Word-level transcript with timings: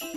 Hallå 0.00 0.16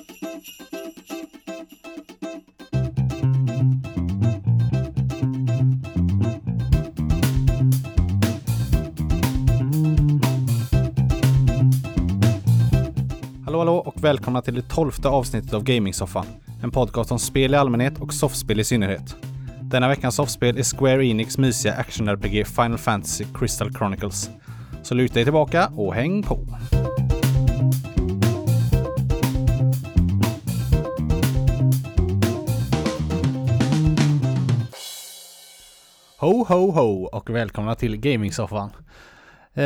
hallå 13.60 13.76
och 13.76 14.04
välkomna 14.04 14.42
till 14.42 14.54
det 14.54 14.62
tolfte 14.62 15.10
avsnittet 15.10 15.54
av 15.54 15.64
Gamingsoffan. 15.64 16.26
En 16.64 16.72
podcast 16.72 17.12
om 17.12 17.20
spel 17.20 17.54
i 17.54 17.58
allmänhet 17.58 18.00
och 18.00 18.14
soffspel 18.14 18.60
i 18.60 18.64
synnerhet. 18.64 19.16
Denna 19.62 19.88
veckans 19.88 20.16
soffspel 20.16 20.58
är 20.58 20.78
Square 20.78 21.06
Enix 21.06 21.38
mysiga 21.38 21.74
action-RPG 21.74 22.48
Final 22.48 22.78
Fantasy 22.78 23.26
Crystal 23.34 23.74
Chronicles. 23.74 24.30
Så 24.84 24.94
luta 24.96 25.14
dig 25.14 25.24
tillbaka 25.24 25.68
och 25.76 25.94
häng 25.96 26.24
på! 26.24 26.48
Ho 36.22 36.44
ho 36.44 36.72
ho 36.72 37.06
och 37.06 37.30
välkomna 37.30 37.76
till 37.76 37.98
Gamingsoffan. 37.98 38.70
Eh, 39.54 39.64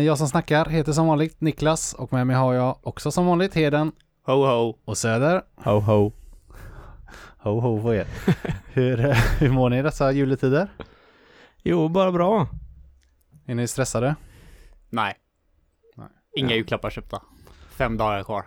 jag 0.00 0.18
som 0.18 0.28
snackar 0.28 0.66
heter 0.66 0.92
som 0.92 1.06
vanligt 1.06 1.40
Niklas 1.40 1.94
och 1.94 2.12
med 2.12 2.26
mig 2.26 2.36
har 2.36 2.54
jag 2.54 2.78
också 2.82 3.10
som 3.10 3.26
vanligt 3.26 3.54
Heden 3.54 3.92
Ho 4.26 4.32
ho. 4.46 4.74
och 4.84 4.98
Söder. 4.98 5.42
Ho 5.56 5.80
ho. 5.80 6.12
Ho 7.38 7.60
ho 7.60 7.82
på 7.82 7.94
er. 7.94 8.06
hur, 8.72 9.04
eh, 9.04 9.16
hur 9.38 9.50
mår 9.50 9.70
ni 9.70 9.78
i 9.78 9.82
dessa 9.82 10.12
juletider? 10.12 10.68
Jo, 11.62 11.88
bara 11.88 12.12
bra. 12.12 12.46
Är 13.46 13.54
ni 13.54 13.66
stressade? 13.68 14.14
Nej. 14.90 15.14
Nej. 15.96 16.08
Inga 16.36 16.50
Ja. 16.50 16.56
julklappar 16.56 16.90
köpta. 16.90 17.22
Fem 17.70 17.96
dagar 17.96 18.22
kvar. 18.24 18.44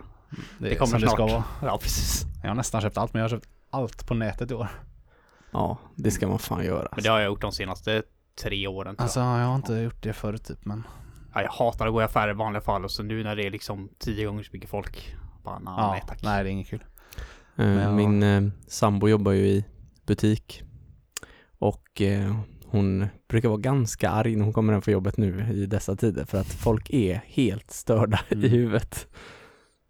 Det, 0.58 0.68
Det 0.68 0.74
kommer 0.74 0.90
som 0.90 1.00
det 1.00 1.06
ska 1.08 1.16
snart. 1.16 1.30
vara. 1.30 1.44
Ja, 1.72 1.78
precis. 1.82 2.24
Jag 2.42 2.48
har 2.50 2.54
nästan 2.54 2.80
köpt 2.80 2.98
allt 2.98 3.12
men 3.12 3.22
jag 3.22 3.24
har 3.24 3.36
köpt 3.36 3.48
allt 3.70 4.06
på 4.06 4.14
nätet 4.14 4.50
i 4.50 4.54
år. 4.54 4.68
Ja, 5.52 5.78
det 5.96 6.10
ska 6.10 6.28
man 6.28 6.38
fan 6.38 6.64
göra. 6.64 6.88
Men 6.94 7.02
det 7.04 7.10
har 7.10 7.18
jag 7.20 7.26
gjort 7.26 7.40
de 7.40 7.52
senaste 7.52 8.02
tre 8.42 8.66
åren. 8.66 8.94
Alltså 8.98 9.20
jag 9.20 9.26
har 9.46 9.56
inte 9.56 9.72
gjort 9.74 10.02
det 10.02 10.12
förut 10.12 10.44
typ 10.44 10.64
men 10.64 10.82
jag. 11.32 11.42
Ja, 11.42 11.46
jag 11.46 11.52
hatar 11.52 11.86
att 11.86 11.92
gå 11.92 12.00
i 12.00 12.04
affärer 12.04 12.30
i 12.30 12.34
vanliga 12.34 12.60
fall 12.62 12.84
och 12.84 12.90
så 12.90 13.02
nu 13.02 13.24
när 13.24 13.36
det 13.36 13.46
är 13.46 13.50
liksom 13.50 13.88
tio 13.98 14.26
gånger 14.26 14.42
så 14.42 14.50
mycket 14.52 14.70
folk. 14.70 15.14
Bara 15.44 15.58
nej, 15.58 15.74
ja, 15.76 15.90
nej 15.92 16.02
tack. 16.06 16.22
nej 16.22 16.44
det 16.44 16.50
är 16.50 16.52
inget 16.52 16.68
kul. 16.68 16.84
Eh, 17.56 17.66
Men. 17.66 17.96
Min 17.96 18.22
eh, 18.22 18.42
sambo 18.66 19.08
jobbar 19.08 19.32
ju 19.32 19.46
i 19.46 19.64
butik 20.06 20.62
och 21.58 22.00
eh, 22.02 22.36
hon 22.66 23.06
brukar 23.28 23.48
vara 23.48 23.58
ganska 23.60 24.10
arg 24.10 24.36
när 24.36 24.44
hon 24.44 24.52
kommer 24.52 24.72
hem 24.72 24.82
från 24.82 24.92
jobbet 24.92 25.16
nu 25.16 25.52
i 25.52 25.66
dessa 25.66 25.96
tider 25.96 26.24
för 26.24 26.40
att 26.40 26.46
folk 26.46 26.90
är 26.90 27.22
helt 27.26 27.70
störda 27.70 28.20
Mm. 28.30 28.44
i 28.44 28.48
huvudet. 28.48 29.06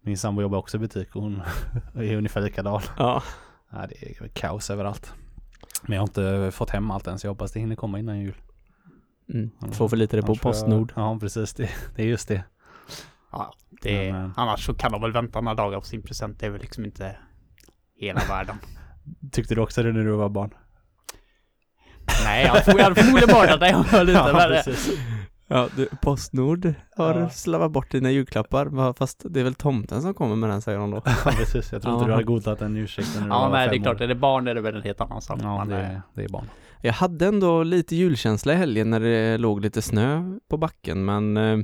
Min 0.01 0.17
sambo 0.17 0.41
jobbar 0.41 0.57
också 0.57 0.77
i 0.77 0.79
butik 0.79 1.15
och 1.15 1.21
hon 1.21 1.41
är 1.95 2.15
ungefär 2.15 2.41
likadan. 2.41 2.81
Ja. 2.97 3.23
Ja, 3.71 3.87
det 3.89 4.19
är 4.21 4.27
kaos 4.27 4.69
överallt. 4.69 5.13
Men 5.87 5.93
jag 5.95 6.01
har 6.01 6.07
inte 6.07 6.51
fått 6.57 6.69
hem 6.69 6.91
allt 6.91 7.07
än 7.07 7.19
så 7.19 7.27
jag 7.27 7.31
hoppas 7.31 7.51
det 7.51 7.59
hinner 7.59 7.75
komma 7.75 7.99
innan 7.99 8.19
jul. 8.19 8.35
Mm. 9.33 9.51
Får 9.71 9.95
lite 9.95 10.15
det 10.15 10.21
på 10.21 10.27
får 10.27 10.35
jag- 10.35 10.41
Postnord. 10.41 10.93
Ja 10.95 11.17
precis, 11.19 11.53
det, 11.53 11.69
det 11.95 12.01
är 12.01 12.07
just 12.07 12.27
det. 12.27 12.43
Ja, 13.31 13.53
det 13.81 14.07
är, 14.07 14.13
Men, 14.13 14.25
eh, 14.25 14.31
annars 14.35 14.65
så 14.65 14.73
kan 14.73 14.91
de 14.91 15.01
väl 15.01 15.11
vänta 15.11 15.41
några 15.41 15.55
dagar 15.55 15.79
på 15.79 15.85
sin 15.85 16.01
present. 16.01 16.39
Det 16.39 16.45
är 16.45 16.49
väl 16.49 16.61
liksom 16.61 16.85
inte 16.85 17.15
hela 17.99 18.21
världen. 18.29 18.55
Tyckte 19.31 19.55
du 19.55 19.61
också 19.61 19.83
det 19.83 19.91
när 19.91 20.03
du 20.03 20.11
var 20.11 20.29
barn? 20.29 20.53
nej, 22.23 22.45
jag 22.45 22.49
hade- 22.79 22.95
förmodligen 22.95 23.29
bara 23.35 23.57
det 23.57 23.69
jag 23.69 23.83
var 23.83 24.03
lite 24.03 24.19
Ja. 24.91 24.97
Ja, 25.53 25.67
du, 25.75 25.87
Postnord 26.01 26.73
har 26.97 27.19
Ja. 27.19 27.29
slavat 27.29 27.71
bort 27.71 27.91
dina 27.91 28.11
julklappar 28.11 28.93
fast 28.93 29.21
det 29.29 29.39
är 29.39 29.43
väl 29.43 29.55
tomten 29.55 30.01
som 30.01 30.13
kommer 30.13 30.35
med 30.35 30.49
den 30.49 30.61
säger 30.61 30.77
hon 30.77 30.91
då. 30.91 30.97
Ja 31.05 31.31
precis, 31.31 31.71
jag 31.71 31.81
tror 31.81 31.93
inte 31.93 32.03
Ja. 32.03 32.07
du 32.07 32.11
hade 32.13 32.23
godtagit 32.23 32.61
en 32.61 32.77
ursäkt 32.77 33.07
när 33.15 33.21
du 33.21 33.27
Ja, 33.29 33.49
nej, 33.51 33.69
det 33.69 33.75
är 33.75 33.79
klart. 33.83 33.95
år. 33.95 34.01
Är 34.03 34.07
det 34.07 34.15
barn 34.15 34.47
är 34.47 34.55
det 34.55 34.61
väl 34.61 34.75
en 34.75 34.81
helt 34.81 35.01
annan 35.01 35.21
sak. 35.21 35.39
Ja, 35.41 35.57
Men, 35.57 35.67
det, 35.67 35.75
är- 35.75 36.01
det 36.13 36.23
är 36.23 36.29
barn. 36.29 36.45
Jag 36.81 36.93
hade 36.93 37.25
ändå 37.27 37.63
lite 37.63 37.95
julkänsla 37.95 38.53
i 38.53 38.55
helgen 38.55 38.89
när 38.89 38.99
det 38.99 39.37
låg 39.37 39.61
lite 39.61 39.81
snö 39.81 40.23
på 40.49 40.57
backen 40.57 41.05
men 41.05 41.37
eh, 41.37 41.57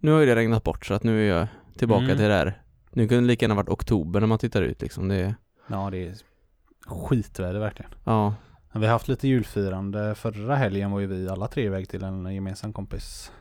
nu 0.00 0.10
har 0.12 0.20
ju 0.20 0.26
det 0.26 0.36
regnat 0.36 0.64
bort 0.64 0.86
så 0.86 0.94
att 0.94 1.02
nu 1.04 1.28
är 1.30 1.36
jag 1.36 1.46
tillbaka 1.78 2.04
Mm. 2.04 2.16
till 2.16 2.22
det 2.26 2.32
där. 2.32 2.62
Nu 2.92 3.08
kunde 3.08 3.22
det 3.24 3.26
lika 3.26 3.44
gärna 3.44 3.54
varit 3.54 3.68
oktober 3.68 4.20
när 4.20 4.26
man 4.26 4.38
tittar 4.38 4.62
ut 4.62 4.82
liksom. 4.82 5.08
Det 5.08 5.14
är, 5.16 5.34
Ja, 5.66 5.88
det 5.90 6.06
är 6.06 6.14
skitväder 6.86 7.60
verkligen. 7.60 7.90
ja, 8.04 8.34
Vi 8.72 8.80
har 8.86 8.92
haft 8.92 9.08
lite 9.08 9.28
julfirande. 9.28 10.14
Förra 10.14 10.56
helgen 10.56 10.90
var 10.90 11.00
ju 11.00 11.06
vi 11.06 11.28
alla 11.28 11.48
tre 11.48 11.64
iväg 11.64 11.88
till 11.88 12.02
en 12.04 12.34
gemensam 12.34 12.72
kompis. 12.72 13.32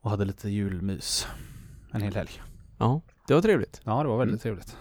Och 0.00 0.10
hade 0.10 0.24
lite 0.24 0.48
julmys. 0.50 1.26
En 1.92 2.00
hel 2.02 2.14
helg. 2.14 2.30
ja, 2.78 3.00
det 3.26 3.34
var 3.34 3.40
trevligt. 3.42 3.80
Ja, 3.84 4.02
det 4.02 4.08
var 4.08 4.18
väldigt 4.18 4.32
Mm. 4.32 4.56
trevligt. 4.56 4.76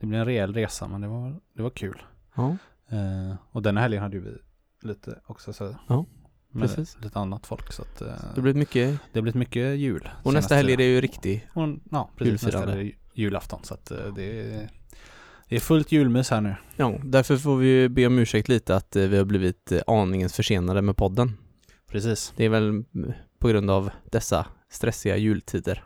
Det 0.00 0.06
blev 0.06 0.20
en 0.20 0.26
rejäl 0.26 0.54
resa 0.54 0.88
men 0.88 1.00
det 1.00 1.08
var, 1.08 1.40
det 1.56 1.62
var 1.62 1.70
kul. 1.70 2.02
Ja, 2.36 2.56
Eh, 2.88 3.34
och 3.50 3.62
denna 3.62 3.80
helgen 3.80 4.02
hade 4.02 4.16
ju 4.16 4.22
vi 4.22 4.38
lite 4.88 5.20
också 5.26 5.52
så. 5.52 5.76
Ja, 5.88 6.04
med 6.48 6.62
precis. 6.68 6.96
Lite 7.02 7.18
annat 7.18 7.46
folk 7.46 7.72
så 7.72 7.82
att 7.82 8.00
eh, 8.02 8.14
det 8.34 8.40
blev 8.40 8.56
mycket. 8.56 8.90
det 9.12 9.18
har 9.18 9.22
blivit 9.22 9.34
mycket 9.38 9.78
jul. 9.78 10.08
Och 10.22 10.32
nästa 10.32 10.54
helg 10.54 10.72
är 10.72 10.76
det 10.76 10.84
ju 10.84 11.00
riktig. 11.00 11.48
Och, 11.54 11.68
ja, 11.90 12.10
precis. 12.16 12.32
Nästa 12.32 12.46
julfirande. 12.46 12.72
helg 12.72 12.88
är 12.88 12.92
det 13.14 13.22
julafton 13.22 13.64
så 13.64 13.74
att 13.74 13.90
eh, 13.90 14.14
det 14.16 14.54
är, 14.54 14.70
det 15.52 15.56
är 15.56 15.60
fullt 15.60 15.92
julmys 15.92 16.30
här 16.30 16.40
nu. 16.40 16.54
Ja, 16.76 16.94
därför 17.04 17.36
får 17.36 17.56
vi 17.56 17.88
be 17.88 18.06
om 18.06 18.18
ursäkt 18.18 18.48
lite 18.48 18.76
att 18.76 18.96
eh, 18.96 19.02
vi 19.02 19.16
har 19.16 19.24
blivit 19.24 19.72
eh, 19.72 19.80
aningens 19.86 20.36
försenade 20.36 20.82
med 20.82 20.96
podden. 20.96 21.36
Precis. 21.88 22.32
Det 22.36 22.44
är 22.44 22.48
väl 22.48 22.68
mm, 22.68 23.12
på 23.38 23.48
grund 23.48 23.70
av 23.70 23.90
dessa 24.10 24.46
stressiga 24.70 25.16
jultider. 25.16 25.84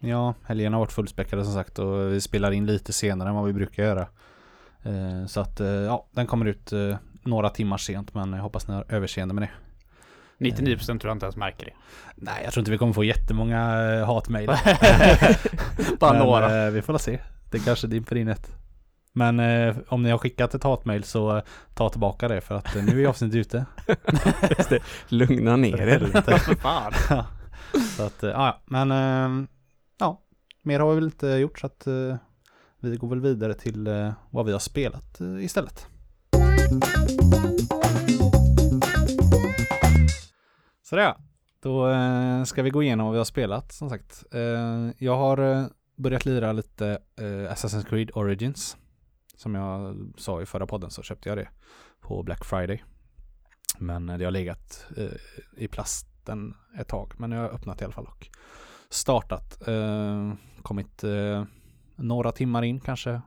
Ja, 0.00 0.34
helgen 0.44 0.72
har 0.72 0.80
varit 0.80 0.92
fullspäckade 0.92 1.44
som 1.44 1.54
sagt 1.54 1.78
och 1.78 2.12
vi 2.12 2.20
spelar 2.20 2.52
in 2.52 2.66
lite 2.66 2.92
senare 2.92 3.28
än 3.28 3.34
vad 3.34 3.44
vi 3.46 3.52
brukar 3.52 3.82
göra. 3.82 4.08
Eh, 4.82 5.26
Så 5.26 5.40
att 5.40 5.60
ja, 5.86 6.08
den 6.12 6.26
kommer 6.26 6.46
ut 6.46 6.72
några 7.22 7.50
timmar 7.50 7.78
sent 7.78 8.14
men 8.14 8.32
jag 8.32 8.42
hoppas 8.42 8.68
ni 8.68 8.74
har 8.74 8.84
överseende 8.88 9.34
med 9.34 9.42
det. 9.42 9.50
99% 10.50 10.86
tror 10.86 11.04
jag 11.04 11.14
inte 11.14 11.26
ens 11.26 11.36
märker 11.36 11.66
det. 11.66 11.72
Nej, 12.16 12.44
jag 12.44 12.52
tror 12.52 12.60
inte 12.60 12.70
vi 12.70 12.78
kommer 12.78 12.92
få 12.92 13.04
jättemånga 13.04 13.58
hatmejl. 14.04 14.46
Bara 16.00 16.12
men, 16.12 16.22
några. 16.22 16.70
Vi 16.70 16.82
får 16.82 16.92
la 16.92 16.98
se. 16.98 17.18
Det 17.50 17.58
kanske 17.58 17.86
dimper 17.86 18.16
in 18.16 18.28
ett. 18.28 18.58
Men 19.12 19.40
eh, 19.40 19.76
om 19.88 20.02
ni 20.02 20.10
har 20.10 20.18
skickat 20.18 20.54
ett 20.54 20.64
hatmejl 20.64 21.04
så 21.04 21.36
eh, 21.36 21.42
ta 21.74 21.88
tillbaka 21.88 22.28
det 22.28 22.40
för 22.40 22.54
att 22.54 22.76
eh, 22.76 22.84
nu 22.84 23.04
är 23.04 23.08
avsnittet 23.08 23.36
ute. 23.36 23.66
Lugna 25.08 25.56
ner 25.56 25.80
er. 25.80 26.54
Fan. 26.60 26.92
Ja. 27.72 27.80
så 27.96 28.02
att, 28.02 28.22
eh, 28.22 28.30
ja. 28.30 28.62
men 28.66 28.90
eh, 28.90 29.46
ja, 29.98 30.20
mer 30.62 30.80
har 30.80 30.88
vi 30.88 30.94
väl 30.94 31.04
inte 31.04 31.26
gjort 31.26 31.58
så 31.58 31.66
att 31.66 31.86
eh, 31.86 32.16
vi 32.80 32.96
går 32.96 33.08
väl 33.08 33.20
vidare 33.20 33.54
till 33.54 33.86
eh, 33.86 34.12
vad 34.30 34.46
vi 34.46 34.52
har 34.52 34.58
spelat 34.58 35.20
eh, 35.20 35.44
istället. 35.44 35.86
Så 40.82 40.96
det 40.96 41.02
ja. 41.02 41.16
Då 41.62 41.90
eh, 41.90 42.44
ska 42.44 42.62
vi 42.62 42.70
gå 42.70 42.82
igenom 42.82 43.06
vad 43.06 43.12
vi 43.12 43.18
har 43.18 43.24
spelat 43.24 43.72
som 43.72 43.90
sagt. 43.90 44.24
Eh, 44.32 44.90
jag 44.98 45.16
har 45.16 45.38
eh, 45.38 45.66
börjat 45.96 46.24
lira 46.26 46.52
lite 46.52 46.98
eh, 47.16 47.24
Assassin's 47.24 47.84
Creed 47.88 48.10
Origins. 48.14 48.76
Som 49.38 49.54
jag 49.54 49.96
sa 50.16 50.42
i 50.42 50.46
förra 50.46 50.66
podden 50.66 50.90
så 50.90 51.02
köpte 51.02 51.28
jag 51.28 51.38
det 51.38 51.48
på 52.00 52.22
Black 52.22 52.44
Friday. 52.44 52.84
Men 53.78 54.06
det 54.06 54.24
har 54.24 54.30
legat 54.30 54.86
eh, 54.96 55.62
i 55.62 55.68
plasten 55.68 56.56
ett 56.78 56.88
tag. 56.88 57.12
Men 57.16 57.32
jag 57.32 57.40
har 57.40 57.48
öppnat 57.48 57.80
i 57.80 57.84
alla 57.84 57.92
fall 57.92 58.06
och 58.06 58.28
startat. 58.88 59.68
Eh, 59.68 60.32
kommit 60.62 61.04
eh, 61.04 61.44
några 61.96 62.32
timmar 62.32 62.62
in 62.62 62.80
kanske. 62.80 63.20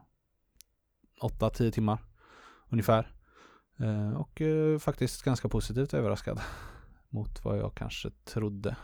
8-10 1.20 1.70
timmar 1.70 1.98
ungefär. 2.68 3.12
Eh, 3.78 4.12
och 4.12 4.40
eh, 4.40 4.78
faktiskt 4.78 5.22
ganska 5.22 5.48
positivt 5.48 5.94
överraskad 5.94 6.40
mot 7.08 7.44
vad 7.44 7.58
jag 7.58 7.74
kanske 7.74 8.10
trodde. 8.10 8.76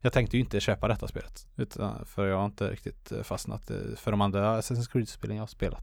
Jag 0.00 0.12
tänkte 0.12 0.36
ju 0.36 0.40
inte 0.42 0.60
köpa 0.60 0.88
detta 0.88 1.08
spelet. 1.08 1.46
Utan, 1.56 2.06
för 2.06 2.26
jag 2.26 2.36
har 2.38 2.46
inte 2.46 2.70
riktigt 2.70 3.12
eh, 3.12 3.22
fastnat 3.22 3.70
för 3.96 4.10
de 4.10 4.20
andra 4.20 4.60
Assassin's 4.60 4.90
Creed-spelen 4.92 5.36
jag 5.36 5.42
har 5.42 5.46
spelat. 5.46 5.82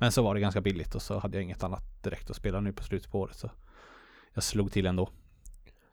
Men 0.00 0.12
så 0.12 0.22
var 0.22 0.34
det 0.34 0.40
ganska 0.40 0.60
billigt 0.60 0.94
och 0.94 1.02
så 1.02 1.18
hade 1.18 1.36
jag 1.36 1.44
inget 1.44 1.62
annat 1.64 2.02
direkt 2.02 2.30
att 2.30 2.36
spela 2.36 2.60
nu 2.60 2.72
på 2.72 2.82
slutet 2.84 3.10
på 3.10 3.20
året. 3.20 3.36
Så 3.36 3.50
jag 4.34 4.42
slog 4.44 4.72
till 4.72 4.86
ändå. 4.86 5.08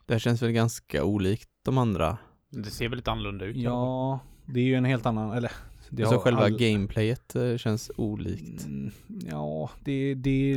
Det 0.05 0.13
här 0.13 0.19
känns 0.19 0.41
väl 0.41 0.51
ganska 0.51 1.03
olikt 1.03 1.49
de 1.65 1.77
andra. 1.77 2.17
Det 2.49 2.69
ser 2.69 2.89
väl 2.89 2.97
lite 2.97 3.11
annorlunda 3.11 3.45
ut. 3.45 3.57
Ja, 3.57 4.19
det 4.45 4.59
är 4.59 4.63
ju 4.63 4.75
en 4.75 4.85
helt 4.85 5.05
annan, 5.05 5.31
eller 5.37 5.51
det 5.89 6.03
alltså 6.03 6.19
själva 6.19 6.41
all- 6.41 6.57
gameplayet 6.57 7.35
eh, 7.35 7.57
känns 7.57 7.91
olikt. 7.97 8.65
Mm, 8.65 8.91
Ja, 9.31 9.69
det, 9.83 10.13
det, 10.13 10.55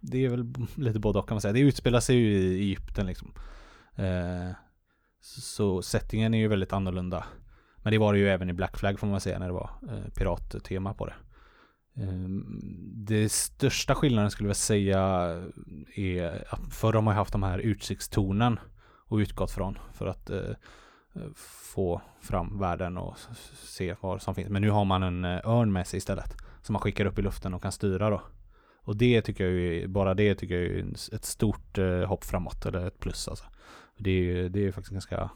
det 0.00 0.24
är 0.24 0.28
väl 0.28 0.54
lite 0.76 0.98
både 0.98 1.18
och 1.18 1.28
kan 1.28 1.34
man 1.34 1.40
säga. 1.40 1.52
Det 1.52 1.60
utspelar 1.60 2.00
sig 2.00 2.16
ju 2.16 2.38
i 2.38 2.58
Egypten 2.60 3.06
liksom. 3.06 3.32
Eh, 3.94 4.50
så 5.26 5.82
settingen 5.82 6.34
är 6.34 6.38
ju 6.38 6.48
väldigt 6.48 6.72
annorlunda. 6.72 7.24
Men 7.76 7.90
det 7.90 7.98
var 7.98 8.12
det 8.12 8.18
ju 8.18 8.28
även 8.28 8.50
i 8.50 8.52
Black 8.52 8.76
Flag 8.76 8.98
får 8.98 9.06
man 9.06 9.20
säga 9.20 9.38
när 9.38 9.46
det 9.46 9.52
var 9.52 9.70
eh, 9.90 10.10
pirattema 10.14 10.94
på 10.94 11.06
det. 11.06 11.14
Eh, 11.96 12.28
det 12.94 13.32
största 13.32 13.94
skillnaden 13.94 14.30
skulle 14.30 14.48
jag 14.48 14.56
säga 14.56 15.00
är 15.94 16.44
att 16.54 16.74
förr 16.74 16.92
har 16.92 17.02
man 17.02 17.14
ju 17.14 17.18
haft 17.18 17.32
de 17.32 17.42
här 17.42 17.58
utsiktstornen 17.58 18.58
och 19.08 19.16
utgått 19.16 19.50
från. 19.50 19.78
För 19.92 20.06
att 20.06 20.30
eh, 20.30 20.50
få 21.72 22.00
fram 22.20 22.58
världen 22.58 22.98
och 22.98 23.18
se 23.54 23.96
vad 24.00 24.22
som 24.22 24.34
finns. 24.34 24.48
Men 24.48 24.62
nu 24.62 24.70
har 24.70 24.84
man 24.84 25.02
en 25.02 25.24
eh, 25.24 25.48
örn 25.48 25.72
med 25.72 25.86
sig 25.86 25.98
istället. 25.98 26.36
Som 26.62 26.72
man 26.72 26.82
skickar 26.82 27.06
upp 27.06 27.18
i 27.18 27.22
luften 27.22 27.54
och 27.54 27.62
kan 27.62 27.72
styra 27.72 28.10
då. 28.10 28.22
Och 28.82 28.96
det 28.96 29.22
tycker 29.22 29.44
jag 29.44 29.52
ju, 29.52 29.88
bara 29.88 30.14
det 30.14 30.34
tycker 30.34 30.54
jag 30.54 30.64
är 30.64 31.14
ett 31.14 31.24
stort 31.24 31.78
eh, 31.78 32.00
hopp 32.00 32.24
framåt, 32.24 32.66
eller 32.66 32.86
ett 32.86 33.00
plus 33.00 33.28
alltså. 33.28 33.44
Det 33.98 34.10
är 34.10 34.22
ju 34.22 34.48
det 34.48 34.66
är 34.66 34.72
faktiskt 34.72 34.92
ganska 34.92 35.30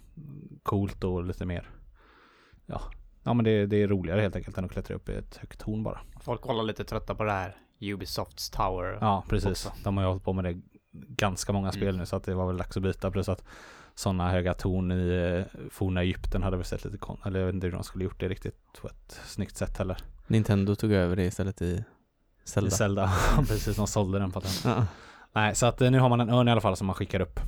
coolt 0.62 1.04
och 1.04 1.24
lite 1.24 1.46
mer, 1.46 1.70
ja, 2.66 2.80
ja 3.22 3.34
men 3.34 3.44
det, 3.44 3.66
det 3.66 3.82
är 3.82 3.88
roligare 3.88 4.20
helt 4.20 4.36
enkelt 4.36 4.58
än 4.58 4.64
att 4.64 4.72
klättra 4.72 4.94
upp 4.96 5.08
i 5.08 5.12
ett 5.12 5.36
högt 5.36 5.60
torn 5.60 5.82
bara. 5.82 6.00
Folk 6.20 6.40
kollar 6.40 6.62
lite 6.62 6.84
trötta 6.84 7.14
på 7.14 7.24
det 7.24 7.32
här 7.32 7.56
Ubisofts 7.80 8.50
Tower. 8.50 8.98
Ja, 9.00 9.24
precis. 9.28 9.50
också. 9.50 9.72
De 9.84 9.96
har 9.96 10.04
ju 10.04 10.08
hållit 10.08 10.24
på 10.24 10.32
med 10.32 10.44
det 10.44 10.60
ganska 10.92 11.52
många 11.52 11.72
spel 11.72 11.88
Mm. 11.88 11.96
nu 11.96 12.06
så 12.06 12.16
att 12.16 12.24
det 12.24 12.34
var 12.34 12.46
väl 12.46 12.56
dags 12.56 12.76
att 12.76 12.82
byta. 12.82 13.10
Plus 13.10 13.28
att 13.28 13.44
sådana 13.94 14.30
höga 14.30 14.54
torn 14.54 14.92
i 14.92 15.08
eh, 15.08 15.60
forna 15.70 16.02
Egypten 16.02 16.42
hade 16.42 16.56
väl 16.56 16.66
sett 16.66 16.84
lite 16.84 16.98
kon... 16.98 17.18
Eller 17.24 17.38
jag 17.40 17.46
vet 17.46 17.54
inte 17.54 17.66
hur 17.66 17.72
de 17.74 17.82
skulle 17.84 18.04
gjort 18.04 18.20
det 18.20 18.28
riktigt 18.28 18.56
på 18.80 18.88
ett 18.88 19.20
snyggt 19.26 19.56
sätt 19.56 19.78
heller. 19.78 19.96
Nintendo 20.26 20.74
tog 20.74 20.92
över 20.92 21.16
det 21.16 21.24
istället 21.24 21.62
i 21.62 21.84
Zelda. 22.44 22.70
Zelda. 22.70 23.12
precis, 23.48 23.76
de 23.76 23.86
sålde 23.86 24.18
den 24.18 24.30
patent. 24.30 24.62
Ja. 24.64 24.86
Nej, 25.32 25.54
så 25.54 25.66
att 25.66 25.80
eh, 25.80 25.90
nu 25.90 25.98
har 25.98 26.08
man 26.08 26.20
en 26.20 26.30
örn 26.30 26.48
i 26.48 26.50
alla 26.50 26.60
fall 26.60 26.76
som 26.76 26.86
man 26.86 26.96
skickar 26.96 27.20
upp. 27.20 27.40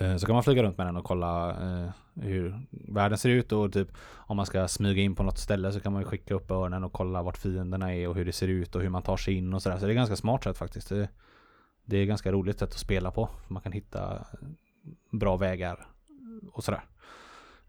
Eh, 0.00 0.16
Så 0.16 0.26
kan 0.26 0.34
man 0.34 0.42
flyga 0.42 0.62
runt 0.62 0.78
med 0.78 0.86
den 0.86 0.96
och 0.96 1.04
kolla 1.04 1.50
eh, 1.50 1.90
hur 2.14 2.66
världen 2.70 3.18
ser 3.18 3.28
ut 3.30 3.52
och 3.52 3.72
typ 3.72 3.88
om 4.12 4.36
man 4.36 4.46
ska 4.46 4.68
smyga 4.68 5.02
in 5.02 5.14
på 5.14 5.22
något 5.22 5.38
ställe 5.38 5.72
så 5.72 5.80
kan 5.80 5.92
man 5.92 6.02
ju 6.02 6.06
skicka 6.08 6.34
upp 6.34 6.50
örnen 6.50 6.84
och 6.84 6.92
kolla 6.92 7.22
vart 7.22 7.36
fienderna 7.38 7.94
är 7.94 8.08
och 8.08 8.14
hur 8.14 8.24
det 8.24 8.32
ser 8.32 8.48
ut 8.48 8.74
och 8.76 8.82
hur 8.82 8.88
man 8.88 9.02
tar 9.02 9.16
sig 9.16 9.34
in 9.34 9.54
och 9.54 9.62
sådär. 9.62 9.78
Så 9.78 9.86
det 9.86 9.92
är 9.92 9.94
ganska 9.94 10.16
smart 10.16 10.44
sätt 10.44 10.58
faktiskt. 10.58 10.88
Det, 10.88 11.08
det 11.84 11.96
är 11.96 12.04
ganska 12.06 12.32
roligt 12.32 12.58
sätt 12.58 12.68
att 12.68 12.78
spela 12.78 13.10
på. 13.10 13.28
Man 13.48 13.62
kan 13.62 13.72
hitta 13.72 14.26
bra 15.12 15.36
vägar 15.36 15.86
och 16.52 16.64
sådär. 16.64 16.84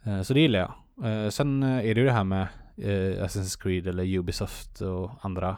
Eh, 0.03 0.21
Så 0.21 0.33
det 0.33 0.39
gillar 0.39 0.59
jag. 0.59 0.73
Eh, 1.11 1.29
Sen 1.29 1.63
är 1.63 1.81
det 1.95 1.99
ju 2.01 2.05
det 2.05 2.11
här 2.11 2.23
med 2.23 2.47
eh, 2.77 3.23
Assassin's 3.25 3.61
Creed 3.61 3.87
eller 3.87 4.17
Ubisoft 4.17 4.81
och 4.81 5.11
andra 5.21 5.57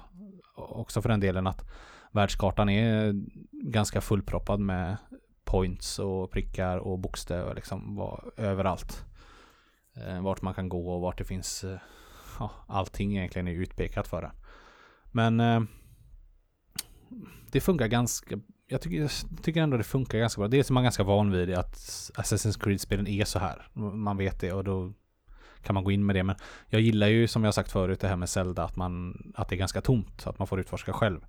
också 0.56 1.02
för 1.02 1.10
den 1.10 1.20
delen 1.20 1.48
att 1.48 1.70
världskartan 2.12 2.70
är 2.70 3.14
ganska 3.52 4.02
fullproppad 4.02 4.60
med 4.60 4.98
points 5.48 6.00
och 6.00 6.32
prickar 6.32 6.78
och 6.78 7.00
bokstäver 7.00 7.56
liksom 7.56 7.96
var, 7.96 8.32
överallt. 8.38 9.06
Eh, 9.96 10.22
vart 10.22 10.42
man 10.42 10.54
kan 10.54 10.70
gå 10.70 10.90
och 10.90 11.02
vart 11.02 11.18
det 11.18 11.24
finns 11.24 11.64
eh, 11.64 11.80
ja, 12.40 12.52
allting 12.68 13.18
egentligen 13.18 13.48
är 13.48 13.52
utpekat 13.52 14.08
för 14.08 14.22
det. 14.22 14.32
Men 15.12 15.40
eh, 15.40 15.62
det 17.52 17.62
funkar 17.62 17.88
ganska 17.88 18.40
jag 18.68 18.82
tycker, 18.82 19.02
jag 19.02 19.12
tycker 19.44 19.62
ändå 19.62 19.78
det 19.78 19.84
funkar 19.84 20.18
ganska 20.18 20.40
bra. 20.40 20.48
Dels 20.48 20.70
är 20.70 20.74
man 20.74 20.84
ganska 20.84 21.04
van 21.04 21.32
vid 21.32 21.54
att 21.54 21.76
Assassin's 22.16 22.64
Creed-spelen 22.64 23.08
är 23.08 23.26
så 23.26 23.40
här. 23.40 23.68
Man 23.74 24.18
vet 24.18 24.40
det 24.40 24.54
och 24.54 24.64
då 24.64 24.94
kan 25.62 25.74
man 25.74 25.84
gå 25.84 25.92
in 25.92 26.06
med 26.06 26.16
det. 26.16 26.24
Men 26.24 26.36
jag 26.70 26.82
gillar 26.82 27.08
ju 27.08 27.28
som 27.28 27.44
jag 27.44 27.54
sagt 27.54 27.72
förut 27.72 28.00
det 28.00 28.08
här 28.08 28.16
med 28.16 28.30
Zelda 28.30 28.64
att, 28.64 28.76
man, 28.76 29.18
att 29.36 29.50
det 29.50 29.56
är 29.56 29.58
ganska 29.58 29.82
tomt. 29.82 30.28
Att 30.28 30.40
man 30.40 30.48
får 30.48 30.60
utforska 30.60 30.94
själv. 30.94 31.26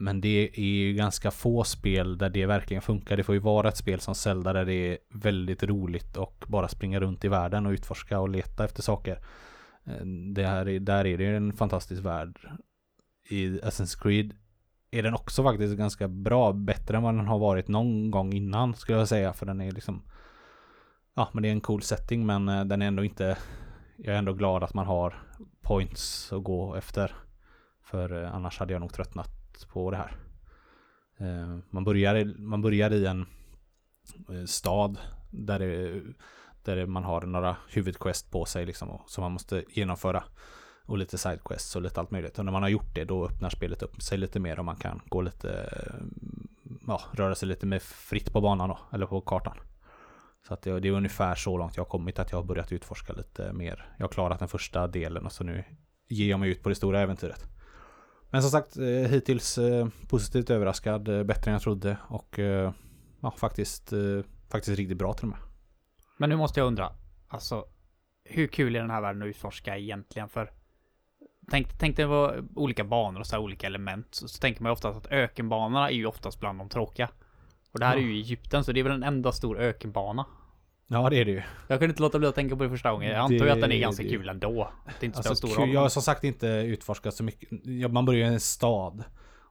Men 0.00 0.20
det 0.20 0.50
är 0.54 0.62
ju 0.62 0.92
ganska 0.92 1.30
få 1.30 1.64
spel 1.64 2.18
där 2.18 2.30
det 2.30 2.46
verkligen 2.46 2.82
funkar. 2.82 3.16
Det 3.16 3.22
får 3.22 3.34
ju 3.34 3.40
vara 3.40 3.68
ett 3.68 3.76
spel 3.76 4.00
som 4.00 4.14
Zelda 4.14 4.52
där 4.52 4.64
det 4.64 4.92
är 4.92 4.98
väldigt 5.14 5.62
roligt 5.62 6.16
och 6.16 6.44
bara 6.48 6.68
springa 6.68 7.00
runt 7.00 7.24
i 7.24 7.28
världen 7.28 7.66
och 7.66 7.70
utforska 7.70 8.20
och 8.20 8.28
leta 8.28 8.64
efter 8.64 8.82
saker. 8.82 9.18
Eh, 9.84 10.06
det 10.34 10.46
här 10.46 10.68
är, 10.68 10.80
där 10.80 11.06
är 11.06 11.18
det 11.18 11.24
ju 11.24 11.36
en 11.36 11.52
fantastisk 11.52 12.02
värld. 12.02 12.50
I 13.30 13.48
Assassin's 13.48 14.02
Creed 14.02 14.32
är 14.90 15.02
den 15.02 15.14
också 15.14 15.42
faktiskt 15.42 15.76
ganska 15.76 16.08
bra. 16.08 16.52
Bättre 16.52 16.96
än 16.96 17.02
vad 17.02 17.14
den 17.14 17.26
har 17.26 17.38
varit 17.38 17.68
någon 17.68 18.10
gång 18.10 18.32
innan 18.32 18.74
skulle 18.74 18.98
jag 18.98 19.08
säga. 19.08 19.32
För 19.32 19.46
den 19.46 19.60
är 19.60 19.72
liksom 19.72 20.02
Ja 21.14 21.28
men 21.32 21.42
det 21.42 21.48
är 21.48 21.52
en 21.52 21.60
cool 21.60 21.82
setting 21.82 22.26
men 22.26 22.48
eh, 22.48 22.64
den 22.64 22.82
är 22.82 22.86
ändå 22.86 23.04
inte 23.04 23.38
Jag 23.96 24.14
är 24.14 24.18
ändå 24.18 24.32
glad 24.32 24.62
att 24.62 24.74
man 24.74 24.86
har 24.86 25.14
points 25.62 26.32
att 26.32 26.44
gå 26.44 26.74
efter. 26.74 27.14
För 27.82 28.22
eh, 28.22 28.34
annars 28.34 28.58
hade 28.58 28.72
jag 28.72 28.80
nog 28.80 28.92
tröttnat 28.92 29.39
på 29.68 29.90
det 29.90 29.96
här. 29.96 30.16
Eh, 31.18 31.58
man 31.70 31.84
börjar, 31.84 32.14
i- 32.14 32.38
man 32.38 32.62
börjar 32.62 32.90
i 32.90 33.06
en 33.06 33.26
eh, 34.30 34.44
stad 34.46 34.98
där, 35.30 35.58
det, 35.58 36.02
där 36.64 36.86
man 36.86 37.04
har 37.04 37.22
några 37.22 37.56
huvudquest 37.68 38.30
på 38.30 38.44
sig 38.44 38.66
liksom 38.66 38.90
och, 38.90 39.10
som 39.10 39.22
man 39.22 39.32
måste 39.32 39.64
genomföra. 39.68 40.24
Och 40.84 40.98
lite 40.98 41.18
sidequests 41.18 41.76
och 41.76 41.82
lite 41.82 42.00
allt 42.00 42.10
möjligt. 42.10 42.38
Och 42.38 42.44
när 42.44 42.52
man 42.52 42.62
har 42.62 42.68
gjort 42.68 42.94
det 42.94 43.04
då 43.04 43.26
öppnar 43.26 43.50
spelet 43.50 43.82
upp 43.82 44.02
sig 44.02 44.18
lite 44.18 44.40
mer 44.40 44.58
och 44.58 44.64
man 44.64 44.76
kan 44.76 45.00
gå 45.08 45.20
lite 45.22 45.50
eh, 45.72 46.06
Ja, 46.86 47.00
röra 47.12 47.34
sig 47.34 47.48
lite 47.48 47.66
mer 47.66 47.78
fritt 47.78 48.32
på 48.32 48.40
banan 48.40 48.68
då, 48.68 48.78
eller 48.92 49.06
på 49.06 49.20
kartan. 49.20 49.56
Så 50.48 50.54
att 50.54 50.62
det, 50.62 50.80
det 50.80 50.88
är 50.88 50.92
ungefär 50.92 51.34
så 51.34 51.58
långt 51.58 51.76
jag 51.76 51.84
har 51.84 51.88
kommit 51.88 52.18
att 52.18 52.30
jag 52.30 52.38
har 52.38 52.44
börjat 52.44 52.72
utforska 52.72 53.12
lite 53.12 53.52
mer. 53.52 53.94
Jag 53.96 54.04
har 54.04 54.12
klarat 54.12 54.38
den 54.38 54.48
första 54.48 54.86
delen 54.86 55.26
och 55.26 55.32
så 55.32 55.44
nu 55.44 55.64
ger 56.08 56.30
jag 56.30 56.40
mig 56.40 56.50
ut 56.50 56.62
på 56.62 56.68
det 56.68 56.74
stora 56.74 57.00
äventyret. 57.00 57.44
Men 58.30 58.42
som 58.42 58.50
sagt, 58.50 58.76
eh, 58.76 58.84
hittills 58.84 59.58
eh, 59.58 59.88
positivt 60.08 60.50
överraskad, 60.50 61.08
eh, 61.08 61.22
bättre 61.22 61.50
än 61.50 61.52
jag 61.52 61.62
trodde 61.62 61.96
och 62.08 62.38
ja, 63.20 63.30
faktiskt, 63.30 63.92
faktiskt 64.50 64.78
riktigt 64.78 64.98
bra 64.98 65.12
till 65.12 65.24
och 65.24 65.30
med. 65.30 65.38
Men 66.18 66.30
nu 66.30 66.36
måste 66.36 66.60
jag 66.60 66.66
undra, 66.66 66.92
alltså 67.28 67.64
hur 68.24 68.46
kul 68.46 68.76
är 68.76 68.80
den 68.80 68.90
här 68.90 69.00
världen 69.00 69.22
att 69.22 69.26
utforska 69.26 69.78
egentligen? 69.78 70.28
För 70.28 70.50
tänk, 71.50 71.78
tänk 71.78 71.96
dig 71.96 72.06
vad 72.06 72.48
olika 72.54 72.84
banor 72.84 73.20
och 73.20 73.26
så 73.26 73.36
här 73.36 73.42
olika 73.42 73.66
element. 73.66 74.14
Så, 74.14 74.28
så 74.28 74.40
tänker 74.40 74.62
man 74.62 74.70
ju 74.70 74.72
oftast 74.72 74.98
att 74.98 75.12
ökenbanorna 75.12 75.90
är 75.90 75.94
ju 75.94 76.06
oftast 76.06 76.40
bland 76.40 76.58
de 76.58 76.68
tråkiga. 76.68 77.08
Och 77.72 77.80
det 77.80 77.86
här 77.86 77.96
är 77.96 78.00
ju 78.00 78.12
Egypten, 78.12 78.64
så 78.64 78.72
det 78.72 78.80
är 78.80 78.84
väl 78.84 78.92
en 78.92 79.02
enda 79.02 79.32
stor 79.32 79.58
ökenbana. 79.58 80.26
Ja, 80.92 81.10
det 81.10 81.16
är 81.16 81.24
det 81.24 81.30
ju. 81.30 81.42
Jag 81.68 81.78
kunde 81.78 81.92
inte 81.92 82.02
låta 82.02 82.18
bli 82.18 82.28
att 82.28 82.34
tänka 82.34 82.56
på 82.56 82.62
det 82.62 82.70
första 82.70 82.92
gången. 82.92 83.10
Jag 83.10 83.18
antar 83.18 83.32
ju 83.34 83.38
Det- 83.44 83.52
att 83.52 83.60
den 83.60 83.72
är 83.72 83.78
ganska 83.78 84.02
det- 84.02 84.08
kul 84.08 84.28
ändå. 84.28 84.70
Det 84.86 85.04
är 85.04 85.06
inte 85.06 85.22
så 85.22 85.28
Alltså, 85.28 85.48
stor 85.48 85.60
roll. 85.60 85.72
jag 85.72 85.80
har 85.80 85.88
som 85.88 86.02
sagt 86.02 86.24
inte 86.24 86.46
utforskat 86.46 87.14
så 87.14 87.24
mycket. 87.24 87.48
Man 87.92 88.04
börjar 88.04 88.30
i 88.30 88.34
en 88.34 88.40
stad. 88.40 89.04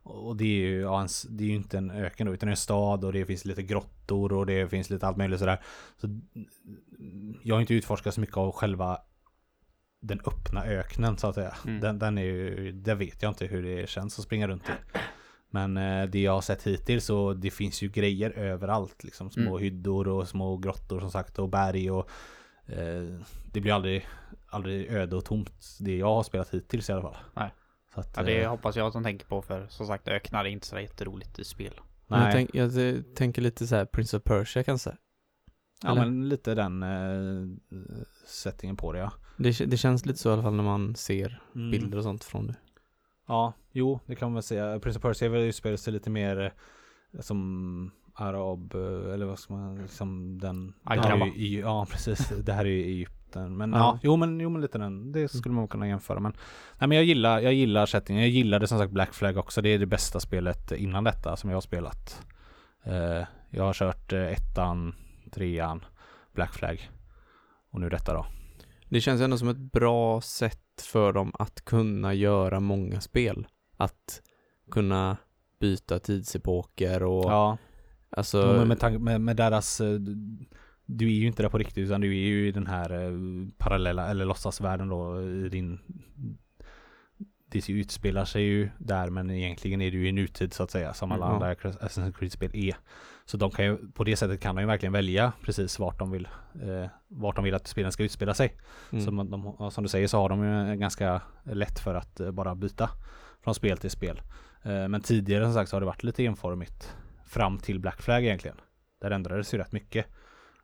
Och 0.03 0.35
det 0.37 0.43
är 0.43 0.67
ju, 0.67 0.81
ja, 0.81 0.99
en 0.99 1.05
s- 1.05 1.25
det 1.29 1.43
är 1.43 1.47
ju 1.47 1.55
inte 1.55 1.77
en 1.77 1.91
öken 1.91 2.27
då, 2.27 2.33
utan 2.33 2.49
en 2.49 2.57
stad 2.57 3.03
och 3.03 3.13
det 3.13 3.25
finns 3.25 3.45
lite 3.45 3.63
grottor 3.63 4.33
och 4.33 4.45
det 4.45 4.67
finns 4.69 4.89
lite 4.89 5.07
allt 5.07 5.17
möjligt 5.17 5.39
sådär. 5.39 5.61
Så 5.97 6.07
jag 7.43 7.55
har 7.55 7.61
inte 7.61 7.73
utforskat 7.73 8.13
så 8.13 8.21
mycket 8.21 8.37
av 8.37 8.51
själva 8.51 8.97
den 10.01 10.19
öppna 10.25 10.63
öknen 10.65 11.17
så 11.17 11.27
att 11.27 11.35
säga. 11.35 11.55
Mm. 11.67 11.79
Den, 11.79 11.99
den 11.99 12.17
är 12.17 12.21
ju, 12.23 12.71
där 12.71 12.95
vet 12.95 13.21
jag 13.23 13.29
inte 13.31 13.45
hur 13.45 13.63
det 13.63 13.89
känns 13.89 14.19
att 14.19 14.25
springa 14.25 14.47
runt 14.47 14.63
i. 14.69 14.71
Men 15.49 15.77
eh, 15.77 16.05
det 16.09 16.21
jag 16.21 16.31
har 16.31 16.41
sett 16.41 16.63
hittills 16.63 17.05
så 17.05 17.33
det 17.33 17.51
finns 17.51 17.81
ju 17.81 17.89
grejer 17.89 18.29
överallt. 18.31 19.03
Liksom 19.03 19.29
små 19.31 19.41
Mm. 19.57 19.59
hyddor 19.63 20.07
och 20.07 20.27
små 20.27 20.57
grottor 20.57 20.99
som 20.99 21.11
sagt 21.11 21.39
och 21.39 21.49
berg 21.49 21.91
och 21.91 22.09
eh, 22.65 23.03
det 23.53 23.61
blir 23.61 23.73
aldrig, 23.73 24.07
aldrig 24.47 24.87
öde 24.91 25.15
och 25.15 25.25
tomt. 25.25 25.77
Det 25.79 25.97
jag 25.97 26.07
har 26.15 26.23
spelat 26.23 26.49
hittills 26.53 26.89
i 26.89 26.93
alla 26.93 27.01
fall. 27.01 27.17
Nej. 27.35 27.53
Så 27.93 27.99
att, 27.99 28.13
Ja, 28.17 28.23
det 28.23 28.41
eh, 28.41 28.49
hoppas 28.49 28.75
jag 28.75 28.87
att 28.87 28.93
de 28.93 29.03
tänker 29.03 29.25
på 29.25 29.41
för 29.41 29.67
som 29.67 29.87
sagt 29.87 30.07
öknar 30.07 30.45
är 30.45 30.49
inte 30.49 30.67
så 30.67 30.79
jätteroligt 30.79 31.39
i 31.39 31.43
spel. 31.43 31.73
Men 32.07 32.19
Jag, 32.19 32.25
nej. 32.25 32.33
tänk, 32.33 32.55
jag 32.55 32.71
tänker 33.15 33.41
lite 33.41 33.67
så 33.67 33.75
här 33.75 33.85
Prince 33.85 34.17
of 34.17 34.23
Persia 34.23 34.63
kanske. 34.63 34.97
ja 35.83 35.91
eller? 35.91 36.01
men 36.01 36.29
lite 36.29 36.55
den 36.55 36.83
eh, 36.83 37.57
settingen 38.25 38.77
på 38.77 38.93
det 38.93 38.99
ja. 38.99 39.11
Det, 39.37 39.65
det 39.65 39.77
känns 39.77 40.05
lite 40.05 40.19
så 40.19 40.29
i 40.29 40.33
alla 40.33 40.41
fall 40.43 40.53
när 40.55 40.63
man 40.63 40.95
ser 40.95 41.41
Mm. 41.55 41.71
bilder 41.71 41.97
och 41.97 42.03
sånt 42.03 42.23
från 42.23 42.47
det. 42.47 42.55
Ja, 43.29 43.53
jo, 43.71 43.99
det 44.05 44.15
kan 44.15 44.27
man 44.29 44.33
väl 44.33 44.43
säga. 44.43 44.79
Prince 44.79 44.99
of 44.99 45.03
Persia 45.03 45.29
utspelar 45.39 45.77
sig 45.77 45.93
lite 45.93 46.09
mer 46.09 46.53
eh, 47.13 47.19
som 47.21 47.91
arab, 48.13 48.75
eh, 48.75 49.13
eller 49.13 49.25
vad 49.25 49.39
ska 49.39 49.53
man, 49.53 49.77
liksom 49.81 50.39
den... 50.39 50.73
ju 51.27 51.33
i- 51.35 51.59
Ja, 51.59 51.85
precis. 51.91 52.29
Det 52.29 52.53
här 52.53 52.65
är 52.65 52.69
ju 52.69 52.83
Egypten. 52.83 53.57
Men 53.57 53.71
Ja. 53.71 53.77
ja, 53.77 53.99
jo 54.03 54.15
men, 54.15 54.39
jo 54.39 54.49
men 54.49 54.61
lite 54.61 54.77
den. 54.77 55.11
Det 55.11 55.27
skulle 55.29 55.55
man 55.55 55.67
kunna 55.67 55.87
jämföra. 55.87 56.19
Men, 56.19 56.33
nej, 56.79 56.87
men 56.87 56.95
jag 56.97 57.05
gillar, 57.05 57.39
jag 57.39 57.53
gillar 57.53 57.85
settingen. 57.85 58.21
Jag 58.21 58.31
gillade 58.31 58.67
som 58.67 58.77
sagt 58.77 58.91
Black 58.93 59.13
Flag 59.13 59.37
också. 59.37 59.61
Det 59.61 59.69
är 59.69 59.79
det 59.79 59.85
bästa 59.85 60.19
spelet 60.19 60.71
innan 60.71 61.03
detta 61.03 61.35
som 61.35 61.49
jag 61.49 61.57
har 61.57 61.61
spelat. 61.61 62.21
Eh, 62.83 63.23
jag 63.49 63.63
har 63.63 63.73
kört 63.73 64.13
ettan, 64.13 64.95
trean, 65.31 65.85
Black 66.33 66.53
Flag. 66.53 66.89
Och 67.71 67.79
nu 67.79 67.89
detta 67.89 68.13
då. 68.13 68.25
Det 68.89 69.01
känns 69.01 69.21
ändå 69.21 69.37
som 69.37 69.49
ett 69.49 69.57
bra 69.71 70.21
sätt 70.21 70.61
för 70.81 71.13
dem 71.13 71.31
att 71.39 71.65
kunna 71.65 72.13
göra 72.13 72.59
många 72.59 73.01
spel. 73.01 73.47
Att 73.77 74.21
kunna 74.71 75.17
byta 75.59 75.99
tidsepoker 75.99 77.03
och 77.03 77.31
Ja, 77.31 77.57
alltså 78.09 78.37
Ja, 78.37 78.65
med, 78.65 79.01
med, 79.01 79.21
med 79.21 79.35
deras 79.35 79.81
eh, 79.81 79.99
Du 80.85 81.05
är 81.05 81.11
ju 81.11 81.27
inte 81.27 81.43
där 81.43 81.49
på 81.49 81.57
riktigt 81.57 81.85
utan 81.85 82.01
du 82.01 82.07
är 82.07 82.27
ju 82.27 82.47
i 82.47 82.51
den 82.51 82.67
här 82.67 82.91
eh, 82.91 83.11
parallella 83.57 84.07
eller 84.09 84.25
låtsasvärlden 84.25 84.89
då 84.89 85.21
i 85.21 85.49
din 85.49 85.79
Det 87.45 87.69
utspelar 87.69 88.25
sig 88.25 88.43
ju 88.43 88.69
där 88.77 89.09
men 89.09 89.29
egentligen 89.29 89.81
är 89.81 89.91
du 89.91 90.07
i 90.07 90.11
nutid 90.11 90.53
så 90.53 90.63
att 90.63 90.71
säga 90.71 90.93
som 90.93 91.11
alla 91.11 91.25
Mm, 91.25 91.35
andra 91.35 91.53
Assassin's 91.53 92.11
Creed-spel 92.11 92.51
är. 92.53 92.75
Så 93.29 93.37
de 93.37 93.51
kan 93.51 93.65
ju, 93.65 93.91
på 93.91 94.03
det 94.03 94.15
sättet 94.15 94.41
kan 94.41 94.55
de 94.55 94.61
ju 94.61 94.67
verkligen 94.67 94.93
välja 94.93 95.33
precis 95.41 95.79
vart 95.79 95.99
de 95.99 96.11
vill 96.11 96.27
eh, 96.61 96.89
Vart 97.07 97.35
de 97.35 97.43
vill 97.43 97.53
att 97.53 97.67
spelen 97.67 97.91
ska 97.91 98.03
utspela 98.03 98.33
sig. 98.33 98.57
mm. 98.91 99.05
Så 99.05 99.11
de, 99.11 99.71
som 99.71 99.83
du 99.83 99.89
säger 99.89 100.07
så 100.07 100.17
har 100.17 100.29
de 100.29 100.43
ju 100.43 100.75
ganska 100.75 101.21
lätt 101.43 101.79
för 101.79 101.95
att 101.95 102.19
eh, 102.19 102.31
bara 102.31 102.55
byta 102.55 102.89
från 103.43 103.55
spel 103.55 103.77
till 103.77 103.89
spel. 103.91 104.21
Eh, 104.63 104.87
Men 104.87 105.01
tidigare 105.01 105.43
som 105.43 105.53
sagt 105.53 105.69
så 105.69 105.75
har 105.75 105.81
det 105.81 105.85
varit 105.85 106.03
lite 106.03 106.25
enformigt 106.25 106.95
fram 107.25 107.57
till 107.57 107.79
Black 107.79 108.01
Flag 108.01 108.23
egentligen. 108.23 108.57
Där 109.01 109.11
ändrades 109.11 109.53
ju 109.53 109.57
rätt 109.57 109.71
mycket. 109.71 110.05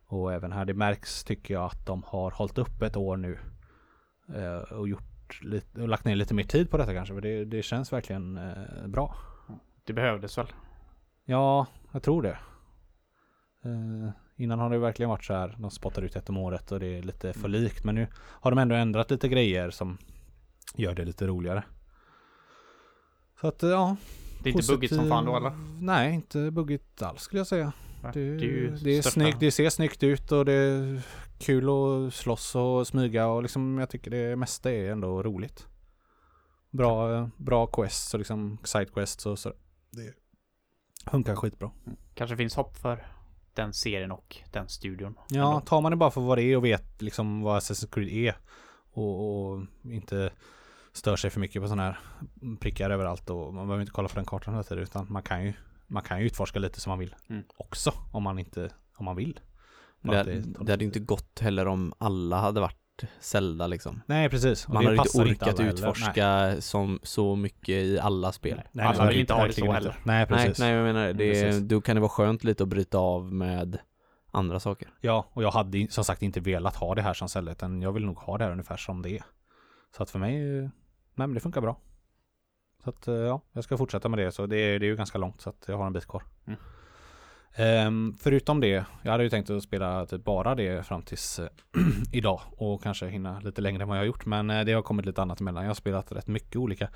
Och 0.07 0.34
även 0.34 0.51
här, 0.51 0.65
det 0.65 0.74
märks 0.74 1.24
tycker 1.24 1.53
jag 1.53 1.63
att 1.63 1.86
de 1.86 2.03
har 2.03 2.31
hållit 2.31 2.57
upp 2.57 2.81
ett 2.81 2.98
år 2.98 3.17
nu. 3.17 3.39
Eh, 4.36 4.74
och 4.74 4.88
gjort 4.89 5.41
lite, 5.41 5.81
och 5.81 5.88
lagt 5.88 6.05
ner 6.05 6.15
lite 6.15 6.34
mer 6.34 6.43
tid 6.43 6.72
på 6.72 6.77
detta 6.77 6.93
kanske. 6.93 7.13
För 7.13 7.22
det, 7.22 7.45
det 7.45 7.62
känns 7.62 7.93
verkligen 7.93 8.38
eh, 8.38 8.88
bra. 8.88 9.15
Det 9.84 9.93
behövdes 9.93 10.38
väl? 10.38 10.48
Ja, 11.25 11.65
jag 11.91 12.03
tror 12.03 12.22
det. 12.22 12.38
Eh, 13.65 14.10
innan 14.36 14.60
har 14.60 14.69
det 14.69 14.77
verkligen 14.77 15.10
varit 15.10 15.24
så 15.24 15.34
här. 15.34 15.55
De 15.60 15.72
spottar 15.72 16.01
ut 16.01 16.15
ett 16.15 16.29
om 16.29 16.38
året 16.38 16.72
och 16.72 16.79
det 16.79 16.98
är 16.98 17.01
lite 17.01 17.34
för 17.34 17.48
likt. 17.48 17.84
Men 17.84 17.95
nu 17.95 18.07
har 18.15 18.51
de 18.51 18.57
ändå 18.57 18.75
ändrat 18.75 19.12
lite 19.12 19.27
grejer 19.27 19.69
som 19.69 19.98
gör 20.75 20.95
det 20.95 21.05
lite 21.05 21.27
roligare. 21.27 21.63
Så 23.41 23.48
att 23.48 23.63
eh, 23.63 23.69
ja. 23.69 23.95
Det 24.43 24.50
är 24.50 24.53
inte 24.53 24.74
buggigt 24.74 24.95
som 24.95 25.10
fan 25.10 25.25
då 25.25 25.38
eller? 25.38 25.51
Nej, 25.81 26.13
inte 26.13 26.51
buggigt 26.51 27.01
alls 27.01 27.22
skulle 27.22 27.39
jag 27.39 27.48
säga. 27.48 27.74
Nej, 28.03 28.12
Det, 28.13 28.38
det 28.38 28.84
det, 28.84 28.98
är 28.98 29.01
snyggt, 29.01 29.39
det 29.39 29.51
ser 29.51 29.69
snyggt 29.69 30.03
ut 30.03 30.31
och 30.31 30.45
det 30.45 30.53
är 30.53 31.01
kul 31.39 31.69
att 31.69 32.13
slåss 32.13 32.55
och 32.55 32.88
smyga 32.88 33.27
och 33.27 33.41
liksom 33.41 33.77
jag 33.77 33.89
tycker 33.89 34.12
det 34.12 34.36
mesta 34.36 34.72
är 34.72 34.91
ändå 34.91 35.24
roligt. 35.24 35.67
Bra, 36.72 37.29
bra 37.38 37.67
quests 37.67 38.13
och 38.13 38.17
liksom 38.19 38.57
side 38.63 38.93
quests 38.93 39.25
och 39.25 39.39
så. 39.39 39.53
Det 39.91 40.13
funkar 41.12 41.36
skitbra. 41.36 41.72
Kanske 42.13 42.38
finns 42.38 42.55
hopp 42.55 42.77
för 42.77 43.05
den 43.55 43.74
serien 43.74 44.12
och 44.12 44.38
den 44.51 44.69
studion. 44.69 45.15
Ja, 45.29 45.59
tar 45.65 45.81
man 45.81 45.91
det 45.91 45.95
bara 45.95 46.12
för 46.12 46.21
vad 46.21 46.38
det 46.38 46.43
är 46.43 46.57
och 46.57 46.65
vet 46.65 47.01
liksom 47.01 47.41
vad 47.41 47.59
Assassin's 47.59 47.93
Creed 47.93 48.09
är 48.09 48.35
och, 48.91 49.50
och 49.51 49.65
inte 49.83 50.31
stör 50.93 51.15
sig 51.15 51.29
för 51.29 51.39
mycket 51.39 51.62
på 51.62 51.67
sådana 51.67 51.83
här 51.83 52.00
prickar 52.59 52.89
överallt 52.89 53.29
och 53.29 53.53
man 53.53 53.67
behöver 53.67 53.81
inte 53.81 53.91
kolla 53.91 54.07
på 54.07 54.15
den 54.15 54.25
kartan 54.25 54.53
hela 54.53 54.63
tiden 54.63 54.83
utan 54.83 55.07
man 55.09 55.24
kan 55.24 55.43
ju 55.43 55.53
man 55.88 56.03
kan 56.03 56.19
ju 56.19 56.25
utforska 56.25 56.59
lite 56.59 56.79
som 56.81 56.89
man 56.89 57.00
vill 57.00 57.15
Mm. 57.29 57.43
också 57.57 57.93
om 58.12 58.24
man 58.24 58.39
inte 58.39 58.69
om 58.97 59.05
man 59.05 59.15
vill. 59.15 59.39
Det, 60.01 60.19
att 60.19 60.65
det 60.65 60.74
hade 60.74 60.85
inte 60.85 61.00
gått 61.00 61.39
heller 61.39 61.67
om 61.67 61.93
alla 61.97 62.38
hade 62.38 62.62
varit 62.62 62.77
Zelda 63.20 63.68
liksom. 63.68 64.02
Nej 64.06 64.30
precis. 64.30 64.68
Och 64.68 64.74
Man 64.74 64.86
hade 64.86 64.98
inte 64.98 65.18
orkat 65.18 65.60
alla 65.60 65.70
utforska 65.70 66.56
som 66.60 67.00
så 67.04 67.36
mycket 67.36 67.70
i 67.70 68.00
alla 68.00 68.32
spel. 68.32 68.56
Nej, 68.58 68.68
nej, 68.72 68.86
Alla 68.86 69.04
nej, 69.04 69.08
vill 69.08 69.20
inte 69.20 69.34
ha 69.34 69.48
det 69.48 69.54
så 69.54 69.72
heller. 69.72 70.00
Nej 70.04 70.18
Nej, 70.18 70.25
precis. 70.25 70.60
nej 70.60 70.74
jag 70.74 70.84
menar 70.84 71.14
det, 71.14 71.14
Precis. 71.14 71.62
då 71.62 71.82
kan 71.82 71.96
det 71.96 72.00
vara 72.00 72.10
skönt 72.10 72.44
lite 72.44 72.64
att 72.64 72.70
bryta 72.70 72.98
av 72.98 73.34
med 73.34 73.78
andra 74.32 74.60
saker. 74.60 74.88
Ja, 75.02 75.25
och 75.34 75.44
jag 75.44 75.52
hade 75.52 75.88
som 75.90 76.04
sagt 76.04 76.22
inte 76.22 76.40
velat 76.40 76.75
ha 76.75 76.96
det 76.96 77.02
här 77.02 77.14
som 77.14 77.30
Zelda 77.30 77.52
utan 77.52 77.82
jag 77.82 77.92
vill 77.92 78.06
nog 78.06 78.18
ha 78.18 78.38
det 78.38 78.44
här 78.44 78.52
ungefär 78.52 78.78
som 78.78 79.02
det 79.02 79.10
är. 79.10 79.24
Så 79.98 80.04
att 80.04 80.10
för 80.10 80.20
mig, 80.20 80.62
nej 80.62 80.72
men 81.16 81.34
det 81.34 81.40
funkar 81.40 81.62
bra. 81.62 81.80
Så 82.84 82.90
att 82.90 83.08
eh, 83.08 83.16
ja, 83.16 83.42
jag 83.52 83.64
ska 83.64 83.78
fortsätta 83.78 84.10
med 84.10 84.20
det. 84.20 84.32
Så 84.32 84.46
det 84.46 84.58
är, 84.58 84.80
det 84.80 84.86
är 84.86 84.88
ju 84.88 84.96
ganska 84.96 85.18
långt 85.18 85.42
så 85.42 85.50
att 85.50 85.66
jag 85.68 85.78
har 85.78 85.88
en 85.88 85.94
bit 85.94 86.06
kvar. 86.06 86.24
Mm. 86.48 86.60
Um, 87.57 88.17
förutom 88.19 88.59
det, 88.59 88.85
jag 89.01 89.12
hade 89.12 89.24
ju 89.24 89.29
tänkt 89.29 89.50
att 89.50 89.63
spela 89.63 90.05
typ 90.05 90.24
bara 90.24 90.55
det 90.55 90.85
fram 90.85 91.01
tills 91.01 91.39
idag 92.12 92.41
och 92.57 92.83
kanske 92.83 93.07
hinna 93.07 93.39
lite 93.39 93.62
längre 93.62 93.83
än 93.83 93.89
vad 93.89 93.97
jag 93.97 94.01
har 94.01 94.07
gjort. 94.07 94.25
Men 94.25 94.50
eh, 94.50 94.65
det 94.65 94.74
har 94.74 94.81
kommit 94.81 95.05
lite 95.05 95.21
annat 95.21 95.41
emellan. 95.41 95.63
Jag 95.63 95.69
har 95.69 95.75
spelat 95.75 96.12
rätt 96.12 96.27
mycket 96.27 96.55
olika. 96.55 96.89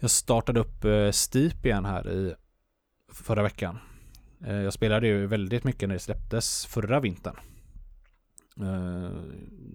Jag 0.00 0.10
startade 0.10 0.60
upp 0.60 0.84
uh, 0.84 1.10
Steep 1.10 1.66
igen 1.66 1.84
här 1.84 2.10
i 2.10 2.34
förra 3.12 3.42
veckan. 3.42 3.78
Uh, 4.46 4.62
Jag 4.62 4.72
spelade 4.72 5.06
ju 5.06 5.26
väldigt 5.26 5.64
mycket 5.64 5.88
när 5.88 5.94
det 5.94 6.00
släpptes 6.00 6.66
förra 6.66 7.00
vintern. 7.00 7.36
Uh, 8.60 9.10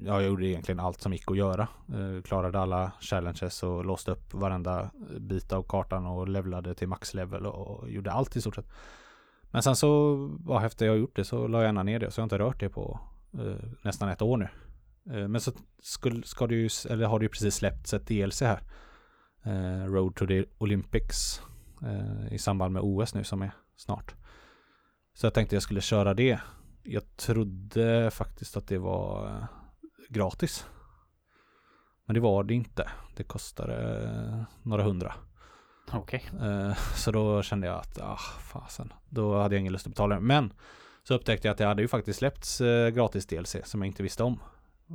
Ja, 0.06 0.22
jag 0.22 0.24
gjorde 0.24 0.48
egentligen 0.48 0.79
allt 0.79 1.01
som 1.01 1.13
gick 1.13 1.32
att 1.32 1.38
göra. 1.38 1.67
Uh, 1.96 2.22
Klarade 2.22 2.60
alla 2.60 2.91
challenges 3.00 3.63
och 3.63 3.86
låste 3.86 4.12
upp 4.12 4.34
varenda 4.34 4.89
bit 5.20 5.53
av 5.53 5.63
kartan 5.63 6.06
och 6.06 6.27
levlade 6.27 6.75
till 6.75 6.88
maxlevel 6.88 7.46
och 7.46 7.91
gjorde 7.91 8.12
allt 8.12 8.36
i 8.36 8.41
stort 8.41 8.56
sett. 8.56 8.70
Men 9.51 9.63
sen 9.63 9.75
så, 9.75 10.18
ja, 10.48 10.66
efter 10.66 10.86
jag 10.86 10.98
gjort 10.98 11.16
det 11.16 11.24
så 11.24 11.48
la 11.48 11.58
jag 11.58 11.66
gärna 11.66 11.84
ner 11.84 12.00
det. 12.00 12.12
Så 12.12 12.20
jag 12.20 12.24
har 12.24 12.25
inte 12.25 12.38
rört 12.38 12.60
det 12.60 12.70
på 12.70 13.00
eh, 13.34 13.70
nästan 13.82 14.10
ett 14.10 14.22
år 14.22 14.38
nu. 14.38 14.48
Eh, 15.13 15.27
men 15.27 15.42
så 15.42 15.51
skulle, 15.82 16.24
ska 16.24 16.48
du 16.48 16.62
ju, 16.62 16.70
eller 16.89 17.06
har 17.06 17.20
det 17.20 17.25
ju 17.25 17.30
precis 17.30 17.56
släppts 17.56 17.94
ett 17.94 18.08
DLC 18.08 18.42
här. 18.42 18.62
Eh, 19.44 19.86
Road 19.86 20.16
to 20.16 20.27
the 20.27 20.46
Olympics. 20.58 21.42
Eh, 21.84 22.34
I 22.34 22.38
samband 22.38 22.74
med 22.74 22.82
OS 22.86 23.13
nu 23.13 23.24
som 23.24 23.42
är 23.42 23.51
snart. 23.75 24.16
Så 25.13 25.25
jag 25.25 25.34
tänkte 25.34 25.56
jag 25.56 25.63
skulle 25.63 25.82
köra 25.82 26.13
det. 26.13 26.39
Jag 26.84 27.18
trodde 27.18 28.12
faktiskt 28.12 28.58
att 28.58 28.68
det 28.68 28.77
var 28.77 29.27
eh, 29.27 29.44
gratis. 30.10 30.66
Men 32.06 32.13
det 32.13 32.20
var 32.20 32.44
det 32.44 32.54
inte. 32.54 32.89
Det 33.16 33.24
kostade 33.24 34.04
eh, 34.04 34.44
några 34.63 34.84
hundra. 34.84 35.13
Okej. 35.91 36.29
Eh, 36.41 36.74
Så 36.96 37.12
då 37.12 37.41
kände 37.44 37.67
jag 37.67 37.75
att, 37.75 38.00
ah, 38.01 38.20
fasen. 38.39 38.94
Då 39.10 39.41
hade 39.41 39.56
jag 39.56 39.60
ingen 39.60 39.74
lust 39.74 39.88
att 39.88 39.94
betala 39.94 40.15
det. 40.15 40.22
Men 40.22 40.53
så 41.03 41.13
upptäckte 41.13 41.48
jag 41.48 41.51
att 41.51 41.58
det 41.58 41.65
hade 41.65 41.82
ju 41.82 41.88
faktiskt 41.88 42.20
släppts 42.20 42.62
eh, 42.62 42.89
gratis 42.89 43.25
DLC 43.27 43.56
som 43.63 43.82
jag 43.82 43.88
inte 43.88 44.03
visste 44.03 44.24
om. 44.24 44.39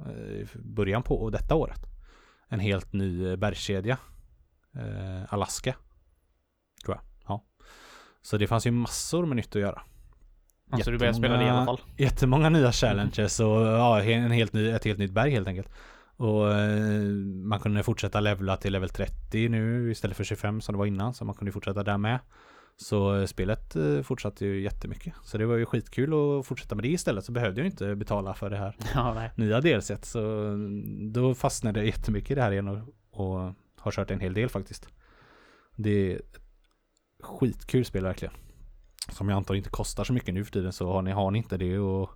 eh, 0.07 0.13
I 0.13 0.47
början 0.55 1.03
på 1.03 1.31
detta 1.31 1.55
året. 1.55 1.81
En 2.49 2.61
helt 2.61 2.93
ny 2.93 3.37
bergskedja. 3.37 3.99
Alaska. 5.29 5.75
Tror 6.85 6.97
jag. 6.97 7.03
Ja. 7.29 7.45
Så 8.23 8.37
det 8.37 8.47
fanns 8.47 8.67
ju 8.67 8.71
massor 8.71 9.27
med 9.27 9.37
nytt 9.37 9.57
att 9.57 9.63
göra. 9.63 9.83
Alltså 10.71 10.91
du 10.91 10.99
börjar 10.99 11.13
spela 11.13 11.37
det 11.37 11.45
i 11.45 11.49
alla 11.49 11.65
fall? 11.65 11.81
Jättemånga 11.97 12.49
nya 12.49 12.73
challenges 12.73 13.41
och 13.41 13.63
ja, 13.63 14.03
en 14.03 14.31
helt 14.31 14.53
ny, 14.53 14.71
ett 14.71 14.85
helt 14.85 14.99
nytt 14.99 15.11
berg 15.13 15.31
helt 15.31 15.49
enkelt. 15.49 15.69
Och 16.17 16.53
eh, 16.55 17.03
man 17.45 17.61
kunde 17.61 17.83
fortsätta 17.83 18.21
levla 18.21 18.57
till 18.57 18.73
level 18.73 18.89
30 18.89 19.49
nu 19.49 19.91
istället 19.91 20.17
för 20.17 20.25
25 20.25 20.61
som 20.61 20.73
det 20.73 20.79
var 20.79 20.87
innan. 20.87 21.15
Så 21.15 21.25
man 21.25 21.35
kunde 21.35 21.53
fortsätta 21.53 21.83
där 21.83 21.99
med. 21.99 22.19
Så 22.77 23.17
eh, 23.17 23.27
spelet 23.27 23.77
eh, 23.77 24.03
fortsatte 24.03 24.47
ju 24.47 24.63
jättemycket. 24.63 25.15
Så 25.25 25.39
det 25.39 25.47
var 25.47 25.57
ju 25.57 25.67
skitkul 25.67 26.13
att 26.13 26.47
fortsätta 26.47 26.75
med 26.75 26.85
det 26.85 26.89
istället. 26.89 27.25
Så 27.25 27.33
behövde 27.33 27.61
jag 27.61 27.67
inte 27.67 27.95
betala 27.95 28.35
för 28.35 28.51
det 28.51 28.57
här 28.57 28.77
Ja, 28.95 29.15
nej. 29.15 29.31
nya 29.37 29.61
delset. 29.61 30.05
Så 30.05 30.21
mm, 30.21 31.13
då 31.13 31.35
fastnade 31.35 31.79
jag 31.79 31.87
jättemycket 31.87 32.31
i 32.31 32.35
det 32.35 32.43
här 32.43 32.53
igen 32.53 32.69
och, 32.69 32.79
och 33.11 33.55
har 33.79 33.93
kört 33.93 34.11
en 34.11 34.21
hel 34.21 34.35
del 34.35 34.49
faktiskt. 34.49 34.89
Det 35.77 36.13
är 36.13 36.21
skitkul 37.23 37.85
spel 37.85 38.03
verkligen. 38.03 38.35
Som 39.09 39.29
jag 39.29 39.37
antar 39.37 39.55
inte 39.55 39.71
kostar 39.71 40.05
så 40.05 40.13
mycket 40.13 40.35
nu 40.35 40.45
för 40.45 40.53
tiden 40.53 40.73
så 40.73 40.93
har 40.93 41.03
ni, 41.03 41.11
har 41.11 41.31
ni 41.31 41.39
inte 41.39 41.57
det 41.57 41.79
och 41.79 42.11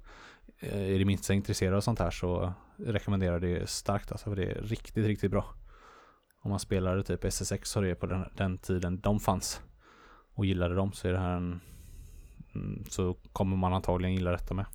är 0.60 0.98
det 0.98 1.04
minsta 1.04 1.34
intresserade 1.34 1.76
av 1.76 1.80
sånt 1.80 1.98
här 1.98 2.10
så 2.10 2.52
rekommenderar 2.78 3.40
det 3.40 3.70
starkt 3.70 4.12
alltså 4.12 4.28
för 4.28 4.36
det 4.36 4.44
är 4.44 4.62
riktigt, 4.62 5.06
riktigt 5.06 5.30
bra. 5.30 5.54
Om 6.42 6.50
man 6.50 6.60
spelade 6.60 7.02
typ 7.02 7.24
SSX 7.24 7.76
och 7.76 7.82
det 7.82 7.94
på 7.94 8.06
den, 8.06 8.24
den 8.36 8.58
tiden 8.58 9.00
de 9.00 9.20
fanns 9.20 9.60
och 10.34 10.46
gillade 10.46 10.74
dem 10.74 10.92
så 10.92 11.08
är 11.08 11.12
det 11.12 11.18
här 11.18 11.36
en 11.36 11.60
mm, 12.54 12.84
så 12.88 13.14
kommer 13.32 13.56
man 13.56 13.72
antagligen 13.74 14.14
gilla 14.14 14.30
detta 14.30 14.54
med. 14.54 14.66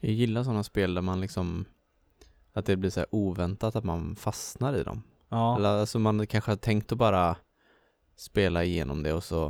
Jag 0.00 0.12
gillar 0.12 0.42
sådana 0.42 0.62
spel 0.62 0.94
där 0.94 1.02
man 1.02 1.20
liksom 1.20 1.64
att 2.52 2.66
det 2.66 2.76
blir 2.76 2.90
så 2.90 3.00
här 3.00 3.06
oväntat 3.10 3.76
att 3.76 3.84
man 3.84 4.16
fastnar 4.16 4.74
i 4.74 4.82
dem. 4.82 5.02
Ja, 5.28 5.56
Eller 5.56 5.68
alltså 5.68 5.98
man 5.98 6.26
kanske 6.26 6.50
har 6.50 6.56
tänkt 6.56 6.92
att 6.92 6.98
bara 6.98 7.36
spela 8.16 8.64
igenom 8.64 9.02
det 9.02 9.12
och 9.12 9.24
så 9.24 9.44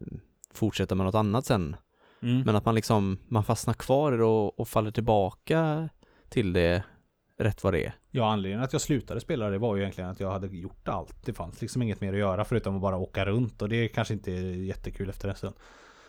mm, 0.00 0.20
fortsätta 0.52 0.94
med 0.94 1.06
något 1.06 1.14
annat 1.14 1.46
sen. 1.46 1.76
mm. 2.22 2.40
Men 2.40 2.56
att 2.56 2.64
man 2.64 2.74
liksom, 2.74 3.18
man 3.28 3.44
fastnar 3.44 3.74
kvar 3.74 4.12
i 4.12 4.16
det 4.16 4.24
och, 4.24 4.60
och 4.60 4.68
faller 4.68 4.90
tillbaka 4.90 5.88
till 6.28 6.52
det 6.52 6.84
rätt 7.38 7.64
vad 7.64 7.72
det 7.72 7.84
är. 7.86 7.94
Ja, 8.10 8.32
anledningen 8.32 8.64
att 8.64 8.72
jag 8.72 8.82
slutade 8.82 9.20
spela 9.20 9.50
det 9.50 9.58
var 9.58 9.76
ju 9.76 9.82
egentligen 9.82 10.10
att 10.10 10.20
jag 10.20 10.30
hade 10.30 10.46
gjort 10.56 10.88
allt. 10.88 11.24
Det 11.24 11.32
fanns 11.32 11.62
liksom 11.62 11.82
inget 11.82 12.00
mer 12.00 12.12
att 12.12 12.18
göra 12.18 12.44
förutom 12.44 12.76
att 12.76 12.82
bara 12.82 12.96
åka 12.96 13.24
runt 13.26 13.62
och 13.62 13.68
det 13.68 13.88
kanske 13.88 14.14
inte 14.14 14.32
är 14.32 14.42
jättekul 14.42 15.08
efter 15.10 15.28
en 15.28 15.34
stund. 15.34 15.54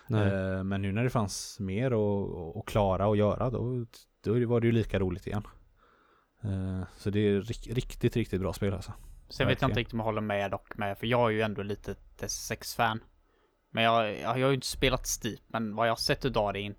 Nej. 0.08 0.28
Eh, 0.28 0.64
Men 0.64 0.82
nu 0.82 0.92
när 0.92 1.04
det 1.04 1.10
fanns 1.10 1.60
mer 1.60 1.92
att 2.60 2.66
klara 2.66 3.08
och 3.08 3.18
göra 3.18 3.50
då, 3.50 3.86
då 4.24 4.46
var 4.48 4.60
det 4.62 4.68
ju 4.68 4.72
lika 4.74 5.00
roligt 5.00 5.28
igen. 5.28 5.44
Eh, 6.44 6.84
Så 6.98 7.10
det 7.10 7.20
är 7.20 7.42
rik- 7.42 7.68
riktigt, 7.76 8.16
riktigt 8.16 8.42
bra 8.42 8.54
spel 8.54 8.74
alltså. 8.74 8.94
Sen 9.30 9.48
vet 9.48 9.62
jag 9.62 9.70
inte 9.70 9.80
riktigt 9.80 9.94
om 9.94 10.00
jag 10.00 10.06
håller 10.06 10.22
med 10.22 10.52
dock 10.52 10.78
med, 10.78 10.98
för 10.98 11.08
jag 11.08 11.26
är 11.30 11.34
ju 11.34 11.42
ändå 11.42 11.64
lite 11.64 11.92
ett 11.92 12.24
SSX-fan. 12.24 13.00
Men 13.72 13.84
jag, 13.84 14.10
jag, 14.10 14.20
jag 14.22 14.46
har 14.46 14.50
ju 14.50 14.54
inte 14.56 14.68
spelat 14.68 15.08
Steep, 15.08 15.40
men 15.48 15.76
vad 15.76 15.88
jag 15.88 15.92
har 15.92 15.96
sett 15.98 16.26
utav 16.26 16.54
det 16.54 16.60
in- 16.60 16.76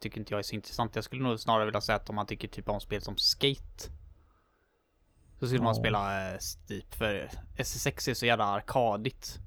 tycker 0.00 0.18
inte 0.18 0.32
jag 0.32 0.38
är 0.38 0.42
så 0.42 0.54
intressant. 0.54 0.94
Jag 0.94 1.04
skulle 1.04 1.22
nog 1.22 1.40
snarare 1.40 1.64
vilja 1.64 1.80
säga 1.80 1.96
att 1.96 2.10
om 2.10 2.16
man 2.16 2.26
tycker 2.26 2.48
typ 2.48 2.68
om 2.68 2.80
spel 2.80 3.02
som 3.02 3.16
Skate. 3.16 3.90
Så 5.40 5.46
skulle 5.46 5.62
man 5.62 5.74
Ja. 5.74 5.80
spela 5.80 6.32
eh, 6.32 6.38
Steep, 6.38 6.94
för 6.94 7.30
SSX 7.56 8.08
är 8.08 8.14
så 8.14 8.26
jävla 8.26 8.44
arkadigt. 8.44 9.38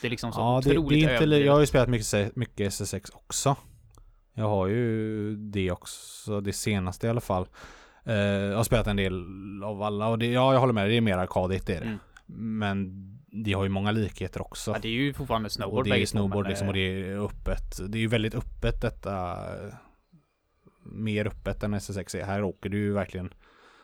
Det 0.00 0.08
är 0.08 0.10
liksom 0.10 0.32
så 0.32 0.40
Ja, 0.40 0.60
det, 0.64 0.70
det 0.70 0.78
otroligt 0.78 0.98
är 0.98 1.02
inte, 1.02 1.12
överdrivet. 1.14 1.46
jag 1.46 1.52
har 1.52 1.60
ju 1.60 1.66
spelat 1.66 1.88
mycket, 1.88 2.36
mycket 2.36 2.72
SSX 2.72 3.10
också. 3.10 3.56
Jag 4.34 4.48
har 4.48 4.66
ju 4.66 5.36
det 5.36 5.70
också, 5.70 6.40
det 6.40 6.52
senaste 6.52 7.06
i 7.06 7.10
alla 7.10 7.20
fall. 7.20 7.46
Eh, 8.04 8.14
jag 8.14 8.56
har 8.56 8.64
spelat 8.64 8.86
en 8.86 8.96
del 8.96 9.24
av 9.64 9.82
alla 9.82 10.08
och 10.08 10.18
det, 10.18 10.26
ja, 10.26 10.52
jag 10.52 10.60
håller 10.60 10.72
med, 10.72 10.88
det 10.88 10.94
är 10.96 11.00
mer 11.00 11.18
arkadigt 11.18 11.66
det 11.66 11.74
är 11.76 11.80
det. 11.80 11.86
Mm. 11.86 11.98
Men 12.58 13.08
det 13.44 13.52
har 13.52 13.62
ju 13.62 13.68
många 13.68 13.90
likheter 13.90 14.42
också. 14.42 14.70
Ja, 14.70 14.78
det 14.82 14.88
är 14.88 14.92
ju 14.92 15.14
fortfarande 15.14 15.50
snowboard 15.50 15.78
och 15.78 15.84
det 15.84 16.02
är 16.02 16.06
snowboard 16.06 16.48
liksom 16.48 16.68
och 16.68 16.76
eh, 16.76 16.80
det 17.02 17.10
är 17.10 17.24
öppet. 17.24 17.80
Det 17.92 17.98
är 17.98 18.00
ju 18.00 18.08
väldigt 18.08 18.34
öppet 18.34 18.80
detta. 18.80 19.38
Mer 20.82 21.26
öppet 21.26 21.62
än 21.62 21.74
SSX 21.74 22.14
är. 22.14 22.24
Här 22.24 22.42
åker 22.42 22.68
du 22.70 22.78
ju 22.78 22.92
verkligen 22.92 23.34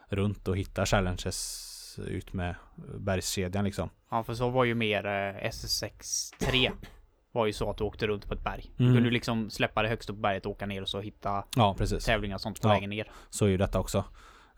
runt 0.08 0.48
och 0.48 0.56
hittar 0.56 0.86
challenges 0.86 1.64
ut 2.06 2.32
med 2.32 2.54
bergskedjan 2.98 3.64
liksom. 3.64 3.90
Ja, 4.10 4.22
för 4.22 4.34
så 4.34 4.50
var 4.50 4.64
ju 4.64 4.74
mer 4.74 5.06
eh, 5.06 5.46
SSX 5.48 6.30
3. 6.38 6.70
var 7.32 7.46
ju 7.46 7.52
så 7.52 7.70
att 7.70 7.76
du 7.76 7.84
åkte 7.84 8.06
runt 8.06 8.26
på 8.28 8.34
ett 8.34 8.44
berg. 8.44 8.70
Mm. 8.78 8.92
Du 8.92 8.96
kunde 8.98 9.10
liksom 9.10 9.50
släppa 9.50 9.82
det 9.82 9.88
högst 9.88 10.10
upp 10.10 10.16
på 10.16 10.20
berget 10.20 10.46
och 10.46 10.52
åka 10.52 10.66
ner 10.66 10.82
och 10.82 10.88
så 10.88 11.00
hitta 11.00 11.44
Ja, 11.56 11.74
precis. 11.78 12.04
tävlingar 12.04 12.34
och 12.36 12.40
sånt 12.40 12.62
på 12.62 12.68
Ja. 12.68 12.72
vägen 12.72 12.90
ner. 12.90 13.10
Så 13.30 13.44
är 13.44 13.48
ju 13.48 13.56
detta 13.56 13.80
också. 13.80 14.04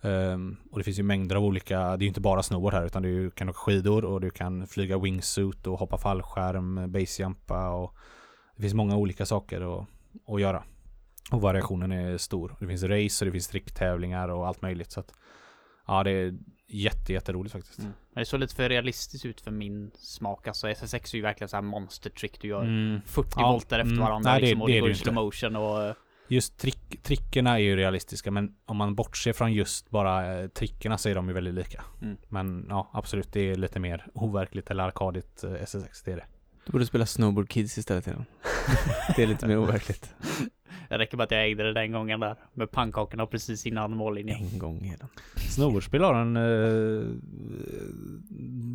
Ehm, 0.02 0.56
och 0.70 0.78
det 0.78 0.84
finns 0.84 0.98
ju 0.98 1.02
mängder 1.02 1.36
av 1.36 1.44
olika, 1.44 1.78
det 1.78 2.02
är 2.02 2.06
ju 2.06 2.08
inte 2.08 2.20
bara 2.20 2.42
snowboard 2.42 2.72
här 2.74 2.86
utan 2.86 3.02
du 3.02 3.30
kan 3.30 3.48
åka 3.48 3.58
skidor 3.58 4.04
och 4.04 4.20
du 4.20 4.30
kan 4.30 4.66
flyga 4.66 4.98
wingsuit 4.98 5.66
och 5.66 5.78
hoppa 5.78 5.98
fallskärm, 5.98 6.92
basejumpa 6.92 7.68
och 7.70 7.94
det 8.56 8.62
finns 8.62 8.74
många 8.74 8.96
olika 8.96 9.26
saker 9.26 9.80
att, 9.80 9.86
att 10.34 10.40
göra. 10.40 10.62
Och 11.30 11.40
variationen 11.40 11.92
är 11.92 12.16
stor. 12.18 12.56
Det 12.60 12.66
finns 12.66 12.82
race 12.82 13.24
och 13.24 13.26
det 13.26 13.32
finns 13.32 13.48
tricktävlingar 13.48 14.28
och 14.28 14.46
allt 14.46 14.62
möjligt 14.62 14.92
så 14.92 15.00
att 15.00 15.12
ja, 15.86 16.02
det 16.04 16.10
är 16.10 16.34
jätte, 16.68 17.12
jätteroligt 17.12 17.52
faktiskt. 17.52 17.78
Men 17.78 17.92
det 18.14 18.24
såg 18.24 18.40
lite 18.40 18.54
för 18.54 18.68
realistiskt 18.68 19.24
ut 19.24 19.40
för 19.40 19.50
min 19.50 19.90
smak. 19.94 20.48
Alltså 20.48 20.68
SSX 20.68 21.12
är 21.14 21.16
ju 21.18 21.22
verkligen 21.22 21.48
så 21.48 21.56
här 21.56 21.62
monster 21.62 22.10
trick 22.10 22.38
du 22.40 22.48
gör. 22.48 22.62
Mm. 22.62 23.00
40 23.06 23.28
Ja, 23.36 23.52
volter 23.52 23.78
efter 23.78 23.92
mm. 23.92 24.04
varandra 24.04 24.30
Nej, 24.30 24.40
det- 24.40 24.46
liksom, 24.46 24.62
och 24.62 24.68
det 24.68 24.74
det, 24.74 24.80
går 24.80 24.90
i 24.90 24.94
slow 24.94 25.14
motion 25.14 25.56
och... 25.56 25.82
eh, 25.82 25.94
Just 26.28 26.58
trick, 26.58 27.02
trickerna 27.02 27.50
är 27.54 27.58
ju 27.58 27.76
realistiska 27.76 28.30
men 28.30 28.54
om 28.66 28.76
man 28.76 28.94
bortser 28.94 29.32
från 29.32 29.52
just 29.52 29.90
bara 29.90 30.40
eh, 30.40 30.48
trickerna 30.48 30.98
så 30.98 31.08
är 31.08 31.14
de 31.14 31.28
ju 31.28 31.34
väldigt 31.34 31.54
lika. 31.54 31.84
Mm. 32.02 32.16
Men 32.28 32.66
ja, 32.68 32.90
absolut 32.92 33.32
det 33.32 33.40
är 33.40 33.54
lite 33.54 33.80
mer 33.80 34.06
overkligt 34.14 34.70
eller 34.70 34.84
arkadigt 34.84 35.44
eh, 35.44 35.52
SSX, 35.62 36.02
det 36.02 36.12
är 36.12 36.16
det. 36.16 36.26
Du 36.66 36.72
borde 36.72 36.86
spela 36.86 37.06
Snowboard 37.06 37.48
Kids 37.48 37.78
istället 37.78 38.04
till 38.04 38.12
dem. 38.16 38.24
Det 39.16 39.22
är 39.22 39.26
lite 39.26 39.46
mer 39.46 39.58
overkligt. 39.62 40.14
Det 40.88 40.98
räcker 40.98 41.16
bara 41.16 41.24
att 41.24 41.30
jag 41.30 41.44
ägde 41.46 41.62
det 41.62 41.72
den 41.72 41.92
gången 41.92 42.20
där. 42.20 42.36
Med 42.54 42.70
pannkakorna 42.70 43.26
precis 43.26 43.66
innan 43.66 43.96
mållinjen. 43.96 44.36
En 44.52 44.58
gång 44.58 44.80
i 44.84 44.96
den. 44.98 45.08
Snowboardspel 45.50 46.02
har 46.02 46.14
en... 46.14 46.36
Eh, 46.36 47.06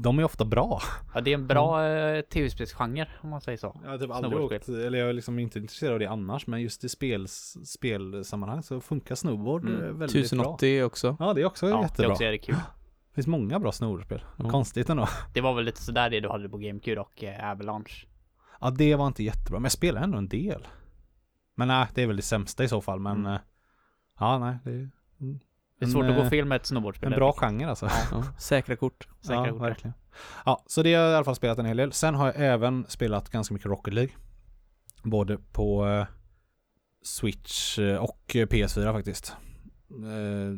de 0.03 0.19
är 0.19 0.23
ofta 0.23 0.45
bra. 0.45 0.81
Ja, 1.13 1.21
det 1.21 1.29
är 1.31 1.33
en 1.33 1.47
bra 1.47 1.87
eh, 1.87 2.21
tv-spelsgenre 2.21 3.07
om 3.21 3.29
man 3.29 3.41
säger 3.41 3.57
så. 3.57 3.79
Jag 3.83 3.91
har 3.91 3.97
typ 3.97 4.11
aldrig 4.11 4.41
åkt, 4.41 4.69
eller 4.69 4.97
jag 4.99 5.09
är 5.09 5.13
liksom 5.13 5.39
inte 5.39 5.59
intresserad 5.59 5.93
av 5.93 5.99
det 5.99 6.05
annars, 6.05 6.47
men 6.47 6.61
just 6.61 6.83
i 6.83 6.89
spels, 6.89 7.57
spelsammanhang 7.65 8.63
så 8.63 8.81
funkar 8.81 9.15
snowboard 9.15 9.63
Mm. 9.69 9.83
eh, 9.83 9.87
väldigt 9.91 10.25
1080 10.25 10.83
också. 10.83 11.11
bra. 11.13 11.27
Ja, 11.27 11.33
det 11.33 11.41
är 11.41 11.45
också 11.45 11.69
Ja, 11.69 11.75
det 11.77 11.81
jättebra. 11.83 12.05
är 12.07 12.11
också 12.11 12.23
är 12.23 12.31
det 12.31 12.37
kul. 12.37 12.55
Det 13.15 13.23
finns 13.23 13.27
många 13.27 13.59
bra 13.59 13.71
snowboardspel. 13.71 14.23
Ja. 14.37 14.49
Konstigt 14.49 14.89
ändå. 14.89 15.07
Det 15.33 15.41
var 15.41 15.53
väl 15.53 15.65
lite 15.65 15.81
sådär 15.81 16.09
det 16.09 16.19
du 16.19 16.29
hade 16.29 16.49
på 16.49 16.57
GameCube 16.57 17.01
och 17.01 17.23
eh, 17.23 17.51
Avalanche. 17.51 18.05
Ja, 18.61 18.69
det 18.69 18.95
var 18.95 19.07
inte 19.07 19.23
jättebra, 19.23 19.59
men 19.59 19.63
jag 19.63 19.71
spelar 19.71 20.01
ändå 20.01 20.17
en 20.17 20.27
del. 20.27 20.67
Men 21.55 21.67
nej, 21.67 21.87
det 21.93 22.03
är 22.03 22.07
väl 22.07 22.15
det 22.15 22.21
sämsta 22.21 22.63
i 22.63 22.67
så 22.67 22.81
fall, 22.81 22.99
men... 22.99 23.17
Mm. 23.19 23.33
eh, 23.33 23.39
Ja, 24.19 24.39
nej, 24.39 24.57
det 24.63 24.69
är 24.71 24.89
Det 25.17 25.25
är 25.25 25.85
En, 25.85 25.91
svårt 25.91 26.05
att 26.05 26.15
gå 26.15 26.21
eh, 26.21 26.29
fel 26.29 26.45
med 26.45 26.55
ett 26.55 26.65
snowboardspel. 26.65 27.13
en 27.13 27.19
bra 27.19 27.33
genre 27.33 27.65
alltså. 27.69 27.85
Ja. 28.11 28.23
Säkra 28.39 28.75
kort. 28.75 29.07
Säkra 29.21 29.45
ja, 29.47 29.51
kort. 29.51 29.61
verkligen. 29.61 29.93
Ja, 30.45 30.63
så 30.67 30.83
det 30.83 30.93
har 30.93 31.01
jag 31.03 31.11
i 31.11 31.15
alla 31.15 31.25
fall 31.25 31.35
spelat 31.35 31.57
en 31.59 31.65
hel 31.65 31.77
del. 31.77 31.91
Sen 31.91 32.15
har 32.15 32.25
jag 32.25 32.35
även 32.37 32.85
spelat 32.87 33.29
ganska 33.29 33.53
mycket 33.53 33.69
Rocket 33.69 33.93
League. 33.93 34.11
Både 35.03 35.37
på 35.37 35.87
eh, 35.87 36.05
Switch 37.03 37.79
och 37.79 38.35
eh, 38.35 38.47
PS4 38.47 38.93
faktiskt. 38.93 39.35
Eh, 39.89 40.57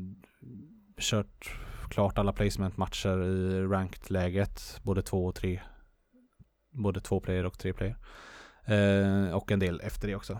kört 0.99 1.59
klart 1.97 2.17
alla 2.17 2.33
placement-matcher 2.33 3.23
i 3.23 3.61
ranked-läget. 3.67 4.79
Både 4.83 5.01
två 5.01 5.25
och 5.25 5.35
tre. 5.35 5.59
Både 6.71 7.01
två 7.01 7.19
player 7.19 7.45
och 7.45 7.59
tre 7.59 7.73
player. 7.73 7.95
Eh, 8.65 9.35
och 9.35 9.51
en 9.51 9.59
del 9.59 9.81
efter 9.83 10.07
det 10.07 10.15
också. 10.15 10.39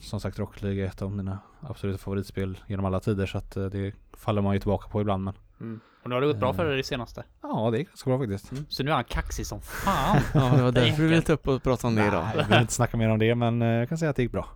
Som 0.00 0.20
sagt, 0.20 0.38
Rocket 0.38 0.62
League 0.62 0.82
är 0.84 0.86
ett 0.86 1.02
av 1.02 1.12
mina 1.12 1.38
absoluta 1.60 1.98
favoritspel 1.98 2.58
genom 2.66 2.84
alla 2.84 3.00
tider. 3.00 3.26
Så 3.26 3.38
att 3.38 3.56
eh, 3.56 3.64
det 3.66 3.94
faller 4.12 4.42
man 4.42 4.54
ju 4.54 4.60
tillbaka 4.60 4.88
på 4.88 5.00
ibland. 5.00 5.24
Men 5.24 5.34
Mm. 5.60 5.80
Och 6.02 6.08
nu 6.08 6.14
har 6.14 6.20
det 6.20 6.26
gått 6.26 6.38
bra 6.40 6.50
Eh. 6.50 6.56
för 6.56 6.64
dig 6.64 6.76
det 6.76 6.82
senaste. 6.84 7.24
ja, 7.42 7.70
det 7.70 7.80
är 7.80 7.82
ganska 7.82 8.10
bra 8.10 8.18
faktiskt. 8.18 8.52
Så 8.68 8.82
nu 8.82 8.90
är 8.90 8.94
han 8.94 9.04
kaxig 9.04 9.46
som 9.46 9.60
fan. 9.60 10.20
Ja, 10.34 10.56
det 10.56 10.62
var 10.62 10.72
därför 10.72 11.02
du 11.02 11.08
ville 11.08 11.22
ta 11.22 11.32
upp 11.32 11.48
och 11.48 11.62
prata 11.62 11.86
om 11.86 11.94
det 11.94 12.06
idag. 12.06 12.24
Nej, 12.24 12.36
jag 12.36 12.44
vill 12.48 12.60
inte 12.60 12.72
snacka 12.72 12.96
mer 12.96 13.08
om 13.10 13.18
det 13.18 13.34
men 13.34 13.62
eh, 13.62 13.68
jag 13.68 13.88
kan 13.88 13.98
säga 13.98 14.10
att 14.10 14.16
det 14.16 14.22
gick 14.22 14.32
bra. 14.32 14.48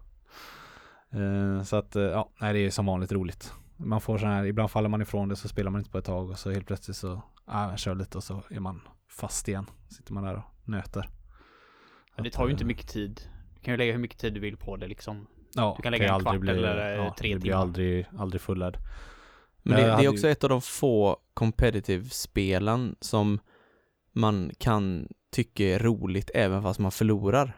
Eh, 1.13 1.63
Så 1.63 1.77
att 1.77 1.97
eh, 1.97 2.03
ja, 2.03 2.31
nej 2.41 2.53
det 2.53 2.59
är 2.59 2.71
som 2.71 2.87
vanligt 2.87 3.13
roligt. 3.13 3.53
Man 3.77 4.01
får 4.01 4.19
sån 4.19 4.29
här, 4.29 4.45
ibland 4.47 4.71
faller 4.71 4.89
man 4.89 5.03
ifrån 5.03 5.29
det 5.29 5.37
så 5.37 5.49
spelar 5.49 5.71
man 5.71 5.81
inte 5.81 5.91
på 5.91 5.99
ett 5.99 6.05
tag 6.05 6.31
och 6.31 6.39
så 6.39 6.51
helt 6.51 6.67
plötsligt 6.67 6.97
så, 6.97 7.23
ja, 7.47 7.71
jag 7.71 7.79
kör 7.79 7.95
lite 7.95 8.19
och 8.19 8.25
så 8.25 8.43
är 8.51 8.61
man 8.61 8.81
fast 9.11 9.49
igen. 9.49 9.67
Sitter 9.89 10.13
man 10.13 10.25
där 10.25 10.35
och 10.37 10.69
nöter. 10.69 11.09
Men 12.15 12.25
det 12.25 12.31
tar 12.31 12.47
ju 12.47 12.53
inte 12.53 12.65
mycket 12.65 12.89
tid. 12.89 13.21
Du 13.55 13.61
kan 13.61 13.75
ju 13.75 13.79
lägga 13.79 13.93
hur 13.93 13.99
mycket 13.99 14.19
tid 14.19 14.35
du 14.35 14.41
vill 14.41 14.57
på 14.57 14.77
det 14.77 14.87
liksom. 14.87 15.27
Ja, 15.55 15.75
du 15.77 15.83
kan 15.83 15.93
lägga 15.93 16.05
ju 16.05 16.11
en 16.15 16.21
kvart 16.21 16.35
aldrig 16.35 16.57
eller, 16.59 16.93
eh, 16.99 17.05
ja, 17.05 17.15
tre 17.19 17.29
det 17.35 17.41
blir 17.41 17.51
timmar. 17.51 17.63
aldrig, 17.63 18.07
aldrig 18.19 18.41
fullärd. 18.41 18.79
Men 19.63 19.77
det, 19.77 19.83
det 19.87 19.93
är 19.93 20.03
ju- 20.03 20.09
också 20.09 20.29
ett 20.29 20.45
av 20.45 20.51
de 20.51 20.61
få 20.63 21.17
competitive-spelen 21.35 22.97
som 23.01 23.39
man 24.13 24.51
kan 24.59 25.09
tycka 25.33 25.65
är 25.65 25.79
roligt 25.79 26.31
även 26.35 26.63
fast 26.63 26.81
man 26.81 26.93
förlorar. 26.93 27.57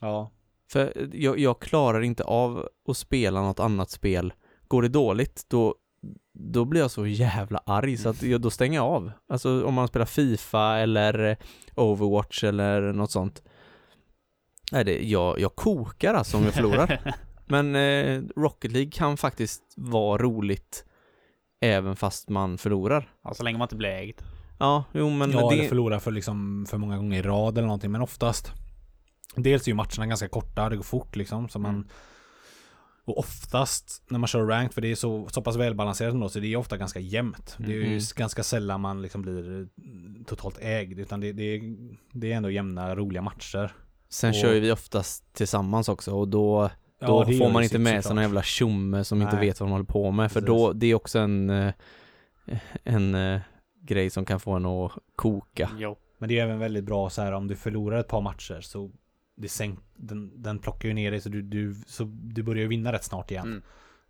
Ja. 0.00 0.30
För 0.72 1.08
jag, 1.16 1.38
jag 1.38 1.60
klarar 1.60 2.00
inte 2.00 2.24
av 2.24 2.68
att 2.88 2.96
spela 2.96 3.42
något 3.42 3.60
annat 3.60 3.90
spel. 3.90 4.32
Går 4.74 4.82
det 4.82 4.88
dåligt, 4.88 5.46
då, 5.48 5.74
då 6.32 6.64
blir 6.64 6.80
jag 6.80 6.90
så 6.90 7.06
jävla 7.06 7.62
arg 7.66 7.96
så 7.96 8.08
att 8.08 8.22
jag, 8.22 8.40
då 8.40 8.50
stänger 8.50 8.78
jag 8.78 8.86
av. 8.86 9.12
Alltså 9.28 9.64
om 9.64 9.74
man 9.74 9.88
spelar 9.88 10.06
Fifa 10.06 10.76
eller 10.78 11.36
Overwatch 11.74 12.44
eller 12.44 12.92
något 12.92 13.10
sånt. 13.10 13.42
Nej, 14.72 14.84
det, 14.84 15.02
jag, 15.04 15.40
jag 15.40 15.56
kokar 15.56 16.14
alltså 16.14 16.36
om 16.36 16.44
jag 16.44 16.54
förlorar. 16.54 17.14
Men 17.46 17.74
eh, 17.74 18.22
Rocket 18.36 18.72
League 18.72 18.90
kan 18.90 19.16
faktiskt 19.16 19.62
vara 19.76 20.22
roligt 20.22 20.84
även 21.60 21.96
fast 21.96 22.28
man 22.28 22.58
förlorar. 22.58 23.08
ja, 23.24 23.34
så 23.34 23.42
länge 23.42 23.58
man 23.58 23.64
inte 23.66 23.76
blir 23.76 23.88
ägd. 23.90 24.22
Ja, 24.58 24.84
jo 24.92 25.10
men 25.10 25.30
ja, 25.30 25.52
eller 25.52 25.62
det... 25.62 25.68
förlora 25.68 26.00
för, 26.00 26.10
liksom, 26.10 26.66
för 26.68 26.78
många 26.78 26.96
gånger 26.96 27.18
i 27.18 27.22
rad 27.22 27.58
eller 27.58 27.66
någonting. 27.66 27.90
Men 27.90 28.02
oftast. 28.02 28.52
Dels 29.36 29.66
är 29.66 29.68
ju 29.68 29.74
matcherna 29.74 30.06
ganska 30.06 30.28
korta, 30.28 30.68
det 30.68 30.76
går 30.76 30.82
fort 30.82 31.16
liksom. 31.16 31.48
Så 31.48 31.58
man, 31.58 31.74
Mm. 31.74 31.88
Och 33.04 33.18
oftast 33.18 34.02
när 34.08 34.18
man 34.18 34.26
kör 34.28 34.46
ranked, 34.46 34.72
för 34.74 34.80
det 34.80 34.90
är 34.90 34.94
så, 34.94 35.28
så 35.28 35.42
pass 35.42 35.56
välbalanserat 35.56 36.14
ändå, 36.14 36.28
så 36.28 36.38
det 36.40 36.46
är 36.52 36.56
ofta 36.56 36.76
ganska 36.76 37.00
jämnt. 37.00 37.56
Det 37.58 37.72
är 37.72 37.76
ju 37.76 38.00
ganska 38.16 38.42
sällan 38.42 38.80
man 38.80 39.02
liksom 39.02 39.22
blir 39.22 39.60
eh, 39.60 39.66
totalt 40.26 40.58
ägd. 40.60 40.98
Utan 40.98 41.20
det, 41.20 41.32
det, 41.32 41.60
det 42.12 42.32
är 42.32 42.36
ändå 42.36 42.50
jämna, 42.50 42.94
roliga 42.96 43.22
matcher. 43.22 43.72
Sen 44.08 44.30
och- 44.30 44.36
kör 44.36 44.54
ju 44.54 44.60
vi 44.60 44.72
oftast 44.72 45.32
tillsammans 45.34 45.88
också 45.88 46.12
och 46.14 46.28
då, 46.28 46.70
då 47.00 47.24
det 47.24 47.32
gör 47.32 47.44
får 47.46 47.52
man 47.52 47.62
inte 47.62 47.78
med 47.78 47.86
såklart. 47.92 48.04
såna 48.04 48.22
jävla 48.22 48.42
tjomme 48.42 49.04
som 49.04 49.22
inte 49.22 49.36
Nej. 49.36 49.46
vet 49.46 49.60
vad 49.60 49.68
de 49.68 49.72
håller 49.72 49.84
på 49.84 50.10
med. 50.10 50.32
För 50.32 50.40
Precis. 50.40 50.46
då, 50.46 50.72
det 50.72 50.86
är 50.86 50.94
också 50.94 51.18
en, 51.18 51.50
eh, 51.50 51.72
en 52.84 53.14
eh, 53.14 53.40
grej 53.82 54.10
som 54.10 54.24
kan 54.24 54.40
få 54.40 54.52
en 54.52 54.66
att 54.66 54.92
koka. 55.16 55.70
Jo. 55.78 55.96
Men 56.18 56.28
det 56.28 56.38
är 56.38 56.42
även 56.44 56.58
väldigt 56.58 56.84
bra 56.84 57.10
så 57.10 57.22
här 57.22 57.32
om 57.32 57.48
du 57.48 57.56
förlorar 57.56 57.98
ett 58.00 58.08
par 58.08 58.20
matcher 58.20 58.60
så 58.60 58.90
det 59.36 59.48
sänk, 59.48 59.78
den, 59.94 60.42
den 60.42 60.58
plockar 60.58 60.88
ju 60.88 60.94
ner 60.94 61.10
dig 61.10 61.20
så 61.20 61.28
du, 61.28 61.42
du, 61.42 61.74
så 61.86 62.04
du 62.04 62.42
börjar 62.42 62.62
ju 62.62 62.68
vinna 62.68 62.92
rätt 62.92 63.04
snart 63.04 63.30
igen. 63.30 63.62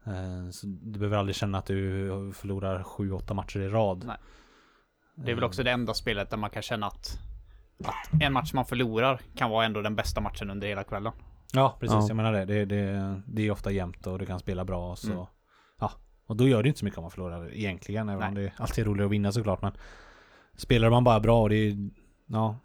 Mm. 0.06 0.44
Eh, 0.44 0.50
Så 0.50 0.66
du 0.66 0.98
behöver 0.98 1.16
aldrig 1.16 1.36
känna 1.36 1.58
att 1.58 1.66
du 1.66 2.32
förlorar 2.34 2.82
sju, 2.82 3.12
åtta 3.12 3.34
matcher 3.34 3.60
i 3.60 3.68
rad. 3.68 4.04
Nej. 4.06 4.16
Det 5.14 5.30
är 5.30 5.34
väl 5.34 5.44
också 5.44 5.62
det 5.62 5.70
enda 5.70 5.94
spelet 5.94 6.30
där 6.30 6.36
man 6.36 6.50
kan 6.50 6.62
känna 6.62 6.86
att, 6.86 7.18
att 7.84 8.22
en 8.22 8.32
match 8.32 8.52
man 8.52 8.64
förlorar 8.64 9.20
kan 9.36 9.50
vara 9.50 9.64
ändå 9.64 9.82
den 9.82 9.96
bästa 9.96 10.20
matchen 10.20 10.50
under 10.50 10.68
hela 10.68 10.84
kvällen. 10.84 11.12
Ja, 11.52 11.76
precis. 11.80 11.94
Ja. 11.94 12.04
Jag 12.08 12.16
menar 12.16 12.32
det. 12.32 12.44
Det, 12.44 12.64
det. 12.64 13.22
det 13.26 13.42
är 13.42 13.50
ofta 13.50 13.70
jämnt 13.70 14.06
och 14.06 14.18
du 14.18 14.26
kan 14.26 14.38
spela 14.38 14.64
bra. 14.64 14.90
och 14.90 14.98
Så. 14.98 15.12
Mm. 15.12 15.24
Ja, 15.78 15.90
och 16.26 16.36
då 16.36 16.48
gör 16.48 16.62
det 16.62 16.68
inte 16.68 16.78
så 16.78 16.84
mycket 16.84 16.98
om 16.98 17.02
man 17.04 17.10
förlorar 17.10 17.54
egentligen. 17.54 18.08
Även 18.08 18.20
Nej. 18.20 18.28
om 18.28 18.34
det 18.34 18.52
alltid 18.56 18.84
är 18.84 18.88
roligare 18.88 19.06
att 19.06 19.12
vinna 19.12 19.32
såklart. 19.32 19.62
Men 19.62 19.72
spelar 20.56 20.90
man 20.90 21.04
bara 21.04 21.20
bra 21.20 21.42
och 21.42 21.48
det 21.48 21.56
är... 21.56 21.90
Ja. 22.26 22.56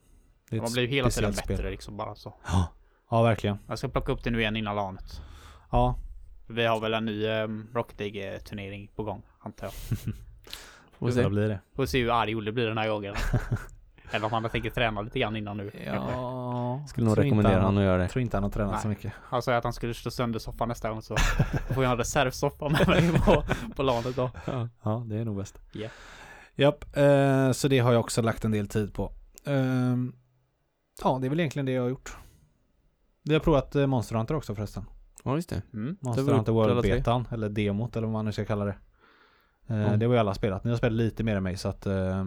Man 0.51 0.71
blir 0.73 0.83
ju 0.83 0.87
hela 0.89 1.09
tiden 1.09 1.31
bättre 1.31 1.55
spel. 1.57 1.71
liksom 1.71 1.97
bara 1.97 2.15
så. 2.15 2.33
Ja. 2.45 2.67
ja, 3.11 3.21
verkligen. 3.23 3.57
Jag 3.67 3.77
ska 3.79 3.87
plocka 3.87 4.11
upp 4.11 4.23
det 4.23 4.29
nu 4.31 4.39
igen 4.39 4.55
innan 4.55 4.75
LANet. 4.75 5.21
Ja, 5.71 5.95
Vi 6.47 6.65
har 6.65 6.79
väl 6.79 6.93
en 6.93 7.05
ny 7.05 7.27
um, 7.27 7.67
Rocket 7.73 7.99
League-turnering 7.99 8.89
på 8.95 9.03
gång, 9.03 9.21
antar 9.39 9.65
jag. 9.67 9.73
Får 10.99 11.07
det 11.07 11.13
se. 11.13 11.29
blir 11.29 11.47
det. 11.49 11.59
Får 11.75 11.85
se 11.85 12.01
hur 12.01 12.11
arg 12.21 12.35
Olle 12.35 12.51
blir 12.51 12.67
den 12.67 12.77
här 12.77 12.89
gången. 12.89 13.15
Eller 14.11 14.25
om 14.25 14.31
han 14.33 14.49
tänker 14.49 14.69
träna 14.69 15.01
lite 15.01 15.19
grann 15.19 15.35
innan 15.35 15.57
nu. 15.57 15.71
kanske. 15.71 16.11
Ja, 16.11 16.83
Skulle 16.87 17.07
nog 17.07 17.17
rekommendera 17.17 17.53
han- 17.53 17.63
honom 17.63 17.77
att 17.77 17.83
göra 17.85 17.97
det. 17.97 18.03
Jag 18.03 18.11
tror 18.11 18.21
inte 18.21 18.37
han 18.37 18.43
har 18.43 18.49
tränat 18.51 18.71
Nej. 18.71 18.81
så 18.81 18.87
mycket. 18.87 19.13
Han 19.23 19.41
sa 19.41 19.55
att 19.55 19.63
han 19.63 19.73
skulle 19.73 19.93
slå 19.93 20.11
sönder 20.11 20.39
soffan 20.39 20.67
nästa 20.67 20.89
gång 20.89 21.01
så 21.01 21.15
då 21.67 21.73
får 21.73 21.83
jag 21.83 21.91
en 21.91 21.97
reservsoffa 21.97 22.69
med 22.69 22.87
mig 22.87 23.11
på, 23.19 23.43
på 23.75 23.83
LANet 23.83 24.15
då. 24.15 24.29
Ja, 24.83 25.03
det 25.07 25.15
är 25.17 25.25
nog 25.25 25.37
bäst. 25.37 25.59
Ja. 25.71 25.89
Japp, 26.55 26.97
eh, 26.97 27.51
så 27.51 27.67
det 27.67 27.79
har 27.79 27.91
jag 27.91 27.99
också 27.99 28.21
lagt 28.21 28.45
en 28.45 28.51
del 28.51 28.67
tid 28.67 28.93
på. 28.93 29.11
Ehm, 29.45 30.15
ja, 31.03 31.17
det 31.21 31.27
är 31.27 31.29
väl 31.29 31.39
egentligen 31.39 31.65
det 31.65 31.71
jag 31.71 31.81
har 31.81 31.89
gjort. 31.89 32.17
Vi 33.23 33.33
har 33.33 33.39
provat 33.39 33.75
eh, 33.75 33.87
Monster 33.87 34.15
Hunter 34.15 34.35
också 34.35 34.55
förresten. 34.55 34.83
Ja, 35.23 35.35
just 35.35 35.49
det. 35.49 35.61
Mm. 35.73 35.97
Monster 36.01 36.23
var 36.23 36.33
Hunter 36.33 36.51
upp 36.51 36.57
alla 36.57 36.73
World 36.73 36.83
tre. 36.85 36.95
Betan, 36.95 37.27
eller 37.31 37.49
demot 37.49 37.95
eller 37.95 38.07
vad 38.07 38.13
man 38.13 38.25
nu 38.25 38.31
ska 38.31 38.45
kalla 38.45 38.65
det. 38.65 38.75
Eh, 39.67 39.77
Ja. 39.81 39.97
Det 39.97 40.05
har 40.05 40.13
ju 40.13 40.19
alla 40.19 40.33
spelat. 40.33 40.63
Ni 40.63 40.69
har 40.69 40.77
spelat 40.77 40.93
lite 40.97 41.23
mer 41.23 41.35
än 41.35 41.43
mig 41.43 41.57
så 41.57 41.69
att 41.69 41.85
eh, 41.85 42.25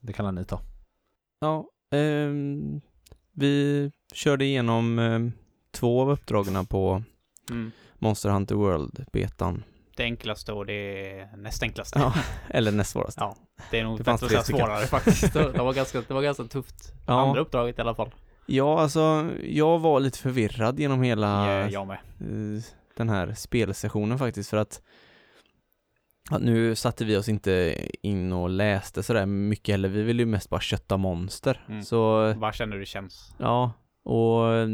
det 0.00 0.12
kan 0.12 0.34
ni 0.34 0.44
ta. 0.44 0.60
Ja, 1.40 1.68
ehm, 1.90 2.80
vi 3.32 3.90
körde 4.14 4.44
igenom 4.44 4.98
ehm, 4.98 5.32
två 5.70 6.00
av 6.02 6.10
uppdragen 6.10 6.66
på 6.66 7.02
Mm. 7.50 7.70
Monster 7.98 8.30
Hunter 8.30 8.54
World-betan. 8.54 9.62
Det 9.96 10.02
enklaste 10.02 10.52
och 10.52 10.66
det 10.66 11.28
näst 11.36 11.62
enklaste. 11.62 11.98
Ja, 11.98 12.14
eller 12.48 12.72
näst 12.72 12.90
svårast. 12.90 13.16
Ja, 13.20 13.36
det 13.70 13.78
är 13.80 13.84
nog 13.84 13.98
Det 13.98 14.04
bättre 14.04 14.26
att 14.26 14.32
säga 14.32 14.42
svårare 14.42 14.86
faktiskt. 14.86 15.32
Det 15.32 15.58
var 15.58 15.72
ganska, 15.72 16.00
det 16.08 16.14
var 16.14 16.22
ganska 16.22 16.44
tufft. 16.44 16.92
Ja. 17.06 17.20
Andra 17.28 17.40
uppdraget 17.40 17.78
i 17.78 17.80
alla 17.80 17.94
fall. 17.94 18.10
Ja, 18.46 18.80
alltså 18.80 19.30
jag 19.44 19.78
var 19.78 20.00
lite 20.00 20.18
förvirrad 20.18 20.80
genom 20.80 21.02
hela 21.02 21.52
Ja, 21.60 21.68
jag 21.70 21.86
med. 21.86 21.98
eh, 22.20 22.62
den 22.96 23.08
här 23.08 23.34
spelsessionen 23.34 24.18
faktiskt 24.18 24.50
för 24.50 24.56
att 24.56 24.80
nu 26.40 26.74
satte 26.74 27.04
vi 27.04 27.16
oss 27.16 27.28
inte 27.28 27.76
in 28.02 28.32
och 28.32 28.48
läste 28.50 29.02
sådär 29.02 29.26
mycket 29.26 29.72
heller. 29.72 29.88
Vi 29.88 30.02
ville 30.02 30.22
ju 30.22 30.26
mest 30.26 30.50
bara 30.50 30.60
kötta 30.60 30.96
monster. 30.96 31.64
Mm. 31.68 31.82
Så 31.82 32.32
Vad 32.34 32.54
känner 32.54 32.72
du 32.74 32.80
det 32.80 32.86
känns? 32.86 33.34
ja, 33.38 33.72
och 34.04 34.52
eh, 34.54 34.68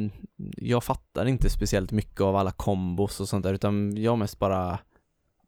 jag 0.56 0.84
fattar 0.84 1.26
inte 1.26 1.50
speciellt 1.50 1.92
mycket 1.92 2.20
av 2.20 2.36
alla 2.36 2.50
kombos 2.50 3.20
och 3.20 3.28
sånt 3.28 3.42
där 3.42 3.54
utan 3.54 3.96
jag 3.96 4.18
mest 4.18 4.38
bara 4.38 4.78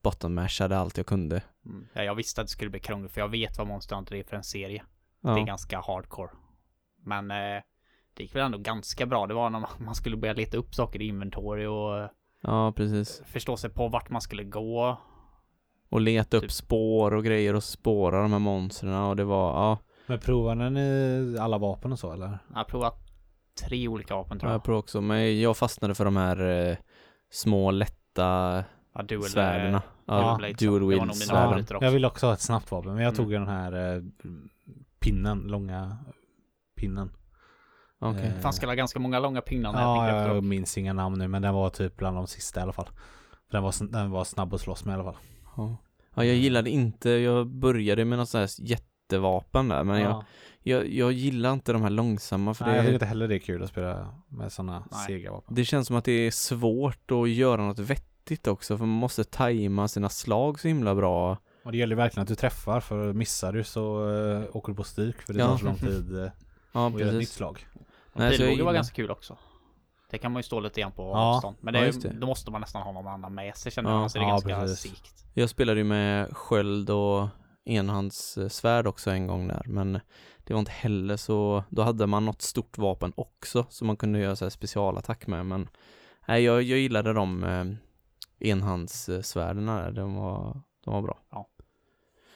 bottom-mashade 0.02 0.78
allt 0.78 0.96
jag 0.96 1.06
kunde. 1.06 1.42
Mm. 1.66 1.88
Ja, 1.92 2.02
jag 2.02 2.14
visste 2.14 2.40
att 2.40 2.46
det 2.46 2.50
skulle 2.50 2.70
bli 2.70 2.80
krångligt 2.80 3.12
för 3.12 3.20
jag 3.20 3.28
vet 3.28 3.58
vad 3.58 3.66
Monster 3.66 3.96
Hunter 3.96 4.14
är 4.16 4.22
för 4.24 4.36
en 4.36 4.44
serie. 4.44 4.82
Ja. 5.20 5.30
Det 5.30 5.40
är 5.40 5.44
ganska 5.44 5.80
hardcore. 5.80 6.30
Men 7.04 7.30
eh, 7.30 7.62
det 8.14 8.22
gick 8.22 8.34
väl 8.34 8.42
ändå 8.42 8.58
ganska 8.58 9.06
bra. 9.06 9.26
Det 9.26 9.34
var 9.34 9.50
när 9.50 9.66
man, 9.78 9.94
skulle 9.94 10.16
börja 10.16 10.34
leta 10.34 10.56
upp 10.56 10.74
saker 10.74 11.02
i 11.02 11.06
inventory 11.06 11.66
och 11.66 11.98
eh, 11.98 12.08
ja, 12.40 12.72
precis. 12.72 13.22
förstå 13.26 13.56
sig 13.56 13.70
på 13.70 13.88
vart 13.88 14.10
man 14.10 14.20
skulle 14.20 14.44
gå. 14.44 14.98
Och 15.88 16.00
leta 16.00 16.36
upp 16.36 16.42
Typ. 16.42 16.52
spår 16.52 17.14
och 17.14 17.24
grejer 17.24 17.54
och 17.54 17.64
spåra 17.64 18.22
de 18.22 18.32
här 18.32 18.38
monstren 18.38 18.94
och 18.94 19.16
det 19.16 19.24
var, 19.24 19.50
ja, 19.50 19.78
Men 20.06 20.18
provade 20.18 20.70
ni 20.70 21.36
alla 21.40 21.58
vapen 21.58 21.92
och 21.92 21.98
så 21.98 22.12
eller? 22.12 22.38
Jag 22.54 22.66
provat 22.66 22.98
tre 23.66 23.88
olika 23.88 24.14
vapen 24.14 24.38
tror 24.38 24.52
jag 24.52 24.56
jag. 24.56 24.64
prov 24.64 24.78
också. 24.78 25.00
Men 25.00 25.40
jag 25.40 25.56
fastnade 25.56 25.94
för 25.94 26.04
de 26.04 26.16
här 26.16 26.68
eh, 26.70 26.76
små 27.30 27.70
lätta 27.70 28.64
Ja, 28.94 29.02
dual, 29.02 29.22
svärden. 29.24 29.74
eh, 29.74 29.81
Ja, 30.07 30.38
dual 30.59 30.81
det 30.81 30.87
wield 30.87 31.00
mina 31.02 31.12
svärden. 31.14 31.66
Jag 31.81 31.90
vill 31.90 32.05
också 32.05 32.26
ha 32.26 32.33
ett 32.33 32.40
snabbt 32.40 32.70
vapen, 32.70 32.94
men 32.94 33.05
jag 33.05 33.14
tog 33.14 33.33
Mm. 33.33 33.46
den 33.46 33.55
här 33.57 33.94
eh, 33.96 34.02
pinnen, 35.00 35.38
långa 35.38 35.96
pinnen. 36.76 37.11
Okej. 37.98 38.22
Eh, 38.26 38.35
Det 38.35 38.40
fanns 38.40 38.62
väl 38.62 38.74
ganska 38.76 38.98
många 38.98 39.18
långa 39.18 39.40
pinnar 39.40 39.72
när 39.72 39.81
jag 39.81 39.96
Ja, 39.96 40.09
jag 40.09 40.22
efteråt. 40.22 40.44
minns 40.44 40.78
inga 40.78 40.92
namn 40.92 41.18
nu, 41.18 41.28
men 41.28 41.42
den 41.42 41.55
var 41.55 41.70
typ 41.70 41.96
bland 41.96 42.16
de 42.16 42.26
sista 42.26 42.61
i 42.61 42.62
alla 42.62 42.72
fall. 42.72 42.87
För 43.46 43.52
den 43.59 43.62
var, 43.62 43.92
den 43.92 44.11
var 44.11 44.24
snabb 44.24 44.55
att 44.55 44.61
slåss 44.61 44.85
med 44.85 44.92
i 44.92 44.94
alla 44.94 45.05
fall. 45.05 45.16
Ja. 45.57 45.76
ja, 46.14 46.24
jag 46.24 46.37
gillade 46.37 46.70
inte, 46.70 47.11
jag 47.11 47.46
började 47.46 48.05
med 48.05 48.18
något 48.18 48.28
sånt 48.28 48.50
här 48.61 48.66
jättevapen 48.68 49.68
där 49.68 49.85
men 49.85 50.00
jag, 50.00 50.11
ja. 50.11 50.24
jag, 50.62 50.88
jag 50.88 51.12
gillar 51.12 51.52
inte 51.52 51.72
de 51.72 51.83
här 51.83 51.90
långsamma 51.90 52.55
för 52.55 52.64
Nej, 52.64 52.74
jag 52.74 52.83
tycker 52.83 52.90
det, 52.92 52.94
inte 52.96 53.07
heller 53.07 53.28
det 53.28 53.35
är 53.35 53.38
kul 53.38 53.62
att 53.62 53.68
spela 53.68 54.14
med 54.28 54.52
sådana 54.52 54.85
sega 55.07 55.31
vapen. 55.33 55.55
det 55.55 55.64
känns 55.64 55.87
som 55.87 55.96
att 55.96 56.05
det 56.05 56.12
är 56.12 56.31
svårt 56.31 57.11
att 57.11 57.31
göra 57.31 57.62
något 57.62 57.78
vettigt 57.78 58.09
också 58.46 58.78
för 58.78 58.85
man 58.85 58.96
måste 58.96 59.24
tajma 59.24 59.88
sina 59.88 60.08
slag 60.08 60.61
så 60.61 60.68
himla 60.68 60.94
bra. 60.94 61.38
Och 61.64 61.72
det 61.72 61.78
gäller 61.78 61.96
verkligen 61.96 62.22
att 62.22 62.28
du 62.28 62.35
träffar, 62.35 62.80
för 62.80 63.12
missar 63.12 63.52
du 63.52 63.64
så 63.64 64.04
uh, 64.04 64.56
åker 64.56 64.72
du 64.72 64.76
på 64.76 64.85
stryk 64.85 65.22
för 65.22 65.32
det 65.32 65.38
Ja. 65.38 65.46
tar 65.48 65.56
så 65.56 65.64
lång 65.64 65.76
tid 65.76 66.12
uh, 66.16 66.28
Ja, 66.72 66.87
att 66.87 66.92
göra 66.92 67.08
ett 67.08 67.14
nytt 67.14 67.20
precis. 67.20 67.35
slag. 67.35 67.66
Så 68.14 68.18
Pilbåge 68.30 68.62
var 68.62 68.72
ganska 68.72 68.94
kul 68.94 69.11
också. 69.11 69.38
Det 70.11 70.18
kan 70.18 70.32
man 70.32 70.38
ju 70.38 70.42
stå 70.42 70.61
lite 70.61 70.80
grann 70.80 70.92
på 70.92 71.02
Ja, 71.02 71.35
avstånd. 71.37 71.56
Men 71.61 71.74
ja, 71.74 71.80
det, 71.80 71.87
just 71.87 72.02
det. 72.02 72.12
då 72.12 72.26
måste 72.26 72.50
man 72.50 72.61
nästan 72.61 72.82
ha 72.82 72.92
någon 72.92 73.06
annan 73.06 73.35
med 73.35 73.56
sig 73.56 73.72
känner 73.72 73.90
Ja, 73.90 73.96
jag. 74.02 74.16
Är 74.16 74.20
det 74.20 74.24
ja, 74.26 74.30
ganska 74.30 74.61
precis. 74.61 74.80
sikt. 74.80 75.24
Jag 75.35 75.50
spelade 75.50 75.80
ju 75.80 75.85
med 75.85 76.37
sköld 76.37 76.90
och 76.90 77.28
enhandssvärd 77.64 78.87
också 78.87 79.11
en 79.11 79.26
gång 79.26 79.48
där 79.48 79.62
men 79.66 80.00
det 80.44 80.52
var 80.52 80.61
inte 80.61 80.72
heller 80.72 81.16
så, 81.16 81.64
då 81.68 81.82
hade 81.82 82.06
man 82.06 82.24
något 82.24 82.42
stort 82.42 82.78
vapen 82.78 83.12
också 83.16 83.66
som 83.68 83.87
man 83.87 83.96
kunde 83.96 84.18
göra 84.18 84.37
så 84.37 84.44
här 84.44 84.50
specialattack 84.50 85.26
med 85.26 85.46
men 85.46 85.68
nej 86.28 86.42
jag, 86.44 86.62
jag 86.62 86.78
gillade 86.78 87.12
de 87.12 87.44
eh, 87.44 87.64
enhandssvärden 88.50 89.66
där, 89.66 89.92
de 89.92 90.14
var, 90.14 90.61
de 90.85 90.94
var 90.94 91.02
bra. 91.02 91.18
Ja. 91.31 91.48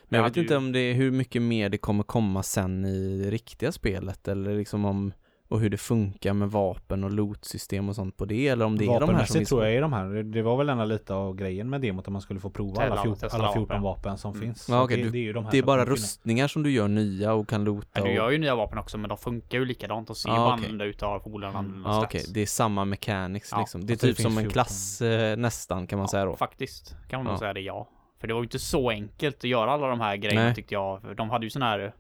Men 0.08 0.18
jag 0.18 0.24
Jag 0.24 0.30
vet 0.30 0.30
hade 0.36 0.40
inte 0.40 0.54
ju- 0.54 0.58
om 0.58 0.72
det 0.72 0.78
är 0.78 0.94
hur 0.94 1.10
mycket 1.10 1.42
mer 1.42 1.68
det 1.68 1.78
kommer 1.78 2.02
komma 2.02 2.42
sen 2.42 2.84
i 2.84 3.18
det 3.24 3.30
riktiga 3.30 3.72
spelet 3.72 4.28
eller 4.28 4.56
liksom 4.56 4.84
om 4.84 5.12
och 5.48 5.60
hur 5.60 5.70
det 5.70 5.76
funkar 5.76 6.32
med 6.32 6.50
vapen 6.50 7.04
och 7.04 7.10
lootsystem 7.10 7.88
och 7.88 7.94
sånt 7.94 8.16
på 8.16 8.24
det 8.24 8.48
eller 8.48 8.64
om 8.64 8.78
det 8.78 8.84
är 8.84 9.00
de 9.00 9.14
här 9.14 9.24
som 9.24 9.44
tror 9.44 9.64
jag 9.64 9.74
är 9.74 9.80
de 9.80 9.92
här. 9.92 10.22
Det- 10.22 10.42
var 10.42 10.56
väl 10.56 10.68
ändå 10.68 10.84
lite 10.84 11.14
av 11.14 11.34
grejen 11.36 11.70
med 11.70 11.80
demot 11.80 12.06
att 12.06 12.12
man 12.12 12.22
skulle 12.22 12.40
få 12.40 12.50
prova 12.50 12.76
alla, 12.82 12.86
Tävla, 12.88 13.02
14, 13.02 13.20
testa 13.20 13.38
alla 13.38 13.52
14 13.52 13.68
vapen. 13.68 13.82
vapen 13.82 14.18
som 14.18 14.30
Mm. 14.34 14.42
finns. 14.42 14.68
Ja, 14.68 14.82
okej, 14.82 14.96
det, 14.96 15.02
du- 15.02 15.10
det 15.10 15.18
är 15.18 15.22
ju 15.22 15.32
de 15.32 15.44
här 15.44 15.52
Det 15.52 15.58
är 15.58 15.62
bara 15.62 15.84
rustningar 15.84 16.48
som 16.48 16.62
du 16.62 16.70
gör 16.70 16.88
nya 16.88 17.32
och 17.32 17.48
kan 17.48 17.64
loota 17.64 17.88
Ja, 18.00 18.04
du 18.04 18.12
gör 18.12 18.30
ju 18.30 18.38
nya 18.38 18.54
vapen 18.54 18.78
också 18.78 18.98
men 18.98 19.08
de 19.08 19.18
funkar 19.18 19.58
ju 19.58 19.64
likadant 19.64 20.10
och 20.10 20.16
ser 20.16 20.30
Ah, 20.30 20.52
annorlunda 20.52 20.84
ut 20.84 21.02
av 21.02 21.18
polarna 21.18 21.58
Mm. 21.58 21.82
stats. 21.82 22.04
okej, 22.04 22.24
det 22.34 22.40
är 22.42 22.46
samma 22.46 22.84
mechanics 22.84 23.48
Ja, 23.52 23.58
liksom. 23.60 23.86
Det 23.86 23.90
är 23.90 23.94
alltså 23.94 24.06
det 24.06 24.12
typ 24.12 24.22
som 24.22 24.32
en 24.32 24.38
14. 24.38 24.52
klass 24.52 25.02
eh, 25.02 25.36
nästan 25.36 25.86
kan 25.86 25.98
man 25.98 26.04
Ja, 26.04 26.08
säga 26.10 26.24
då. 26.24 26.36
Faktiskt 26.36 26.96
kan 27.08 27.24
man 27.24 27.32
Ja. 27.32 27.38
säga 27.38 27.52
det 27.52 27.60
ja. 27.60 27.88
För 28.20 28.28
det 28.28 28.34
var 28.34 28.40
ju 28.40 28.44
inte 28.44 28.58
så 28.58 28.90
enkelt 28.90 29.36
att 29.36 29.44
göra 29.44 29.70
alla 29.70 29.86
de 29.88 30.00
här 30.00 30.16
grejerna 30.16 30.44
Nej. 30.44 30.54
tyckte 30.54 30.74
jag. 30.74 31.16
De 31.16 31.30
hade 31.30 31.46
ju 31.46 31.50
sådana 31.50 31.70
här 31.70 31.94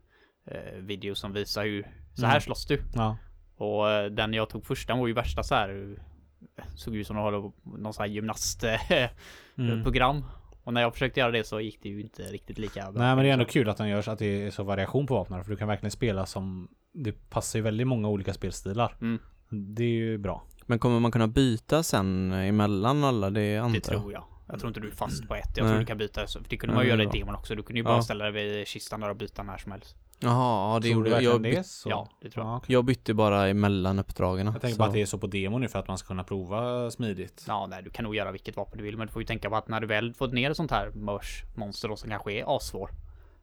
eh, 0.50 0.78
videos 0.80 1.18
som 1.18 1.32
visar 1.32 1.64
hur 1.64 1.86
så 2.14 2.26
här 2.26 2.32
Mm. 2.32 2.40
slåss 2.40 2.66
du. 2.66 2.82
Ja. 2.94 3.16
Och 3.56 3.90
eh, 3.90 4.10
den 4.10 4.34
jag 4.34 4.48
tog 4.50 4.66
först 4.66 4.88
den 4.88 4.98
var 4.98 5.06
ju 5.06 5.12
värsta 5.12 5.42
så 5.42 5.54
här. 5.54 5.96
eh, 6.58 6.64
Såg 6.74 6.96
ut 6.96 7.06
som 7.06 7.16
på 7.16 7.52
någon 7.78 7.94
sån 7.94 8.02
här 8.02 8.10
gymnastprogram. 8.10 10.16
Mm. 10.16 10.24
Och 10.64 10.72
när 10.74 10.80
jag 10.80 10.92
försökte 10.92 11.20
göra 11.20 11.30
det 11.32 11.44
så 11.44 11.60
gick 11.60 11.82
det 11.82 11.88
ju 11.88 12.00
inte 12.00 12.22
riktigt 12.22 12.58
lika 12.58 12.92
bra. 12.92 13.02
Nej 13.02 13.14
men 13.16 13.24
det 13.24 13.28
är 13.30 13.32
ändå 13.32 13.44
kul 13.44 13.68
att 13.68 13.76
den 13.76 13.88
görs, 13.88 14.08
att 14.08 14.18
det 14.18 14.42
är 14.46 14.50
så 14.50 14.62
variation 14.62 15.06
på 15.06 15.14
vapnen. 15.14 15.44
För 15.44 15.50
du 15.50 15.56
kan 15.56 15.68
verkligen 15.68 15.90
spela 15.90 16.26
som, 16.26 16.68
det 16.92 17.30
passar 17.30 17.58
ju 17.58 17.62
väldigt 17.62 17.86
många 17.86 18.08
olika 18.08 18.34
spelstilar. 18.34 18.96
Mm. 19.00 19.18
Det 19.48 19.84
är 19.84 19.88
ju 19.88 20.18
bra. 20.18 20.44
Men 20.66 20.78
kommer 20.78 21.00
man 21.00 21.12
kunna 21.12 21.28
byta 21.28 21.82
sen 21.82 22.32
emellan 22.32 23.04
alla? 23.04 23.30
Det 23.30 23.56
antar 23.56 23.74
Det 23.74 23.80
tror 23.80 24.12
jag. 24.12 24.24
Jag 24.48 24.58
tror 24.58 24.68
inte 24.68 24.80
du 24.80 24.88
är 24.88 24.92
fast 24.92 25.28
på 25.28 25.34
ett. 25.34 25.56
Jag 25.56 25.64
Nej. 25.64 25.72
tror 25.72 25.80
du 25.80 25.86
kan 25.86 25.98
byta. 25.98 26.26
För 26.26 26.42
det 26.48 26.56
kunde 26.56 26.74
man 26.74 26.84
ju 26.84 26.90
göra 26.90 27.02
i 27.02 27.06
demon 27.06 27.34
också. 27.34 27.54
Du 27.54 27.62
kunde 27.62 27.78
ju 27.78 27.82
bara 27.84 27.94
Ja. 27.96 28.02
ställa 28.02 28.30
dig 28.30 28.32
vid 28.56 28.66
kistan 28.66 29.00
där 29.00 29.10
och 29.10 29.16
byta 29.16 29.42
när 29.42 29.58
som 29.58 29.72
helst. 29.72 29.96
Jaha, 30.20 30.72
ja, 30.74 30.78
det 30.82 30.88
Tror 30.88 30.94
gjorde 30.94 31.10
du 31.18 31.24
jag. 31.24 31.34
Jag, 31.34 31.42
det 31.42 31.56
är 31.56 31.62
så? 31.62 31.90
Ja, 31.90 32.08
det 32.20 32.30
tror 32.30 32.46
jag. 32.46 32.60
Jag 32.66 32.84
bytte 32.84 33.14
bara 33.14 33.48
emellan 33.48 33.98
uppdragen. 33.98 34.46
Jag 34.46 34.60
tänker 34.60 34.68
så. 34.74 34.78
bara 34.78 34.86
att 34.88 34.92
det 34.94 35.02
är 35.02 35.06
så 35.06 35.18
på 35.18 35.26
demo 35.26 35.58
nu 35.58 35.68
för 35.68 35.78
att 35.78 35.88
man 35.88 35.98
ska 35.98 36.06
kunna 36.08 36.24
prova 36.24 36.90
smidigt. 36.90 37.44
Ja, 37.48 37.66
nej, 37.70 37.82
du 37.82 37.90
kan 37.90 38.04
nog 38.04 38.14
göra 38.16 38.32
vilket 38.32 38.56
vapen 38.56 38.78
du 38.78 38.84
vill, 38.84 38.96
men 38.96 39.06
du 39.06 39.12
får 39.12 39.22
ju 39.22 39.26
tänka 39.26 39.50
på 39.50 39.56
att 39.56 39.68
när 39.68 39.80
du 39.80 39.86
väl 39.86 40.14
fått 40.14 40.32
ner 40.32 40.50
ett 40.50 40.56
sånt 40.56 40.70
här 40.70 40.90
mörs 40.90 41.42
monster 41.56 41.88
då 41.88 41.96
som 41.96 42.10
kanske 42.10 42.32
är 42.32 42.56
assvår. 42.56 42.90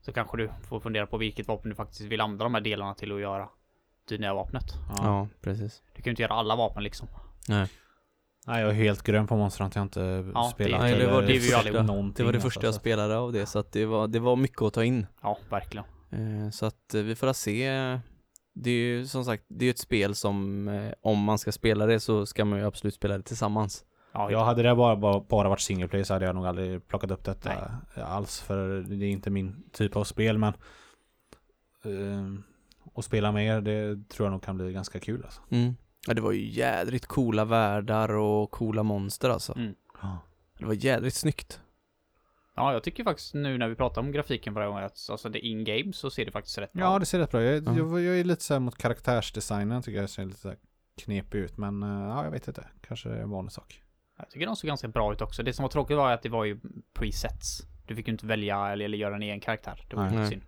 Så 0.02 0.14
kanske 0.14 0.38
du 0.38 0.50
får 0.68 0.80
fundera 0.80 1.08
på 1.08 1.18
vilket 1.18 1.48
vapen 1.48 1.70
du 1.70 1.76
faktiskt 1.76 2.02
vill 2.02 2.22
använda 2.22 2.44
de 2.46 2.54
här 2.54 2.62
delarna 2.62 2.94
till 2.94 3.12
att 3.12 3.20
göra 3.22 3.50
det 4.10 4.18
nya 4.18 4.34
vapnet. 4.34 4.66
Ja. 4.90 4.96
Ja, 5.04 5.28
precis. 5.42 5.82
Du 5.96 6.02
kan 6.02 6.10
ju 6.10 6.12
inte 6.12 6.22
göra 6.22 6.34
alla 6.34 6.56
vapen 6.56 6.84
liksom. 6.84 7.08
Nej. 7.48 7.68
Nej 8.48 8.62
jag 8.62 8.70
är 8.70 8.74
helt 8.74 9.04
grön 9.04 9.28
på 9.28 9.36
Monster 9.38 9.64
Hunter. 9.64 10.02
Jag 10.04 10.12
har 10.12 10.20
inte 10.20 10.32
Ja, 10.36 10.52
spelat 10.54 10.82
det- 10.82 10.88
Nej, 10.88 11.00
det 11.00 11.12
var 11.12 11.22
det, 11.22 11.28
det 11.28 11.34
är 11.34 11.40
vi 11.40 11.46
ju 11.46 11.52
första, 11.52 11.60
allihop. 11.60 11.86
någonting. 11.88 12.14
det 12.18 12.24
var 12.24 12.32
det 12.32 12.38
alltså, 12.38 12.48
första 12.50 12.68
jag 12.68 12.74
så- 12.74 12.80
spelade 12.80 13.18
av 13.18 13.32
det, 13.34 13.46
så 13.46 13.60
att 13.60 13.72
det 13.72 13.86
var, 13.86 14.08
det 14.08 14.20
var 14.20 14.36
mycket 14.36 14.62
att 14.62 14.74
ta 14.74 14.84
in. 14.84 15.08
Ja, 15.22 15.38
verkligen. 15.50 15.86
Eh, 16.14 16.50
Så 16.50 16.66
att 16.66 16.94
eh, 16.94 17.02
vi 17.02 17.16
får 17.16 17.34
se. 17.34 17.70
Det 18.56 18.70
är 18.70 18.76
ju 18.76 19.06
som 19.08 19.26
sagt, 19.26 19.44
det 19.48 19.66
är 19.66 19.70
ett 19.70 19.80
spel 19.80 20.16
som 20.16 20.68
eh, 20.68 20.94
om 21.02 21.20
man 21.24 21.40
ska 21.40 21.52
spela 21.52 21.86
det 21.86 22.00
så 22.00 22.26
ska 22.26 22.46
man 22.46 22.60
ju 22.60 22.66
absolut 22.66 22.94
spela 22.94 23.18
det 23.18 23.24
tillsammans. 23.24 23.86
Ja, 24.14 24.32
Ja, 24.32 24.44
hade 24.44 24.64
det 24.64 24.76
bara, 24.76 24.96
bara, 24.96 25.20
bara 25.20 25.50
varit 25.50 25.60
single 25.60 25.88
play 25.88 26.06
så 26.06 26.14
hade 26.14 26.26
jag 26.26 26.36
nog 26.36 26.46
aldrig 26.46 26.88
plockat 26.88 27.12
upp 27.12 27.24
detta 27.24 27.50
Nej. 27.96 28.04
alls. 28.04 28.42
För 28.42 28.82
det 28.82 29.06
är 29.06 29.10
inte 29.10 29.30
min 29.30 29.70
typ 29.72 29.96
av 29.96 30.04
spel 30.04 30.38
men 30.38 30.54
uh, 31.86 32.40
att 32.96 33.06
spela 33.06 33.32
med 33.32 33.48
er 33.48 33.62
det 33.62 34.10
tror 34.10 34.26
jag 34.26 34.32
nog 34.32 34.44
kan 34.44 34.58
bli 34.58 34.74
ganska 34.74 35.00
kul 35.00 35.24
alltså. 35.24 35.42
Mm. 35.50 35.76
Ja, 36.08 36.14
det 36.14 36.22
var 36.22 36.32
ju 36.32 36.50
jädrigt 36.50 37.06
coola 37.06 37.46
världar 37.46 38.10
och 38.10 38.52
coola 38.52 38.84
monster 38.84 39.30
alltså. 39.30 39.54
Mm. 39.58 39.74
Det 40.60 40.66
var 40.66 40.74
jädrigt 40.74 41.16
snyggt. 41.16 41.62
Ja, 42.56 42.74
jag 42.74 42.84
tycker 42.84 43.04
faktiskt 43.04 43.34
nu 43.34 43.58
när 43.58 43.68
vi 43.68 43.76
pratar 43.76 44.02
om 44.02 44.12
grafiken 44.12 44.54
förra 44.54 44.68
gången 44.68 44.84
att 44.84 45.08
alltså 45.10 45.30
det 45.30 45.40
in-game 45.40 45.94
så 45.94 46.10
ser 46.10 46.26
det 46.26 46.32
faktiskt 46.32 46.58
rätt 46.58 46.74
bra 46.74 46.84
Ja 46.86 46.96
ut. 46.96 47.00
det 47.00 47.06
ser 47.06 47.20
rätt 47.20 47.32
bra 47.32 47.42
ut. 47.42 47.64
Ja. 47.66 47.78
Jag, 47.78 47.90
jag, 47.92 48.02
jag 48.02 48.20
är 48.20 48.24
lite 48.24 48.44
så 48.44 48.54
här 48.54 48.60
mot 48.60 48.78
karaktärsdesignen 48.78 49.82
tycker 49.82 50.02
jag 50.02 50.10
ser 50.10 50.26
lite 50.26 50.40
så 50.40 50.48
här 50.48 50.58
knepig 51.02 51.40
ut. 51.40 51.58
Men 51.58 51.84
eh, 51.84 51.90
ja 51.90 52.24
jag 52.24 52.32
vet 52.32 52.48
inte. 52.48 52.68
Kanske 52.88 53.10
är 53.10 53.16
en 53.22 53.30
vanlig 53.30 53.52
sak. 53.52 53.82
Jag 54.18 54.30
tycker 54.30 54.46
de 54.46 54.56
såg 54.56 54.68
ganska 54.68 54.88
bra 54.88 55.14
ut 55.14 55.22
också. 55.22 55.44
Det 55.44 55.54
som 55.54 55.64
var 55.64 55.70
tråkigt 55.70 55.98
var 55.98 56.12
att 56.12 56.22
det 56.22 56.30
var 56.30 56.46
ju 56.46 56.60
presets. 56.94 57.62
Du 57.88 57.96
fick 57.96 58.08
ju 58.08 58.12
inte 58.12 58.26
välja 58.26 58.72
eller, 58.72 58.86
eller 58.86 58.98
göra 58.98 59.16
en 59.16 59.22
egen 59.22 59.40
karaktär. 59.40 59.86
Det 59.90 59.96
var 59.96 60.10
ju 60.10 60.16
Nej. 60.16 60.28
synd. 60.30 60.42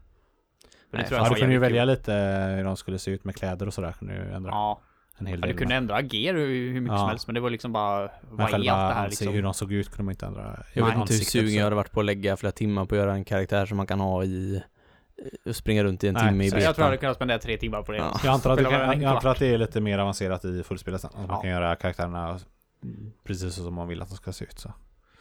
Det 0.92 0.98
Nej, 0.98 1.08
Ja 1.12 1.18
jag 1.18 1.32
du 1.32 1.36
kunde 1.40 1.54
ju 1.54 1.60
välja 1.60 1.86
lite 1.86 2.14
hur 2.58 2.64
de 2.64 2.78
skulle 2.78 3.00
se 3.00 3.12
ut 3.12 3.24
med 3.24 3.36
kläder 3.36 3.68
och 3.68 3.74
sådär. 3.74 3.92
Kunde 3.92 4.14
du 4.14 4.32
ändra 4.32 4.52
Ja, 4.52 4.82
en 5.18 5.26
hel 5.26 5.40
Ja, 5.40 5.46
del. 5.46 5.56
du 5.56 5.60
kunde 5.60 5.76
ändra 5.76 6.02
G 6.02 6.32
hur, 6.32 6.48
hur 6.74 6.82
mycket 6.82 6.94
Ja. 6.94 6.98
som 7.00 7.10
helst, 7.10 7.28
men 7.28 7.34
det 7.34 7.40
var 7.42 7.50
liksom 7.50 7.72
bara, 7.74 8.00
men 8.30 8.38
vad 8.38 8.50
är 8.50 8.54
allt 8.54 8.66
det 8.66 8.72
här 8.72 9.10
liksom? 9.10 9.34
hur 9.34 9.44
de 9.44 9.54
såg 9.54 9.72
ut 9.74 9.90
kunde 9.90 10.04
man 10.04 10.12
inte 10.12 10.26
ändra. 10.26 10.64
Jag 10.74 10.86
vet 10.86 10.94
Nej, 10.94 11.02
inte 11.02 11.14
hur 11.14 11.20
sugen 11.20 11.50
så- 11.50 11.56
jag 11.58 11.64
hade 11.64 11.76
varit 11.76 11.92
på 11.92 12.00
att 12.00 12.06
lägga 12.06 12.38
flera 12.38 12.52
timmar 12.52 12.86
på 12.86 12.96
att 12.96 13.00
göra 13.00 13.14
en 13.14 13.26
karaktär 13.26 13.66
som 13.66 13.78
man 13.78 13.88
kan 13.88 14.00
ha 14.00 14.24
i 14.24 14.56
eh, 14.56 15.50
och 15.50 15.56
springa 15.56 15.84
runt 15.84 16.04
i 16.04 16.08
en 16.08 16.14
Nej, 16.14 16.30
timme 16.30 16.44
i 16.46 16.50
Så 16.50 16.56
jag 16.56 16.62
tror 16.62 16.68
jag 16.68 16.74
betan. 16.76 16.86
hade 16.86 16.98
kunnat 16.98 17.16
spendera 17.16 17.40
tre 17.40 17.58
timmar 17.58 17.82
på 17.84 17.92
det. 17.92 17.98
Ja. 17.98 18.20
Jag 18.24 18.34
antar, 18.34 18.52
att, 18.52 18.60
kan, 18.70 19.02
jag 19.02 19.16
antar 19.16 19.30
att 19.30 19.40
det 19.40 19.48
är 19.48 19.58
lite 19.58 19.82
mer 19.82 20.00
avancerat 20.00 20.46
i 20.46 20.64
fullspelet 20.64 21.02
sen. 21.02 21.12
Att 21.16 21.28
man 21.30 21.42
kan 21.42 21.50
göra 21.50 21.76
karaktärerna 21.76 22.40
precis 23.24 23.54
så 23.56 23.64
som 23.64 23.74
man 23.74 23.88
vill 23.88 24.02
att 24.02 24.10
de 24.10 24.16
ska 24.16 24.34
se 24.34 24.46
ut. 24.46 24.60
Så. 24.60 24.74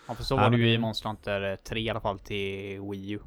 Ja, 0.09 0.15
för 0.15 0.23
så 0.25 0.37
var 0.37 0.51
det 0.51 0.57
ju 0.57 0.73
i 0.73 0.79
Monster 0.79 1.09
Hunter 1.09 1.57
3 1.57 1.81
i 1.81 1.91
alla 1.91 2.01
fall 2.01 2.19
till 2.19 2.81
Wii 2.91 3.11
U. 3.11 3.19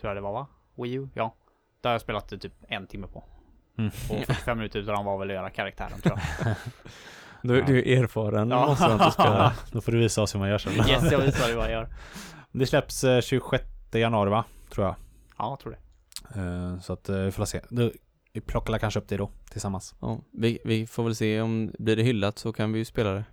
Tror 0.00 0.10
jag 0.10 0.16
det 0.16 0.20
var 0.20 0.32
va? 0.32 0.46
Wii 0.74 0.92
U? 0.92 1.08
Ja. 1.14 1.34
Där 1.80 1.90
har 1.90 1.94
jag 1.94 2.00
spelat 2.00 2.28
typ 2.28 2.52
en 2.68 2.86
timme 2.86 3.06
på. 3.06 3.24
Mm. 3.80 4.20
Och 4.20 4.26
45 4.26 4.58
minuter 4.58 4.78
utav 4.78 4.94
dem 4.94 5.04
var 5.04 5.18
väl 5.18 5.28
att 5.30 5.34
göra 5.34 5.50
karaktären 5.50 6.00
tror 6.00 6.18
jag. 6.44 6.54
Du, 7.42 7.62
du 7.62 7.78
är 7.78 8.02
erfaren, 8.02 8.50
Ja. 8.50 8.66
måste 8.66 8.84
jag 8.84 8.92
inte 8.92 9.10
spela. 9.10 9.52
Då 9.72 9.80
får 9.80 9.92
du 9.92 9.98
visa 9.98 10.22
oss 10.22 10.34
hur 10.34 10.38
man 10.40 10.48
gör 10.48 10.58
sen. 10.58 10.72
Yes, 10.72 11.12
jag 11.12 11.18
visar 11.18 11.46
dig 11.46 11.56
vad 11.56 11.64
jag 11.64 11.72
gör. 11.72 11.88
Det 12.52 12.66
släpps 12.66 13.04
eh, 13.04 13.20
26 13.20 13.64
januari 13.92 14.30
va? 14.30 14.44
Tror 14.70 14.86
jag. 14.86 14.94
Ja, 15.38 15.50
jag 15.50 15.60
tror 15.60 15.72
det. 15.72 16.40
Eh, 16.40 16.80
Så 16.80 16.92
att 16.92 17.08
eh, 17.08 17.16
vi 17.16 17.30
får 17.32 17.44
se. 17.44 17.60
Det, 17.68 17.92
vi 18.32 18.40
plockar 18.40 18.78
kanske 18.78 19.00
upp 19.00 19.08
det 19.08 19.16
då 19.16 19.30
tillsammans. 19.50 19.94
Ja, 20.00 20.20
vi, 20.32 20.58
vi 20.64 20.86
får 20.86 21.04
väl 21.04 21.14
se 21.14 21.40
om, 21.40 21.72
blir 21.78 21.96
det 21.96 22.02
hyllat 22.02 22.38
så 22.38 22.52
kan 22.52 22.72
vi 22.72 22.78
ju 22.78 22.84
spela 22.84 23.10
det. 23.10 23.24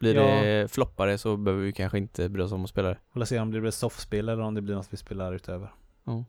Blir 0.00 0.14
Ja. 0.14 0.22
det 0.22 0.72
floppare 0.72 1.18
så 1.18 1.36
behöver 1.36 1.64
vi 1.64 1.72
kanske 1.72 1.98
inte 1.98 2.28
bry 2.28 2.42
oss 2.42 2.52
om 2.52 2.64
att 2.64 2.70
spela 2.70 2.88
det. 2.88 2.98
Får 3.14 3.24
se 3.24 3.40
om 3.40 3.52
det 3.52 3.60
blir 3.60 3.70
softspel 3.70 4.28
eller 4.28 4.42
om 4.42 4.54
det 4.54 4.62
blir 4.62 4.74
något 4.74 4.88
vi 4.90 4.96
spelar 4.96 5.32
utöver. 5.34 5.72
Ja, 6.04 6.24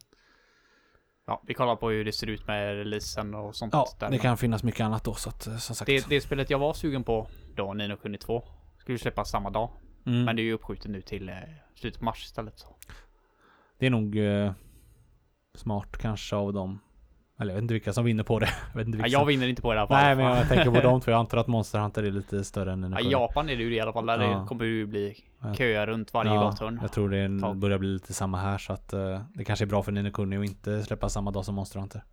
vi 1.44 1.54
kollar 1.54 1.76
på 1.76 1.89
hur 1.89 2.06
det 2.06 2.12
ser 2.12 2.28
ut 2.28 2.48
med 2.48 2.76
releasen 2.76 3.34
och 3.34 3.56
sånt. 3.56 3.74
Ja, 3.74 3.88
där. 4.00 4.10
det 4.10 4.18
kan 4.18 4.38
finnas 4.38 4.63
mycket 4.63 4.82
annat 4.82 5.04
då 5.04 5.13
så 5.13 5.30
att 5.30 5.48
eh, 5.48 5.58
som 5.58 5.76
sagt. 5.76 5.86
det, 5.88 6.10
det 6.10 6.22
spelet 6.22 6.50
jag 6.50 6.60
var 6.60 6.74
sugen 6.74 7.04
på 7.04 7.28
då, 7.56 7.74
Nino 7.74 7.98
Kuni 7.98 8.18
2, 8.18 8.44
skulle 8.78 8.98
släppas 8.98 9.30
samma 9.30 9.50
dag. 9.50 9.70
Mm. 10.06 10.24
Men 10.24 10.36
det 10.36 10.42
är 10.42 10.44
ju 10.44 10.54
uppskjutet 10.54 10.92
nu 10.92 11.02
till 11.02 11.30
eh, 11.30 11.36
slutet 11.76 12.00
på 12.00 12.06
mars 12.06 12.26
istället. 12.26 12.60
Så. 12.60 12.76
Det 13.78 13.86
är 13.86 13.89
nog 13.89 14.18
eh, 14.18 14.52
smart 15.56 15.98
kanske 15.98 16.36
av 16.36 16.54
dem. 16.54 16.80
Eller 17.39 17.52
jag 17.52 17.56
vet 17.56 17.62
inte 17.62 17.73
vilka 17.73 17.93
som 17.93 18.06
vinner 18.06 18.23
på 18.23 18.39
det. 18.39 18.49
Jag 18.73 18.78
vet 18.78 18.88
inte 18.88 18.97
Ja, 18.99 19.08
jag 19.08 19.25
vinner 19.25 19.47
inte 19.47 19.62
på 19.62 19.71
det 19.73 19.75
i 19.78 19.80
alla 19.80 19.88
fall. 19.88 19.97
Nej 20.04 20.15
men 20.15 20.25
jag 20.25 20.47
tänker 20.47 20.71
på 20.71 20.82
dem 20.88 21.02
för 21.02 21.12
jag 21.12 21.19
antar 21.19 21.38
att 21.38 21.47
Monster 21.47 21.80
Hunter 21.80 22.04
är 22.04 22.12
lite 22.12 22.43
större 22.43 22.71
än 22.71 22.95
Ja, 22.99 23.02
Japan 23.12 23.49
är 23.49 23.56
det 23.58 23.63
ju 23.63 23.75
i 23.75 23.80
alla 23.80 23.93
fall. 23.93 24.06
Där 24.06 24.19
Ja. 24.21 24.39
det 24.39 24.47
kommer 24.47 24.65
ju 24.65 24.86
bli 24.86 25.23
köer 25.58 25.88
runt 25.88 26.13
varje 26.13 26.34
ja, 26.34 26.41
gathörn. 26.41 26.80
Jag 26.82 26.91
tror 26.91 27.10
det 27.10 27.17
en, 27.19 27.60
börjar 27.60 27.78
bli 27.78 27.89
lite 27.89 28.13
samma 28.13 28.38
här 28.38 28.58
så 28.58 28.73
att 28.73 28.93
eh, 28.93 29.21
det 29.34 29.45
kanske 29.45 29.65
är 29.65 29.67
bra 29.67 29.84
för 29.84 29.91
Nino 29.91 30.12
Kuni 30.12 30.38
att 30.38 30.43
inte 30.45 30.84
släppa 30.84 31.10
samma 31.10 31.32
dag 31.32 31.45
som 31.45 31.56
Monster 31.56 31.80
Hunter. 31.80 32.04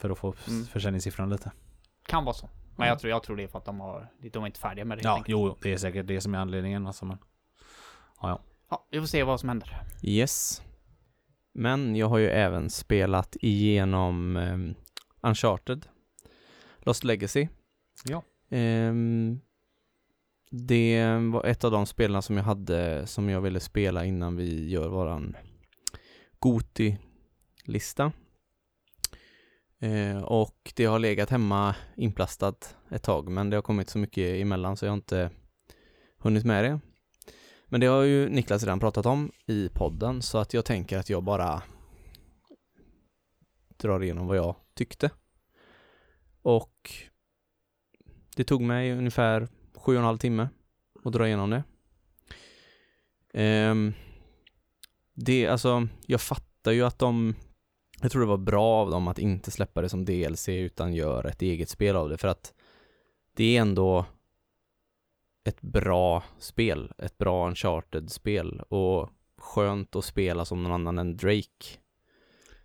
För 0.00 0.10
att 0.10 0.18
få 0.18 0.34
Mm. 0.48 0.66
försäljningssiffran 0.66 1.30
lite. 1.30 1.52
Kan 2.06 2.24
vara 2.24 2.34
så. 2.34 2.48
Men 2.76 2.86
Ja. 2.86 2.92
jag 2.92 2.98
tror, 2.98 3.10
jag 3.10 3.22
tror 3.22 3.36
det 3.36 3.42
är 3.42 3.48
för 3.48 3.58
att 3.58 3.64
de 3.64 3.80
har, 3.80 4.08
de 4.32 4.42
är 4.42 4.46
inte 4.46 4.60
färdiga 4.60 4.84
med 4.84 4.98
det. 4.98 5.04
Ja, 5.04 5.24
jo, 5.26 5.56
det 5.62 5.72
är 5.72 5.76
säkert 5.76 6.06
det 6.06 6.20
som 6.20 6.34
är 6.34 6.38
anledningen 6.38 6.86
alltså 6.86 7.04
men. 7.04 7.18
Ja, 8.22 8.28
ja. 8.28 8.40
ja, 8.70 8.86
vi 8.90 9.00
får 9.00 9.06
se 9.06 9.22
vad 9.22 9.40
som 9.40 9.48
händer. 9.48 9.76
Yes. 10.02 10.62
Men 11.54 11.96
jag 11.96 12.08
har 12.08 12.18
ju 12.18 12.28
även 12.28 12.70
spelat 12.70 13.36
igenom 13.40 14.36
um, 14.36 14.74
Uncharted. 15.22 15.86
Lost 16.78 17.04
Legacy. 17.04 17.48
Ja. 18.04 18.22
Ehm, 18.50 19.40
det 20.50 21.04
var 21.32 21.44
ett 21.44 21.64
av 21.64 21.70
de 21.70 21.86
spelen 21.86 22.22
som 22.22 22.36
jag 22.36 22.44
hade 22.44 23.06
som 23.06 23.28
jag 23.28 23.40
ville 23.40 23.60
spela 23.60 24.04
innan 24.04 24.36
vi 24.36 24.68
gör 24.68 24.88
våran 24.88 25.36
Goti-lista. 26.38 28.12
Eh, 29.78 30.22
och 30.22 30.72
det 30.76 30.84
har 30.84 30.98
legat 30.98 31.30
hemma 31.30 31.74
inplastat 31.96 32.76
ett 32.90 33.02
tag 33.02 33.28
men 33.28 33.50
det 33.50 33.56
har 33.56 33.62
kommit 33.62 33.90
så 33.90 33.98
mycket 33.98 34.40
emellan 34.40 34.76
så 34.76 34.84
jag 34.84 34.90
har 34.90 34.96
inte 34.96 35.30
hunnit 36.18 36.44
med 36.44 36.64
det. 36.64 36.80
Men 37.74 37.80
det 37.80 37.86
har 37.86 38.02
ju 38.02 38.28
Niklas 38.28 38.62
redan 38.62 38.80
pratat 38.80 39.06
om 39.06 39.32
i 39.46 39.68
podden 39.68 40.22
så 40.22 40.38
att 40.38 40.54
jag 40.54 40.64
tänker 40.64 40.98
att 40.98 41.10
jag 41.10 41.22
bara 41.22 41.62
drar 43.76 44.02
igenom 44.02 44.26
vad 44.26 44.36
jag 44.36 44.56
tyckte. 44.74 45.10
Och 46.42 46.92
det 48.36 48.44
tog 48.44 48.60
mig 48.62 48.92
ungefär 48.92 49.48
sju 49.74 49.92
och 49.92 49.98
en 49.98 50.04
halv 50.04 50.18
timme 50.18 50.48
att 51.04 51.12
dra 51.12 51.26
igenom 51.26 51.50
det. 51.50 51.64
Um, 53.70 53.94
det, 55.14 55.46
alltså, 55.46 55.88
jag 56.06 56.20
fattar 56.20 56.72
ju 56.72 56.82
att 56.82 56.98
de, 56.98 57.34
jag 58.00 58.12
tror 58.12 58.22
det 58.22 58.28
var 58.28 58.36
bra 58.36 58.66
av 58.66 58.90
dem 58.90 59.08
att 59.08 59.18
inte 59.18 59.50
släppa 59.50 59.82
det 59.82 59.88
som 59.88 60.04
DLC 60.04 60.48
utan 60.48 60.94
göra 60.94 61.30
ett 61.30 61.42
eget 61.42 61.68
spel 61.68 61.96
av 61.96 62.08
det 62.08 62.18
för 62.18 62.28
att 62.28 62.54
det 63.36 63.56
är 63.56 63.60
ändå 63.60 64.06
ett 65.44 65.60
bra 65.60 66.22
spel, 66.38 66.92
ett 66.98 67.18
bra 67.18 67.48
Uncharted-spel 67.48 68.60
och 68.68 69.10
skönt 69.38 69.96
att 69.96 70.04
spela 70.04 70.44
som 70.44 70.62
någon 70.62 70.72
annan 70.72 70.98
än 70.98 71.16
Drake. 71.16 71.78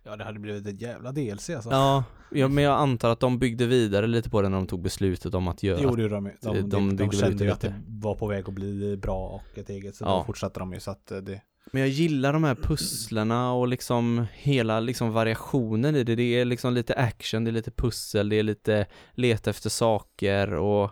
Ja 0.02 0.16
det 0.16 0.24
hade 0.24 0.38
blivit 0.38 0.66
ett 0.66 0.80
jävla 0.80 1.12
DLC 1.12 1.50
alltså. 1.50 1.70
Ja, 1.70 2.04
ja, 2.30 2.48
men 2.48 2.64
jag 2.64 2.78
antar 2.78 3.10
att 3.10 3.20
de 3.20 3.38
byggde 3.38 3.66
vidare 3.66 4.06
lite 4.06 4.30
på 4.30 4.42
det 4.42 4.48
när 4.48 4.56
de 4.56 4.66
tog 4.66 4.82
beslutet 4.82 5.34
om 5.34 5.48
att 5.48 5.62
göra 5.62 5.76
det 5.76 5.82
gjorde 5.82 6.08
de. 6.08 6.24
De, 6.24 6.54
de 6.54 6.68
de, 6.68 6.96
de, 6.96 7.12
kände 7.12 7.44
ju 7.44 7.50
att 7.50 7.60
det. 7.60 7.74
var 7.88 8.14
på 8.14 8.26
väg 8.26 8.48
att 8.48 8.54
bli 8.54 8.96
bra 8.96 9.28
och 9.28 9.58
ett 9.58 9.70
eget 9.70 9.96
så 9.96 10.04
Ja. 10.04 10.16
då 10.18 10.24
fortsatte 10.24 10.60
de 10.60 10.72
ju 10.72 10.80
så 10.80 10.90
att 10.90 11.10
eh, 11.10 11.18
det 11.18 11.42
Men 11.72 11.80
jag 11.82 11.88
gillar 11.88 12.32
de 12.32 12.44
här 12.44 12.54
pusslerna 12.54 13.52
och 13.52 13.68
liksom 13.68 14.26
hela 14.32 14.80
liksom 14.80 15.12
variationen 15.12 15.96
i 15.96 16.04
det. 16.04 16.14
Det 16.14 16.40
är 16.40 16.44
liksom 16.44 16.74
lite 16.74 16.94
action, 16.94 17.44
det 17.44 17.50
är 17.50 17.52
lite 17.52 17.70
pussel, 17.70 18.28
det 18.28 18.36
är 18.36 18.42
lite 18.42 18.86
leta 19.14 19.50
efter 19.50 19.70
saker 19.70 20.54
och 20.54 20.90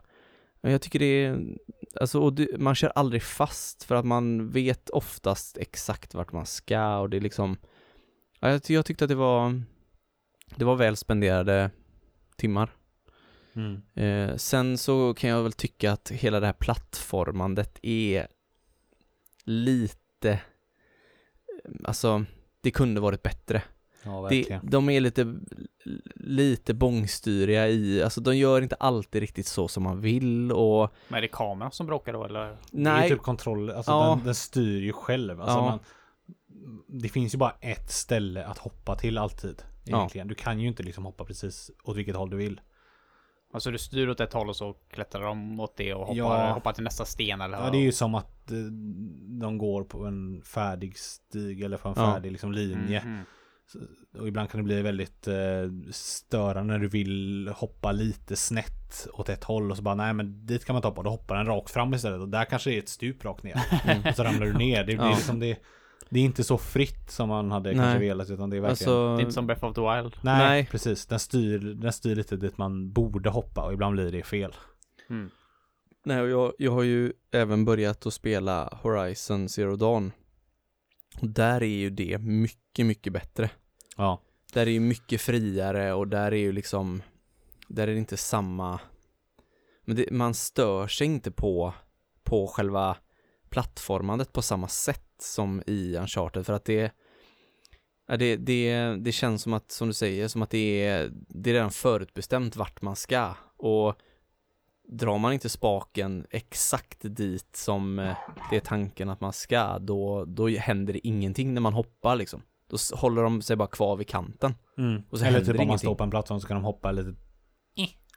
jag 0.61 0.83
tycker 0.83 0.99
det 0.99 1.25
är, 1.25 1.39
alltså 2.01 2.21
och 2.21 2.33
det, 2.33 2.59
man 2.59 2.75
kör 2.75 2.93
aldrig 2.95 3.23
fast 3.23 3.85
för 3.85 3.95
att 3.95 4.05
man 4.05 4.51
vet 4.51 4.91
oftast 4.91 5.59
exakt 5.59 6.15
vart 6.15 6.33
man 6.33 6.47
ska 6.47 6.99
och 6.99 7.11
det 7.11 7.17
är 7.17 7.21
liksom, 7.21 7.57
ja, 8.41 8.51
jag, 8.51 8.61
jag 8.67 8.87
tyckte 8.87 9.05
att 9.05 9.09
det 9.09 9.15
var, 9.15 9.63
det 10.57 10.65
var 10.65 10.77
väl 10.77 10.97
spenderade 10.97 11.71
timmar. 12.37 12.71
Eh, 13.95 14.37
sen 14.37 14.79
så 14.79 15.15
kan 15.15 15.31
jag 15.31 15.43
väl 15.43 15.53
tycka 15.53 15.93
att 15.93 16.11
hela 16.11 16.41
det 16.41 16.47
här 16.47 16.53
plattformandet 16.53 17.79
är 17.83 18.27
lite, 19.45 20.41
alltså 21.85 22.25
det 22.61 22.71
kunde 22.71 23.01
varit 23.01 23.23
bättre. 23.23 23.63
Ja 24.03 24.27
Det, 24.31 24.61
de 24.63 24.89
är 24.91 25.01
lite, 25.01 25.35
lite 26.15 26.75
bångstyriga 26.75 27.69
i, 27.69 28.03
alltså 28.03 28.21
de 28.21 28.37
gör 28.37 28.63
inte 28.63 28.75
alltid 28.75 29.21
riktigt 29.21 29.47
så 29.47 29.69
som 29.69 29.83
man 29.83 30.01
vill 30.01 30.53
och 30.53 30.95
Men 31.09 31.19
är 31.19 31.23
det 31.23 31.29
kameran 31.29 31.73
som 31.73 31.87
bråkar 31.87 32.13
då 32.13 32.25
eller? 32.25 32.41
Det 32.41 32.49
är 32.51 32.57
nej, 32.71 33.09
ju 33.09 33.15
typ 33.15 33.23
kontroll, 33.23 33.71
alltså 33.71 33.91
Ja. 33.91 34.15
den, 34.17 34.25
den 34.25 34.35
styr 34.35 34.83
ju 34.83 34.93
själv. 34.93 35.41
Alltså 35.41 35.57
Ja. 35.57 35.65
man, 35.65 35.79
det 36.89 37.09
finns 37.09 37.35
ju 37.35 37.39
bara 37.39 37.55
ett 37.61 37.91
ställe 37.91 38.45
att 38.47 38.59
hoppa 38.59 38.97
till 38.97 39.19
alltid. 39.19 39.63
Ja. 39.85 39.97
Egentligen. 39.97 40.29
Du 40.29 40.35
kan 40.35 40.61
ju 40.61 40.69
inte 40.69 40.83
liksom 40.83 41.05
hoppa 41.05 41.25
precis 41.25 41.71
åt 41.85 41.97
vilket 41.97 42.17
håll 42.17 42.31
du 42.31 42.37
vill. 42.37 42.61
Alltså 43.53 43.71
du 43.71 43.79
styr 43.79 44.09
åt 44.09 44.21
ett 44.21 44.33
håll 44.33 44.49
och 44.49 44.57
så 44.57 44.73
klättrar 44.91 45.23
de 45.23 45.61
åt 45.61 45.77
det 45.77 45.95
och 45.95 46.01
hoppar, 46.07 46.15
Ja. 46.17 46.53
hoppar 46.53 46.73
till 46.73 46.85
nästa 46.85 47.05
sten 47.05 47.41
eller? 47.41 47.65
Ja, 47.65 47.71
det 47.71 47.79
är 47.79 47.83
ju 47.83 47.93
som 47.93 48.15
att 48.15 48.51
eh, 48.51 48.57
de 49.41 49.59
går 49.59 49.85
på 49.85 50.05
en 50.07 50.43
färdig 50.43 50.99
stig 50.99 51.63
eller 51.63 51.77
på 51.77 51.89
en 51.89 51.95
Ja. 51.97 52.13
färdig 52.15 52.33
liksom, 52.33 52.53
linje. 52.53 53.03
Mhm. 53.05 53.19
Så- 53.25 53.38
Och 54.19 54.29
ibland 54.29 54.51
kan 54.51 54.59
det 54.61 54.65
bli 54.65 54.83
väldigt 54.83 55.29
eh, 55.29 55.35
störande 55.91 56.73
när 56.73 56.79
du 56.79 56.89
vill 56.89 57.49
hoppa 57.57 57.93
lite 57.93 58.37
snett 58.37 59.09
åt 59.13 59.29
ett 59.29 59.45
håll 59.45 59.71
och 59.71 59.77
så 59.77 59.83
bara 59.83 59.95
nej 59.95 60.15
men 60.15 60.47
dit 60.47 60.65
kan 60.65 60.75
man 60.75 60.83
ta 60.83 60.91
på. 60.91 61.03
Då 61.03 61.11
hoppar 61.11 61.37
den 61.37 61.47
rakt 61.47 61.71
fram 61.71 61.95
istället 61.95 62.21
och 62.21 62.29
där 62.29 62.45
kanske 62.45 62.71
det 62.71 62.77
är 62.77 62.79
ett 62.79 62.89
stup 62.89 63.25
rakt 63.25 63.43
ner. 63.43 63.63
Mm. 63.85 64.03
Och 64.09 64.15
så 64.17 64.25
ramlar 64.25 64.47
du 64.47 64.53
ner. 64.53 64.79
Det 64.85 64.85
blir 64.97 64.97
Ja. 65.07 65.11
liksom 65.11 65.41
det. 65.41 65.59
Det 66.11 66.21
är 66.21 66.25
inte 66.25 66.45
så 66.45 66.59
fritt 66.59 67.11
som 67.11 67.29
man 67.29 67.51
hade 67.51 67.75
kanske 67.75 67.99
Nej. 67.99 68.09
velat 68.09 68.31
utan 68.31 68.51
det 68.51 68.57
är 68.57 68.61
verkligen 68.61 68.71
alltså, 68.93 69.17
Det 69.17 69.21
är 69.21 69.21
inte 69.21 69.33
som 69.33 69.47
Breath 69.47 69.65
of 69.65 69.75
the 69.75 69.81
Wild. 69.81 70.17
Nej, 70.23 70.39
Nej. 70.49 70.67
precis. 70.71 71.07
Den 71.07 71.19
styr, 71.19 71.59
den 71.59 71.93
styr 71.93 72.15
lite 72.17 72.37
dit 72.37 72.59
man 72.59 72.93
borde 72.93 73.31
hoppa 73.31 73.63
och 73.65 73.73
ibland 73.73 73.93
blir 73.95 74.13
det 74.13 74.23
fel. 74.23 74.55
Mm. 75.11 75.31
nej 76.05 76.21
och 76.21 76.29
jag, 76.29 76.53
jag 76.59 76.73
har 76.73 76.83
ju 76.83 77.13
även 77.33 77.65
börjat 77.65 78.07
att 78.07 78.13
spela 78.15 78.79
Horizon 78.83 79.49
Zero 79.49 79.77
Dawn. 79.77 80.13
Och 81.21 81.29
där 81.29 81.63
är 81.63 81.67
ju 81.67 81.91
det 81.91 82.19
mycket, 82.19 82.87
mycket 82.87 83.13
bättre. 83.13 83.51
Ja. 83.97 84.23
Där 84.53 84.67
är 84.67 84.71
ju 84.71 84.81
mycket 84.81 85.21
friare 85.21 85.93
och 85.93 86.09
där 86.09 86.33
är 86.33 86.37
ju 86.37 86.53
liksom, 86.53 87.03
där 87.69 87.89
är 87.89 87.93
det 87.93 87.99
inte 87.99 88.17
samma, 88.17 88.81
men 89.85 89.97
det, 89.97 90.11
man 90.11 90.35
stör 90.35 90.87
sig 90.87 91.07
inte 91.07 91.31
på, 91.31 91.75
på 92.23 92.47
själva 92.47 92.97
plattformandet 93.51 94.33
på 94.33 94.43
samma 94.43 94.69
sätt 94.69 95.05
som 95.19 95.63
i 95.67 95.97
Uncharted 95.97 96.47
för 96.47 96.53
att 96.53 96.65
det, 96.65 96.93
det, 98.19 98.37
det, 98.37 98.97
det 98.97 99.13
känns 99.13 99.43
som 99.43 99.53
att, 99.53 99.71
som 99.71 99.89
du 99.89 99.95
säger, 99.95 100.29
som 100.29 100.43
att 100.43 100.51
det 100.51 100.87
är, 100.87 101.11
det 101.13 101.51
är 101.51 101.55
redan 101.55 101.71
förutbestämt 101.71 102.57
vart 102.57 102.83
man 102.83 102.97
ska 102.97 103.35
och 103.57 103.95
drar 104.93 105.19
man 105.19 105.33
inte 105.33 105.49
spaken 105.49 106.27
exakt 106.31 106.99
dit 107.03 107.57
som 107.57 107.99
eh, 107.99 108.17
det 108.51 108.57
är 108.57 108.61
tanken 108.61 109.09
att 109.11 109.21
man 109.21 109.33
ska, 109.33 109.79
då, 109.79 110.25
då 110.25 110.49
händer 110.49 110.93
det 110.93 111.07
ingenting 111.07 111.55
när 111.55 111.61
man 111.61 111.73
hoppar 111.73 112.17
liksom. 112.17 112.43
Då 112.71 112.77
håller 112.97 113.23
de 113.23 113.43
sig 113.43 113.57
bara 113.57 113.69
kvar 113.69 113.97
vid 113.97 114.09
kanten. 114.09 114.55
Och 115.11 115.19
så 115.19 115.25
Eller 115.25 115.45
typ 115.45 115.61
om 115.61 115.69
man 115.69 115.79
står 115.79 115.95
på 115.95 116.05
en 116.05 116.11
plattform 116.11 116.41
så 116.41 116.47
kan 116.49 116.55
de 116.57 116.65
hoppa 116.65 116.93
lite 116.93 117.15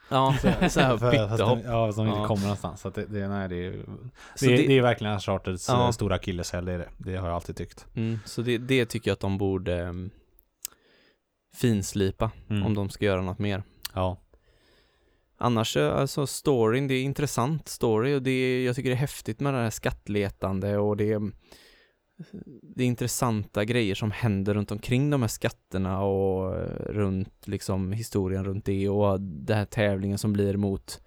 Ja, 0.10 0.36
så 0.70 0.80
här 0.80 1.12
pyttehopp. 1.12 1.60
Ja, 1.66 1.92
som 1.94 2.08
inte 2.08 2.20
Ja. 2.20 2.28
kommer 2.28 2.42
någonstans. 2.42 2.82
Så 2.82 2.90
det, 2.90 3.06
det, 3.06 3.28
nej, 3.28 3.50
det, 3.50 3.56
är, 3.56 3.72
det, 3.72 4.48
det, 4.48 4.56
det 4.68 4.78
är 4.78 4.82
verkligen 4.82 5.14
Uncharteds 5.14 5.70
Ja. 5.70 5.86
eh, 5.86 5.92
stora 5.92 6.16
akilleshäl, 6.16 6.66
det 6.66 6.72
är 6.74 6.78
det. 6.78 6.90
Det 6.98 7.16
har 7.16 7.28
jag 7.28 7.36
alltid 7.36 7.56
tyckt. 7.56 7.88
mm, 7.96 8.20
så 8.26 8.42
det, 8.42 8.58
det 8.58 8.86
tycker 8.86 9.10
jag 9.10 9.14
att 9.16 9.20
de 9.20 9.38
borde 9.38 9.82
um, 9.84 10.10
finslipa 11.56 12.32
Mm. 12.50 12.66
om 12.66 12.74
de 12.74 12.90
ska 12.90 13.06
göra 13.06 13.22
något 13.22 13.40
mer. 13.40 13.64
Ja. 13.94 14.18
Annars, 15.42 15.78
eh, 15.78 15.96
alltså 15.96 16.28
storyn, 16.28 16.88
det 16.88 16.94
är 16.94 17.04
intressant 17.04 17.68
story 17.68 18.16
och 18.16 18.22
det 18.22 18.32
är, 18.32 18.66
jag 18.66 18.76
tycker 18.76 18.90
det 18.90 18.96
är 18.96 18.98
häftigt 18.98 19.40
med 19.40 19.54
det 19.54 19.60
här 19.60 19.70
skattletande 19.70 20.78
och 20.78 20.98
det 20.98 21.12
är, 21.12 21.32
det 22.76 22.84
är 22.84 22.88
intressanta 22.88 23.66
grejer 23.66 23.96
som 23.96 24.12
händer 24.12 24.54
runt 24.54 24.72
omkring 24.72 25.10
de 25.10 25.22
här 25.22 25.28
skatterna 25.28 26.02
och 26.04 26.56
eh, 26.60 26.86
runt 26.86 27.48
liksom 27.48 27.92
historien 27.92 28.46
runt 28.46 28.66
det 28.66 28.90
och 28.90 29.22
den 29.22 29.58
här 29.58 29.66
tävlingen 29.66 30.18
som 30.18 30.34
blir 30.34 30.58
mot 30.58 31.02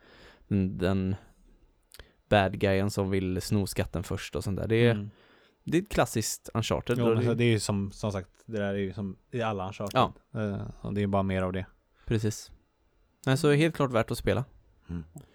den, 0.79 1.17
bad 2.29 2.59
guyen 2.59 2.91
som 2.91 3.11
vill 3.11 3.41
sno 3.43 3.67
skatten 3.67 4.03
först 4.03 4.37
och 4.37 4.45
sånt 4.45 4.57
där. 4.59 4.69
Det 4.69 4.77
är, 4.77 4.91
Mm. 4.95 5.11
det 5.65 5.79
är 5.79 5.83
ett 5.83 5.89
klassiskt 5.93 6.49
Uncharted. 6.55 6.99
Jo, 6.99 7.15
men 7.15 7.37
det- 7.37 7.45
är 7.45 7.49
ju 7.53 7.61
som, 7.61 7.93
som 7.93 8.13
sagt, 8.13 8.29
det 8.47 8.59
där 8.59 8.75
är 8.75 8.79
ju 8.79 8.93
som 8.93 9.17
i 9.31 9.43
alla 9.43 9.67
Uncharted. 9.67 10.01
Ja. 10.01 10.13
Eh, 10.41 10.67
och 10.81 10.95
det 10.95 11.03
är 11.03 11.07
bara 11.07 11.23
mer 11.23 11.43
av 11.43 11.53
det. 11.53 11.67
precis. 12.07 12.51
Nej, 13.27 13.37
så 13.37 13.53
helt 13.53 13.77
klart 13.77 13.91
värt 13.93 14.11
att 14.11 14.19
spela. 14.19 14.45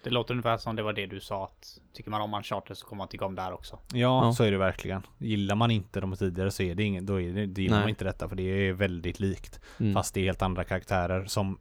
Det 0.04 0.10
låter 0.10 0.34
ungefär 0.34 0.56
som 0.56 0.76
det 0.76 0.82
var 0.82 0.92
det 0.92 1.06
du 1.06 1.20
sa 1.20 1.44
att 1.44 1.78
tycker 1.92 2.10
man 2.10 2.20
om 2.20 2.34
Uncharted 2.34 2.76
så 2.76 2.86
kommer 2.86 2.98
man 2.98 3.08
tycka 3.08 3.24
om 3.24 3.34
där 3.34 3.52
också. 3.52 3.78
Ja, 3.92 3.98
Ja. 4.26 4.32
så 4.32 4.44
är 4.44 4.50
det 4.50 4.58
verkligen. 4.58 5.02
Gillar 5.18 5.54
man 5.54 5.70
inte 5.70 6.00
de 6.00 6.16
tidigare 6.16 6.50
så 6.50 6.62
är 6.62 6.74
det 6.74 6.82
ingen, 6.82 7.06
då 7.06 7.20
är 7.20 7.32
det, 7.32 7.46
det 7.46 7.62
gillar 7.62 7.76
Nej. 7.76 7.82
man 7.82 7.88
inte 7.90 8.04
detta 8.04 8.28
för 8.28 8.36
det 8.36 8.42
är 8.42 8.72
väldigt 8.72 9.20
likt. 9.20 9.60
Mm. 9.80 9.94
Fast 9.94 10.14
det 10.14 10.20
är 10.20 10.24
helt 10.24 10.42
andra 10.42 10.64
karaktärer 10.64 11.24
som 11.24 11.58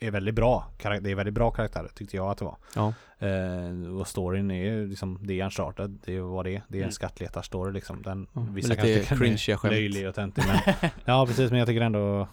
är 0.00 0.10
väldigt 0.10 0.34
bra. 0.34 0.68
Det 0.82 1.10
är 1.10 1.14
väldigt 1.14 1.34
bra 1.34 1.50
karaktärer 1.50 1.88
tyckte 1.88 2.16
jag 2.16 2.26
att 2.30 2.38
det 2.38 2.44
var. 2.44 2.56
Ja. 2.74 2.94
Eh, 3.18 3.94
och 4.00 4.06
storyn 4.08 4.50
är 4.50 4.64
ju 4.64 4.86
liksom, 4.88 5.18
det 5.26 5.40
är 5.40 5.44
Uncharted, 5.44 5.98
det 6.04 6.16
är 6.16 6.20
vad 6.20 6.44
det 6.44 6.50
är. 6.56 6.62
Det 6.68 6.76
är 6.78 6.80
en 6.80 6.84
Mm. 6.84 6.92
skattletarstory 6.92 7.72
liksom. 7.72 8.02
Den, 8.02 8.26
Ja, 8.32 8.40
vissa 8.50 8.74
kanske 8.74 9.00
tycker 9.00 9.16
den 9.16 9.32
är 9.32 9.56
skämt. 9.56 9.72
löjlig 9.72 10.08
och 10.08 10.14
töntig 10.14 10.44
men 10.46 10.90
Ja 11.04 11.26
precis 11.26 11.50
men 11.50 11.58
jag 11.58 11.68
tycker 11.68 11.80
ändå 11.80 12.28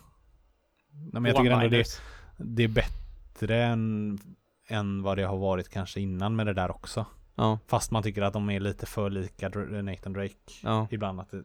Nej, 0.92 1.12
men 1.22 1.26
jag 1.26 1.36
tycker 1.38 1.52
ändå 1.52 1.68
det, 1.68 1.86
det 2.38 2.64
är 2.64 2.68
bättre 2.68 2.99
än, 3.48 4.20
än 4.68 5.02
vad 5.04 5.18
det 5.18 5.24
har 5.24 5.38
varit 5.38 5.70
kanske 5.70 6.00
innan 6.00 6.36
med 6.36 6.46
det 6.46 6.54
där 6.54 6.72
också. 6.72 7.06
Ja, 7.36 7.60
Fast 7.68 7.92
man 7.92 8.04
tycker 8.04 8.22
att 8.22 8.34
de 8.34 8.50
är 8.50 8.60
lite 8.60 8.86
för 8.86 9.10
lika 9.10 9.50
Nathan 9.50 10.14
Drake 10.14 10.36
ja, 10.64 10.88
ibland. 10.92 11.20
Att, 11.20 11.32
det, 11.32 11.44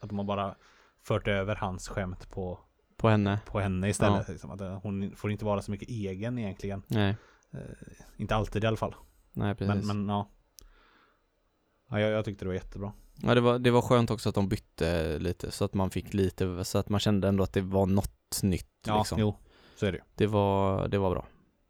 att 0.00 0.08
de 0.08 0.18
har 0.18 0.24
bara 0.24 0.54
fört 1.04 1.28
över 1.28 1.56
hans 1.56 1.88
skämt 1.88 2.30
på, 2.30 2.58
på 2.96 3.08
henne. 3.08 3.40
på 3.46 3.60
henne 3.60 3.88
istället. 3.88 4.28
Liksom. 4.28 4.50
Att 4.50 4.60
eh, 4.60 4.78
hon 4.82 5.12
får 5.16 5.30
inte 5.30 5.44
vara 5.44 5.62
så 5.62 5.70
mycket 5.70 5.88
egen 5.88 6.38
egentligen. 6.38 6.82
Nej, 6.86 7.16
Eh, 7.52 7.60
inte 8.16 8.36
alltid 8.36 8.64
i 8.64 8.66
alla 8.66 8.76
fall. 8.76 8.94
nej 9.32 9.54
precis. 9.54 9.86
Men, 9.86 9.86
men 9.86 10.08
ja. 10.08 10.28
ja 11.90 12.00
jag, 12.00 12.10
jag 12.10 12.24
tyckte 12.24 12.44
det 12.44 12.48
var 12.48 12.54
jättebra. 12.54 12.92
Ja, 13.22 13.34
det 13.34 13.40
var, 13.40 13.58
det 13.58 13.70
var 13.70 13.82
skönt 13.82 14.10
också 14.10 14.28
att 14.28 14.34
de 14.34 14.48
bytte 14.48 15.18
lite 15.18 15.50
så 15.50 15.64
att 15.64 15.74
man 15.74 15.90
fick 15.90 16.14
lite, 16.14 16.64
så 16.64 16.78
att 16.78 16.88
man 16.88 17.00
kände 17.00 17.28
ändå 17.28 17.44
att 17.44 17.52
det 17.52 17.60
var 17.60 17.86
något 17.86 18.42
nytt 18.42 18.68
Ja, 18.86 18.98
liksom. 18.98 19.18
jo. 19.18 19.36
Så 19.76 19.86
är 19.86 19.92
det. 19.92 20.00
Det 20.14 20.26
var, 20.26 20.88
det 20.88 20.98
var 20.98 21.10
bra. 21.10 21.26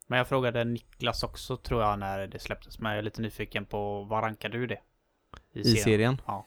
Men 0.07 0.19
jag 0.19 0.29
frågade 0.29 0.65
Niklas 0.65 1.23
också 1.23 1.57
tror 1.57 1.83
jag 1.83 1.99
när 1.99 2.27
det 2.27 2.39
släpptes. 2.39 2.79
Men 2.79 2.91
jag 2.93 2.99
är 2.99 3.03
lite 3.03 3.23
nyfiken 3.23 3.65
på 3.65 4.03
vad 4.05 4.25
rankar 4.25 4.49
du 4.49 4.67
det? 4.67 4.79
I 5.53 5.65
serien? 5.65 6.21
Ja. 6.27 6.47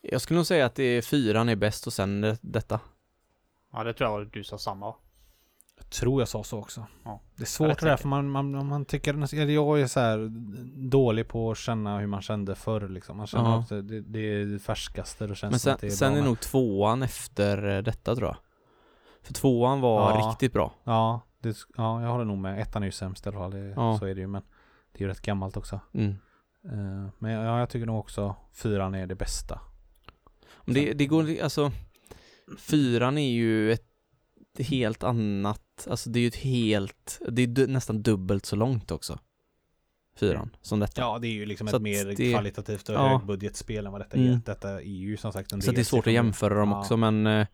Jag 0.00 0.20
skulle 0.20 0.36
nog 0.38 0.46
säga 0.46 0.66
att 0.66 0.74
det 0.74 0.82
är 0.82 1.02
fyran 1.02 1.48
är 1.48 1.56
bäst 1.56 1.86
och 1.86 1.92
sen 1.92 2.20
det, 2.20 2.38
detta. 2.40 2.80
Ja, 3.72 3.84
det 3.84 3.92
tror 3.94 4.10
jag 4.20 4.30
du 4.30 4.44
sa 4.44 4.58
samma. 4.58 4.94
Jag 5.76 5.90
tror 5.90 6.20
jag 6.20 6.28
sa 6.28 6.44
så 6.44 6.58
också. 6.58 6.86
Ja. 7.04 7.20
Det 7.36 7.42
är 7.42 7.46
svårt 7.46 7.80
det 7.80 7.86
där 7.86 7.96
för 7.96 8.08
man, 8.08 8.30
man, 8.30 8.66
man 8.66 8.84
tycker, 8.84 9.14
eller 9.14 9.52
jag 9.54 9.80
är 9.80 9.86
så 9.86 10.00
här 10.00 10.28
dålig 10.88 11.28
på 11.28 11.50
att 11.50 11.58
känna 11.58 11.98
hur 11.98 12.06
man 12.06 12.22
kände 12.22 12.54
förr 12.54 12.88
liksom. 12.88 13.16
Man 13.16 13.26
känner 13.26 13.50
Ja. 13.50 13.58
att 13.60 13.68
det, 13.68 14.00
det 14.00 14.18
är 14.18 14.44
det 14.44 14.58
färskaste. 14.58 15.26
Det 15.26 15.34
känns 15.34 15.50
Men 15.50 15.58
som 15.60 15.72
att 15.72 15.80
det 15.80 15.90
sen, 15.90 15.92
är 15.92 15.96
sen 15.96 16.12
bra 16.12 16.22
är 16.22 16.26
nog 16.28 16.40
tvåan 16.40 17.02
efter 17.02 17.68
eh, 17.76 17.82
detta 17.82 18.16
tror 18.16 18.28
jag. 18.28 18.36
För 19.28 19.34
tvåan 19.34 19.80
var 19.80 20.10
Ja. 20.20 20.28
riktigt 20.30 20.52
bra. 20.52 20.74
Ja, 20.84 21.20
det, 21.42 21.56
ja, 21.76 22.02
jag 22.02 22.08
håller 22.10 22.24
nog 22.24 22.38
med. 22.38 22.60
Ettan 22.60 22.82
är 22.82 22.86
ju 22.86 22.92
sämst 22.92 23.26
i 23.26 23.28
alla 23.28 23.38
fall. 23.38 23.50
Det, 23.50 23.58
Ja. 23.58 23.98
Så 23.98 24.04
är 24.06 24.14
det 24.14 24.20
ju. 24.20 24.26
Men 24.26 24.42
det 24.92 24.98
är 24.98 25.02
ju 25.02 25.08
rätt 25.08 25.20
gammalt 25.22 25.56
också. 25.56 25.80
Mm. 25.94 26.10
Eh, 26.64 27.10
men 27.18 27.30
ja, 27.32 27.58
jag 27.58 27.70
tycker 27.70 27.86
nog 27.86 27.98
också 27.98 28.36
fyran 28.54 28.94
är 28.94 29.06
det 29.06 29.14
bästa. 29.14 29.60
Men 30.64 30.74
det, 30.74 30.92
det 30.92 31.06
går, 31.06 31.42
alltså 31.42 31.72
Fyran 32.58 33.18
är 33.18 33.30
ju 33.30 33.72
ett 33.72 33.84
helt 34.58 35.02
annat, 35.02 35.86
alltså 35.90 36.10
det 36.10 36.18
är 36.18 36.20
ju 36.20 36.28
ett 36.28 36.36
helt, 36.36 37.20
det 37.28 37.42
är 37.42 37.46
du, 37.46 37.66
nästan 37.66 38.02
dubbelt 38.02 38.46
så 38.46 38.56
långt 38.56 38.90
också. 38.90 39.18
Fyran, 40.16 40.56
som 40.62 40.80
detta. 40.80 41.00
Ja, 41.00 41.18
det 41.18 41.26
är 41.28 41.32
ju 41.32 41.46
liksom 41.46 41.68
Så 41.68 41.76
ett 41.76 41.82
mer 41.82 42.04
det- 42.16 42.32
kvalitativt 42.32 42.88
och 42.88 42.94
Ja. 42.94 43.08
högbudgetspel 43.08 43.86
än 43.86 43.92
vad 43.92 44.00
detta 44.00 44.16
Mm. 44.16 44.32
är. 44.32 44.40
Detta 44.46 44.70
är 44.70 44.80
ju 44.80 45.16
som 45.16 45.32
sagt 45.32 45.52
en 45.52 45.62
Så 45.62 45.72
det 45.72 45.80
är 45.80 45.84
svårt 45.84 45.98
att 45.98 46.04
från- 46.04 46.12
jämföra 46.14 46.54
dem 46.54 46.70
Ja. 46.70 46.78
också 46.80 46.96
men 46.96 47.26
eh, 47.26 47.46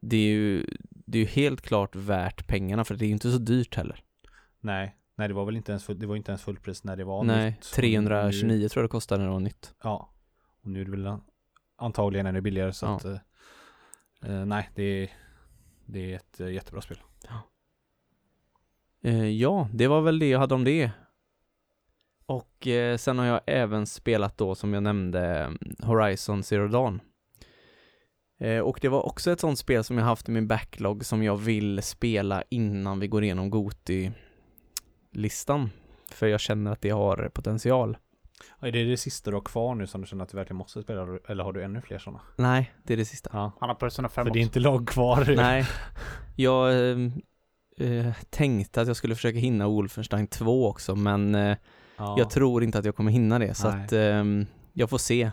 det 0.00 0.16
är 0.16 0.28
ju, 0.30 0.66
det 0.90 1.18
är 1.18 1.22
ju 1.22 1.28
helt 1.28 1.62
klart 1.62 1.96
värt 1.96 2.46
pengarna 2.46 2.84
för 2.84 2.94
det 2.94 3.04
är 3.04 3.06
ju 3.06 3.12
inte 3.12 3.32
så 3.32 3.38
dyrt 3.38 3.74
heller. 3.74 4.04
Nej, 4.60 4.96
nej 5.16 5.28
det 5.28 5.34
var 5.34 5.44
väl 5.44 5.56
inte 5.56 5.72
ens, 5.72 5.84
full, 5.84 5.98
det 5.98 6.06
var 6.06 6.16
inte 6.16 6.30
ens 6.32 6.42
fullpris 6.42 6.84
när 6.84 6.96
det 6.96 7.04
var 7.04 7.24
Nej, 7.24 7.50
nytt. 7.50 7.62
329 7.72 8.68
tror 8.68 8.82
jag 8.82 8.88
det 8.88 8.92
kostade 8.92 9.18
när 9.18 9.26
det 9.26 9.32
var 9.32 9.40
nytt. 9.40 9.74
Ja, 9.82 10.12
och 10.62 10.70
nu 10.70 10.80
är 10.80 10.84
det 10.84 10.90
väl 10.90 11.16
antagligen 11.76 12.26
ännu 12.26 12.40
billigare 12.40 12.72
så 12.72 12.86
Ja. 12.86 12.96
att 12.96 13.04
eh, 13.04 13.18
eh, 14.24 14.44
nej, 14.46 14.70
det 14.74 14.82
är, 14.82 15.10
det 15.86 16.12
är 16.12 16.16
ett 16.16 16.40
eh, 16.40 16.48
jättebra 16.52 16.80
spel. 16.80 16.98
Eh, 19.02 19.28
ja, 19.28 19.68
det 19.72 19.86
var 19.86 20.00
väl 20.00 20.18
det 20.18 20.28
jag 20.28 20.38
hade 20.38 20.54
om 20.54 20.64
det. 20.64 20.90
Och 22.26 22.66
eh, 22.66 22.96
sen 22.96 23.18
har 23.18 23.26
jag 23.26 23.40
även 23.46 23.86
spelat 23.86 24.38
då 24.38 24.54
som 24.54 24.74
jag 24.74 24.82
nämnde 24.82 25.26
mm, 25.38 25.58
Horizon 25.82 26.42
Zero 26.42 26.68
Dawn. 26.68 27.00
Eh, 28.40 28.58
och 28.60 28.78
det 28.82 28.88
var 28.88 29.06
också 29.06 29.30
ett 29.30 29.40
sånt 29.40 29.58
spel 29.58 29.84
som 29.84 29.98
jag 29.98 30.04
haft 30.04 30.28
i 30.28 30.32
min 30.32 30.48
backlog 30.48 31.04
som 31.04 31.22
jag 31.22 31.36
vill 31.36 31.82
spela 31.82 32.42
innan 32.48 33.00
vi 33.00 33.08
går 33.08 33.24
igenom 33.24 33.50
Goti-listan. 33.50 35.70
För 36.10 36.26
jag 36.26 36.40
känner 36.40 36.72
att 36.72 36.80
det 36.80 36.90
har 36.90 37.30
potential. 37.34 37.96
Ja, 38.60 38.68
Är 38.68 38.72
det 38.72 38.84
det 38.84 38.96
sista 38.96 39.30
du 39.30 39.36
har 39.36 39.42
kvar 39.42 39.74
nu 39.74 39.86
som 39.86 40.00
du 40.00 40.06
känner 40.06 40.24
att 40.24 40.30
du 40.30 40.36
verkligen 40.36 40.56
måste 40.58 40.82
spela 40.82 41.18
eller 41.28 41.44
har 41.44 41.52
du 41.52 41.62
ännu 41.64 41.80
fler 41.80 41.98
sådana? 41.98 42.20
Nej, 42.36 42.72
det 42.82 42.92
är 42.92 42.96
det 42.96 43.04
sista. 43.04 43.30
Ja, 43.32 43.52
Han 43.60 43.68
har 43.68 43.76
Persona 43.76 44.08
5 44.08 44.26
för 44.26 44.32
det 44.32 44.38
är 44.38 44.42
också. 44.42 44.46
inte 44.48 44.60
lag 44.60 44.88
kvar. 44.88 45.32
Nej, 45.36 45.66
jag 46.36 46.90
eh, 46.90 46.98
eh, 47.76 48.12
tänkte 48.30 48.80
att 48.80 48.86
jag 48.86 48.96
skulle 48.96 49.14
försöka 49.14 49.38
hinna 49.38 49.68
Wolfenstein 49.68 50.26
2 50.26 50.68
också 50.68 50.96
men 50.96 51.34
eh, 51.34 51.56
Ja. 52.00 52.14
Jag 52.18 52.30
tror 52.30 52.64
inte 52.64 52.78
att 52.78 52.84
jag 52.84 52.96
kommer 52.96 53.12
hinna 53.12 53.38
det 53.38 53.54
så 53.54 53.70
Nej. 53.70 53.84
att 53.84 53.92
ehm, 53.92 54.46
jag 54.72 54.90
får 54.90 54.98
se. 54.98 55.30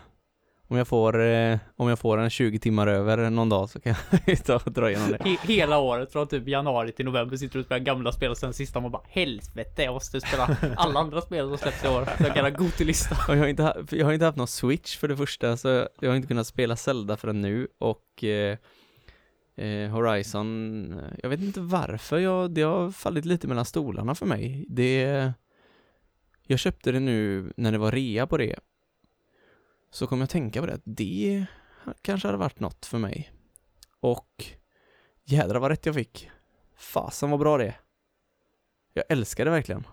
Om 0.70 0.76
jag 0.76 0.88
får, 0.88 1.20
eh, 1.26 1.58
om 1.76 1.88
jag 1.88 1.98
får 1.98 2.18
en 2.18 2.30
20 2.30 2.58
timmar 2.58 2.86
över 2.86 3.30
någon 3.30 3.48
dag 3.48 3.70
så 3.70 3.80
kan 3.80 3.94
jag 4.26 4.38
ta 4.44 4.54
och 4.56 4.72
dra 4.72 4.90
igenom 4.90 5.10
det. 5.10 5.16
He- 5.18 5.46
hela 5.46 5.78
året 5.78 6.12
från 6.12 6.26
typ 6.28 6.48
januari 6.48 6.92
till 6.92 7.04
november 7.04 7.36
sitter 7.36 7.54
du 7.54 7.60
och 7.60 7.66
spelar 7.66 7.80
gamla 7.84 8.12
spel 8.12 8.30
och 8.30 8.38
sen 8.38 8.52
sista 8.52 8.80
man 8.80 8.90
bara 8.90 9.02
helvete 9.08 9.82
jag 9.82 9.94
måste 9.94 10.20
spela 10.20 10.56
alla 10.76 11.00
andra 11.00 11.20
spel 11.20 11.48
som 11.48 11.58
släpps 11.58 11.84
i 11.84 11.88
år. 11.88 12.04
Så 12.18 12.22
jag 12.24 12.34
kan 12.34 12.44
ha 12.44 12.50
god 12.50 12.72
till 12.72 12.86
lista. 12.86 13.16
Och 13.28 13.34
jag, 13.34 13.40
har 13.40 13.46
inte, 13.46 13.74
jag 13.90 14.06
har 14.06 14.12
inte 14.12 14.24
haft 14.26 14.38
någon 14.38 14.46
switch 14.46 14.96
för 14.96 15.08
det 15.08 15.16
första 15.16 15.56
så 15.56 15.88
jag 16.00 16.08
har 16.10 16.16
inte 16.16 16.28
kunnat 16.28 16.46
spela 16.46 16.76
Zelda 16.76 17.16
förrän 17.16 17.40
nu 17.40 17.68
och 17.78 18.24
eh, 18.24 18.58
eh, 19.56 19.90
Horizon, 19.90 20.92
eh, 20.92 21.04
jag 21.22 21.28
vet 21.30 21.40
inte 21.40 21.60
varför 21.60 22.18
jag, 22.18 22.50
det 22.50 22.62
har 22.62 22.90
fallit 22.90 23.24
lite 23.24 23.48
mellan 23.48 23.64
stolarna 23.64 24.14
för 24.14 24.26
mig. 24.26 24.64
Det, 24.68 25.32
jag 26.46 26.58
köpte 26.58 26.92
det 26.92 27.00
nu 27.00 27.52
när 27.56 27.72
det 27.72 27.78
var 27.78 27.92
rea 27.92 28.26
på 28.26 28.36
det. 28.36 28.58
Så 29.90 30.06
kom 30.06 30.18
jag 30.18 30.24
att 30.24 30.30
tänka 30.30 30.60
på 30.60 30.66
det, 30.66 30.74
att 30.74 30.82
det 30.84 31.46
kanske 32.02 32.28
hade 32.28 32.38
varit 32.38 32.60
något 32.60 32.86
för 32.86 32.98
mig. 32.98 33.32
Och 34.00 34.44
jädrar 35.24 35.60
vad 35.60 35.70
rätt 35.70 35.86
jag 35.86 35.94
fick. 35.94 36.30
Fasen 36.76 37.30
vad 37.30 37.40
bra 37.40 37.58
det 37.58 37.66
är. 37.66 37.80
Jag 38.92 39.04
älskar 39.08 39.44
det 39.44 39.50
verkligen. 39.50 39.86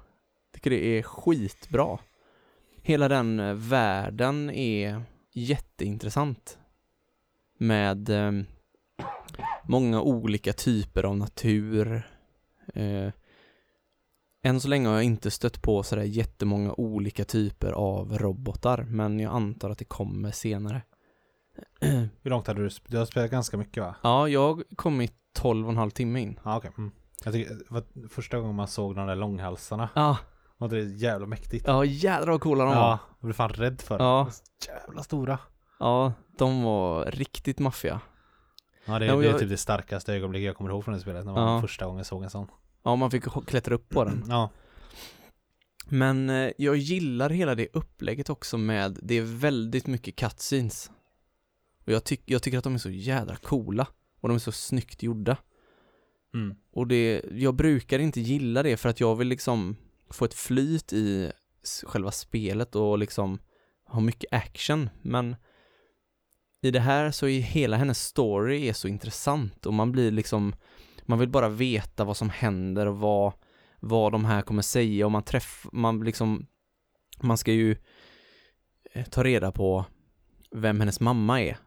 Tycker 0.54 0.70
det 0.70 0.86
är 0.86 1.04
skitbra. 1.04 2.00
Hela 2.82 3.08
den 3.08 3.40
eh, 3.40 3.54
världen 3.54 4.50
är 4.50 5.04
jätteintressant. 5.34 6.60
Med 7.58 8.10
eh, 8.10 8.32
många 9.64 10.02
olika 10.02 10.54
typer 10.54 11.04
av 11.04 11.18
natur. 11.18 12.10
Eh, 12.74 13.10
än 14.46 14.60
så 14.60 14.68
länge 14.68 14.88
har 14.88 14.96
jag 14.96 15.04
inte 15.04 15.32
stött 15.32 15.62
på 15.62 15.84
sådär 15.84 16.04
jättemånga 16.04 16.74
olika 16.74 17.26
typer 17.26 17.72
av 17.72 18.18
robotar, 18.18 18.84
men 18.84 19.20
jag 19.20 19.34
antar 19.34 19.70
att 19.70 19.78
det 19.78 19.86
kommer 19.86 20.32
senare. 20.32 20.82
Hur 22.22 22.30
långt 22.30 22.48
hade 22.48 22.64
du, 22.64 22.70
du 22.88 22.98
har 22.98 23.06
spelat 23.06 23.32
ganska 23.32 23.58
mycket 23.58 23.84
va? 23.84 23.96
Ja, 24.04 24.28
jag 24.30 24.54
har 24.56 24.64
kommit 24.76 25.14
12 25.34 25.66
och 25.66 25.72
en 25.72 25.78
halv 25.78 25.90
timme 25.92 26.20
in. 26.22 26.40
Ja 26.44 26.58
okej. 26.58 26.72
Mm. 26.78 26.92
Jag 27.24 27.34
tycker, 27.34 27.58
var 27.70 27.84
första 28.10 28.40
gången 28.40 28.56
man 28.56 28.68
såg 28.68 28.96
de 28.96 29.08
där 29.08 29.16
långhalsarna. 29.16 29.90
Ja, 29.96 30.18
Och 30.58 30.70
det 30.70 30.80
jävla 30.84 31.28
mäktigt. 31.28 31.66
ja 31.68 31.86
jädrar 31.86 32.32
vad 32.32 32.42
coola 32.42 32.64
de 32.64 32.70
var. 32.76 32.82
Ja, 32.82 33.00
jag 33.20 33.26
blev 33.28 33.34
fan 33.34 33.50
rädd 33.50 33.82
för 33.82 33.98
dem. 34.00 34.08
Ja. 34.08 34.30
Jävla 34.68 35.04
stora. 35.04 35.40
Ja, 35.80 36.14
de 36.38 36.64
var 36.64 37.06
riktigt 37.06 37.60
maffiga. 37.60 38.00
Ja 38.86 39.00
det, 39.00 39.06
Ja, 39.06 39.16
det 39.16 39.26
är 39.28 39.32
jag- 39.32 39.40
typ 39.40 39.50
det 39.50 39.58
starkaste 39.58 40.14
ögonblicket 40.14 40.46
jag 40.46 40.56
kommer 40.58 40.70
ihåg 40.70 40.84
från 40.84 40.94
det 40.94 41.00
spelet. 41.00 41.26
När 41.26 41.34
man 41.34 41.54
Ja. 41.56 41.62
första 41.62 41.86
gången 41.86 42.06
såg 42.06 42.24
en 42.24 42.30
sån. 42.30 42.48
Ja, 42.86 42.96
man 42.96 43.12
fick 43.12 43.24
klättra 43.24 43.76
upp 43.76 43.90
på 43.90 44.04
den. 44.04 44.24
Ja. 44.28 44.50
Men 45.90 46.30
eh, 46.30 46.52
jag 46.58 46.78
gillar 46.78 47.30
hela 47.30 47.56
det 47.56 47.68
upplägget 47.74 48.30
också 48.30 48.58
med, 48.58 49.00
det 49.02 49.16
är 49.16 49.22
väldigt 49.22 49.88
mycket 49.88 50.16
cutscenes. 50.16 50.92
Och 51.86 51.94
jag, 51.94 52.04
tyck, 52.04 52.22
jag 52.26 52.44
tycker 52.44 52.58
att 52.58 52.64
de 52.64 52.74
är 52.74 52.78
så 52.78 52.90
jädra 52.90 53.36
coola. 53.36 53.88
Och 54.20 54.30
de 54.30 54.36
är 54.36 54.40
så 54.40 54.52
snyggt 54.52 55.04
gjorda. 55.04 55.38
Mm. 56.34 56.56
Och 56.72 56.88
det, 56.88 57.22
jag 57.32 57.56
brukar 57.56 58.00
inte 58.00 58.22
gilla 58.22 58.64
det 58.64 58.78
för 58.78 58.90
att 58.90 59.00
jag 59.00 59.16
vill 59.16 59.28
liksom 59.28 59.76
få 60.10 60.26
ett 60.26 60.34
flyt 60.34 60.94
i 60.94 61.32
själva 61.84 62.12
spelet 62.12 62.76
och 62.76 62.98
liksom 62.98 63.40
ha 63.86 64.00
mycket 64.00 64.34
action. 64.34 64.90
Men 65.02 65.36
i 66.62 66.72
det 66.72 66.80
här 66.80 67.12
så 67.12 67.28
är 67.28 67.40
hela 67.40 67.78
hennes 67.78 68.04
story 68.04 68.68
är 68.68 68.74
så 68.74 68.88
intressant 68.88 69.66
och 69.66 69.74
man 69.74 69.92
blir 69.92 70.12
liksom, 70.12 70.56
man 71.06 71.20
vill 71.20 71.30
bara 71.30 71.50
veta 71.50 72.04
vad 72.04 72.18
som 72.18 72.30
händer 72.30 72.86
och 72.86 72.98
vad, 72.98 73.34
vad 73.80 74.12
de 74.12 74.26
här 74.26 74.42
kommer 74.42 74.62
säga 74.62 75.06
och 75.06 75.12
man 75.12 75.24
träffar, 75.24 75.70
man 75.74 76.04
liksom, 76.04 76.48
man 77.22 77.38
ska 77.38 77.52
ju 77.52 77.76
eh, 78.92 79.06
ta 79.06 79.24
reda 79.24 79.52
på 79.52 79.86
vem 80.52 80.80
hennes 80.80 81.00
mamma 81.00 81.42
är. 81.42 81.58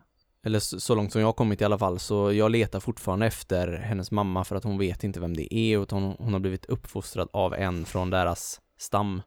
Eller 0.42 0.58
så, 0.58 0.94
långt 0.94 1.12
som 1.12 1.20
jag 1.20 1.28
har 1.28 1.32
kommit 1.32 1.60
i 1.60 1.64
alla 1.64 1.78
fall, 1.78 1.98
så 1.98 2.32
jag 2.32 2.50
letar 2.50 2.80
fortfarande 2.80 3.26
efter 3.26 3.68
hennes 3.68 4.10
mamma 4.10 4.44
för 4.44 4.56
att 4.56 4.64
hon 4.64 4.78
vet 4.78 5.04
inte 5.04 5.20
vem 5.20 5.36
det 5.36 5.54
är 5.54 5.82
utan 5.82 6.02
hon, 6.02 6.16
hon 6.18 6.32
har 6.32 6.40
blivit 6.40 6.64
uppfostrad 6.64 7.28
av 7.32 7.54
en 7.54 7.84
från 7.84 8.10
deras 8.10 8.60
stam. 8.78 9.22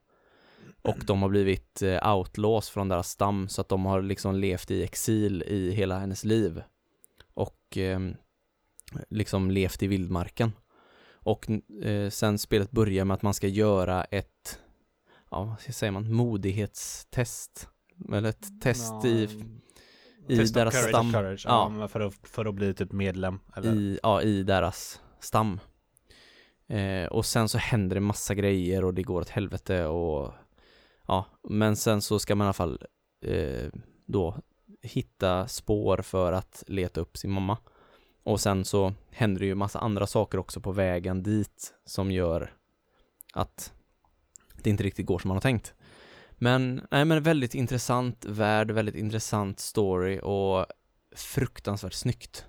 Och 0.81 0.97
de 1.05 1.21
har 1.21 1.29
blivit 1.29 1.81
eh, 1.81 2.15
outlaws 2.15 2.69
från 2.69 2.89
deras 2.89 3.09
stam 3.09 3.49
så 3.49 3.61
att 3.61 3.69
de 3.69 3.85
har 3.85 4.01
liksom 4.01 4.35
levt 4.35 4.71
i 4.71 4.83
exil 4.83 5.43
i 5.43 5.71
hela 5.71 5.99
hennes 5.99 6.23
liv. 6.23 6.63
Och 7.33 7.77
eh, 7.77 7.99
liksom 9.09 9.51
levt 9.51 9.83
i 9.83 9.87
vildmarken. 9.87 10.51
Och 11.23 11.49
eh, 11.83 12.09
sen 12.09 12.37
spelet 12.39 12.71
börjar 12.71 13.05
med 13.05 13.15
att 13.15 13.21
man 13.21 13.33
ska 13.33 13.47
göra 13.47 14.03
ett, 14.03 14.59
ja 15.31 15.43
vad 15.65 15.75
säger 15.75 15.91
man, 15.91 16.13
modighetstest. 16.13 17.69
Eller 18.13 18.29
ett 18.29 18.61
test 18.61 19.05
i, 19.05 19.29
i 20.27 20.37
Test 20.37 20.53
deras 20.53 20.73
courage. 20.73 20.89
stam. 20.89 21.11
Courage, 21.11 21.45
ja, 21.47 21.73
Ja. 21.79 21.87
för, 21.87 21.99
att, 21.99 22.13
för 22.23 22.45
att 22.45 22.55
bli 22.55 22.73
typ 22.73 22.91
medlem. 22.91 23.39
Eller? 23.55 23.73
i, 23.73 23.99
ja, 24.03 24.21
i 24.21 24.43
deras 24.43 25.01
stam. 25.19 25.59
Eh, 26.67 27.05
och 27.05 27.25
sen 27.25 27.49
så 27.49 27.57
händer 27.57 27.95
det 27.95 27.99
massa 28.01 28.35
grejer 28.35 28.85
och 28.85 28.93
det 28.93 29.03
går 29.03 29.21
åt 29.21 29.29
helvete 29.29 29.85
och 29.85 30.33
ja, 31.07 31.25
men 31.49 31.75
sen 31.75 32.01
så 32.01 32.19
ska 32.19 32.35
man 32.35 32.45
i 32.45 32.47
alla 32.47 32.53
fall 32.53 32.81
eh, 33.25 33.69
då 34.05 34.37
hitta 34.81 35.47
spår 35.47 35.97
för 35.97 36.33
att 36.33 36.63
leta 36.67 37.01
upp 37.01 37.17
sin 37.17 37.31
mamma. 37.31 37.57
Och 38.23 38.39
sen 38.39 38.65
så 38.65 38.93
händer 39.11 39.39
det 39.39 39.45
ju 39.45 39.55
massa 39.55 39.79
andra 39.79 40.07
saker 40.07 40.37
också 40.37 40.61
på 40.61 40.71
vägen 40.71 41.23
dit 41.23 41.73
som 41.85 42.11
gör 42.11 42.53
att 43.33 43.73
det 44.63 44.69
inte 44.69 44.83
riktigt 44.83 45.05
går 45.05 45.19
som 45.19 45.27
man 45.27 45.35
har 45.35 45.41
tänkt. 45.41 45.73
Men, 46.31 46.87
nej 46.91 47.05
men 47.05 47.23
väldigt 47.23 47.55
intressant 47.55 48.25
värld, 48.25 48.71
väldigt 48.71 48.95
intressant 48.95 49.59
story 49.59 50.19
och 50.23 50.65
fruktansvärt 51.15 51.93
snyggt. 51.93 52.45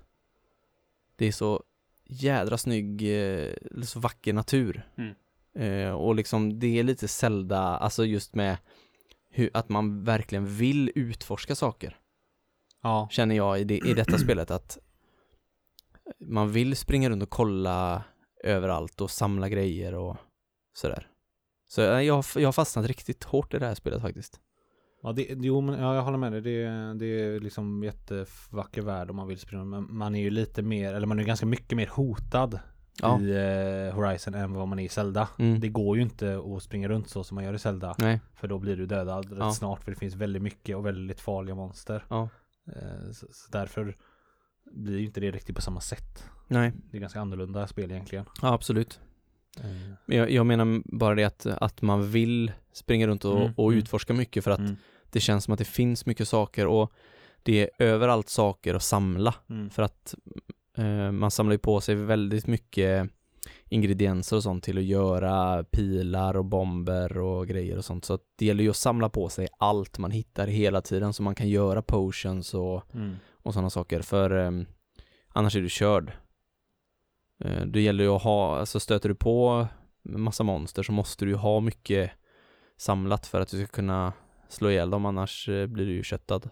Det 1.15 1.25
är 1.25 1.31
så 1.31 1.63
jädra 2.05 2.57
snygg, 2.57 3.01
eh, 3.01 3.53
så 3.83 3.99
vacker 3.99 4.33
natur. 4.33 4.87
Mm. 4.97 5.13
Eh, 5.55 5.91
och 5.91 6.15
liksom 6.15 6.59
det 6.59 6.79
är 6.79 6.83
lite 6.83 7.07
Zelda, 7.07 7.59
alltså 7.59 8.05
just 8.05 8.35
med 8.35 8.57
hur, 9.29 9.49
att 9.53 9.69
man 9.69 10.03
verkligen 10.03 10.45
vill 10.45 10.91
utforska 10.95 11.55
saker. 11.55 11.99
Ja. 12.81 13.07
Känner 13.11 13.35
jag 13.35 13.59
i, 13.59 13.63
det, 13.63 13.77
i 13.77 13.93
detta 13.93 14.17
spelet 14.17 14.51
att 14.51 14.77
man 16.19 16.51
vill 16.51 16.75
springa 16.75 17.09
runt 17.09 17.23
och 17.23 17.29
kolla 17.29 18.03
överallt 18.43 19.01
och 19.01 19.11
samla 19.11 19.49
grejer 19.49 19.93
och 19.95 20.17
sådär. 20.73 21.07
Så 21.69 21.81
eh, 21.81 22.01
jag, 22.01 22.23
jag 22.35 22.47
har 22.47 22.51
fastnat 22.51 22.85
riktigt 22.87 23.23
hårt 23.23 23.53
i 23.53 23.59
det 23.59 23.65
här 23.67 23.75
spelet 23.75 24.01
faktiskt. 24.01 24.39
Ja, 25.03 25.11
det, 25.11 25.27
jo, 25.29 25.61
men 25.61 25.79
ja, 25.79 25.95
jag 25.95 26.01
håller 26.01 26.17
med 26.17 26.31
dig. 26.31 26.41
Det, 26.41 26.93
det 26.93 27.05
är 27.05 27.39
liksom 27.39 27.83
jättevacker 27.83 28.81
värld 28.81 29.09
om 29.09 29.15
man 29.15 29.27
vill 29.27 29.39
springa. 29.39 29.63
Men 29.65 29.95
man 29.97 30.15
är 30.15 30.21
ju 30.21 30.29
lite 30.29 30.61
mer, 30.61 30.93
eller 30.93 31.07
man 31.07 31.19
är 31.19 31.23
ganska 31.23 31.45
mycket 31.45 31.77
mer 31.77 31.87
hotad 31.87 32.59
Ja. 33.01 33.21
i 33.21 33.31
eh, 33.87 33.95
Horizon 33.95 34.33
än 34.33 34.53
vad 34.53 34.67
man 34.67 34.79
är 34.79 34.83
i 34.83 34.89
Zelda. 34.89 35.29
Mm. 35.39 35.59
Det 35.59 35.69
går 35.69 35.95
ju 35.97 36.03
inte 36.03 36.41
att 36.55 36.63
springa 36.63 36.87
runt 36.87 37.09
så 37.09 37.23
som 37.23 37.35
man 37.35 37.43
gör 37.43 37.53
i 37.53 37.59
Zelda. 37.59 37.95
Nej, 37.97 38.19
För 38.35 38.47
då 38.47 38.59
blir 38.59 38.77
du 38.77 38.85
dödad 38.85 39.29
rätt 39.29 39.39
Ja. 39.39 39.51
snart. 39.51 39.83
För 39.83 39.91
det 39.91 39.97
finns 39.97 40.15
väldigt 40.15 40.41
mycket 40.41 40.75
och 40.77 40.85
väldigt 40.85 41.19
farliga 41.21 41.55
monster. 41.55 42.05
ja, 42.09 42.29
Eh, 42.75 43.11
så, 43.11 43.27
så 43.31 43.51
därför 43.51 43.97
blir 44.71 44.99
ju 44.99 45.05
inte 45.05 45.19
det 45.19 45.31
riktigt 45.31 45.55
på 45.55 45.61
samma 45.61 45.81
sätt. 45.81 46.23
nej, 46.47 46.71
Det 46.91 46.97
är 46.97 47.01
ganska 47.01 47.19
annorlunda 47.21 47.67
spel 47.67 47.91
egentligen. 47.91 48.25
ja 48.41 48.53
absolut. 48.53 48.99
Men 50.05 50.17
Jag, 50.17 50.31
jag 50.31 50.45
menar 50.45 50.81
bara 50.85 51.15
det 51.15 51.23
att, 51.23 51.45
att 51.45 51.81
man 51.81 52.11
vill 52.11 52.51
springa 52.73 53.07
runt 53.07 53.25
och, 53.25 53.41
Mm, 53.41 53.53
och 53.57 53.67
mm. 53.71 53.79
utforska 53.79 54.13
mycket 54.13 54.43
för 54.43 54.51
att 54.51 54.59
mm, 54.59 54.75
det 55.09 55.19
känns 55.19 55.43
som 55.43 55.51
att 55.53 55.59
det 55.59 55.65
finns 55.65 56.05
mycket 56.05 56.27
saker 56.27 56.67
och 56.67 56.91
det 57.43 57.61
är 57.61 57.69
överallt 57.79 58.29
saker 58.29 58.73
att 58.73 58.83
samla 58.83 59.35
mm. 59.49 59.69
för 59.69 59.83
att 59.83 60.15
eh, 60.77 61.11
man 61.11 61.31
samlar 61.31 61.53
ju 61.53 61.57
på 61.59 61.81
sig 61.81 61.95
väldigt 61.95 62.47
mycket 62.47 63.09
ingredienser 63.69 64.35
och 64.35 64.43
sånt 64.43 64.63
till 64.63 64.77
att 64.77 64.83
göra 64.83 65.63
pilar 65.63 66.37
och 66.37 66.45
bomber 66.45 67.17
och 67.17 67.47
grejer 67.47 67.77
och 67.77 67.85
sånt 67.85 68.05
så 68.05 68.19
det 68.35 68.45
gäller 68.45 68.63
ju 68.63 68.69
att 68.69 68.75
samla 68.75 69.09
på 69.09 69.29
sig 69.29 69.47
allt 69.57 69.97
man 69.97 70.11
hittar 70.11 70.47
hela 70.47 70.81
tiden 70.81 71.13
så 71.13 71.23
man 71.23 71.35
kan 71.35 71.49
göra 71.49 71.81
potions 71.81 72.53
och, 72.53 72.83
Mm. 72.95 73.15
Och 73.43 73.53
sådana 73.53 73.69
saker 73.69 74.01
för 74.01 74.37
eh, 74.37 74.51
annars 75.27 75.55
är 75.55 75.61
du 75.61 75.69
körd. 75.69 76.11
Eh, 77.43 77.65
det 77.65 77.81
gäller 77.81 78.03
ju 78.03 78.09
att 78.09 78.23
ha, 78.23 78.59
alltså 78.59 78.79
stöter 78.79 79.09
du 79.09 79.15
på 79.15 79.67
massa 80.03 80.43
monster 80.43 80.83
så 80.83 80.91
måste 80.91 81.25
du 81.25 81.31
ju 81.31 81.37
ha 81.37 81.59
mycket 81.59 82.11
samlat 82.77 83.27
för 83.27 83.41
att 83.41 83.49
du 83.49 83.57
ska 83.57 83.75
kunna 83.75 84.13
slå 84.49 84.69
ihjäl 84.69 84.89
dem 84.89 85.05
annars 85.05 85.49
eh, 85.49 85.67
blir 85.67 85.85
du 85.85 85.93
ju 85.93 86.03
köttad. 86.03 86.49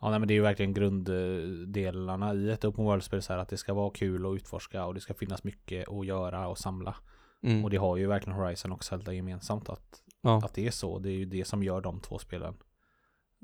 Ja 0.00 0.10
nej, 0.10 0.18
men 0.18 0.28
det 0.28 0.34
är 0.34 0.36
ju 0.36 0.42
verkligen 0.42 0.74
grunddelarna 0.74 2.34
i 2.34 2.50
ett 2.50 2.64
open 2.64 2.84
world-spel 2.84 3.22
så 3.22 3.32
här 3.32 3.40
att 3.40 3.48
det 3.48 3.56
ska 3.56 3.74
vara 3.74 3.90
kul 3.90 4.26
att 4.26 4.36
utforska 4.36 4.86
och 4.86 4.94
det 4.94 5.00
ska 5.00 5.14
finnas 5.14 5.44
mycket 5.44 5.88
att 5.88 6.06
göra 6.06 6.48
och 6.48 6.58
samla. 6.58 6.96
Mm. 7.42 7.64
Och 7.64 7.70
det 7.70 7.76
har 7.76 7.96
ju 7.96 8.06
verkligen 8.06 8.38
Horizon 8.38 8.72
och 8.72 8.84
Zelda 8.84 9.12
gemensamt 9.12 9.68
att, 9.68 10.02
ja. 10.20 10.36
att 10.44 10.54
det 10.54 10.66
är 10.66 10.70
så. 10.70 10.98
Det 10.98 11.08
är 11.08 11.16
ju 11.16 11.24
det 11.24 11.44
som 11.44 11.62
gör 11.62 11.80
de 11.80 12.00
två 12.00 12.18
spelen 12.18 12.54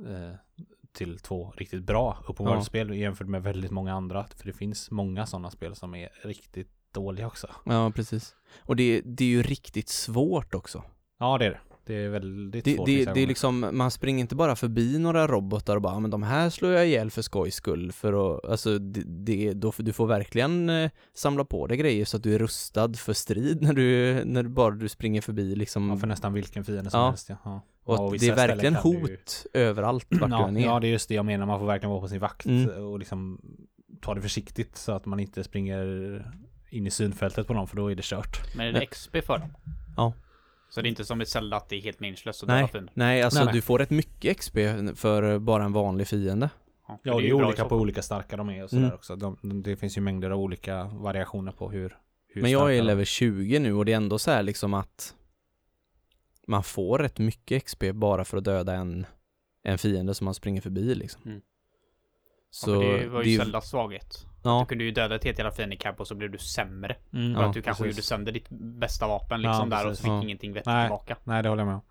eh, 0.07 0.35
till 0.97 1.19
två 1.19 1.53
riktigt 1.57 1.83
bra 1.85 2.25
open 2.29 2.47
world-spel 2.47 2.95
jämfört 2.95 3.29
med 3.29 3.43
väldigt 3.43 3.71
många 3.71 3.95
andra. 3.95 4.27
För 4.37 4.47
det 4.47 4.53
finns 4.53 4.91
många 4.91 5.27
sådana 5.27 5.51
spel 5.51 5.75
som 5.75 5.95
är 5.95 6.09
riktigt 6.25 6.71
dåliga 6.95 7.27
också. 7.27 7.47
ja, 7.65 7.93
precis. 7.95 8.35
Och 8.59 8.77
det, 8.77 9.03
det 9.05 9.25
är 9.25 9.29
ju 9.29 9.43
riktigt 9.43 9.89
svårt 9.89 10.55
också. 10.55 10.83
Ja 11.19 11.39
det 11.39 11.47
är 11.47 11.51
det. 11.51 11.61
Det 11.87 11.95
är 11.95 12.09
väldigt 12.09 12.65
Det, 12.65 12.75
svårt 12.77 12.87
det, 12.87 13.05
det 13.15 13.21
är 13.21 13.27
liksom, 13.27 13.69
man 13.73 13.91
springer 13.91 14.21
inte 14.21 14.35
bara 14.37 14.57
förbi 14.57 14.99
några 14.99 15.27
robotar 15.27 15.77
och 15.77 15.83
bara, 15.83 15.93
"Ja, 15.93 16.01
men 16.01 16.11
de 16.11 16.23
här 16.23 16.51
slår 16.51 16.73
jag 16.73 16.87
ihjäl 16.87 17.11
för 17.11 17.23
skojs 17.23 17.55
skull 17.55 17.93
för 17.93 18.37
att, 18.37 18.45
alltså 18.45 18.79
det, 18.79 19.03
det, 19.07 19.53
då, 19.53 19.73
du 19.79 19.93
får 19.93 20.07
verkligen 20.07 20.69
eh, 20.71 20.91
samla 21.15 21.45
på 21.45 21.67
dig 21.67 21.77
grejer 21.77 22.05
så 22.05 22.17
att 22.17 22.23
du 22.23 22.35
är 22.35 22.39
rustad 22.39 22.95
för 22.95 23.13
strid 23.13 23.63
när 23.63 23.73
du, 23.73 24.15
när 24.25 24.43
du 24.43 24.49
bara 24.49 24.71
du 24.71 24.89
springer 24.89 25.21
förbi 25.21 25.55
liksom. 25.57 25.91
Ja, 25.91 25.97
för 25.97 26.07
nästan 26.07 26.33
vilken 26.33 26.65
fiende 26.65 26.91
som 26.91 27.01
Ja. 27.01 27.09
helst 27.09 27.29
ja. 27.29 27.37
ja. 27.45 27.61
Och 27.87 27.95
Ja, 27.99 28.07
att 28.07 28.13
vissa 28.15 28.27
det 28.35 28.43
är 28.43 28.49
verkligen 28.49 28.73
du 28.73 28.79
hot 28.81 29.11
ju- 29.55 29.61
överallt 29.61 30.07
vart 30.11 30.31
du 30.31 30.37
Ja, 30.37 30.49
än 30.49 30.57
är. 30.57 30.65
ja, 30.65 30.81
det 30.81 30.87
är 30.87 30.91
just 30.91 31.09
det 31.09 31.15
jag 31.15 31.25
menar. 31.27 31.47
Man 31.47 31.59
får 31.59 31.67
verkligen 31.67 31.91
vara 31.91 32.01
på 32.01 32.09
sin 32.09 32.21
vakt 32.21 32.47
Mm. 32.47 32.85
och 32.85 32.99
liksom 32.99 33.41
ta 34.01 34.15
det 34.15 34.21
försiktigt 34.21 34.77
så 34.77 34.93
att 34.93 35.07
man 35.07 35.21
inte 35.21 35.45
springer 35.45 36.33
in 36.71 36.87
i 36.87 36.91
synfältet 36.91 37.47
på 37.47 37.53
dem 37.53 37.67
för 37.67 37.77
då 37.77 37.91
är 37.91 37.95
det 37.95 38.05
kört. 38.05 38.57
Men 38.57 38.67
är 38.67 38.73
det 38.73 38.87
XP 38.87 39.17
för 39.23 39.39
dem? 39.39 39.49
Ja. 39.97 40.13
Så 40.71 40.81
det 40.81 40.87
är 40.87 40.91
inte 40.91 41.05
som 41.05 41.23
i 41.23 41.27
Zelda 41.27 41.57
att 41.57 41.69
det 41.69 41.77
är 41.77 41.81
helt 41.81 42.01
meningslöst 42.01 42.43
att 42.43 42.49
Nej. 42.49 42.69
Nej, 42.95 43.23
alltså 43.23 43.39
Nej, 43.39 43.47
nej. 43.47 43.55
du 43.55 43.63
får 43.63 43.79
rätt 43.79 43.91
mycket 43.91 44.37
XP 44.37 44.57
för 44.95 45.39
bara 45.39 45.65
en 45.65 45.73
vanlig 45.73 46.07
fiende. 46.09 46.51
Ja, 46.89 46.99
för 47.05 47.21
det 47.21 47.29
är, 47.29 47.33
olika 47.33 47.63
på 47.63 47.69
fall. 47.69 47.79
olika 47.81 48.03
starka 48.03 48.37
de 48.37 48.51
är 48.51 48.65
och 48.65 48.71
sådär 48.71 48.83
Mm. 48.83 48.95
också. 48.95 49.17
De, 49.17 49.63
det 49.63 49.77
finns 49.77 49.97
ju 49.97 50.01
mängder 50.01 50.31
av 50.31 50.41
olika 50.41 50.85
variationer 50.85 51.53
på 51.53 51.71
hur, 51.71 51.97
hur 52.29 52.43
Men 52.43 52.51
jag 52.51 52.75
är 52.75 52.79
de 52.79 52.87
level 52.87 53.05
20 53.07 53.59
nu 53.59 53.73
och 53.75 53.85
det 53.85 53.93
är 53.93 53.97
ändå 53.97 54.19
så 54.19 54.31
här 54.31 54.43
liksom 54.43 54.75
att 54.75 55.15
man 56.47 56.63
får 56.63 56.99
rätt 56.99 57.19
mycket 57.19 57.65
XP 57.65 57.85
bara 57.95 58.25
för 58.25 58.37
att 58.37 58.45
döda 58.45 58.75
en, 58.75 59.07
en 59.63 59.79
fiende 59.79 60.15
som 60.15 60.25
man 60.25 60.35
springer 60.35 60.61
förbi 60.61 60.95
liksom. 60.95 61.23
Mm. 61.27 61.41
Så 62.51 62.71
ja, 62.71 62.79
det 62.99 63.09
var 63.09 63.23
ju 63.23 63.35
är 63.35 63.39
Zeldas 63.39 63.71
svaghet. 63.71 64.27
Ja, 64.45 64.61
Du 64.61 64.67
kunde 64.67 64.85
ju 64.85 64.91
döda 64.91 65.15
ett 65.17 65.25
helt 65.25 65.39
jävla 65.39 65.53
fiendecamp 65.53 66.01
och 66.01 66.09
så 66.09 66.15
blev 66.15 66.31
du 66.31 66.39
sämre. 66.39 66.97
Mm, 67.13 67.35
För 67.35 67.43
Ja, 67.43 67.49
att 67.49 67.55
du 67.55 67.63
kanske 67.63 67.83
precis. 67.85 67.97
gjorde 67.97 68.07
sönder 68.07 68.33
ditt 68.33 68.49
bästa 68.51 69.07
vapen 69.09 69.43
liksom 69.43 69.71
Ja, 69.71 69.77
där 69.79 69.91
och 69.91 69.97
så 69.97 70.03
fick 70.03 70.11
Ja. 70.11 70.23
ingenting 70.23 70.53
vettigt 70.53 70.67
Nej. 70.67 70.87
tillbaka. 70.87 71.17
Nej, 71.25 71.43
det 71.43 71.49
håller 71.49 71.61
jag 71.61 71.67
med 71.67 71.75
om. 71.77 71.83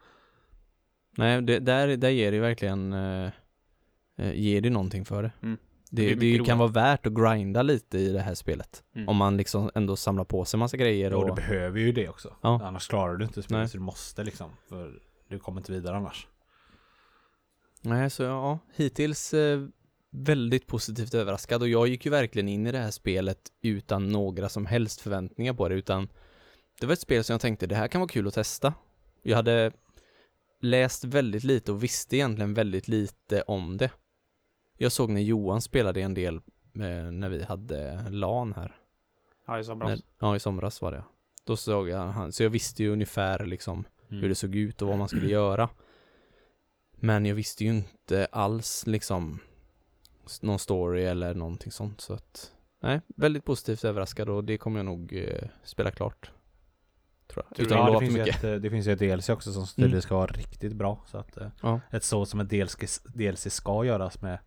nej, 1.18 1.42
det, 1.42 1.60
där, 1.60 1.98
där 1.98 2.10
ger 2.10 2.32
det 2.32 2.40
verkligen 2.40 2.94
eh, 2.94 3.30
eh, 4.18 4.34
ger 4.34 4.62
det 4.62 4.70
någonting 4.70 5.06
för 5.06 5.24
det. 5.24 5.32
Mm. 5.44 5.58
Det, 5.90 6.16
Det 6.16 6.38
det, 6.38 6.46
kan 6.46 6.58
vara 6.58 6.70
värt 6.70 7.06
att 7.06 7.14
grinda 7.14 7.62
lite 7.62 7.98
i 7.98 8.12
det 8.12 8.22
här 8.22 8.36
spelet. 8.36 8.84
Mm. 8.96 9.10
Om 9.10 9.18
man 9.18 9.38
liksom 9.38 9.72
ändå 9.76 9.96
samlar 9.96 10.24
på 10.24 10.46
sig 10.46 10.60
massa 10.60 10.78
grejer 10.78 11.14
Och 11.14 11.26
du 11.26 11.30
och... 11.30 11.36
behöver 11.36 11.80
ju 11.80 11.92
det 11.92 12.10
också. 12.10 12.36
Ja. 12.42 12.62
Annars 12.64 12.88
klarar 12.88 13.16
du 13.16 13.26
inte 13.26 13.40
Nej. 13.40 13.44
spelet 13.44 13.72
så 13.72 13.78
du 13.78 13.84
måste 13.84 14.24
liksom. 14.24 14.52
För 14.70 15.00
du 15.30 15.40
kommer 15.40 15.62
inte 15.62 15.72
vidare 15.72 15.98
annars. 15.98 16.28
Nej, 17.82 18.10
så 18.10 18.24
ja, 18.24 18.60
hittills 18.76 19.34
eh, 19.34 19.66
väldigt 20.10 20.68
positivt 20.68 21.14
överraskad 21.14 21.62
och 21.62 21.68
jag 21.68 21.88
gick 21.88 22.06
ju 22.06 22.12
verkligen 22.12 22.50
in 22.50 22.68
i 22.68 22.72
det 22.72 22.80
här 22.80 22.92
spelet 22.92 23.40
utan 23.62 24.10
några 24.10 24.50
som 24.50 24.66
helst 24.66 25.02
förväntningar 25.02 25.54
på 25.54 25.70
det 25.70 25.76
utan 25.76 26.10
det 26.80 26.86
var 26.86 26.94
ett 26.94 27.00
spel 27.00 27.24
som 27.24 27.34
jag 27.34 27.42
tänkte 27.42 27.68
det 27.68 27.76
här 27.76 27.88
kan 27.88 28.02
vara 28.02 28.10
kul 28.10 28.28
att 28.28 28.34
testa. 28.34 28.74
Jag 29.22 29.36
hade 29.36 29.72
läst 30.62 31.04
väldigt 31.04 31.44
lite 31.44 31.72
och 31.72 31.84
visste 31.84 32.16
egentligen 32.16 32.54
väldigt 32.54 32.88
lite 32.88 33.42
om 33.42 33.78
det. 33.78 33.92
Jag 34.78 34.92
såg 34.92 35.10
när 35.10 35.22
Johan 35.22 35.62
spelade 35.62 36.02
en 36.02 36.14
del 36.14 36.36
eh, 36.74 37.12
när 37.12 37.30
vi 37.30 37.44
hade 37.44 38.10
LAN 38.10 38.54
här. 38.54 38.76
Ja, 39.48 39.64
så 39.64 39.76
bra. 39.76 39.88
När, 39.88 40.00
ja, 40.20 40.36
i 40.36 40.40
somras 40.40 40.82
var 40.82 40.92
det. 40.92 41.04
Då 41.44 41.56
såg 41.58 41.90
jag 41.90 42.08
han, 42.08 42.32
så 42.32 42.44
jag 42.44 42.50
visste 42.50 42.84
ju 42.84 42.90
ungefär 42.92 43.46
liksom 43.46 43.86
Mm. 44.10 44.22
hur 44.22 44.30
det 44.30 44.36
såg 44.36 44.56
ut 44.56 44.82
och 44.82 44.88
vad 44.88 44.98
man 44.98 45.08
skulle 45.08 45.28
göra. 45.30 45.70
Men 46.92 47.26
jag 47.26 47.36
visste 47.36 47.64
ju 47.64 47.70
inte 47.70 48.28
alls 48.32 48.84
liksom 48.88 49.40
någon 50.42 50.60
story 50.60 51.04
eller 51.04 51.34
någonting 51.34 51.72
sånt 51.72 52.02
så 52.02 52.14
att 52.14 52.52
nej, 52.82 53.02
väldigt 53.08 53.46
positivt 53.46 53.84
överraskad 53.84 54.30
och 54.30 54.44
det 54.44 54.58
kommer 54.58 54.80
jag 54.80 54.86
nog 54.86 55.14
eh, 55.14 55.48
spela 55.64 55.92
klart. 55.92 56.32
Tror 57.28 57.46
jag. 57.50 57.60
Utan 57.66 57.78
Ja, 57.78 57.92
det 57.94 58.00
finns, 58.06 58.18
mycket. 58.18 58.36
ett, 58.38 58.44
eh, 58.44 58.54
det 58.54 58.70
finns 58.70 58.88
ju 58.88 58.92
ett 58.94 59.00
DLC 59.00 59.30
också 59.30 59.52
som 59.54 59.66
tydligen 59.68 60.02
ska 60.02 60.16
vara 60.16 60.28
riktigt 60.32 60.74
bra. 60.74 61.02
Så 61.08 61.18
att 61.18 61.38
eh, 61.38 61.48
Ja. 61.62 61.80
ett 61.92 62.04
så 62.04 62.26
som 62.26 62.40
ett 62.40 62.50
DLC, 62.50 63.02
DLC 63.04 63.50
ska 63.54 63.86
göras 63.86 64.22
med 64.22 64.40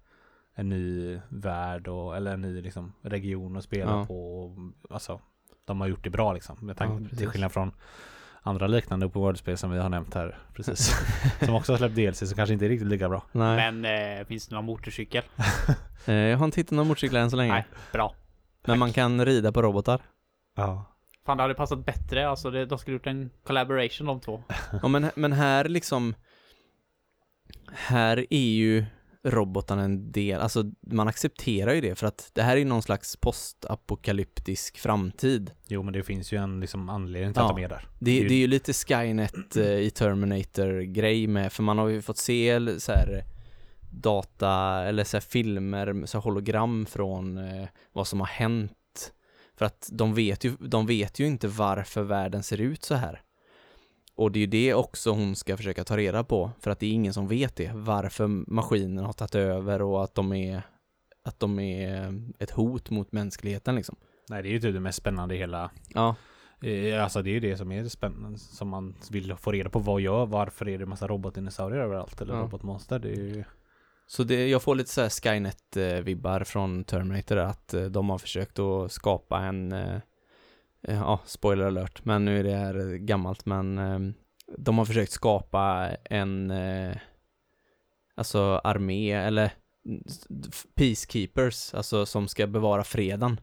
en 0.59 0.69
ny 0.69 1.21
värld 1.29 1.89
och, 1.89 2.17
eller 2.17 2.35
en 2.35 2.41
ny 2.41 2.63
liksom, 2.63 2.93
region 3.03 3.57
att 3.57 3.65
spela 3.65 3.91
Ja. 3.91 4.07
på. 4.07 4.43
och, 4.45 4.57
Alltså, 4.91 5.21
de 5.65 5.81
har 5.81 5.89
gjort 5.89 6.05
det 6.05 6.11
bra 6.11 6.33
liksom. 6.33 6.57
Med 6.61 6.75
Ja, 6.75 6.79
tanke, 6.79 6.99
till 6.99 7.09
precis. 7.11 7.29
skillnad 7.29 7.53
från 7.53 7.73
andra 8.43 8.67
liknande 8.67 9.07
open 9.07 9.23
world-spel 9.23 9.57
som 9.57 9.71
vi 9.71 9.79
har 9.79 9.89
nämnt 9.89 10.15
här 10.15 10.39
precis. 10.55 10.95
som 11.45 11.55
också 11.55 11.73
har 11.73 11.77
släppt 11.79 11.95
DLC 11.95 12.19
som 12.19 12.37
kanske 12.37 12.53
inte 12.53 12.65
är 12.65 12.69
riktigt 12.69 12.89
lika 12.89 13.09
bra. 13.09 13.23
Nej, 13.33 13.73
Men 13.73 13.85
eh, 14.21 14.27
finns 14.27 14.49
det 14.49 14.55
någon 14.55 14.65
motorcykel? 14.65 15.23
eh, 16.07 16.15
jag 16.15 16.39
har 16.39 16.45
inte 16.45 16.61
hittat 16.61 16.71
någon 16.71 16.87
motorcykel 16.89 17.17
än 17.17 17.31
så 17.31 17.37
länge. 17.37 17.53
Nej, 17.53 17.67
bra. 17.93 18.15
Men 18.67 18.79
man 18.79 18.93
kan 18.93 19.25
rida 19.25 19.53
på 19.53 19.63
robotar. 19.63 20.01
Ja. 20.57 20.85
Fan 21.27 21.37
det 21.37 21.43
hade 21.43 21.55
passat 21.55 21.87
bättre, 21.87 22.29
alltså 22.29 22.51
det, 22.51 22.67
de 22.67 22.79
skulle 22.79 22.95
gjort 22.97 23.07
en 23.07 23.31
collaboration 23.47 24.07
de 24.07 24.21
två. 24.21 24.43
Ja 24.83 24.89
men, 24.89 25.11
men 25.15 25.33
här 25.33 25.65
liksom 25.69 26.15
Här 27.73 28.27
är 28.31 28.51
ju 28.51 28.85
robotarna 29.31 29.83
en 29.83 30.13
del, 30.13 30.41
alltså 30.41 30.65
man 30.81 31.09
accepterar 31.09 31.73
ju 31.75 31.81
det 31.81 31.95
för 31.95 32.07
att 32.07 32.31
det 32.35 32.43
här 32.43 32.53
är 32.53 32.57
ju 32.57 32.65
någon 32.65 32.83
slags 32.83 33.17
postapokalyptisk 33.17 34.79
framtid. 34.79 35.51
Jo 35.67 35.83
men 35.83 35.93
det 35.93 36.03
finns 36.03 36.33
ju 36.33 36.37
en 36.37 36.61
liksom 36.61 36.89
anledning 36.89 37.33
till 37.35 37.41
Ja. 37.41 37.51
att 37.51 37.57
de 37.57 37.63
är 37.65 37.69
där. 37.69 37.89
Det, 37.99 38.05
Det 38.05 38.11
är 38.19 38.23
ju- 38.23 38.29
det 38.29 38.35
är 38.35 38.39
ju 38.39 38.47
lite 38.47 38.73
Skynet 38.73 39.57
eh, 39.57 39.65
i 39.79 39.91
Terminator-grej 39.91 41.27
med, 41.27 41.53
för 41.53 41.63
man 41.63 41.79
har 41.79 41.89
ju 41.89 42.03
fått 42.03 42.19
se 42.19 42.49
eller 42.49 42.79
så 42.79 42.93
här 42.93 43.25
data 43.91 44.83
eller 44.85 45.05
så 45.05 45.17
här 45.17 45.23
filmer, 45.23 46.07
så 46.07 46.19
här 46.19 46.23
hologram 46.23 46.87
från 46.87 47.39
eh, 47.39 47.69
vad 47.93 48.07
som 48.09 48.21
har 48.21 48.27
hänt. 48.27 48.73
För 49.59 49.65
att 49.65 49.89
de 49.93 50.15
vet, 50.15 50.45
ju, 50.45 50.57
de 50.61 50.87
vet 50.87 51.19
ju 51.19 51.27
inte 51.27 51.49
varför 51.49 52.03
världen 52.03 52.43
ser 52.43 52.61
ut 52.61 52.85
så 52.85 52.95
här. 52.95 53.23
Och 54.19 54.33
det 54.33 54.39
är 54.39 54.41
ju 54.41 54.47
det 54.47 54.75
också 54.75 55.11
hon 55.11 55.37
ska 55.37 55.57
försöka 55.57 55.85
ta 55.85 55.97
reda 55.97 56.25
på, 56.25 56.51
för 56.61 56.71
att 56.71 56.79
det 56.81 56.87
är 56.87 56.91
ingen 56.93 57.13
som 57.13 57.29
vet 57.29 57.57
det. 57.57 57.71
Varför 57.75 58.27
maskinen 58.53 59.05
har 59.05 59.13
tagit 59.13 59.35
över 59.35 59.83
och 59.83 60.05
att 60.05 60.15
de 60.15 60.33
är, 60.33 60.63
att 61.25 61.41
de 61.41 61.59
är 61.59 62.15
ett 62.39 62.51
hot 62.51 62.91
mot 62.91 63.13
mänskligheten 63.13 63.75
liksom. 63.75 63.97
Nej 64.31 64.43
det 64.43 64.49
är 64.49 64.51
ju 64.51 64.61
typ 64.61 64.75
det 64.75 64.81
mest 64.81 64.99
spännande 64.99 65.35
i 65.35 65.39
hela 65.39 65.71
Ja, 65.95 66.17
Eh, 66.63 67.03
Alltså 67.05 67.23
det 67.23 67.31
är 67.31 67.33
ju 67.33 67.41
det 67.41 67.57
som 67.57 67.73
är 67.73 67.89
spännande 67.89 68.39
som 68.39 68.69
man 68.69 68.95
vill 69.11 69.35
få 69.37 69.53
reda 69.53 69.71
på 69.71 69.79
vad 69.79 70.01
gör, 70.01 70.27
varför 70.27 70.69
är 70.69 70.79
det 70.79 70.87
massa 70.87 71.07
robotdinosaurier 71.09 71.81
överallt 71.81 72.21
eller 72.21 72.35
Ja. 72.35 72.41
robotmonster? 72.41 72.99
Det 72.99 73.09
är 73.11 73.15
ju 73.17 73.45
Så 74.07 74.25
det, 74.25 74.49
jag 74.49 74.63
får 74.63 74.75
lite 74.75 74.91
så 74.91 75.01
här 75.01 75.09
Skynet-vibbar 75.09 76.45
från 76.45 76.85
Terminator 76.85 77.37
att 77.37 77.75
eh, 77.75 77.85
de 77.85 78.11
har 78.11 78.19
försökt 78.19 78.59
att 78.59 78.93
skapa 78.93 79.39
en, 79.39 79.73
eh, 79.73 79.95
eh, 79.95 80.01
ja, 80.81 81.21
spoiler 81.25 81.65
alert, 81.67 82.05
men 82.05 82.25
nu 82.25 82.39
är 82.39 82.45
det 82.45 82.57
här 82.57 82.97
gammalt, 82.97 83.47
men 83.47 83.79
eh, 83.79 83.99
de 84.59 84.79
har 84.79 84.85
försökt 84.85 85.13
skapa 85.13 85.91
en, 86.05 86.51
eh, 86.51 86.97
alltså 88.15 88.61
armé, 88.65 89.13
eller 89.13 89.53
peacekeepers, 90.75 91.75
alltså 91.75 92.07
som 92.07 92.29
ska 92.29 92.47
bevara 92.47 92.85
freden. 92.85 93.41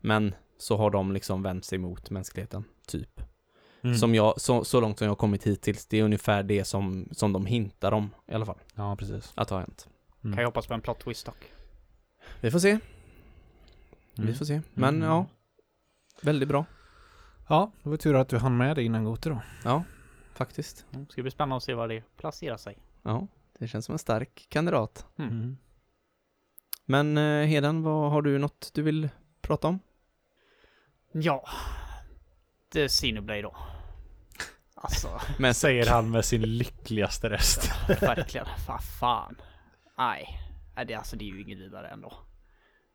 Men 0.00 0.34
så 0.58 0.76
har 0.76 0.90
de 0.90 1.12
liksom 1.12 1.42
vänt 1.42 1.64
sig 1.64 1.78
mot 1.78 2.10
mänskligheten, 2.10 2.64
typ. 2.86 3.20
Mm. 3.82 3.96
Som 3.96 4.14
jag, 4.14 4.40
så, 4.40 4.64
så 4.64 4.80
långt 4.80 4.98
som 4.98 5.04
jag 5.04 5.10
har 5.10 5.16
kommit 5.16 5.44
hittills, 5.46 5.86
det 5.86 5.98
är 5.98 6.02
ungefär 6.02 6.42
det 6.42 6.64
som, 6.64 7.08
som 7.12 7.32
de 7.32 7.46
hintar 7.46 7.92
om, 7.92 8.10
i 8.28 8.34
alla 8.34 8.46
fall, 8.46 8.58
Ja 8.74 8.96
precis. 8.96 9.32
att 9.34 9.50
ha 9.50 9.58
hänt. 9.58 9.88
Mm. 10.24 10.34
Kan 10.36 10.42
jag 10.42 10.48
hoppas 10.48 10.66
på 10.66 10.74
en 10.74 10.80
plot 10.80 11.00
twist 11.00 11.26
dock. 11.26 11.52
Vi 12.40 12.50
får 12.50 12.58
se. 12.58 12.70
Mm. 12.70 12.80
Vi 14.14 14.34
får 14.34 14.44
se. 14.44 14.60
Men 14.74 14.94
Mm. 14.96 15.08
ja, 15.08 15.26
väldigt 16.22 16.48
bra. 16.48 16.64
Ja, 17.48 17.72
det 17.82 17.88
var 17.88 17.96
tur 17.96 18.14
att 18.14 18.28
du 18.28 18.38
hann 18.38 18.56
med 18.56 18.76
det 18.76 18.82
innan 18.82 19.04
Gote 19.04 19.28
då. 19.28 19.42
Ja, 19.64 19.84
faktiskt. 20.34 20.86
Mm, 20.94 21.08
Ska 21.08 21.22
bli 21.22 21.30
spännande 21.30 21.56
att 21.56 21.62
se 21.62 21.74
var 21.74 21.88
det 21.88 22.02
placerar 22.16 22.56
sig. 22.56 22.78
Ja, 23.02 23.26
det 23.58 23.68
känns 23.68 23.84
som 23.84 23.92
en 23.92 23.98
stark 23.98 24.46
kandidat. 24.48 25.06
Mm. 25.18 25.56
Men 26.84 27.18
eh, 27.18 27.46
Heden, 27.46 27.82
vad 27.82 28.10
har 28.10 28.22
du 28.22 28.38
något 28.38 28.70
du 28.74 28.82
vill 28.82 29.08
prata 29.40 29.68
om? 29.68 29.80
Ja, 31.12 31.48
det 32.72 32.82
är 32.82 32.88
Xenoblade 32.88 33.42
då. 33.42 33.56
Alltså, 34.74 35.20
Men 35.38 35.54
Säger 35.54 35.86
han 35.90 36.10
med 36.10 36.24
sin 36.24 36.42
lyckligaste 36.42 37.30
röst. 37.30 37.70
verkligen. 38.02 38.46
Vad 38.68 38.84
fan. 38.84 39.36
Nej, 39.98 40.40
Nej, 40.76 40.86
det, 40.86 40.94
alltså, 40.94 41.16
det 41.16 41.24
är 41.24 41.34
ju 41.34 41.42
inget 41.42 41.58
vidare 41.58 41.88
ändå. 41.88 42.12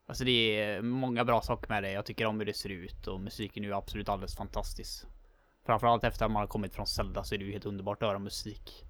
Alltså 0.06 0.24
det 0.24 0.62
är 0.62 0.82
många 0.82 1.26
bra 1.26 1.42
saker 1.42 1.70
med 1.70 1.84
det. 1.84 1.92
Jag 1.92 2.06
tycker 2.06 2.26
om 2.26 2.40
hur 2.40 2.46
det 2.46 2.54
ser 2.54 2.70
ut 2.70 3.08
och 3.08 3.20
musiken 3.20 3.64
är 3.64 3.68
ju 3.68 3.74
absolut 3.74 4.10
alldeles 4.10 4.36
fantastisk. 4.36 5.06
Framförallt 5.66 6.04
efter 6.04 6.26
att 6.26 6.32
man 6.32 6.40
har 6.40 6.48
kommit 6.48 6.76
från 6.76 6.88
Zelda 6.88 7.24
så 7.24 7.36
är 7.36 7.40
det 7.40 7.46
ju 7.46 7.52
helt 7.52 7.66
underbart 7.66 8.04
att 8.04 8.10
höra 8.10 8.20
musik. 8.20 8.86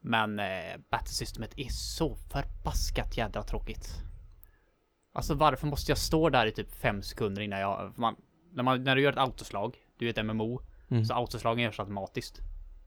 Men 0.00 0.38
eh, 0.38 0.76
battlesystemet 0.90 1.58
är 1.58 1.68
så 1.68 2.16
förbaskat 2.16 3.16
jädra 3.16 3.42
tråkigt. 3.42 3.88
Alltså 5.12 5.34
varför 5.34 5.66
måste 5.66 5.90
jag 5.90 5.98
stå 5.98 6.28
där 6.28 6.46
i 6.46 6.52
typ 6.52 6.74
fem 6.74 7.02
sekunder 7.02 7.42
innan 7.42 7.60
jag... 7.60 7.98
Man, 7.98 8.16
när, 8.52 8.62
man, 8.62 8.84
när 8.84 8.96
du 8.96 9.02
gör 9.02 9.12
ett 9.12 9.18
autoslag, 9.18 9.76
du 9.98 10.06
är 10.06 10.10
ett 10.10 10.24
MMO, 10.26 10.60
Mm. 10.88 11.04
så 11.04 11.14
autoslagen 11.14 11.64
görs 11.64 11.80
automatiskt. 11.80 12.40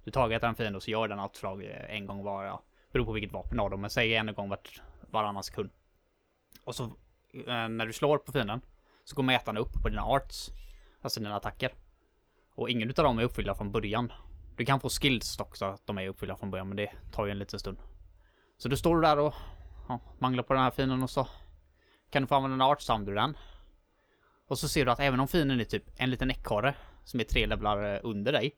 Du 0.03 0.11
taget 0.11 0.43
en 0.43 0.55
fiende 0.55 0.77
och 0.77 0.83
så 0.83 0.91
gör 0.91 1.07
den 1.07 1.19
autoslag 1.19 1.63
eh, 1.63 1.95
en 1.95 2.05
gång 2.05 2.23
var, 2.23 2.43
ja, 2.43 2.63
beror 2.91 3.05
på 3.05 3.11
vilket 3.11 3.31
vapen 3.31 3.59
av 3.59 3.69
dem, 3.69 3.81
men 3.81 3.89
säg 3.89 4.15
en 4.15 4.33
gång 4.33 4.49
vart, 4.49 4.81
varannan 5.09 5.43
sekund. 5.43 5.69
Och 6.63 6.75
så 6.75 6.91
när 7.47 7.85
du 7.85 7.93
slår 7.93 8.17
på 8.17 8.31
fienden 8.31 8.61
så 9.03 9.15
går 9.15 9.23
mätaren 9.23 9.57
upp 9.57 9.73
på 9.73 9.89
dina 9.89 10.01
arts, 10.01 10.51
alltså 11.01 11.19
dina 11.19 11.35
attacker. 11.35 11.73
Och 12.55 12.69
ingen 12.69 12.89
utav 12.89 13.05
dem 13.05 13.19
är 13.19 13.23
uppfyllda 13.23 13.55
från 13.55 13.71
början. 13.71 14.13
Du 14.55 14.65
kan 14.65 14.79
få 14.79 14.89
skills 14.89 15.39
också 15.39 15.65
att 15.65 15.87
de 15.87 15.97
är 15.97 16.07
uppfyllda 16.07 16.35
från 16.35 16.51
början, 16.51 16.67
men 16.67 16.77
det 16.77 16.91
tar 17.11 17.25
ju 17.25 17.31
en 17.31 17.39
liten 17.39 17.59
stund. 17.59 17.77
Så 18.57 18.69
du 18.69 18.77
står 18.77 19.01
där 19.01 19.19
och 19.19 19.33
ja, 19.87 19.99
manglar 20.19 20.43
på 20.43 20.53
den 20.53 20.63
här 20.63 20.71
fienden 20.71 21.03
och 21.03 21.09
så 21.09 21.27
kan 22.09 22.21
du 22.21 22.27
få 22.27 22.35
använda 22.35 22.55
en 22.55 22.71
arts 22.71 22.85
så 22.85 22.93
använder 22.93 23.11
du 23.13 23.19
den. 23.19 23.37
Och 24.47 24.59
så 24.59 24.67
ser 24.67 24.85
du 24.85 24.91
att 24.91 24.99
även 24.99 25.19
om 25.19 25.27
fienden 25.27 25.59
är 25.59 25.63
typ 25.63 25.83
en 25.97 26.09
liten 26.09 26.31
ekorre 26.31 26.75
som 27.03 27.19
är 27.19 27.23
tre 27.23 27.45
levlar 27.45 27.93
eh, 27.93 27.99
under 28.03 28.31
dig 28.31 28.55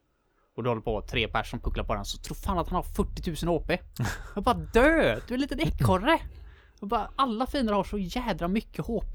och 0.55 0.63
du 0.63 0.69
håller 0.69 0.81
på 0.81 1.01
tre 1.01 1.27
pers 1.27 1.49
som 1.49 1.59
pucklar 1.59 1.83
på 1.83 1.95
den 1.95 2.05
så 2.05 2.17
tror 2.17 2.35
fan 2.35 2.57
att 2.57 2.67
han 2.69 2.75
har 2.75 2.83
40 2.83 3.45
000 3.45 3.59
HP. 3.59 3.71
Jag 4.35 4.43
bara 4.43 4.55
dö! 4.55 5.19
Du 5.27 5.33
är 5.33 5.37
en 5.37 5.41
liten 5.41 5.59
ekorre! 5.59 6.19
Jag 6.81 6.89
bara, 6.89 7.11
alla 7.15 7.47
fiender 7.47 7.73
har 7.73 7.83
så 7.83 7.97
jädra 7.97 8.47
mycket 8.47 8.85
HP. 8.85 9.13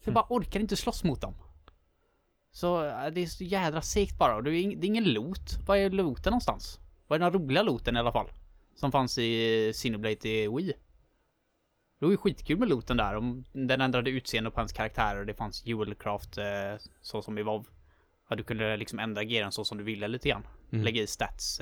Så 0.00 0.08
jag 0.08 0.14
bara 0.14 0.26
orkar 0.28 0.60
inte 0.60 0.76
slåss 0.76 1.04
mot 1.04 1.20
dem. 1.20 1.34
Så 2.50 2.84
eh, 2.84 3.06
det 3.12 3.20
är 3.20 3.26
så 3.26 3.44
jädra 3.44 3.82
segt 3.82 4.18
bara 4.18 4.36
och 4.36 4.42
det 4.44 4.50
är, 4.50 4.62
ing- 4.62 4.80
det 4.80 4.86
är 4.86 4.88
ingen 4.88 5.12
loot. 5.12 5.58
Vad 5.66 5.78
är 5.78 5.90
looten 5.90 6.30
någonstans? 6.30 6.80
Vad 7.06 7.16
är 7.22 7.30
den 7.30 7.32
roliga 7.42 7.62
looten 7.62 7.96
i 7.96 7.98
alla 7.98 8.12
fall? 8.12 8.28
Som 8.74 8.92
fanns 8.92 9.18
i 9.18 9.72
Cineblade 9.74 10.28
i 10.28 10.48
Wii. 10.48 10.72
Det 11.98 12.04
var 12.06 12.10
ju 12.10 12.16
skitkul 12.16 12.58
med 12.58 12.68
looten 12.68 12.96
där. 12.96 13.16
Om 13.16 13.44
Den 13.52 13.80
ändrade 13.80 14.10
utseende 14.10 14.50
på 14.50 14.60
hans 14.60 14.72
karaktärer 14.72 15.20
och 15.20 15.26
det 15.26 15.34
fanns 15.34 15.66
Jewelcraft 15.66 16.38
eh, 16.38 16.44
så 17.00 17.22
som 17.22 17.38
i 17.38 17.42
WoW. 17.42 17.66
Ja, 18.28 18.36
du 18.36 18.44
kunde 18.44 18.76
liksom 18.76 18.98
ändra 18.98 19.22
gearen 19.22 19.52
så 19.52 19.64
som 19.64 19.78
du 19.78 19.84
ville 19.84 20.08
lite 20.08 20.28
grann. 20.28 20.46
Mm. 20.72 20.84
Lägga 20.84 21.02
i 21.02 21.06
stats 21.06 21.60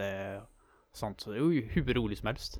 och 0.92 0.96
sånt. 0.98 1.20
Så 1.20 1.32
det 1.32 1.40
var 1.40 1.50
ju 1.50 1.62
hur 1.68 1.94
roligt 1.94 2.18
som 2.18 2.26
helst. 2.26 2.58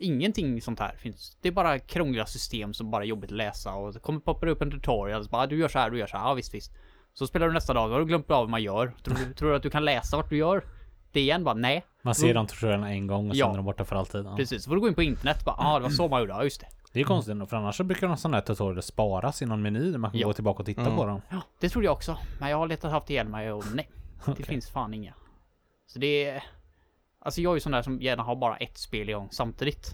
Ingenting 0.00 0.62
sånt 0.62 0.80
här 0.80 0.96
finns. 0.96 1.36
Det 1.42 1.48
är 1.48 1.52
bara 1.52 1.78
krångliga 1.78 2.26
system 2.26 2.74
som 2.74 2.90
bara 2.90 3.02
är 3.02 3.06
jobbigt 3.08 3.30
att 3.30 3.36
läsa 3.36 3.74
och 3.74 3.92
det 3.92 3.98
kommer 4.00 4.20
poppa 4.20 4.46
upp 4.46 4.62
en 4.62 4.70
tutorial. 4.70 5.24
Så 5.24 5.30
bara, 5.30 5.42
"Ah, 5.42 5.46
du 5.46 5.56
gör 5.58 5.68
så 5.68 5.78
här, 5.78 5.90
du 5.90 5.98
gör 5.98 6.06
så 6.06 6.16
här. 6.16 6.24
Ja 6.28 6.34
visst 6.34 6.54
visst. 6.54 6.72
Så 7.12 7.26
spelar 7.26 7.46
du 7.46 7.52
nästa 7.52 7.74
dag, 7.74 7.88
då 7.90 7.94
har 7.94 8.00
du 8.00 8.06
glömt 8.06 8.30
av 8.30 8.40
hur 8.44 8.50
man 8.50 8.62
gör. 8.62 8.92
Tror 9.04 9.14
du, 9.14 9.34
tror 9.34 9.50
du 9.50 9.56
att 9.56 9.62
du 9.62 9.70
kan 9.70 9.84
läsa 9.84 10.16
vart 10.16 10.30
du 10.30 10.36
gör? 10.36 10.64
Det 11.12 11.20
igen 11.20 11.44
bara, 11.44 11.54
nej. 11.54 11.84
Man 12.02 12.14
ser 12.14 12.34
de 12.34 12.46
tutorialerna 12.46 12.90
en 12.90 13.06
gång 13.06 13.28
och 13.30 13.36
sen 13.36 13.38
Ja. 13.40 13.52
är 13.52 13.56
de 13.56 13.64
borta 13.64 13.84
för 13.84 13.96
alltid. 13.96 14.24
Ja. 14.26 14.36
Precis, 14.36 14.64
så 14.64 14.68
får 14.68 14.74
du 14.74 14.80
gå 14.80 14.88
in 14.88 14.94
på 14.94 15.02
internet 15.02 15.44
bara, 15.44 15.56
ja 15.58 15.66
ah, 15.74 15.78
det 15.78 15.82
var 15.82 15.90
så 15.90 16.08
man 16.08 16.20
gjorde, 16.20 16.32
ja 16.32 16.44
just 16.44 16.60
det. 16.60 16.66
Det 16.92 17.00
är 17.00 17.04
konstigt 17.04 17.32
ändå, 17.32 17.46
för 17.46 17.56
annars 17.56 17.76
så 17.76 17.84
brukar 17.84 18.08
de 18.08 18.16
sådana 18.16 18.36
här 18.36 18.42
tutorialer 18.44 18.80
sparas 18.80 19.42
i 19.42 19.46
någon 19.46 19.62
meny 19.62 19.90
där 19.90 19.98
man 19.98 20.10
kan 20.10 20.20
Ja. 20.20 20.26
gå 20.26 20.32
tillbaka 20.32 20.58
och 20.58 20.66
titta 20.66 20.80
Mm. 20.80 20.96
på 20.96 21.06
dem. 21.06 21.22
Ja, 21.28 21.42
det 21.60 21.68
trodde 21.68 21.84
jag 21.86 21.92
också. 21.92 22.18
Men 22.40 22.50
jag 22.50 22.56
har 22.56 22.66
letat 22.68 22.90
haft 22.92 23.10
ihjäl 23.10 23.28
mig 23.28 23.52
och 23.52 23.64
nej. 23.74 23.90
Det 24.26 24.32
Okej. 24.32 24.44
finns 24.44 24.70
fan 24.70 24.94
inga. 24.94 25.14
Så 25.86 25.98
det 25.98 26.24
är... 26.24 26.42
Alltså 27.22 27.40
jag 27.40 27.50
är 27.50 27.54
ju 27.54 27.60
sån 27.60 27.72
där 27.72 27.82
som 27.82 28.00
gärna 28.00 28.22
har 28.22 28.36
bara 28.36 28.56
ett 28.56 28.78
spel 28.78 29.08
igång 29.08 29.28
samtidigt. 29.30 29.90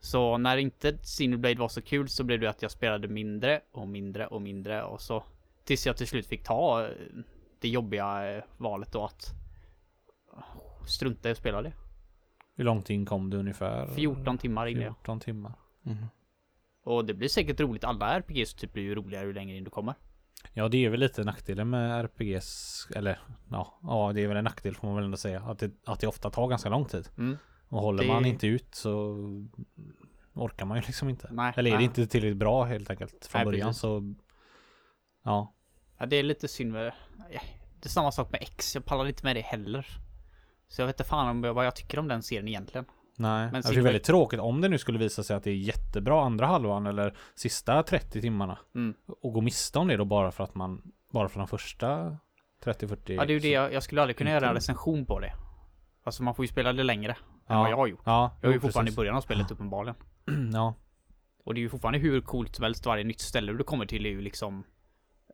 Så 0.00 0.38
när 0.38 0.56
inte 0.56 0.98
Cineblade 1.02 1.60
var 1.60 1.68
så 1.68 1.82
kul 1.82 2.08
så 2.08 2.24
blev 2.24 2.40
det 2.40 2.50
att 2.50 2.62
jag 2.62 2.70
spelade 2.70 3.08
mindre 3.08 3.60
och 3.72 3.88
mindre 3.88 4.26
och 4.26 4.42
mindre 4.42 4.82
och 4.82 5.00
så 5.00 5.24
tills 5.64 5.86
jag 5.86 5.96
till 5.96 6.06
slut 6.06 6.26
fick 6.26 6.44
ta 6.44 6.86
eh, 6.86 6.90
det 7.60 7.68
jobbiga 7.68 8.36
eh, 8.36 8.44
valet 8.56 8.92
då 8.92 9.04
att 9.04 9.34
strunta 10.86 11.28
i 11.28 11.32
att 11.32 11.38
spela 11.38 11.62
det. 11.62 11.72
Hur 12.54 12.64
långt 12.64 12.90
in 12.90 13.06
kom 13.06 13.30
du 13.30 13.36
ungefär? 13.36 13.86
14 13.86 14.38
timmar 14.38 14.66
in 14.66 14.76
i 14.76 14.80
det. 14.80 14.86
14 14.86 15.20
timmar. 15.20 15.52
Mm. 15.86 16.06
Och 16.84 17.04
det 17.04 17.14
blir 17.14 17.28
säkert 17.28 17.60
roligt. 17.60 17.84
Alla 17.84 18.06
RPGs 18.18 18.54
typ 18.54 18.72
blir 18.72 18.82
ju 18.82 18.94
roligare 18.94 19.26
ju 19.26 19.32
längre 19.32 19.56
in 19.56 19.64
du 19.64 19.70
kommer. 19.70 19.94
Ja 20.52 20.68
det 20.68 20.84
är 20.84 20.90
väl 20.90 21.00
lite 21.00 21.24
nackdelen 21.24 21.70
med 21.70 22.04
RPGs 22.04 22.86
Eller 22.96 23.20
ja, 23.50 23.78
ja 23.82 24.12
det 24.14 24.20
är 24.20 24.28
väl 24.28 24.36
en 24.36 24.44
nackdel 24.44 24.74
får 24.74 24.86
man 24.86 24.96
väl 24.96 25.04
ändå 25.04 25.16
säga 25.16 25.40
Att 25.40 25.58
det, 25.58 25.70
att 25.86 26.00
det 26.00 26.06
ofta 26.06 26.30
tar 26.30 26.48
ganska 26.48 26.68
lång 26.68 26.84
tid 26.84 27.08
Mm. 27.18 27.36
Och 27.68 27.80
håller 27.80 28.02
Det- 28.02 28.08
man 28.08 28.24
inte 28.24 28.46
ut 28.46 28.74
så 28.74 29.16
Orkar 30.34 30.66
man 30.66 30.76
ju 30.78 30.82
liksom 30.86 31.08
inte 31.08 31.28
Nej, 31.32 31.52
Eller 31.56 31.70
är 31.70 31.72
det 31.74 31.78
nej. 31.78 31.84
inte 31.84 32.06
tillräckligt 32.06 32.36
bra 32.36 32.64
helt 32.64 32.90
enkelt 32.90 33.26
Från 33.26 33.38
Nej, 33.38 33.44
början 33.44 33.68
precis. 33.68 33.80
så 33.80 34.14
Ja 35.24 35.54
Ja, 35.98 36.06
det 36.06 36.16
är 36.16 36.22
lite 36.22 36.48
synd 36.48 36.72
med... 36.72 36.92
ja, 37.32 37.40
Det 37.80 37.86
är 37.86 37.90
samma 37.90 38.12
sak 38.12 38.30
med 38.32 38.42
X. 38.42 38.74
Jag 38.74 38.84
pallar 38.84 39.06
inte 39.08 39.24
med 39.24 39.36
det 39.36 39.40
heller. 39.40 39.86
Så 40.68 40.82
jag 40.82 40.86
vet 40.86 41.00
inte 41.00 41.08
fan 41.10 41.28
om 41.28 41.44
jag, 41.44 41.54
vad 41.54 41.66
jag 41.66 41.76
tycker 41.76 41.98
om 41.98 42.08
den 42.08 42.22
serien 42.22 42.48
egentligen. 42.48 42.84
Nej, 43.22 43.48
Men 43.52 43.62
det 43.62 43.68
är 43.76 43.80
väldigt 43.80 44.04
tråkigt 44.04 44.40
om 44.40 44.60
det 44.60 44.68
nu 44.68 44.78
skulle 44.78 44.98
visa 44.98 45.22
sig 45.22 45.36
att 45.36 45.44
det 45.44 45.50
är 45.50 45.54
jättebra 45.54 46.24
andra 46.24 46.46
halvan 46.46 46.86
eller 46.86 47.14
sista 47.34 47.82
30 47.82 48.20
timmarna. 48.20 48.58
Mm. 48.74 48.94
Och 49.22 49.32
gå 49.32 49.40
miste 49.40 49.78
om 49.78 49.88
det 49.88 49.96
då 49.96 50.04
bara 50.04 50.30
för 50.32 50.44
att 50.44 50.54
man, 50.54 50.82
bara 51.12 51.28
för 51.28 51.38
de 51.38 51.48
första 51.48 52.16
30-40. 52.64 52.96
Ja, 53.12 53.24
det 53.24 53.32
är 53.32 53.34
ju 53.34 53.38
det. 53.38 53.48
Jag, 53.48 53.72
jag 53.72 53.82
skulle 53.82 54.00
aldrig 54.02 54.16
kunna 54.16 54.30
göra 54.30 54.48
en 54.48 54.54
recension 54.54 55.06
på 55.06 55.20
det. 55.20 55.32
Alltså 56.04 56.22
man 56.22 56.34
får 56.34 56.44
ju 56.44 56.48
spela 56.48 56.72
det 56.72 56.82
längre 56.82 57.12
än 57.12 57.16
Ja. 57.56 57.62
vad 57.62 57.70
jag 57.70 57.76
har 57.76 57.86
gjort. 57.86 58.02
Ja, 58.04 58.30
Jag 58.40 58.48
är 58.48 58.52
ju 58.54 58.60
fortfarande 58.60 58.88
i 58.88 58.90
precis. 58.90 58.96
början 58.96 59.16
av 59.16 59.20
spelet 59.20 59.50
uppenbarligen. 59.50 59.94
Ja, 60.52 60.74
Och 61.44 61.54
det 61.54 61.60
är 61.60 61.62
ju 61.62 61.68
fortfarande 61.68 61.98
hur 61.98 62.20
coolt 62.20 62.54
som 62.56 62.62
helst 62.62 62.86
varje 62.86 63.04
nytt 63.04 63.20
ställe 63.20 63.52
du 63.52 63.64
kommer 63.64 63.86
till 63.86 64.06
är 64.06 64.10
ju 64.10 64.20
liksom 64.20 64.64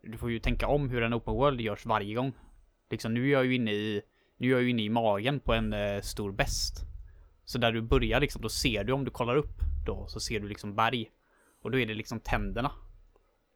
Du 0.02 0.18
får 0.18 0.30
ju 0.30 0.38
tänka 0.38 0.66
om 0.68 0.90
hur 0.90 1.02
en 1.02 1.14
open 1.14 1.34
world 1.34 1.60
görs 1.60 1.86
varje 1.86 2.14
gång. 2.14 2.32
Liksom 2.90 3.14
nu 3.14 3.26
är 3.28 3.32
jag 3.32 3.46
ju 3.46 3.54
inne 3.54 3.72
i 3.72 4.02
Nu 4.36 4.48
är 4.48 4.52
jag 4.52 4.62
ju 4.62 4.70
inne 4.70 4.82
i 4.82 4.88
magen 4.88 5.40
på 5.40 5.54
en 5.54 5.72
eh, 5.72 6.00
stor 6.00 6.32
bäst. 6.32 6.84
Så 7.48 7.58
där 7.58 7.72
du 7.72 7.82
börjar 7.82 8.20
liksom, 8.20 8.42
då 8.42 8.48
ser 8.48 8.84
du 8.84 8.92
om 8.92 9.04
du 9.04 9.10
kollar 9.10 9.36
upp 9.36 9.60
då 9.86 10.06
så 10.06 10.20
ser 10.20 10.40
du 10.40 10.48
liksom 10.48 10.74
berg. 10.74 11.10
Och 11.62 11.70
då 11.70 11.78
är 11.78 11.86
det 11.86 11.94
liksom 11.94 12.20
tänderna. 12.20 12.70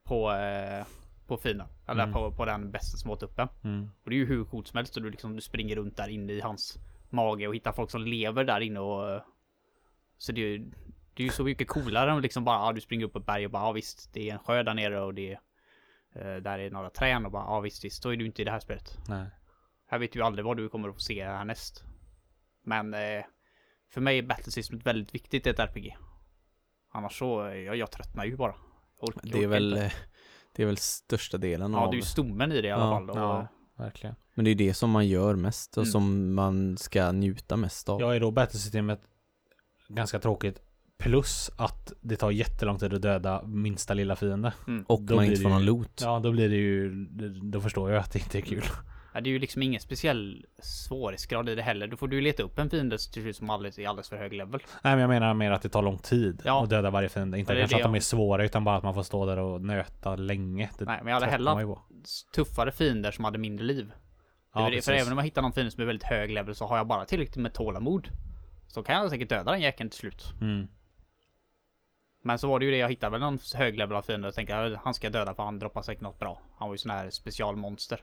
På 0.05 0.32
eh, 0.32 0.86
På 1.26 1.36
fina. 1.36 1.68
Eller 1.86 2.03
Mm. 2.03 2.12
på, 2.12 2.32
på 2.32 2.45
den 2.45 2.70
bästen 2.70 2.99
som 2.99 3.11
åt 3.11 3.22
upp 3.22 3.38
mm. 3.64 3.90
Och 4.05 4.11
det 4.11 4.16
är 4.16 4.18
ju 4.18 4.26
hur 4.26 4.45
coolt 4.45 4.68
som 4.68 4.76
helst 4.76 4.97
och 4.97 5.03
du 5.03 5.11
liksom 5.11 5.34
du 5.36 5.40
springer 5.40 5.76
runt 5.76 5.97
där 5.97 6.09
inne 6.09 6.32
i 6.32 6.40
hans 6.40 6.78
mage 7.11 7.49
och 7.49 7.55
hittar 7.55 7.72
folk 7.72 7.90
som 7.90 8.03
lever 8.03 8.45
där 8.45 8.61
inne 8.61 8.80
och 8.80 9.20
Så 10.18 10.32
det 10.32 10.40
är 10.40 10.47
ju 10.47 10.59
Det 11.14 11.22
är 11.22 11.24
ju 11.24 11.30
så 11.30 11.45
mycket 11.45 11.68
coolare 11.68 12.11
än 12.12 12.20
liksom 12.22 12.45
bara 12.45 12.66
ja, 12.66 12.72
du 12.72 12.80
springer 12.80 13.05
upp 13.07 13.12
på 13.12 13.18
ett 13.18 13.26
berg 13.26 13.45
och 13.45 13.51
bara 13.51 13.62
ja 13.62 13.72
visst 13.72 14.12
det 14.12 14.28
är 14.30 14.32
en 14.32 14.38
sjö 14.38 14.62
där 14.62 14.74
nere 14.74 15.01
och 15.01 15.14
det 15.14 15.32
är 15.32 15.38
eh, 16.14 16.43
Där 16.43 16.59
är 16.59 16.70
några 16.70 16.90
träd 16.90 17.24
och 17.24 17.32
bara 17.32 17.45
ja 17.45 17.61
visst 17.61 17.84
visst 17.84 18.03
så 18.03 18.11
är 18.11 18.16
du 18.16 18.26
inte 18.26 18.43
i 18.43 18.45
det 18.45 18.51
här 18.51 18.61
spelet. 18.61 18.99
nej. 19.09 19.26
Här 19.86 19.99
vet 19.99 20.12
du 20.12 20.22
aldrig 20.22 20.45
vad 20.45 20.57
du 20.57 20.68
kommer 20.68 20.88
att 20.88 20.95
få 20.95 21.01
se 21.01 21.24
härnäst. 21.24 21.84
Men 22.64 22.95
eh, 22.95 23.24
För 23.95 24.01
mig 24.01 24.18
är 24.18 24.22
battle 24.22 24.53
systemet 24.53 24.86
väldigt 24.86 25.14
viktigt 25.14 25.47
i 25.47 25.51
ett 25.51 25.59
RPG. 25.59 25.97
Annars 26.93 27.18
så, 27.18 27.40
jag, 27.66 27.76
jag 27.76 27.90
tröttnar 27.90 28.24
ju 28.24 28.36
bara. 28.36 28.55
Jag 29.01 29.11
Det 29.32 29.43
är 29.43 29.47
väl, 29.47 29.72
inte. 29.72 29.93
det 30.57 30.62
är 30.62 30.66
väl 30.66 30.76
största 30.76 31.38
delen 31.38 31.72
Ja 31.72 31.78
av 31.78 31.90
det 31.90 31.95
är 31.95 31.99
ju 31.99 32.03
stommen 32.03 32.53
i 32.53 32.61
det 32.61 32.68
i 32.68 32.70
alla 32.70 32.84
Ja, 32.84 32.90
fall. 32.97 33.11
Och, 33.11 33.16
Ja, 33.16 33.49
verkligen. 33.78 34.16
Men 34.34 34.45
det 34.45 34.51
är 34.51 34.55
det 34.55 34.74
som 34.74 34.90
man 34.90 35.07
gör 35.09 35.34
mest 35.36 35.76
och 35.76 35.82
Mm. 35.82 35.93
som 35.93 36.34
man 36.34 36.78
ska 36.78 37.12
njuta 37.12 37.57
mest 37.57 37.88
av. 37.88 38.01
Ja, 38.01 38.14
är 38.14 38.20
då 38.20 38.30
battlesystemet 38.30 39.01
ganska 39.88 40.18
tråkigt. 40.18 40.61
Plus 40.99 41.51
att 41.57 41.93
det 42.01 42.16
tar 42.16 42.30
jättelång 42.30 42.78
tid 42.78 42.95
att 42.95 43.03
döda 43.03 43.43
minsta 43.47 43.95
lilla 43.95 44.16
fiende. 44.16 44.53
mm. 44.66 44.84
och 44.88 45.03
då 45.03 45.14
man 45.14 45.24
inte 45.24 45.36
det 45.36 45.43
får 45.43 45.51
någon 45.51 45.64
loot. 45.64 46.01
Ja, 46.05 46.18
då 46.20 46.32
blir 46.32 46.49
det 46.49 46.57
ju, 46.57 47.05
då 47.51 47.61
förstår 47.61 47.90
jag 47.90 48.01
att 48.01 48.12
det 48.12 48.18
inte 48.18 48.38
är 48.38 48.43
kul. 48.43 48.62
Ja, 49.14 49.20
det 49.20 49.30
är 49.30 49.32
ju 49.32 49.38
liksom 49.38 49.62
ingen 49.62 49.80
speciell 49.80 50.46
svårighetsgrad 50.58 51.48
i 51.48 51.54
det 51.54 51.62
heller. 51.62 51.86
Då 51.86 51.96
får 51.96 52.08
du 52.08 52.20
leta 52.20 52.42
upp 52.42 52.58
en 52.58 52.70
fiende 52.70 52.98
till 52.98 53.22
slut 53.22 53.36
som 53.36 53.50
alldeles, 53.50 53.78
är 53.78 53.88
alldeles 53.88 54.08
för 54.08 54.16
hög 54.16 54.32
level. 54.32 54.60
Nej, 54.82 54.92
men 54.92 54.98
jag 54.98 55.08
menar 55.08 55.34
mer 55.34 55.50
att 55.50 55.62
det 55.62 55.68
tar 55.68 55.82
lång 55.82 55.98
tid 55.98 56.42
Ja. 56.44 56.62
att 56.62 56.70
döda 56.70 56.90
varje 56.90 57.08
fiende. 57.08 57.38
Inte 57.38 57.56
kanske 57.56 57.76
att 57.76 57.82
de 57.82 57.94
är 57.94 58.00
svåra, 58.00 58.44
utan 58.44 58.64
bara 58.64 58.76
att 58.76 58.82
man 58.82 58.94
får 58.94 59.02
stå 59.02 59.26
där 59.26 59.38
och 59.38 59.60
nöta 59.60 60.16
länge. 60.16 60.70
Det 60.78 60.84
Nej, 60.84 61.00
men 61.02 61.12
jag 61.12 61.20
hade 61.20 61.32
hellre 61.32 61.76
tuffare 62.34 62.72
fiender 62.72 63.10
som 63.10 63.24
hade 63.24 63.38
mindre 63.38 63.64
liv. 63.64 63.92
Ja, 64.54 64.70
det, 64.70 64.84
för 64.84 64.92
även 64.92 65.12
om 65.12 65.18
jag 65.18 65.24
hittar 65.24 65.42
någon 65.42 65.52
fiende 65.52 65.70
som 65.70 65.82
är 65.82 65.86
väldigt 65.86 66.08
hög 66.08 66.30
level 66.30 66.54
så 66.54 66.66
har 66.66 66.76
jag 66.76 66.86
bara 66.86 67.04
tillräckligt 67.04 67.36
med 67.36 67.54
tålamod. 67.54 68.08
Så 68.68 68.82
kan 68.82 68.94
jag 68.94 69.10
säkert 69.10 69.28
döda 69.28 69.52
den 69.52 69.60
jäkeln 69.60 69.90
till 69.90 69.98
slut. 69.98 70.32
Mm. 70.40 70.68
Men 72.24 72.38
så 72.38 72.48
var 72.48 72.58
det 72.58 72.64
ju 72.64 72.70
det, 72.70 72.76
jag 72.76 72.88
hittade 72.88 73.10
väl 73.10 73.20
någon 73.20 73.38
hög 73.54 73.78
level 73.78 73.96
av 73.96 74.02
fiende 74.02 74.28
och 74.28 74.34
tänkte 74.34 74.80
han 74.84 74.94
ska 74.94 75.06
jag 75.06 75.12
döda 75.12 75.34
för 75.34 75.42
han 75.42 75.58
droppar 75.58 75.82
säkert 75.82 76.02
något 76.02 76.18
bra. 76.18 76.40
Han 76.58 76.68
var 76.68 76.74
ju 76.74 76.78
sån 76.78 76.90
här 76.90 77.10
specialmonster. 77.10 78.00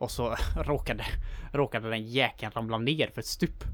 Och 0.00 0.10
så 0.10 0.36
råkade, 0.56 1.04
råkade 1.52 1.90
den 1.90 2.02
jäkeln 2.06 2.52
ramla 2.52 2.78
ner 2.78 3.10
för 3.14 3.20
ett 3.20 3.26
stup. 3.26 3.64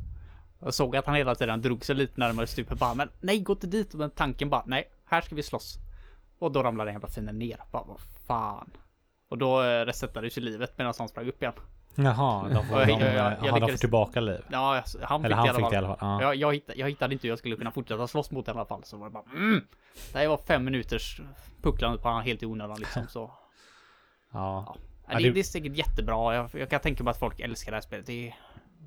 Jag 0.61 0.74
såg 0.74 0.97
att 0.97 1.07
han 1.07 1.14
hela 1.14 1.35
tiden 1.35 1.62
drog 1.62 1.85
sig 1.85 1.95
lite 1.95 2.20
närmare 2.20 2.47
stupet 2.47 2.79
bara 2.79 2.95
men 2.95 3.09
nej 3.20 3.41
gå 3.41 3.53
inte 3.53 3.66
dit. 3.66 3.95
Men 3.95 4.11
tanken 4.11 4.51
bara 4.51 4.62
nej 4.66 4.91
här 5.05 5.20
ska 5.20 5.35
vi 5.35 5.43
slåss. 5.43 5.79
Och 6.39 6.53
då 6.53 6.62
ramlade 6.62 6.89
den 6.89 6.95
jävla 6.95 7.09
fienden 7.09 7.39
ner. 7.39 7.61
Bara 7.72 7.85
vad 7.85 8.01
fan. 8.27 8.70
Och 9.31 9.39
då 9.39 9.62
eh, 9.62 9.85
resetades 9.85 10.39
ju 10.39 10.43
livet 10.43 10.79
medan 10.79 10.95
han 10.99 11.09
sprang 11.09 11.29
upp 11.29 11.43
igen. 11.43 11.55
Jaha, 11.95 12.49
de 12.55 12.66
får, 12.66 12.81
Jag- 12.81 12.89
de, 12.89 13.05
jag- 13.47 13.70
får 13.70 13.77
tillbaka 13.77 14.20
liv. 14.20 14.41
Ja, 14.51 14.83
han 15.03 15.22
fick 15.22 15.27
Eller 15.33 15.37
det 15.37 15.49
i 15.49 15.49
han 15.49 15.49
alla 15.49 15.61
fall. 15.61 15.70
det 15.70 15.74
i 15.74 15.79
alla 15.79 15.97
fall. 15.97 15.99
Ja. 16.01 16.22
Jag, 16.22 16.35
jag, 16.37 16.55
hittade, 16.55 16.79
jag 16.79 16.89
hittade 16.89 17.12
inte 17.14 17.27
hur 17.27 17.33
jag 17.33 17.39
skulle 17.39 17.57
kunna 17.57 17.70
fortsätta 17.70 18.07
slåss 18.07 18.31
mot 18.31 18.47
den 18.47 18.57
i 18.57 18.59
alla 18.59 18.66
fall. 18.68 18.85
Så 18.85 18.97
var 18.97 19.07
det 19.07 19.12
bara 19.12 19.24
mm. 19.35 19.61
Det 20.12 20.18
här 20.18 20.29
var 20.29 20.37
fem 20.37 20.64
minuters 20.64 21.20
pucklande 21.62 21.99
på 21.99 22.09
honom 22.09 22.22
helt 22.22 22.43
i 22.43 22.47
onödan 22.47 22.79
liksom 22.79 23.07
så. 23.09 23.31
Ja. 24.33 24.64
Ja, 24.66 24.77
Ja, 25.09 25.19
det, 25.19 25.31
det- 25.31 25.41
är 25.41 25.45
säkert 25.45 25.77
jättebra. 25.77 26.35
Jag, 26.35 26.51
jag 26.53 26.71
kan 26.71 26.81
tänka 26.81 27.05
mig 27.05 27.11
att 27.11 27.19
folk 27.19 27.41
älskar 27.41 27.73
det 27.73 27.77
här 27.77 27.83
spelet. 27.83 28.07
Det 28.07 28.29
är 28.29 28.37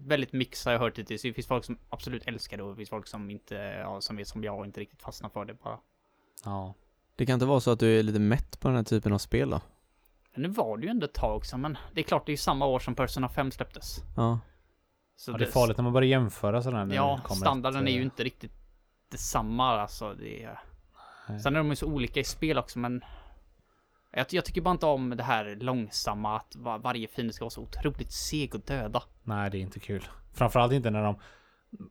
väldigt 0.03 0.33
mix 0.33 0.65
har 0.65 0.71
jag 0.71 0.79
hört 0.79 0.97
hittills. 0.99 1.21
Det 1.21 1.33
finns 1.33 1.47
folk 1.47 1.65
som 1.65 1.77
absolut 1.89 2.27
älskar 2.27 2.57
det 2.57 2.63
och 2.63 2.69
det 2.69 2.75
finns 2.75 2.89
folk 2.89 3.07
som 3.07 3.29
inte, 3.29 3.55
ja, 3.55 4.01
som 4.01 4.19
är 4.19 4.23
som 4.23 4.43
jag 4.43 4.59
och 4.59 4.65
inte 4.65 4.79
riktigt 4.79 5.01
fastnar 5.01 5.29
för 5.29 5.45
det 5.45 5.53
bara. 5.53 5.79
ja. 6.45 6.73
Det 7.15 7.25
kan 7.25 7.33
inte 7.33 7.45
vara 7.45 7.59
så 7.59 7.71
att 7.71 7.79
du 7.79 7.99
är 7.99 8.03
lite 8.03 8.19
mätt 8.19 8.59
på 8.59 8.67
den 8.67 8.77
här 8.77 8.83
typen 8.83 9.13
av 9.13 9.17
spel 9.17 9.49
då? 9.49 9.61
Men 10.33 10.41
nu 10.41 10.47
var 10.49 10.77
det 10.77 10.83
ju 10.83 10.89
ändå 10.89 11.05
ett 11.05 11.13
tag 11.13 11.35
också, 11.37 11.57
men 11.57 11.77
det 11.93 12.01
är 12.01 12.03
klart 12.03 12.25
det 12.25 12.29
är 12.29 12.33
ju 12.33 12.37
samma 12.37 12.65
år 12.65 12.79
som 12.79 12.95
Persona 12.95 13.29
5 13.29 13.51
släpptes. 13.51 13.97
Ja. 14.17 14.39
Så 15.15 15.31
ja, 15.31 15.37
det 15.37 15.45
är 15.45 15.51
farligt 15.51 15.77
när 15.77 15.83
man 15.83 15.93
börjar 15.93 16.07
jämföra 16.09 16.61
sådär. 16.61 16.85
när 16.85 16.95
Ja, 16.95 17.21
standarden 17.35 17.83
ett, 17.83 17.89
är 17.89 17.93
ju 17.93 17.99
eh, 17.99 18.03
inte 18.05 18.23
riktigt 18.23 18.51
detsamma 19.11 19.81
alltså. 19.81 20.13
Det 20.13 20.43
är... 20.43 20.59
Nej. 21.29 21.39
Sen 21.39 21.55
är 21.55 21.57
de 21.59 21.69
ju 21.69 21.75
så 21.75 21.85
olika 21.85 22.19
i 22.19 22.23
spel 22.23 22.57
också 22.57 22.79
men 22.79 23.03
jag, 24.11 24.25
jag 24.29 24.45
tycker 24.45 24.61
bara 24.61 24.71
inte 24.71 24.85
om 24.85 25.09
det 25.17 25.23
här 25.23 25.55
långsamma 25.61 26.35
att 26.35 26.55
var, 26.55 26.79
varje 26.79 27.07
fiende 27.07 27.33
ska 27.33 27.45
vara 27.45 27.49
så 27.49 27.61
otroligt 27.61 28.11
seg 28.11 28.55
att 28.55 28.67
döda. 28.67 29.03
Nej, 29.23 29.49
det 29.51 29.57
är 29.57 29.61
inte 29.61 29.79
kul. 29.79 30.03
Framförallt 30.33 30.73
inte 30.73 30.89
när 30.89 31.03
de... 31.03 31.19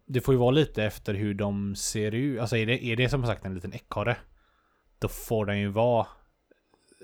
Det 0.07 0.21
får 0.21 0.35
ju 0.35 0.39
vara 0.39 0.51
lite 0.51 0.85
efter 0.85 1.15
hur 1.15 1.35
de 1.35 1.75
ser 1.77 2.15
ut. 2.15 2.41
Alltså 2.41 2.57
är 2.57 2.67
det, 2.67 2.85
är 2.85 2.97
det 2.97 3.09
som 3.09 3.27
sagt 3.27 3.45
en 3.45 3.55
liten 3.55 3.75
ekorre. 3.75 4.17
Då 4.99 5.09
får 5.09 5.47
den 5.47 5.59
ju 5.61 5.69
vara... 5.69 6.07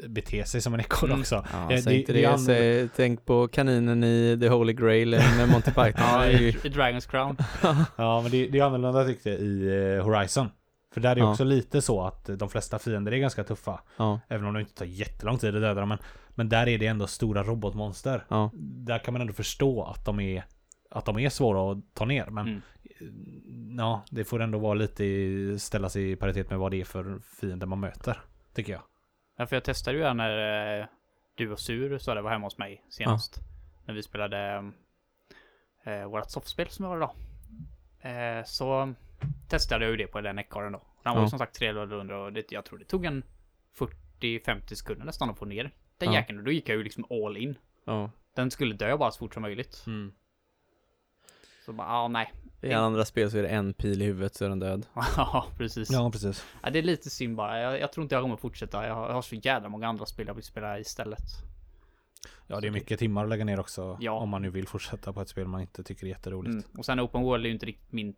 Bete 0.08 0.44
sig 0.44 0.60
som 0.60 0.74
en 0.74 0.80
ekorre 0.80 1.10
Mm. 1.10 1.20
också. 1.20 1.44
Ja, 1.52 1.66
Det- 1.68 1.84
det- 1.84 1.94
inte 1.96 2.12
det 2.12 2.24
annorlunda. 2.26 2.44
Säg, 2.54 2.88
tänk 2.96 3.24
på 3.26 3.48
kaninen 3.48 4.04
i 4.04 4.38
The 4.40 4.48
Holy 4.48 4.72
Grail 4.72 5.10
med 5.10 5.48
Monty 5.48 5.70
Python. 5.74 5.92
Ja, 5.98 6.26
i, 6.26 6.48
i 6.48 6.52
Dragon's 6.52 7.10
Crown. 7.10 7.36
Ja, 7.96 8.20
men 8.20 8.30
det, 8.30 8.46
det 8.46 8.58
är 8.58 8.62
annorlunda 8.64 9.04
tyckte 9.06 9.30
jag 9.30 9.38
i 9.40 9.66
eh, 9.96 10.04
Horizon. 10.04 10.48
För 10.94 11.00
där 11.00 11.16
är 11.16 11.20
Ja. 11.20 11.30
också 11.30 11.44
lite 11.44 11.82
så 11.82 12.02
att 12.02 12.24
de 12.38 12.48
flesta 12.48 12.78
fiender 12.78 13.12
är 13.12 13.16
ganska 13.18 13.44
tuffa. 13.44 13.80
ja, 13.96 14.20
Även 14.28 14.46
om 14.46 14.54
det 14.54 14.60
inte 14.60 14.74
tar 14.74 14.84
jättelång 14.84 15.38
tid 15.38 15.54
att 15.56 15.62
döda 15.62 15.80
dem. 15.80 15.88
Men, 15.88 15.98
men 16.30 16.48
där 16.48 16.68
är 16.68 16.78
det 16.78 16.86
ändå 16.86 17.06
stora 17.06 17.42
robotmonster. 17.42 18.24
ja. 18.28 18.50
Där 18.58 18.98
kan 18.98 19.14
man 19.14 19.20
ändå 19.20 19.32
förstå 19.32 19.82
att 19.84 20.04
de 20.04 20.20
är 20.20 20.44
att 20.90 21.04
de 21.04 21.18
är 21.18 21.28
svåra 21.28 21.72
att 21.72 21.94
ta 21.94 22.04
ner. 22.04 22.26
Men 22.26 22.46
Mm. 23.00 23.78
ja, 23.78 24.02
det 24.10 24.24
får 24.24 24.42
ändå 24.42 24.58
vara 24.58 24.74
lite 24.74 25.04
i, 25.04 25.58
ställa 25.58 25.88
sig 25.88 26.10
i 26.10 26.16
paritet 26.16 26.50
med 26.50 26.58
vad 26.58 26.70
det 26.70 26.80
är 26.80 26.84
för 26.84 27.18
fiender 27.40 27.66
man 27.66 27.80
möter. 27.80 28.18
Tycker 28.54 28.72
jag. 28.72 28.82
Ja, 29.36 29.46
för 29.46 29.56
jag 29.56 29.64
testade 29.64 29.98
ju 29.98 30.14
när 30.14 30.80
eh, 30.80 30.86
du 31.34 31.52
och 31.52 31.60
Sur 31.60 31.98
så 31.98 32.14
det 32.14 32.22
var 32.22 32.30
hemma 32.30 32.46
hos 32.46 32.58
mig 32.58 32.84
senast. 32.90 33.40
När 33.84 33.94
vi 33.94 34.02
spelade 34.02 34.72
eh, 35.84 36.04
vårat 36.08 36.30
softspel 36.30 36.68
som 36.68 36.86
var 36.86 36.96
idag. 36.96 37.10
Eh, 38.00 38.44
så 38.44 38.94
testade 39.48 39.84
jag 39.84 39.90
ju 39.90 39.96
det 39.96 40.06
på 40.06 40.20
den 40.20 40.38
ekorren 40.38 40.72
då. 40.72 40.82
Den 41.02 41.12
var 41.14 41.20
ju 41.20 41.24
Ja. 41.24 41.30
som 41.30 41.38
sagt 41.38 41.54
tre 41.54 41.72
level 41.72 41.92
under 41.92 42.14
och 42.14 42.32
det, 42.32 42.52
jag 42.52 42.64
tror 42.64 42.78
det 42.78 42.84
tog 42.84 43.04
en 43.04 43.22
40-50 44.20 44.74
sekunder 44.74 45.06
nästan 45.06 45.30
att 45.30 45.38
få 45.38 45.44
ner 45.44 45.70
den 45.98 46.12
Ja. 46.12 46.14
jäkeln. 46.20 46.38
Och 46.38 46.44
då 46.44 46.50
gick 46.50 46.68
jag 46.68 46.76
ju 46.76 46.84
liksom 46.84 47.04
all 47.10 47.36
in. 47.36 47.58
ja. 47.84 48.10
Den 48.34 48.50
skulle 48.50 48.74
dö 48.74 48.96
bara 48.96 49.10
så 49.10 49.18
fort 49.18 49.34
som 49.34 49.42
möjligt. 49.42 49.84
Så 51.66 51.72
bara, 51.72 51.88
ja 51.88 52.08
nej. 52.08 52.32
I 52.60 52.72
andra 52.72 53.04
spel 53.04 53.30
så 53.30 53.38
är 53.38 53.42
det 53.42 53.48
en 53.48 53.74
pil 53.74 54.02
i 54.02 54.04
huvudet 54.04 54.34
så 54.34 54.44
är 54.44 54.48
den 54.48 54.58
död. 54.58 54.86
Ja, 55.16 55.46
precis. 55.58 55.90
Ja, 55.90 56.10
precis. 56.10 56.44
Ja, 56.62 56.70
det 56.70 56.78
är 56.78 56.82
lite 56.82 57.10
synd 57.10 57.36
bara. 57.36 57.60
Jag, 57.60 57.80
jag 57.80 57.92
tror 57.92 58.02
inte 58.02 58.14
jag 58.14 58.22
kommer 58.22 58.36
fortsätta. 58.36 58.86
Jag 58.86 58.94
har, 58.94 59.06
jag 59.06 59.14
har 59.14 59.22
så 59.22 59.34
jävla 59.34 59.68
många 59.68 59.88
andra 59.88 60.06
spel 60.06 60.26
jag 60.26 60.34
vill 60.34 60.44
spela 60.44 60.78
istället. 60.78 61.20
Ja, 62.46 62.60
det 62.60 62.66
är 62.66 62.70
mycket 62.70 62.98
timmar 62.98 63.24
att 63.24 63.30
lägga 63.30 63.44
ner 63.44 63.60
också. 63.60 63.98
Ja. 64.00 64.12
Om 64.12 64.28
man 64.28 64.42
nu 64.42 64.50
vill 64.50 64.68
fortsätta 64.68 65.12
på 65.12 65.20
ett 65.20 65.28
spel 65.28 65.46
man 65.48 65.60
inte 65.60 65.82
tycker 65.84 66.04
är 66.06 66.10
jätteroligt. 66.10 66.52
Mm. 66.52 66.64
Och 66.78 66.84
sen 66.84 67.00
Open 67.00 67.22
World 67.22 67.44
är 67.44 67.48
ju 67.48 67.54
inte 67.54 67.66
riktigt 67.66 67.92
min 67.92 68.14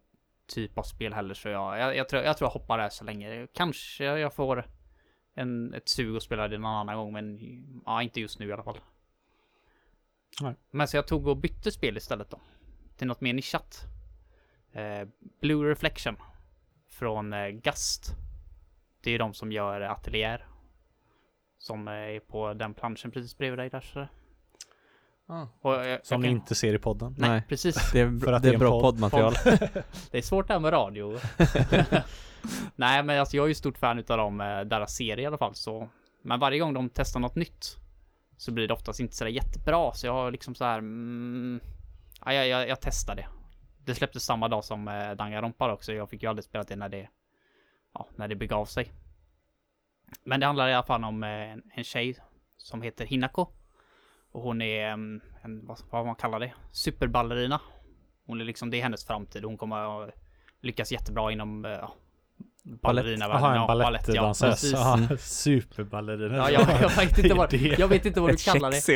typ 0.47 0.79
av 0.79 0.83
spel 0.83 1.13
heller 1.13 1.35
så 1.35 1.49
jag, 1.49 1.79
jag, 1.79 1.97
jag, 1.97 2.09
tror, 2.09 2.23
jag 2.23 2.37
tror 2.37 2.47
jag 2.47 2.53
hoppar 2.53 2.79
där 2.79 2.89
så 2.89 3.05
länge. 3.05 3.47
Kanske 3.55 4.05
jag 4.05 4.35
får 4.35 4.65
en, 5.35 5.75
ett 5.75 5.89
sug 5.89 6.17
att 6.17 6.23
spela 6.23 6.49
det 6.49 6.59
någon 6.59 6.75
annan 6.75 6.97
gång 6.97 7.13
men 7.13 7.39
ja, 7.87 8.03
inte 8.03 8.21
just 8.21 8.39
nu 8.39 8.49
i 8.49 8.53
alla 8.53 8.63
fall. 8.63 8.79
Nej. 10.41 10.55
Men 10.71 10.89
så 10.89 10.97
jag 10.97 11.07
tog 11.09 11.27
och 11.27 11.37
bytte 11.37 11.73
spel 11.73 11.97
istället 11.97 12.31
då. 12.31 12.41
Till 12.97 13.07
något 13.07 13.21
mer 13.21 13.33
nischat. 13.33 13.85
Eh, 14.73 15.09
Blue 15.41 15.71
Reflection. 15.71 16.17
Från 16.89 17.33
eh, 17.33 17.49
Gast. 17.49 18.15
Det 19.01 19.11
är 19.11 19.19
de 19.19 19.35
som 19.35 19.53
gör 19.53 19.81
Atelier. 19.81 20.47
Som 21.59 21.89
är 21.89 22.21
på 22.21 22.55
den 22.55 22.75
planschen 22.75 23.11
precis 23.11 23.39
bredvid 23.39 23.59
dig 23.59 23.71
där. 23.71 23.81
Så. 23.81 24.07
Och 25.61 25.73
jag, 25.73 25.87
jag 25.89 26.07
Som 26.07 26.21
ni 26.21 26.27
kan- 26.29 26.37
inte 26.37 26.55
ser 26.55 26.75
i 26.75 26.79
podden. 26.79 27.15
Nej, 27.19 27.31
Nej. 27.31 27.43
precis. 27.49 27.93
Det 27.93 28.01
är, 28.01 28.21
För 28.21 28.33
att 28.33 28.43
det 28.43 28.49
det 28.49 28.51
är 28.51 28.53
är 28.53 28.55
en 28.55 28.61
bra 28.61 28.71
podd. 28.81 28.83
poddmaterial. 28.95 29.35
Det 30.11 30.19
är 30.19 30.23
svårt 30.23 30.47
det 30.49 30.53
här 30.55 30.61
med 30.61 30.73
radio. 30.73 31.19
Nej 32.77 33.03
men 33.03 33.21
alltså 33.21 33.37
jag 33.37 33.45
är 33.45 33.49
ju 33.49 33.55
stort 33.55 33.79
fan 33.79 33.99
utav 33.99 34.19
dem, 34.19 34.41
eh, 34.41 34.61
deras 34.61 34.95
serie 34.95 35.23
i 35.23 35.27
alla 35.27 35.39
fall 35.39 35.55
så. 35.55 35.89
Men 36.23 36.41
varje 36.41 36.59
gång 36.59 36.75
de 36.75 36.89
testar 36.91 37.21
något 37.21 37.35
nytt. 37.35 37.77
Så 38.37 38.53
blir 38.53 38.69
det 38.69 38.75
oftast 38.75 39.01
inte 39.01 39.17
sådär 39.17 39.31
jättebra 39.31 39.93
så 39.93 40.07
jag 40.07 40.13
har 40.13 40.31
liksom 40.31 40.55
så 40.55 40.65
här. 40.65 40.79
Mm, 40.79 41.61
ja, 42.25 42.33
jag, 42.33 42.49
jag, 42.49 42.69
jag 42.69 42.81
testar 42.81 43.15
det. 43.15 43.27
Det 43.85 43.95
släpptes 43.95 44.25
samma 44.25 44.49
dag 44.49 44.65
som 44.65 44.89
eh, 44.89 45.11
Danganronpa 45.11 45.73
också. 45.73 45.93
Jag 45.93 46.11
fick 46.11 46.23
ju 46.23 46.29
aldrig 46.29 46.45
spela 46.45 46.65
det 46.65 46.77
när 46.77 46.89
det, 46.89 47.09
ja, 47.95 48.07
när 48.17 48.29
det 48.29 48.35
begav 48.37 48.65
sig. 48.67 48.93
Men 50.25 50.41
det 50.41 50.47
handlar 50.47 50.69
i 50.69 50.75
alla 50.75 50.87
fall 50.87 51.05
om 51.05 51.23
eh, 51.23 51.31
en, 51.31 51.63
en 51.75 51.85
tjej 51.85 52.17
som 52.57 52.83
heter 52.83 53.07
Hinako. 53.07 53.47
Och 54.37 54.43
hon 54.43 54.63
är 54.63 54.87
mm, 54.93 55.21
en, 55.43 55.67
vad, 55.67 55.79
vad 55.91 56.07
man 56.07 56.15
kallar 56.15 56.41
det, 56.41 56.53
superballerina. 56.73 57.61
Hon 58.27 58.41
är 58.41 58.45
liksom, 58.45 58.71
det 58.71 58.77
är 58.79 58.83
hennes 58.83 59.07
framtid. 59.07 59.45
Hon 59.45 59.57
kommer 59.59 60.03
att 60.05 60.15
lyckas 60.61 60.93
jättebra 60.93 61.33
inom 61.33 61.65
eh, 61.65 61.71
ja, 61.71 61.93
ballerinavärlden. 62.63 63.43
Jaha, 63.43 63.55
en 63.55 63.61
Ja, 63.61 63.67
balettdansös. 63.67 64.73
Ja, 64.73 64.99
superballerina. 65.19 66.37
Ja, 66.37 66.51
jag, 66.51 66.63
jag 66.83 66.91
vet 66.97 67.19
inte 67.19 67.35
vad, 67.35 67.55
är 67.55 67.81
jag 67.81 67.89
vet 67.89 68.07
inte 68.07 68.21
vad 68.21 68.31
du 68.31 68.37
kallar 68.37 68.71
det. 68.71 68.87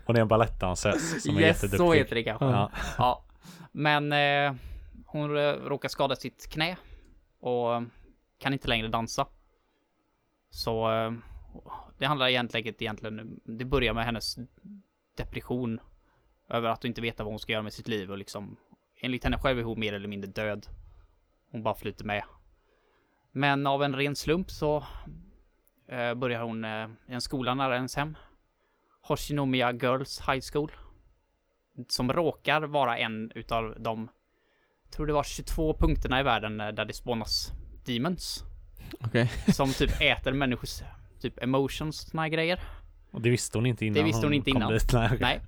Hon 0.06 0.16
är 0.16 0.20
en 0.20 0.28
balettdansös 0.28 1.22
som 1.22 1.36
är 1.36 1.40
Yes, 1.40 1.48
jätteduktig. 1.48 1.78
så 1.78 1.92
heter 1.92 2.14
det 2.14 2.22
kanske. 2.22 2.44
Ja. 2.44 2.70
Ja, 2.98 3.24
men 3.72 4.12
eh, 4.12 4.54
hon 5.06 5.34
råkar 5.54 5.88
skada 5.88 6.16
sitt 6.16 6.48
knä 6.50 6.76
och 7.40 7.82
kan 8.38 8.52
inte 8.52 8.68
längre 8.68 8.88
dansa. 8.88 9.26
Så 10.50 10.92
eh, 10.92 11.12
det 11.98 12.06
handlar 12.06 12.28
egentligen, 12.28 12.74
egentligen, 12.78 13.40
det 13.44 13.64
börjar 13.64 13.94
med 13.94 14.04
hennes 14.04 14.36
depression 15.16 15.80
över 16.48 16.68
att 16.68 16.84
inte 16.84 17.00
veta 17.00 17.24
vad 17.24 17.32
hon 17.32 17.38
ska 17.38 17.52
göra 17.52 17.62
med 17.62 17.72
sitt 17.72 17.88
liv 17.88 18.10
och 18.10 18.18
liksom 18.18 18.56
enligt 19.00 19.24
henne 19.24 19.38
själv 19.38 19.58
är 19.58 19.62
hon 19.62 19.80
mer 19.80 19.92
eller 19.92 20.08
mindre 20.08 20.30
död. 20.30 20.66
Hon 21.50 21.62
bara 21.62 21.74
flyter 21.74 22.04
med. 22.04 22.22
Men 23.32 23.66
av 23.66 23.82
en 23.82 23.96
ren 23.96 24.16
slump 24.16 24.50
så 24.50 24.84
eh, 25.88 26.14
börjar 26.14 26.42
hon 26.42 26.64
eh, 26.64 26.88
i 27.08 27.12
en 27.12 27.20
skola 27.20 27.54
nära 27.54 27.74
hennes 27.74 27.96
hem. 27.96 28.16
Hoshinomiya 29.02 29.72
Girls 29.72 30.20
High 30.20 30.40
School 30.52 30.72
som 31.88 32.12
råkar 32.12 32.62
vara 32.62 32.98
en 32.98 33.32
utav 33.34 33.74
de, 33.78 34.08
tror 34.90 35.06
det 35.06 35.12
var 35.12 35.22
22 35.22 35.74
punkterna 35.74 36.20
i 36.20 36.22
världen 36.22 36.60
eh, 36.60 36.68
där 36.68 36.84
det 36.84 36.94
spånas 36.94 37.52
demons. 37.86 38.44
Okej. 39.00 39.30
Som 39.52 39.72
typ 39.72 40.00
äter 40.00 40.32
människors 40.32 40.82
typ 41.20 41.42
emotions, 41.42 41.96
såna 42.10 42.22
här 42.22 42.28
grejer. 42.28 42.60
Och 43.10 43.20
det 43.20 43.30
visste 43.30 43.58
hon 43.58 43.66
inte 43.66 43.86
innan 43.86 43.94
Det 43.94 44.02
visste 44.02 44.26
hon 44.26 44.34
inte 44.34 44.50
kom 44.50 44.62
innan. 44.62 44.72
Dit. 44.72 44.92
Nej. 44.92 45.18
Nej. 45.20 45.40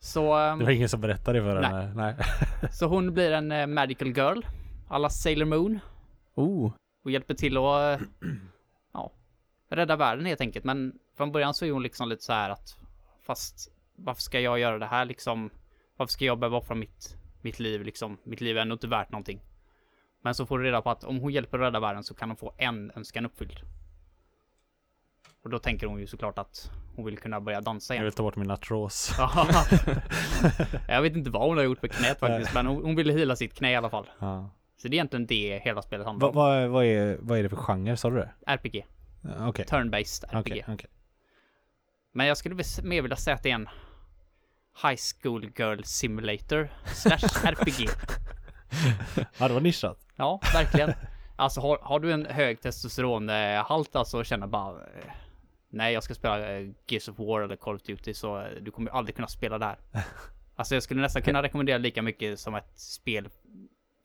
Så, 0.00 0.20
Det 0.58 0.64
var 0.64 0.70
ingen 0.70 0.88
som 0.88 1.00
berättade 1.00 1.42
för 1.42 1.62
henne. 1.62 1.92
Nej. 1.94 2.14
så 2.72 2.86
hon 2.86 3.14
blir 3.14 3.32
en 3.32 3.52
eh, 3.52 3.66
magical 3.66 4.08
girl. 4.08 4.40
Alla 4.88 5.10
Sailor 5.10 5.46
Moon. 5.46 5.80
Oh. 6.34 6.72
Och 7.04 7.10
hjälper 7.10 7.34
till 7.34 7.56
att, 7.56 8.00
ja, 8.92 9.12
rädda 9.68 9.96
världen 9.96 10.26
helt 10.26 10.40
enkelt. 10.40 10.64
Men 10.64 10.92
från 11.16 11.32
början 11.32 11.54
så 11.54 11.66
är 11.66 11.70
hon 11.70 11.82
liksom 11.82 12.08
lite 12.08 12.24
så 12.24 12.32
här 12.32 12.50
att, 12.50 12.76
fast 13.26 13.72
varför 13.96 14.22
ska 14.22 14.40
jag 14.40 14.58
göra 14.58 14.78
det 14.78 14.86
här 14.86 15.04
liksom? 15.04 15.50
Varför 15.96 16.12
ska 16.12 16.24
jag 16.24 16.38
behöva 16.38 16.56
offra 16.56 16.74
mitt, 16.74 17.16
mitt 17.42 17.60
liv 17.60 17.84
liksom? 17.84 18.18
Mitt 18.24 18.40
liv 18.40 18.56
är 18.56 18.62
ändå 18.62 18.72
inte 18.72 18.86
värt 18.86 19.12
någonting. 19.12 19.40
Men 20.22 20.34
så 20.34 20.46
får 20.46 20.58
du 20.58 20.64
reda 20.64 20.82
på 20.82 20.90
att 20.90 21.04
om 21.04 21.18
hon 21.18 21.32
hjälper 21.32 21.58
att 21.58 21.64
rädda 21.64 21.80
världen 21.80 22.04
så 22.04 22.14
kan 22.14 22.30
hon 22.30 22.36
få 22.36 22.52
en 22.58 22.92
önskan 22.96 23.26
uppfylld. 23.26 23.60
Och 25.44 25.50
då 25.50 25.58
tänker 25.58 25.86
hon 25.86 26.00
ju 26.00 26.06
såklart 26.06 26.38
att 26.38 26.70
hon 26.96 27.04
vill 27.04 27.18
kunna 27.18 27.40
börja 27.40 27.60
dansa 27.60 27.94
Jag 27.94 27.96
igen. 27.96 28.04
vill 28.04 28.12
ta 28.12 28.22
bort 28.22 28.36
min 28.36 28.50
artros. 28.50 29.14
Ja. 29.18 29.46
jag 30.88 31.02
vet 31.02 31.16
inte 31.16 31.30
vad 31.30 31.48
hon 31.48 31.56
har 31.56 31.64
gjort 31.64 31.82
med 31.82 31.92
knät 31.92 32.18
faktiskt, 32.20 32.54
men 32.54 32.66
hon, 32.66 32.84
hon 32.84 32.94
ville 32.96 33.12
hila 33.12 33.36
sitt 33.36 33.54
knä 33.54 33.70
i 33.72 33.76
alla 33.76 33.90
fall. 33.90 34.06
Ja. 34.18 34.50
Så 34.76 34.88
det 34.88 34.94
är 34.94 34.96
egentligen 34.96 35.26
det 35.26 35.60
hela 35.64 35.82
spelet 35.82 36.06
handlar 36.06 36.28
om. 36.28 36.34
vad- 36.34 36.68
vad 36.68 36.84
är, 36.84 37.16
vad 37.20 37.38
är 37.38 37.42
det 37.42 37.48
för 37.48 37.56
genre, 37.56 37.96
sa 37.96 38.10
du 38.10 38.16
det? 38.16 38.30
RPG. 38.46 38.86
Okej. 39.40 39.64
Turn-based 39.64 40.24
RPG. 40.30 40.40
Okej, 40.40 40.64
okej. 40.68 40.90
Men 42.12 42.26
jag 42.26 42.36
skulle 42.36 42.54
mer 42.82 43.02
vilja 43.02 43.16
säga 43.16 43.34
att 43.34 43.42
det 43.42 43.50
är 43.50 43.54
en 43.54 43.68
High 44.82 44.96
School 45.22 45.50
Girl 45.56 45.82
Simulator 45.84 46.68
slash 46.86 47.44
RPG. 47.46 47.88
Ja, 49.38 49.48
det 49.48 49.54
var 49.54 49.60
nischat. 49.60 50.06
Ja, 50.16 50.40
verkligen. 50.54 50.92
Alltså 51.36 51.60
har, 51.60 51.78
har 51.82 52.00
du 52.00 52.12
en 52.12 52.26
hög 52.26 52.60
testosteronhalt 52.60 53.96
alltså 53.96 54.18
och 54.18 54.26
känner 54.26 54.46
bara 54.46 54.72
eh, 54.80 55.12
Nej, 55.70 55.94
jag 55.94 56.02
ska 56.02 56.14
spela 56.14 56.58
eh, 56.58 56.68
Gears 56.86 57.08
of 57.08 57.18
War 57.18 57.40
eller 57.40 57.56
Call 57.56 57.74
of 57.74 57.82
Duty 57.82 58.14
så 58.14 58.40
eh, 58.40 58.50
du 58.60 58.70
kommer 58.70 58.90
aldrig 58.90 59.16
kunna 59.16 59.28
spela 59.28 59.58
där. 59.58 59.78
Alltså 60.56 60.74
jag 60.74 60.82
skulle 60.82 61.00
nästan 61.00 61.22
kunna 61.22 61.42
rekommendera 61.42 61.78
lika 61.78 62.02
mycket 62.02 62.38
som 62.38 62.54
ett 62.54 62.78
spel 62.78 63.28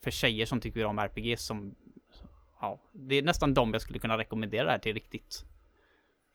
för 0.04 0.12
tjejer 0.12 0.46
som 0.46 0.60
tycker 0.60 0.86
om 0.86 1.00
RPG 1.00 1.40
som 1.40 1.76
Ja, 2.62 2.80
det 2.92 3.16
är 3.16 3.24
nästan 3.24 3.54
de 3.54 3.74
jag 3.74 3.82
skulle 3.82 4.00
kunna 4.00 4.18
rekommendera 4.18 4.64
det 4.64 4.72
här 4.72 4.80
till 4.80 4.94
riktigt. 4.94 5.46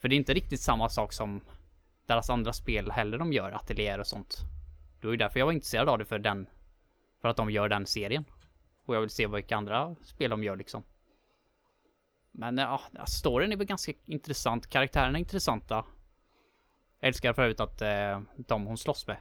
För 0.00 0.08
det 0.08 0.14
är 0.14 0.16
inte 0.16 0.34
riktigt 0.34 0.60
samma 0.60 0.88
sak 0.88 1.12
som 1.12 1.40
deras 2.06 2.30
andra 2.30 2.52
spel 2.52 2.90
heller 2.90 3.18
de 3.18 3.32
gör, 3.32 3.52
ateljéer 3.52 3.98
och 3.98 4.06
sånt. 4.06 4.38
Det 5.00 5.06
var 5.06 5.12
ju 5.12 5.16
därför 5.16 5.38
jag 5.38 5.46
var 5.46 5.52
intresserad 5.52 5.88
av 5.88 5.98
det 5.98 6.04
för 6.04 6.18
den, 6.18 6.46
för 7.20 7.28
att 7.28 7.36
de 7.36 7.50
gör 7.50 7.68
den 7.68 7.86
serien. 7.86 8.24
Och 8.84 8.96
jag 8.96 9.00
vill 9.00 9.10
se 9.10 9.26
vilka 9.26 9.56
andra 9.56 9.96
spel 10.02 10.30
de 10.30 10.44
gör 10.44 10.56
liksom. 10.56 10.82
Men 12.32 12.58
ja, 12.58 12.80
storyn 13.06 13.52
är 13.52 13.56
väl 13.56 13.66
ganska 13.66 13.92
intressant, 14.06 14.66
karaktärerna 14.66 15.18
är 15.18 15.20
intressanta. 15.20 15.84
Jag 17.00 17.08
älskar 17.08 17.32
för 17.32 17.42
övrigt 17.42 17.60
att 17.60 17.82
eh, 17.82 18.20
de 18.36 18.66
hon 18.66 18.78
slåss 18.78 19.06
med, 19.06 19.16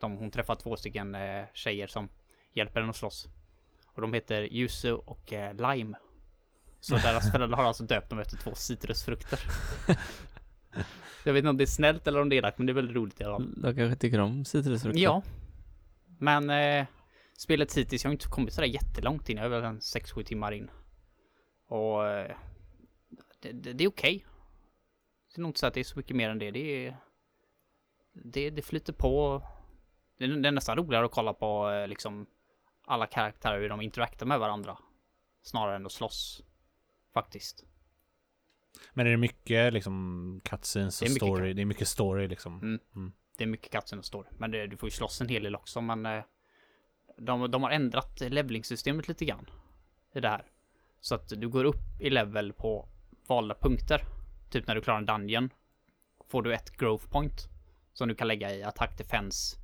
de 0.00 0.16
hon 0.16 0.30
träffar 0.30 0.54
två 0.54 0.76
stycken 0.76 1.14
eh, 1.14 1.44
tjejer 1.52 1.86
som 1.86 2.08
hjälper 2.52 2.80
henne 2.80 2.90
att 2.90 2.96
slåss. 2.96 3.28
Och 3.86 4.02
de 4.02 4.14
heter 4.14 4.52
Yuzu 4.52 4.92
och 4.92 5.32
eh, 5.32 5.54
Lime. 5.54 5.96
Så 6.80 6.96
deras 7.02 7.32
föräldrar 7.32 7.56
har 7.56 7.64
alltså 7.64 7.84
döpt 7.84 8.10
dem 8.10 8.18
efter 8.18 8.36
två 8.36 8.54
citrusfrukter. 8.54 9.40
Jag 11.24 11.32
vet 11.32 11.40
inte 11.40 11.50
om 11.50 11.56
det 11.56 11.64
är 11.64 11.66
snällt 11.66 12.06
eller 12.06 12.20
om 12.20 12.28
det 12.28 12.36
är 12.36 12.38
elakt, 12.38 12.58
men 12.58 12.66
det 12.66 12.72
är 12.72 12.74
väldigt 12.74 12.96
roligt 12.96 13.20
i 13.20 13.24
alla 13.24 13.36
fall. 13.36 13.54
De 13.56 13.74
kanske 13.74 13.96
tycker 13.96 14.20
om 14.20 14.44
citrusfrukter. 14.44 15.02
Ja. 15.02 15.22
Men 16.18 16.50
eh, 16.50 16.86
spelet 17.36 17.76
hittills, 17.76 18.04
jag 18.04 18.08
har 18.08 18.12
inte 18.12 18.28
kommit 18.28 18.52
sådär 18.52 18.68
jättelångt 18.68 19.28
in. 19.28 19.36
Jag 19.36 19.46
är 19.46 19.50
väl 19.50 19.64
en 19.64 19.80
6-7 19.80 20.22
timmar 20.22 20.52
in. 20.52 20.70
Och 21.66 22.06
eh, 22.08 22.36
det, 23.40 23.52
det, 23.52 23.72
det 23.72 23.84
är 23.84 23.88
okej. 23.88 24.26
Det 25.34 25.38
är 25.38 25.42
nog 25.42 25.48
inte 25.48 25.60
så 25.60 25.66
att 25.66 25.74
det 25.74 25.80
är 25.80 25.84
så 25.84 25.98
mycket 25.98 26.16
mer 26.16 26.30
än 26.30 26.38
det. 26.38 26.50
Det, 26.50 26.86
är, 26.86 26.96
det, 28.12 28.50
det 28.50 28.62
flyter 28.62 28.92
på. 28.92 29.42
Det, 30.18 30.24
är- 30.24 30.28
det 30.28 30.48
är 30.48 30.52
nästan 30.52 30.76
roligare 30.76 31.04
att 31.04 31.10
kolla 31.12 31.32
på 31.34 31.70
eh, 31.70 31.88
liksom 31.88 32.26
alla 32.86 33.06
karaktärer 33.06 33.60
hur 33.60 33.68
de 33.68 33.80
interaktar 33.80 34.26
med 34.26 34.38
varandra. 34.40 34.78
Snarare 35.42 35.76
än 35.76 35.86
att 35.86 35.92
slåss. 35.92 36.42
Faktiskt. 37.14 37.64
Men 38.92 39.06
är 39.06 39.10
det 39.10 39.16
mycket 39.16 39.72
liksom 39.72 40.40
cutscenes 40.44 40.98
Det 40.98 41.04
och 41.06 41.10
mycket 41.10 41.22
story? 41.26 41.52
Det 41.52 41.62
är 41.62 41.66
mycket 41.66 41.88
story 41.88 42.28
liksom. 42.28 42.62
Mm. 42.62 42.80
Mm. 42.96 43.12
Det 43.36 43.44
är 43.44 43.48
mycket 43.48 43.72
cutscene 43.72 43.98
och 43.98 44.04
story. 44.04 44.28
Men 44.38 44.50
det, 44.50 44.66
du 44.66 44.76
får 44.76 44.86
ju 44.86 44.90
slåss 44.90 45.20
en 45.20 45.28
hel 45.28 45.42
del 45.42 45.54
också. 45.54 45.80
Men 45.80 46.06
eh, 46.06 46.24
de, 47.18 47.50
de 47.50 47.62
har 47.62 47.70
ändrat 47.70 48.20
levelingssystemet 48.20 49.08
lite 49.08 49.24
grann. 49.24 49.50
I 50.14 50.20
det 50.20 50.28
här. 50.28 50.44
Så 51.04 51.14
att 51.14 51.28
du 51.28 51.48
går 51.48 51.64
upp 51.64 52.00
i 52.00 52.10
level 52.10 52.52
på 52.52 52.88
valda 53.26 53.54
punkter. 53.54 54.04
Typ 54.50 54.66
när 54.66 54.74
du 54.74 54.80
klarar 54.80 54.98
en 54.98 55.06
dungeon. 55.06 55.50
Får 56.28 56.42
du 56.42 56.54
ett 56.54 56.76
growth 56.76 57.08
point. 57.08 57.48
Som 57.92 58.08
du 58.08 58.14
kan 58.14 58.28
lägga 58.28 58.54
i 58.54 58.62
attack, 58.62 58.98
defense, 58.98 59.56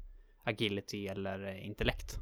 agility 0.45 1.07
eller 1.07 1.47
eh, 1.47 1.67
intellekt. 1.67 2.19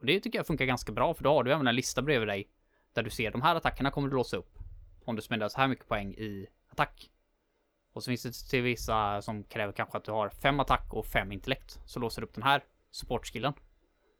Och 0.00 0.06
det 0.06 0.20
tycker 0.20 0.38
jag 0.38 0.46
funkar 0.46 0.64
ganska 0.64 0.92
bra. 0.92 1.14
För 1.14 1.24
då 1.24 1.30
har 1.30 1.44
du 1.44 1.52
även 1.52 1.66
en 1.66 1.74
lista 1.74 2.02
bredvid 2.02 2.28
dig. 2.28 2.48
Där 2.92 3.02
du 3.02 3.10
ser 3.10 3.30
de 3.30 3.42
här 3.42 3.54
attackerna 3.54 3.90
kommer 3.90 4.08
du 4.08 4.14
låsa 4.14 4.36
upp. 4.36 4.58
Om 5.04 5.16
du 5.16 5.22
spenderar 5.22 5.48
så 5.48 5.58
här 5.58 5.68
mycket 5.68 5.88
poäng 5.88 6.14
i 6.14 6.46
attack. 6.68 7.10
Och 7.92 8.04
så 8.04 8.10
finns 8.10 8.22
det 8.22 8.50
till 8.50 8.62
vissa 8.62 9.22
som 9.22 9.44
kräver 9.44 9.72
kanske 9.72 9.98
att 9.98 10.04
du 10.04 10.12
har 10.12 10.28
fem 10.28 10.60
attack 10.60 10.94
och 10.94 11.06
fem 11.06 11.32
intellekt. 11.32 11.80
Så 11.84 12.00
låser 12.00 12.22
du 12.22 12.26
upp 12.26 12.34
den 12.34 12.44
här 12.44 12.64
supportskillen. 12.90 13.52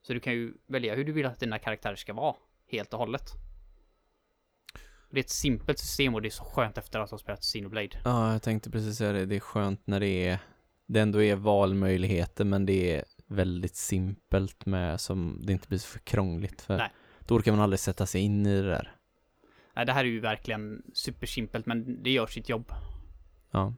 Så 0.02 0.12
du 0.12 0.20
kan 0.20 0.32
ju 0.32 0.54
välja 0.66 0.94
hur 0.94 1.04
du 1.04 1.12
vill 1.12 1.26
att 1.26 1.40
dina 1.40 1.58
karaktärer 1.58 1.96
ska 1.96 2.12
vara. 2.12 2.36
Helt 2.66 2.92
och 2.92 2.98
hållet. 2.98 3.47
Det 5.10 5.18
är 5.18 5.24
ett 5.24 5.30
simpelt 5.30 5.78
system 5.78 6.14
och 6.14 6.22
det 6.22 6.28
är 6.28 6.30
så 6.30 6.44
skönt 6.44 6.78
efter 6.78 6.98
att 7.00 7.10
ha 7.10 7.18
spelat 7.18 7.40
Xenoblade. 7.42 8.00
Ja, 8.04 8.32
jag 8.32 8.42
tänkte 8.42 8.70
precis 8.70 8.96
säga 8.98 9.12
det. 9.12 9.26
Det 9.26 9.36
är 9.36 9.40
skönt 9.40 9.86
när 9.86 10.00
det 10.00 10.28
är 10.28 10.38
det 10.86 11.00
ändå 11.00 11.22
är 11.22 11.36
valmöjligheter 11.36 12.44
men 12.44 12.66
det 12.66 12.96
är 12.96 13.04
väldigt 13.26 13.76
simpelt 13.76 14.66
med 14.66 15.00
som 15.00 15.40
det 15.42 15.52
inte 15.52 15.68
blir 15.68 15.78
så 15.78 15.88
för 15.88 15.98
krångligt 15.98 16.62
för 16.62 16.76
Nej. 16.78 16.92
då 17.26 17.38
kan 17.42 17.54
man 17.54 17.62
aldrig 17.62 17.80
sätta 17.80 18.06
sig 18.06 18.20
in 18.20 18.46
i 18.46 18.62
det 18.62 18.68
där. 18.68 18.92
Nej, 19.76 19.86
det 19.86 19.92
här 19.92 20.04
är 20.04 20.08
ju 20.08 20.20
verkligen 20.20 20.82
supersimpelt 20.94 21.66
men 21.66 22.02
det 22.02 22.10
gör 22.10 22.26
sitt 22.26 22.48
jobb. 22.48 22.72
Ja. 23.50 23.74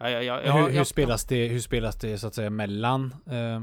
Ja, 0.00 0.10
ja, 0.10 0.22
ja, 0.22 0.36
hur, 0.40 0.46
ja, 0.60 0.66
hur, 0.68 0.76
ja. 0.76 0.84
spelas 0.84 1.24
det, 1.24 1.48
hur 1.48 1.60
spelas 1.60 1.96
det 1.96 2.18
så 2.18 2.26
att 2.26 2.34
säga 2.34 2.50
mellan 2.50 3.14
eh, 3.26 3.62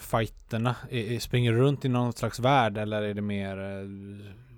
fighterna? 0.00 0.76
Är- 0.90 1.18
Springer 1.18 1.52
du 1.52 1.58
runt 1.58 1.84
i 1.84 1.88
någon 1.88 2.12
slags 2.12 2.38
värld 2.40 2.78
eller 2.78 3.02
är 3.02 3.14
det 3.14 3.22
mer 3.22 3.58
eh, 3.58 3.86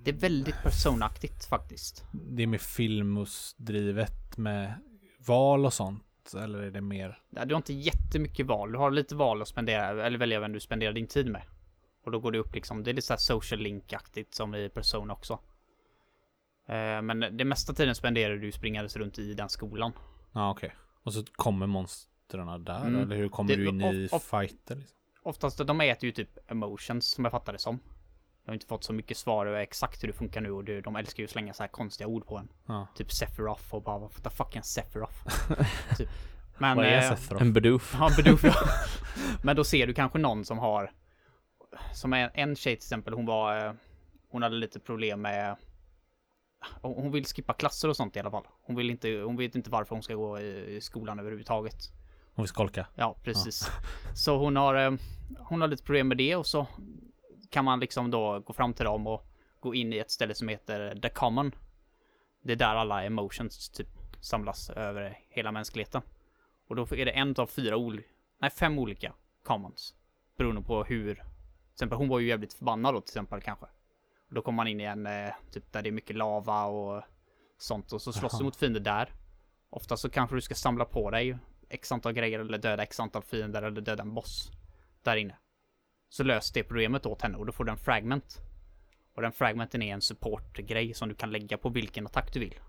Det 0.04 0.10
är 0.10 0.14
väldigt 0.14 0.62
personaktigt 0.62 1.44
faktiskt. 1.44 2.04
Det 2.12 2.42
är 2.42 2.46
mer 2.46 2.58
filmusdrivet 2.58 4.36
med 4.38 4.74
val 5.26 5.64
och 5.66 5.72
sånt? 5.72 6.04
Eller 6.36 6.58
är 6.58 6.70
det 6.70 6.80
mer? 6.80 7.18
Ja, 7.30 7.44
Du 7.44 7.54
har 7.54 7.56
inte 7.56 7.72
jättemycket 7.72 8.46
val. 8.46 8.72
Du 8.72 8.78
har 8.78 8.90
lite 8.90 9.14
val 9.14 9.42
att 9.42 9.48
spendera, 9.48 10.06
eller 10.06 10.18
välja 10.18 10.40
vem 10.40 10.52
du 10.52 10.60
spenderar 10.60 10.92
din 10.92 11.06
tid 11.06 11.26
med. 11.30 11.42
Och 12.04 12.10
då 12.12 12.20
går 12.20 12.32
det 12.32 12.38
upp 12.38 12.54
liksom, 12.54 12.82
det 12.84 12.90
är 12.90 12.94
lite 12.94 13.06
såhär 13.06 13.18
social 13.18 13.60
link-aktigt 13.60 14.34
som 14.34 14.54
i 14.54 14.68
Persona 14.68 15.12
också. 15.14 15.32
Eh, 16.68 17.02
Men 17.02 17.20
det 17.36 17.44
mesta 17.44 17.72
tiden 17.72 17.94
spenderar 17.94 18.36
du 18.36 18.52
springandes 18.52 18.96
runt 18.96 19.18
i 19.18 19.34
den 19.34 19.48
skolan. 19.48 19.92
Ja 20.32 20.50
okej. 20.50 20.74
Och 21.02 21.12
så 21.14 21.24
kommer 21.32 21.66
monstren 21.66 22.64
där? 22.64 22.80
Mm. 22.86 23.00
Eller 23.02 23.16
hur 23.16 23.28
kommer 23.28 23.50
Det- 23.50 23.56
du 23.56 23.68
in 23.68 23.80
i 23.80 24.06
of- 24.06 24.12
of- 24.12 24.22
fighter? 24.40 24.76
Liksom? 24.76 24.96
Oftast, 25.22 25.66
de 25.66 25.80
äter 25.80 26.04
ju 26.06 26.12
typ 26.12 26.50
emotions 26.50 27.06
som 27.10 27.24
jag 27.24 27.30
fattar 27.30 27.52
det 27.52 27.58
som. 27.58 27.78
Jag 28.50 28.52
har 28.52 28.56
inte 28.56 28.66
fått 28.66 28.84
så 28.84 28.92
mycket 28.92 29.16
svar 29.16 29.46
över 29.46 29.60
exakt 29.60 30.02
hur 30.02 30.08
det 30.08 30.14
funkar 30.14 30.40
nu 30.40 30.50
och 30.50 30.64
det, 30.64 30.80
de 30.80 30.96
älskar 30.96 31.20
ju 31.20 31.24
att 31.24 31.30
slänga 31.30 31.52
så 31.52 31.62
här 31.62 31.68
konstiga 31.68 32.08
ord 32.08 32.26
på 32.26 32.38
en. 32.38 32.48
Ja. 32.66 32.86
Typ 32.94 33.12
Sephiroth 33.12 33.74
och 33.74 33.82
bara 33.82 33.98
what 33.98 34.22
the 34.22 34.30
fuck 34.30 34.54
är 34.54 34.56
en 34.56 34.62
Sephiroth? 34.62 35.14
typ. 35.96 36.08
Men, 36.58 36.76
Vad 36.76 36.86
är 36.86 36.96
eh, 36.96 37.16
Sephiroth? 37.16 37.42
En 37.42 37.52
bedoof. 37.52 37.96
Ja, 37.98 38.10
Bidoof, 38.16 38.44
ja. 38.44 38.54
Men 39.42 39.56
då 39.56 39.64
ser 39.64 39.86
du 39.86 39.94
kanske 39.94 40.18
någon 40.18 40.44
som 40.44 40.58
har 40.58 40.92
Som 41.94 42.12
är 42.12 42.30
en 42.34 42.56
tjej 42.56 42.76
till 42.76 42.84
exempel, 42.84 43.14
hon 43.14 43.26
var 43.26 43.66
eh, 43.66 43.72
Hon 44.30 44.42
hade 44.42 44.56
lite 44.56 44.80
problem 44.80 45.22
med 45.22 45.56
Hon 46.82 47.12
vill 47.12 47.24
skippa 47.24 47.52
klasser 47.52 47.88
och 47.88 47.96
sånt 47.96 48.16
i 48.16 48.20
alla 48.20 48.30
fall. 48.30 48.44
Hon 48.62 48.76
vill 48.76 48.90
inte, 48.90 49.08
hon 49.08 49.36
vet 49.36 49.54
inte 49.54 49.70
varför 49.70 49.94
hon 49.94 50.02
ska 50.02 50.14
gå 50.14 50.40
i 50.40 50.76
i 50.76 50.80
skolan 50.80 51.18
överhuvudtaget. 51.18 51.92
Hon 52.34 52.42
vill 52.42 52.48
skolka. 52.48 52.86
Ja, 52.94 53.16
precis. 53.24 53.70
Så 54.14 54.38
hon 54.38 54.56
har, 54.56 54.74
eh, 54.74 54.92
hon 55.38 55.60
har 55.60 55.68
lite 55.68 55.82
problem 55.82 56.08
med 56.08 56.16
det 56.16 56.36
och 56.36 56.46
så 56.46 56.66
kan 57.50 57.64
man 57.64 57.80
liksom 57.80 58.10
då 58.10 58.40
gå 58.40 58.52
fram 58.52 58.74
till 58.74 58.84
dem 58.84 59.06
och 59.06 59.26
gå 59.60 59.74
in 59.74 59.92
i 59.92 59.98
ett 59.98 60.10
ställe 60.10 60.34
som 60.34 60.48
heter 60.48 61.00
The 61.02 61.08
Common. 61.08 61.52
Det 62.42 62.52
är 62.52 62.56
där 62.56 62.74
alla 62.74 63.04
emotions 63.04 63.70
typ 63.70 63.88
samlas 64.20 64.70
över 64.70 65.18
hela 65.28 65.52
mänskligheten. 65.52 66.02
Och 66.68 66.76
då 66.76 66.82
är 66.82 67.04
det 67.04 67.10
en 67.10 67.34
av 67.38 67.46
fyra 67.46 67.76
olika, 67.76 68.08
nej 68.40 68.50
fem 68.50 68.78
olika 68.78 69.12
commons. 69.44 69.94
Beroende 70.36 70.62
på 70.62 70.84
hur, 70.84 71.14
till 71.14 71.22
exempel 71.72 71.98
hon 71.98 72.08
var 72.08 72.18
ju 72.18 72.28
jävligt 72.28 72.52
förbannad 72.52 72.94
då 72.94 73.00
till 73.00 73.10
exempel 73.10 73.40
kanske. 73.40 73.66
Och 74.28 74.34
då 74.34 74.42
kommer 74.42 74.56
man 74.56 74.68
in 74.68 74.80
i 74.80 74.84
en, 74.84 75.06
eh, 75.06 75.32
typ 75.52 75.72
där 75.72 75.82
det 75.82 75.88
är 75.88 75.92
mycket 75.92 76.16
lava 76.16 76.64
och 76.64 77.02
sånt 77.58 77.92
och 77.92 78.02
så 78.02 78.12
slåss 78.12 78.38
du 78.38 78.44
mot 78.44 78.56
fiender 78.56 78.80
där. 78.80 79.12
Ofta 79.70 79.96
så 79.96 80.10
kanske 80.10 80.36
du 80.36 80.40
ska 80.40 80.54
samla 80.54 80.84
på 80.84 81.10
dig 81.10 81.38
x 81.68 81.92
antal 81.92 82.12
grejer 82.12 82.38
eller 82.38 82.58
döda 82.58 82.82
x 82.82 83.00
antal 83.00 83.22
fiender 83.22 83.62
eller 83.62 83.80
döda 83.80 84.02
en 84.02 84.14
boss 84.14 84.50
där 85.02 85.16
inne. 85.16 85.36
Så 86.10 86.24
lös 86.24 86.52
det 86.52 86.62
problemet 86.62 87.06
åt 87.06 87.22
henne 87.22 87.38
och 87.38 87.46
då 87.46 87.52
får 87.52 87.64
du 87.64 87.70
en 87.70 87.78
fragment. 87.78 88.40
Och 89.14 89.22
den 89.22 89.32
fragmenten 89.32 89.82
är 89.82 89.94
en 89.94 90.00
supportgrej 90.00 90.94
som 90.94 91.08
du 91.08 91.14
kan 91.14 91.30
lägga 91.30 91.58
på 91.58 91.68
vilken 91.68 92.06
attack 92.06 92.32
du 92.32 92.40
vill. 92.40 92.60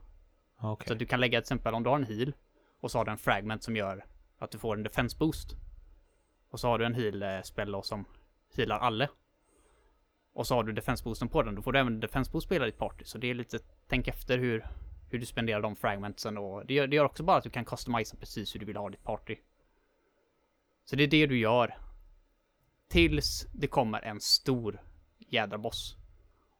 Okej. 0.57 0.87
Så 0.87 0.93
du 0.93 1.05
kan 1.05 1.19
lägga 1.19 1.39
till 1.39 1.43
exempel 1.43 1.73
om 1.73 1.83
du 1.83 1.89
har 1.89 1.97
en 1.97 2.05
heal 2.05 2.33
och 2.79 2.91
så 2.91 2.97
har 2.97 3.05
du 3.05 3.11
en 3.11 3.17
fragment 3.17 3.63
som 3.63 3.75
gör 3.75 4.05
att 4.37 4.51
du 4.51 4.57
får 4.57 4.75
en 4.75 4.83
defense 4.83 5.17
boost. 5.17 5.55
Och 6.49 6.59
så 6.59 6.67
har 6.67 6.79
du 6.79 6.85
en 6.85 6.95
heal 6.95 7.43
spell 7.43 7.75
som 7.83 8.05
healar 8.55 8.79
alla. 8.79 9.09
Och 10.33 10.47
så 10.47 10.55
har 10.55 10.63
du 10.63 10.71
defense 10.71 11.03
boosten 11.03 11.27
på 11.27 11.43
den, 11.43 11.55
då 11.55 11.61
får 11.61 11.71
du 11.71 11.79
även 11.79 11.99
defense 11.99 12.31
boost 12.31 12.45
spela 12.45 12.65
ditt 12.65 12.77
party. 12.77 13.05
Så 13.05 13.17
det 13.17 13.29
är 13.29 13.33
lite, 13.33 13.59
tänk 13.87 14.07
efter 14.07 14.37
hur, 14.37 14.67
hur 15.09 15.19
du 15.19 15.25
spenderar 15.25 15.61
de 15.61 15.75
fragmentsen 15.75 16.37
och 16.37 16.65
det 16.65 16.73
gör, 16.73 16.87
det 16.87 16.95
gör 16.95 17.05
också 17.05 17.23
bara 17.23 17.37
att 17.37 17.43
du 17.43 17.49
kan 17.49 17.65
customisa 17.65 18.17
precis 18.17 18.55
hur 18.55 18.59
du 18.59 18.65
vill 18.65 18.77
ha 18.77 18.89
ditt 18.89 19.03
party. 19.03 19.35
Så 20.85 20.95
det 20.95 21.03
är 21.03 21.07
det 21.07 21.27
du 21.27 21.37
gör. 21.37 21.77
Tills 22.91 23.47
det 23.53 23.67
kommer 23.67 24.01
en 24.01 24.21
stor 24.21 24.81
jädra 25.19 25.57
boss. 25.57 25.97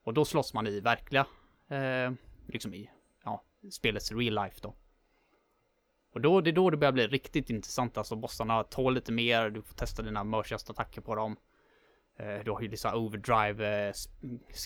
Och 0.03 0.13
då 0.13 0.25
slåss 0.25 0.53
man 0.53 0.67
i 0.67 0.79
verkliga, 0.79 1.25
eh, 1.67 2.11
liksom 2.47 2.73
i, 2.73 2.89
ja, 3.23 3.43
spelets 3.71 4.11
real 4.11 4.35
life 4.45 4.59
då. 4.61 4.75
Och 6.13 6.21
då, 6.21 6.41
det 6.41 6.49
är 6.49 6.53
då 6.53 6.69
det 6.69 6.77
börjar 6.77 6.91
bli 6.91 7.07
riktigt 7.07 7.49
intressant. 7.49 7.97
Alltså 7.97 8.15
bossarna 8.15 8.63
tål 8.63 8.93
lite 8.93 9.11
mer, 9.11 9.49
du 9.49 9.61
får 9.61 9.75
testa 9.75 10.01
dina 10.01 10.23
mörsigaste 10.23 10.71
attacker 10.71 11.01
på 11.01 11.15
dem. 11.15 11.35
Eh, 12.17 12.43
du 12.45 12.51
har 12.51 12.61
ju 12.61 12.67
lite 12.67 12.93
overdrive 12.93 13.87
eh, 13.87 13.93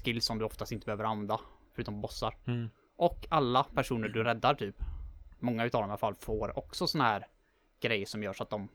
skills 0.03 0.25
som 0.25 0.39
du 0.39 0.45
oftast 0.45 0.71
inte 0.71 0.85
behöver 0.85 1.03
använda. 1.03 1.39
Förutom 1.73 2.01
bossar. 2.01 2.37
Mm. 2.45 2.69
Och 2.95 3.27
alla 3.29 3.63
personer 3.63 4.07
du 4.07 4.23
räddar 4.23 4.53
typ. 4.53 4.75
Många 5.39 5.65
utav 5.65 5.81
dem 5.81 5.89
i 5.89 5.91
alla 5.91 5.97
fall 5.97 6.15
får 6.15 6.57
också 6.57 6.87
såna 6.87 7.03
här 7.03 7.27
grejer 7.79 8.05
som 8.05 8.23
gör 8.23 8.33
så 8.33 8.43
att 8.43 8.49
de 8.49 8.69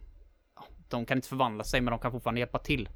De 0.89 1.07
kan 1.07 1.19
inte 1.19 1.29
förvandla 1.29 1.65
sig 1.65 1.81
men 1.81 1.91
de 1.91 2.01
kan 2.01 2.13
fortfarande 2.13 2.41
hjälpa 2.41 2.59
till. 2.59 2.89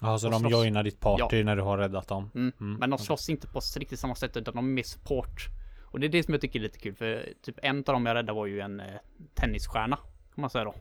Ja, 0.00 0.18
så 0.18 0.26
Och 0.26 0.32
de 0.32 0.40
slåss. 0.40 0.52
joinar 0.52 0.82
ditt 0.82 1.00
party 1.00 1.44
när 1.44 1.56
du 1.56 1.62
har 1.62 1.78
räddat 1.78 2.08
dem? 2.08 2.30
Mm. 2.34 2.52
Mm, 2.60 2.74
Men 2.80 2.90
de 2.90 2.98
slåss 2.98 3.28
inte 3.28 3.46
på 3.46 3.60
riktigt 3.76 3.98
samma 4.00 4.14
sätt 4.14 4.36
utan 4.36 4.54
de 4.54 4.58
är 4.70 4.72
mer 4.72 4.82
support. 4.82 5.46
Och 5.84 6.00
det 6.00 6.06
är 6.06 6.08
det 6.08 6.22
som 6.22 6.34
jag 6.34 6.40
tycker 6.40 6.58
är 6.58 6.62
lite 6.62 6.78
kul 6.78 6.94
för 6.94 7.32
typ 7.42 7.58
en 7.62 7.78
av 7.78 7.82
dem 7.84 8.06
jag 8.06 8.14
räddade 8.14 8.32
var 8.32 8.46
ju 8.46 8.60
en 8.60 8.80
eh, 8.80 8.86
tennisstjärna. 9.34 9.96
Kan 9.96 10.40
man 10.40 10.50
säga 10.50 10.64
då. 10.64 10.74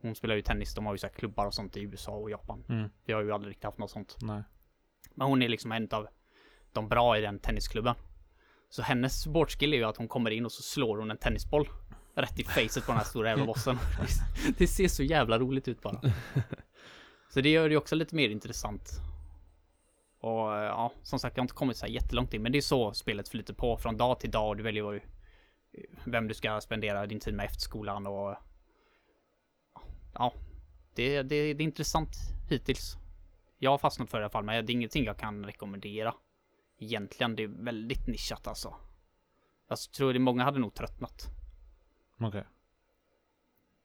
Hon 0.00 0.14
spelar 0.14 0.34
ju 0.34 0.42
tennis, 0.42 0.74
de 0.74 0.86
har 0.86 0.94
ju 0.94 0.98
så 0.98 1.06
här 1.06 1.14
klubbar 1.14 1.46
och 1.46 1.54
sånt 1.54 1.76
i 1.76 1.80
USA 1.80 2.12
och 2.12 2.30
Japan. 2.30 2.64
Mm. 2.68 2.88
Vi 3.04 3.12
har 3.12 3.22
ju 3.22 3.32
aldrig 3.32 3.50
riktigt 3.50 3.64
haft 3.64 3.78
något 3.78 3.90
sånt. 3.90 4.16
Nej. 4.20 4.42
Men 5.14 5.26
hon 5.28 5.42
är 5.42 5.48
liksom 5.48 5.72
en 5.72 5.88
av 5.90 6.08
de 6.72 6.88
bra 6.88 7.18
i 7.18 7.20
den 7.20 7.38
tennisklubben. 7.38 7.94
Så 8.68 8.82
hennes 8.82 9.22
sportskill 9.22 9.72
är 9.72 9.76
ju 9.76 9.84
att 9.84 9.96
hon 9.96 10.08
kommer 10.08 10.30
in 10.30 10.44
och 10.44 10.52
så 10.52 10.62
slår 10.62 10.98
hon 10.98 11.10
en 11.10 11.16
tennisboll 11.16 11.68
rätt 12.22 12.38
i 12.38 12.44
facet 12.44 12.86
på 12.86 12.92
den 12.92 12.98
här 12.98 13.04
stora 13.04 13.28
jävla 13.28 13.46
bossen. 13.52 13.78
Det- 14.58 14.66
ser 14.66 14.88
så 14.88 15.02
jävla 15.02 15.38
roligt 15.38 15.68
ut 15.68 15.82
bara. 15.82 16.00
Så 17.28 17.40
det 17.40 17.48
gör 17.48 17.68
det 17.68 17.76
också 17.76 17.94
lite 17.94 18.14
mer 18.14 18.28
intressant. 18.28 18.90
Och 20.20 20.48
ja, 20.52 20.92
som 21.02 21.18
sagt, 21.18 21.36
jag 21.36 21.42
har 21.42 21.44
inte 21.44 21.54
kommit 21.54 21.76
så 21.76 21.86
här 21.86 21.92
jättelångt 21.92 22.34
in, 22.34 22.42
men 22.42 22.52
det 22.52 22.58
är 22.58 22.62
så 22.62 22.92
spelet 22.94 23.28
flyter 23.28 23.54
på 23.54 23.76
från 23.78 23.96
dag 23.96 24.20
till 24.20 24.30
dag 24.30 24.48
och 24.48 24.56
du 24.56 24.62
väljer 24.62 24.92
du, 24.92 25.00
vem 26.04 26.28
du 26.28 26.34
ska 26.34 26.60
spendera 26.60 27.06
din 27.06 27.20
tid 27.20 27.34
med 27.34 27.46
efter 27.46 27.60
skolan 27.60 28.06
och 28.06 28.36
ja, 30.14 30.32
det, 30.94 31.22
det, 31.22 31.54
det 31.54 31.62
är 31.62 31.66
intressant 31.66 32.16
hittills. 32.50 32.96
Jag 33.58 33.70
har 33.70 33.78
fastnat 33.78 34.10
för 34.10 34.18
det 34.18 34.22
i 34.22 34.24
alla 34.24 34.30
fall, 34.30 34.44
men 34.44 34.66
det 34.66 34.72
är 34.72 34.74
ingenting 34.74 35.04
jag 35.04 35.18
kan 35.18 35.44
rekommendera. 35.46 36.14
Egentligen, 36.78 37.36
det 37.36 37.42
är 37.42 37.64
väldigt 37.64 38.06
nischat 38.06 38.46
alltså. 38.46 38.74
Jag 39.68 39.78
tror 39.78 40.12
det 40.12 40.18
många 40.18 40.44
hade 40.44 40.58
nog 40.58 40.74
tröttnat. 40.74 41.26
Okej. 42.20 42.44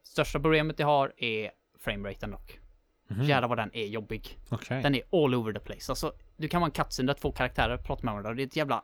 Största 0.04 0.40
problemet 0.40 0.80
jag 0.80 0.88
har 0.88 1.14
är 1.18 1.52
frameraten 1.80 2.32
dock. 2.32 2.60
Mhm. 3.08 3.24
Jävlar 3.24 3.48
vad 3.50 3.58
den 3.58 3.76
är 3.76 3.86
jobbig. 3.86 4.40
Okej. 4.50 4.82
Den 4.82 4.96
är 4.96 5.02
all 5.12 5.36
over 5.36 5.54
the 5.54 5.60
place. 5.60 5.92
Alltså, 5.92 6.14
du 6.38 6.48
kan 6.48 6.62
vara 6.62 6.68
en 6.68 6.72
cutscene 6.72 7.08
där 7.08 7.20
två 7.20 7.32
karaktärer 7.32 7.78
pratar 7.78 8.04
med 8.04 8.14
varandra 8.14 8.30
och 8.30 8.36
det 8.36 8.44
är 8.44 8.48
ett 8.48 8.56
jävla... 8.56 8.84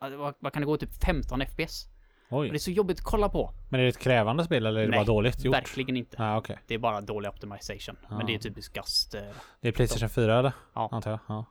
Vad, 0.00 0.34
vad 0.38 0.52
kan 0.52 0.62
det 0.62 0.66
gå? 0.66 0.76
Typ 0.76 1.04
15 1.04 1.40
FPS? 1.46 1.86
Och 2.28 2.42
det 2.42 2.48
är 2.48 2.52
Oj. 2.52 2.58
så 2.58 2.70
jobbigt 2.70 2.98
att 2.98 3.04
kolla 3.04 3.28
på. 3.28 3.50
Men 3.70 3.80
är 3.80 3.84
det 3.84 3.88
ett 3.88 3.98
krävande 3.98 4.44
spel 4.44 4.66
eller 4.66 4.80
är 4.80 4.84
det 4.84 4.90
Nej, 4.90 4.98
bara 4.98 5.04
dåligt 5.04 5.44
gjort? 5.44 5.54
Verkligen 5.54 5.96
inte. 5.96 6.16
Ja, 6.18 6.36
okej. 6.38 6.58
Det 6.66 6.74
är 6.74 6.78
bara 6.78 7.00
dålig 7.00 7.28
optimization. 7.30 7.96
Ja. 8.08 8.16
Men 8.16 8.26
det 8.26 8.34
är 8.34 8.38
typiskt 8.38 8.74
Gust. 8.74 9.14
eh. 9.14 9.22
Det 9.60 9.68
är 9.68 9.72
Playstation 9.72 10.08
4 10.08 10.38
eller? 10.38 10.52
Ja. 10.74 10.88
Antar 10.92 11.10
jag. 11.10 11.20
Ja. 11.28 11.44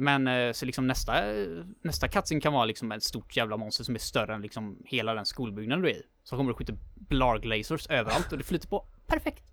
Men 0.00 0.26
eh, 0.26 0.52
så 0.52 0.66
liksom 0.66 0.86
nästa, 0.86 1.12
nästa 1.82 2.08
cutscene 2.08 2.40
kan 2.40 2.52
vara 2.52 2.64
liksom 2.64 2.92
ett 2.92 3.02
stort 3.02 3.36
jävla 3.36 3.56
monster 3.56 3.84
som 3.84 3.94
är 3.94 3.98
större 3.98 4.34
än 4.34 4.42
liksom 4.42 4.82
hela 4.84 5.14
den 5.14 5.26
skolbyggnaden 5.26 5.82
du 5.82 5.90
är 5.90 5.94
i. 5.94 6.02
Så 6.24 6.36
kommer 6.36 6.52
det 6.52 6.56
skjuta 6.56 6.72
blarg 6.94 7.46
lasers 7.46 7.86
överallt 7.86 8.32
och 8.32 8.38
det 8.38 8.44
flyter 8.44 8.68
på 8.68 8.86
perfekt. 9.06 9.44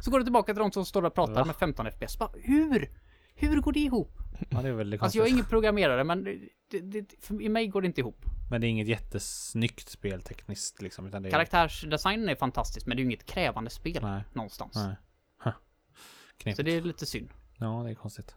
Så 0.00 0.10
går 0.10 0.18
det 0.18 0.24
tillbaka 0.24 0.54
till 0.54 0.60
de 0.60 0.72
som 0.72 0.84
står 0.84 1.02
där 1.02 1.08
och 1.08 1.14
pratar 1.14 1.34
Va? 1.34 1.44
med 1.44 1.56
15 1.56 1.86
FPS. 1.92 2.18
Bara, 2.18 2.30
hur? 2.34 2.90
Hur 3.34 3.60
går 3.60 3.72
det 3.72 3.80
ihop? 3.80 4.18
ja, 4.48 4.62
det 4.62 4.68
är 4.68 4.72
väldigt 4.72 5.02
Alltså 5.02 5.18
jag 5.18 5.26
är 5.26 5.30
ingen 5.30 5.44
programmerare 5.44 6.04
men 6.04 6.24
det, 6.70 6.80
det, 6.80 7.14
för, 7.20 7.42
i 7.42 7.48
mig 7.48 7.66
går 7.66 7.82
det 7.82 7.86
inte 7.86 8.00
ihop. 8.00 8.24
Men 8.50 8.60
det 8.60 8.66
är 8.66 8.68
inget 8.68 8.88
jättesnyggt 8.88 9.88
spel 9.88 10.22
tekniskt 10.22 10.82
liksom. 10.82 11.06
Utan 11.06 11.22
det 11.22 11.28
är... 11.28 11.30
Karaktärsdesignen 11.30 12.28
är 12.28 12.34
fantastisk 12.34 12.86
men 12.86 12.96
det 12.96 13.00
är 13.00 13.04
ju 13.04 13.08
inget 13.10 13.26
krävande 13.26 13.70
spel 13.70 14.02
Nej. 14.02 14.22
någonstans. 14.32 14.74
Nej. 14.74 14.96
Huh. 15.44 16.54
Så 16.54 16.62
det 16.62 16.70
är 16.70 16.80
lite 16.80 17.06
synd. 17.06 17.28
Ja, 17.58 17.82
det 17.84 17.90
är 17.90 17.94
konstigt. 17.94 18.34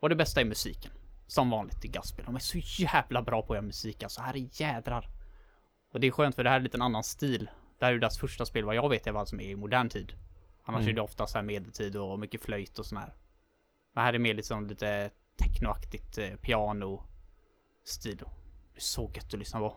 Och 0.00 0.08
det 0.08 0.16
bästa 0.16 0.40
är 0.40 0.44
musiken. 0.44 0.92
Som 1.26 1.50
vanligt 1.50 1.84
i 1.84 1.88
Gaspel. 1.88 2.24
De 2.24 2.34
är 2.34 2.38
så 2.38 2.58
jävla 2.82 3.22
bra 3.22 3.42
på 3.42 3.52
att 3.52 3.56
göra 3.56 3.66
musik 3.66 4.02
alltså. 4.02 4.20
Här 4.20 4.36
är 4.36 4.48
jädrar. 4.62 5.08
Och 5.92 6.00
det 6.00 6.06
är 6.06 6.10
skönt 6.10 6.34
för 6.34 6.44
det 6.44 6.50
här 6.50 6.56
är 6.56 6.60
lite 6.62 6.76
en 6.76 6.82
annan 6.82 7.04
stil. 7.04 7.50
Det 7.78 7.84
här 7.84 7.90
är 7.92 7.94
ju 7.94 8.00
deras 8.00 8.18
första 8.18 8.44
spel 8.46 8.64
vad 8.64 8.74
jag 8.74 8.88
vet 8.88 9.06
är 9.06 9.12
vad 9.12 9.28
som 9.28 9.40
är 9.40 9.44
i 9.44 9.56
modern 9.56 9.88
tid. 9.88 10.12
Annars 10.64 10.80
Mm. 10.80 10.90
är 10.90 10.94
det 10.96 11.00
ofta 11.02 11.26
så 11.26 11.38
här 11.38 11.42
medeltid 11.42 11.96
och 11.96 12.18
mycket 12.18 12.42
flöjt 12.42 12.78
och 12.78 12.86
sån 12.86 12.98
här. 12.98 13.14
Men 13.94 14.04
här 14.04 14.12
är 14.14 14.18
mer 14.18 14.34
liksom 14.34 14.66
lite 14.66 15.10
technoaktigt 15.36 16.18
eh, 16.18 16.28
piano 16.36 17.02
stil. 17.84 18.16
Det 18.16 18.78
är 18.78 18.80
så 18.80 19.10
gött 19.14 19.24
att 19.34 19.38
lyssna 19.38 19.58
på. 19.60 19.76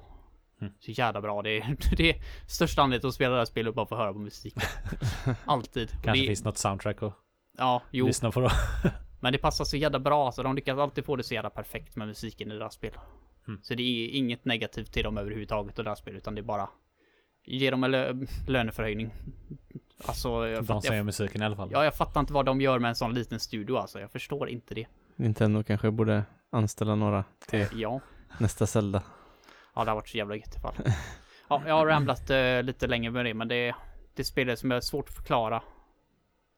Mm. 0.62 0.74
Så 0.80 0.92
jävla 0.92 1.22
bra. 1.22 1.42
Det 1.42 1.50
är, 1.50 1.78
det 1.98 2.10
är 2.10 2.22
största 2.48 2.82
anledningen 2.82 3.10
att 3.10 3.16
spela 3.16 3.32
det 3.34 3.38
här 3.40 3.46
spelet 3.46 3.76
bara 3.76 3.86
för 3.86 3.96
att 3.96 4.02
höra 4.02 4.14
på 4.14 4.20
musiken. 4.20 4.62
Alltid. 5.46 5.90
Och 5.98 6.04
Kanske 6.04 6.22
det, 6.22 6.28
finns 6.28 6.44
något 6.44 6.58
soundtrack 6.58 7.04
att 7.04 7.14
Ja, 7.58 7.82
jo. 7.92 8.08
lyssna 8.08 8.32
på 8.32 8.40
då. 8.42 8.50
Men 9.26 9.32
det 9.34 9.38
passar 9.40 9.66
så 9.66 9.78
jävla 9.78 10.00
bra, 10.00 10.32
så 10.32 10.44
de 10.44 10.56
lyckas 10.56 10.78
alltid 10.80 11.06
få 11.06 11.16
det 11.16 11.24
så 11.24 11.34
jävla 11.34 11.50
perfekt 11.50 11.96
med 11.96 12.08
musiken 12.08 12.52
i 12.52 12.56
deras 12.56 12.74
spel. 12.74 12.92
Mm. 13.48 13.60
Så 13.64 13.76
det 13.76 13.84
är 13.84 14.10
inget 14.10 14.46
negativt 14.46 14.92
till 14.94 15.04
dem 15.04 15.18
överhuvudtaget 15.18 15.78
och 15.80 15.84
deras 15.86 16.00
spel, 16.00 16.16
utan 16.16 16.36
det 16.36 16.42
är 16.42 16.44
bara 16.44 16.70
Ge 17.46 17.72
dem 17.72 17.84
en 17.84 17.96
lö- 17.96 18.28
löneförhöjning. 18.48 19.12
Alltså, 20.06 20.48
jag, 20.48 20.60
De 20.60 20.66
fatt, 20.68 20.84
som 20.86 20.94
gör 20.94 21.00
jag, 21.00 21.06
musiken 21.06 21.42
i 21.42 21.46
alla 21.46 21.56
fall. 21.56 21.70
ja, 21.72 21.84
jag 21.84 21.96
fattar 21.96 22.20
inte 22.20 22.34
vad 22.34 22.46
de 22.46 22.62
gör 22.62 22.80
med 22.80 22.90
en 22.90 22.96
sån 22.96 23.14
liten 23.14 23.40
studio 23.40 23.76
alltså. 23.78 24.00
Jag 24.00 24.12
förstår 24.12 24.50
inte 24.50 24.76
det. 24.76 24.88
Nintendo 25.16 25.64
kanske 25.64 25.92
borde 25.92 26.24
anställa 26.50 26.96
några 26.96 27.24
till 27.48 27.68
Ja, 27.76 28.00
nästa 28.40 28.68
Zelda. 28.68 29.04
ja 29.76 29.84
det 29.84 29.92
har 29.92 29.96
varit 29.96 30.10
så 30.10 30.18
jävla 30.18 30.36
gött 30.36 30.56
i 30.56 30.60
fall. 30.60 30.76
Ja, 31.50 31.62
jag 31.68 31.74
har 31.76 31.86
ramblat 31.86 32.30
eh, 32.30 32.64
lite 32.64 32.88
längre 32.88 33.12
med 33.12 33.26
det, 33.26 33.34
men 33.34 33.48
det, 33.48 33.76
det 34.16 34.24
spelet 34.24 34.60
som 34.60 34.72
är 34.72 34.80
svårt 34.80 35.10
att 35.10 35.16
förklara. 35.16 35.64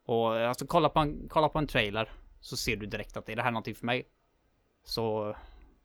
Och 0.06 0.36
alltså 0.38 0.68
kolla 0.68 0.90
på 0.90 1.00
en, 1.00 1.28
kolla 1.30 1.50
på 1.50 1.60
en 1.60 1.68
trailer 1.68 2.10
så 2.40 2.58
ser 2.58 2.76
du 2.76 2.86
direkt 2.86 3.18
att 3.18 3.30
är 3.30 3.36
det 3.36 3.42
här 3.42 3.52
någonting 3.52 3.76
för 3.76 3.86
mig? 3.86 4.08
Så 4.84 5.36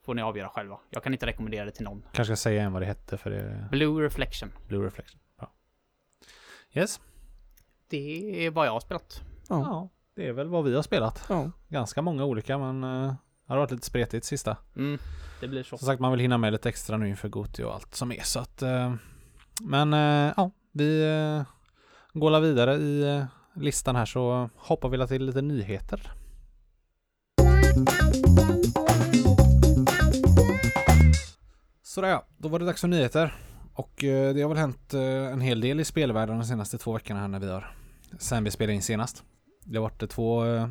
får 0.05 0.14
ni 0.14 0.22
avgöra 0.22 0.48
själva. 0.48 0.78
Jag 0.90 1.03
kan 1.03 1.12
inte 1.12 1.26
rekommendera 1.26 1.64
det 1.64 1.70
till 1.70 1.84
någon. 1.84 2.03
Kanske 2.12 2.36
ska 2.36 2.42
säga 2.42 2.61
igen 2.61 2.72
vad 2.72 2.82
det 2.82 2.86
hette 2.86 3.18
för 3.18 3.30
det 3.30 3.68
Blue 3.70 4.05
Reflection. 4.05 4.53
Blue 4.68 4.86
Reflection. 4.86 5.20
Bra. 5.38 5.53
Yes. 6.72 7.00
det 7.88 8.46
är 8.46 8.50
vad 8.50 8.66
jag 8.66 8.72
har 8.72 8.80
spelat. 8.80 9.22
Ja. 9.48 9.61
Ja, 9.61 9.88
det 10.14 10.28
är 10.28 10.32
väl 10.32 10.48
vad 10.48 10.64
vi 10.64 10.74
har 10.74 10.82
spelat. 10.82 11.24
Ja. 11.28 11.50
Ganska 11.68 12.03
många 12.03 12.24
olika 12.24 12.59
men 12.59 12.84
eh, 12.84 13.14
det 13.46 13.53
har 13.53 13.59
varit 13.59 13.70
lite 13.70 13.86
spretigt 13.86 14.24
sista. 14.24 14.57
Mm, 14.76 14.98
det 15.40 15.48
blir 15.48 15.62
så. 15.62 15.78
Som 15.78 15.86
sagt 15.86 16.00
man 16.00 16.11
vill 16.11 16.20
hinna 16.20 16.38
med 16.38 16.53
lite 16.53 16.68
extra 16.68 16.96
nu 16.96 17.09
inför 17.09 17.28
Goti 17.28 17.62
och 17.62 17.74
allt 17.74 17.94
som 17.94 18.12
är 18.12 18.22
så 18.22 18.40
att 18.40 18.62
eh, 18.62 18.94
Men 19.61 19.92
eh, 19.92 20.32
ja, 20.36 20.50
vi 20.72 21.03
eh, 21.03 21.42
går 22.12 22.40
vidare 22.40 22.74
i 22.74 23.03
eh, 23.03 23.24
listan 23.55 23.96
här 23.96 24.07
så 24.07 24.50
hoppar 24.57 24.88
vi 24.88 25.07
till 25.07 25.26
lite 25.26 25.42
nyheter. 25.42 26.12
Sådär 31.93 32.09
ja, 32.09 32.26
då 32.38 32.49
var 32.49 32.59
det 32.59 32.64
dags 32.64 32.80
för 32.80 32.88
nyheter. 32.88 33.34
Och 33.74 34.05
eh, 34.05 34.34
det 34.34 34.43
har 34.43 34.49
väl 34.49 34.59
hänt 34.59 34.95
eh, 34.95 35.32
en 35.32 35.40
hel 35.40 35.61
del 35.61 35.80
i 35.80 35.84
spelvärlden 35.84 36.38
de 36.38 36.45
senaste 36.45 36.78
två 36.78 36.93
veckorna 36.93 37.20
här 37.20 37.28
när 37.28 37.40
vi 37.40 37.51
har 37.51 37.74
sen 38.18 38.45
vi 38.45 38.51
spelade 38.51 38.74
in 38.74 38.82
senast. 38.82 39.24
Det 39.64 39.78
har 39.78 39.82
varit 39.82 40.11
två, 40.11 40.45
eh, 40.45 40.68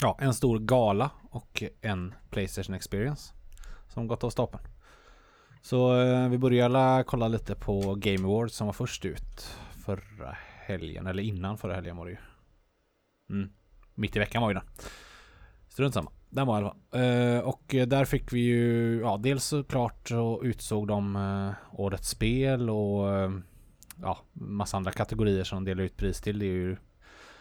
ja 0.00 0.18
en 0.20 0.34
stor 0.34 0.58
gala 0.58 1.10
och 1.30 1.62
en 1.80 2.14
Playstation 2.30 2.74
Experience 2.74 3.34
som 3.88 4.08
gått 4.08 4.24
av 4.24 4.30
stapeln. 4.30 4.64
Så 5.62 5.94
vi 6.28 6.38
börjar 6.38 6.64
alla 6.64 7.04
kolla 7.04 7.28
lite 7.28 7.54
på 7.54 7.94
Game 7.94 8.28
Awards 8.28 8.54
som 8.54 8.66
var 8.66 8.74
först 8.74 9.04
ut 9.04 9.56
förra 9.84 10.36
helgen, 10.66 11.06
eller 11.06 11.22
innan 11.22 11.58
förra 11.58 11.74
helgen 11.74 11.96
var 11.96 12.06
det 12.06 12.10
ju. 12.10 12.18
Mm. 13.30 13.50
Mitt 13.94 14.16
i 14.16 14.18
veckan 14.18 14.42
var 14.42 14.50
ju 14.50 14.54
den. 14.54 14.66
Strunt 15.68 15.94
samma. 15.94 16.10
Den 16.30 16.46
var 16.46 16.58
11. 16.58 16.74
Uh, 16.94 17.02
eh, 17.02 17.40
och 17.40 17.62
där 17.86 18.04
fick 18.04 18.32
vi 18.32 18.40
ju, 18.40 19.00
ja 19.00 19.16
dels 19.16 19.44
såklart 19.44 20.08
så 20.08 20.40
utsåg 20.44 20.88
de 20.88 21.16
uh, 21.16 21.52
årets 21.72 22.08
spel 22.08 22.70
och 22.70 23.06
uh, 23.06 23.38
ja, 24.02 24.18
massa 24.32 24.76
andra 24.76 24.92
kategorier 24.92 25.44
som 25.44 25.64
de 25.64 25.70
delar 25.70 25.84
ut 25.84 25.96
pris 25.96 26.20
till. 26.20 26.38
Det 26.38 26.46
är 26.46 26.48
ju 26.48 26.76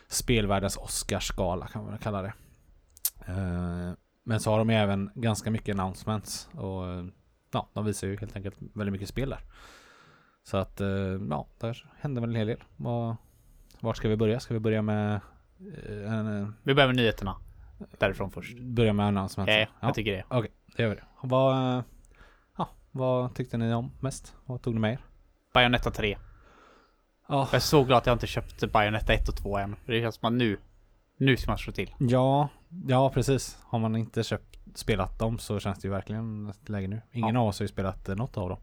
spelvärldens 0.07 0.77
Oscarsgala 0.77 1.67
kan 1.67 1.85
man 1.85 1.97
kalla 1.97 2.21
det. 2.21 2.33
Uh, 3.29 3.93
men 4.23 4.39
så 4.39 4.51
har 4.51 4.57
de 4.57 4.69
ju 4.69 4.75
även 4.75 5.11
ganska 5.15 5.51
mycket 5.51 5.79
announcements 5.79 6.49
och 6.53 6.83
ja, 7.51 7.69
de 7.73 7.85
visar 7.85 8.07
ju 8.07 8.17
helt 8.17 8.35
enkelt 8.35 8.55
väldigt 8.73 8.91
mycket 8.91 9.09
spel 9.09 9.29
där. 9.29 9.43
Så 10.43 10.57
att 10.57 10.81
eh, 10.81 10.87
ja, 11.29 11.47
där 11.59 11.85
hände 11.99 12.21
väl 12.21 12.29
en 12.29 12.35
hel 12.35 12.47
del. 12.47 12.63
Var, 12.75 13.15
vart 13.79 13.97
ska 13.97 14.09
vi 14.09 14.15
börja? 14.15 14.39
Ska 14.39 14.53
vi 14.53 14.59
börja 14.59 14.81
med 14.81 15.21
en, 16.05 16.55
Vi 16.63 16.73
börjar 16.73 16.87
med 16.87 16.95
nyheterna. 16.95 17.35
Därifrån 17.97 18.31
först. 18.31 18.57
börja 18.59 18.93
med 18.93 19.05
announcements? 19.07 19.53
Ja, 19.53 19.65
jag 19.79 19.93
tycker 19.93 20.11
det. 20.11 20.23
Okej, 20.29 20.51
det 20.75 20.83
gör 20.83 20.89
vi 20.89 20.95
det. 20.95 21.03
Vad, 21.23 21.83
ja, 22.57 22.69
vad 22.91 23.35
tyckte 23.35 23.57
ni 23.57 23.73
om 23.73 23.91
mest? 23.99 24.35
Vad 24.45 24.61
tog 24.61 24.73
ni 24.73 24.79
med 24.79 24.91
er? 24.93 24.99
Bayonetta 25.53 25.91
3. 25.91 26.17
Ja, 27.27 27.47
Jag 27.51 27.53
är 27.53 27.59
så 27.59 27.83
glad 27.83 27.97
att 27.97 28.05
jag 28.05 28.15
inte 28.15 28.27
köpte 28.27 28.67
Bayonetta 28.67 29.13
1 29.13 29.29
och 29.29 29.35
2 29.35 29.57
än. 29.57 29.75
För 29.85 29.93
det 29.93 30.01
känns 30.01 30.15
som 30.15 30.27
att 30.27 30.33
nu, 30.33 30.57
nu 31.17 31.37
ska 31.37 31.51
man 31.51 31.57
slå 31.57 31.73
till. 31.73 31.95
ja, 31.99 32.49
ja 32.87 33.09
precis. 33.09 33.57
Har 33.63 33.79
man 33.79 33.95
inte 33.95 34.23
köpt, 34.23 34.57
spelat 34.75 35.19
dem 35.19 35.39
så 35.39 35.59
känns 35.59 35.79
det 35.79 35.87
ju 35.87 35.91
verkligen 35.91 36.49
ett 36.49 36.69
läge 36.69 36.87
nu. 36.87 37.01
Ingen 37.11 37.35
av 37.37 37.47
oss 37.47 37.59
har 37.59 37.63
ju 37.63 37.67
spelat 37.67 38.09
eh, 38.09 38.15
något 38.15 38.37
av 38.37 38.49
dem. 38.49 38.59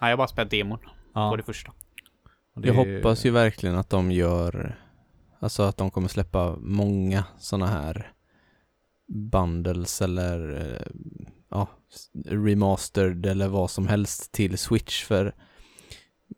Nej, 0.00 0.10
jag 0.10 0.16
har 0.16 0.16
bara 0.16 0.28
spelat 0.28 0.50
demon 0.50 0.78
Ja, 1.14 1.30
på 1.30 1.36
det 1.36 1.42
första. 1.42 1.72
det 2.54 2.68
Jag 2.68 2.86
ju- 2.86 2.96
hoppas 2.96 3.24
ju 3.26 3.30
verkligen 3.30 3.76
att 3.76 3.90
de 3.90 4.10
gör, 4.12 4.76
alltså 5.40 5.62
att 5.62 5.76
de 5.76 5.90
kommer 5.90 6.08
släppa 6.08 6.56
många 6.60 7.24
sådana 7.38 7.66
här 7.66 8.12
bundles 9.08 10.02
eller 10.02 10.60
eh, 10.60 10.86
ja, 11.50 11.66
remastered 12.26 13.26
eller 13.26 13.48
vad 13.48 13.70
som 13.70 13.88
helst 13.88 14.32
till 14.32 14.58
Switch 14.58 15.04
för 15.04 15.34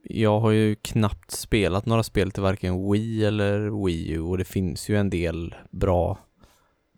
jag 0.03 0.41
har 0.41 0.51
ju 0.51 0.75
knappt 0.75 1.31
spelat 1.31 1.87
några 1.87 2.03
spel 2.03 2.31
till 2.31 2.43
varken 2.43 2.91
Wii 2.93 3.25
eller 3.25 3.85
Wii 3.87 4.11
U 4.11 4.21
och 4.21 4.39
det 4.39 4.45
finns 4.45 4.89
ju 4.89 4.97
en 4.97 5.11
del 5.11 5.55
bra 5.71 6.18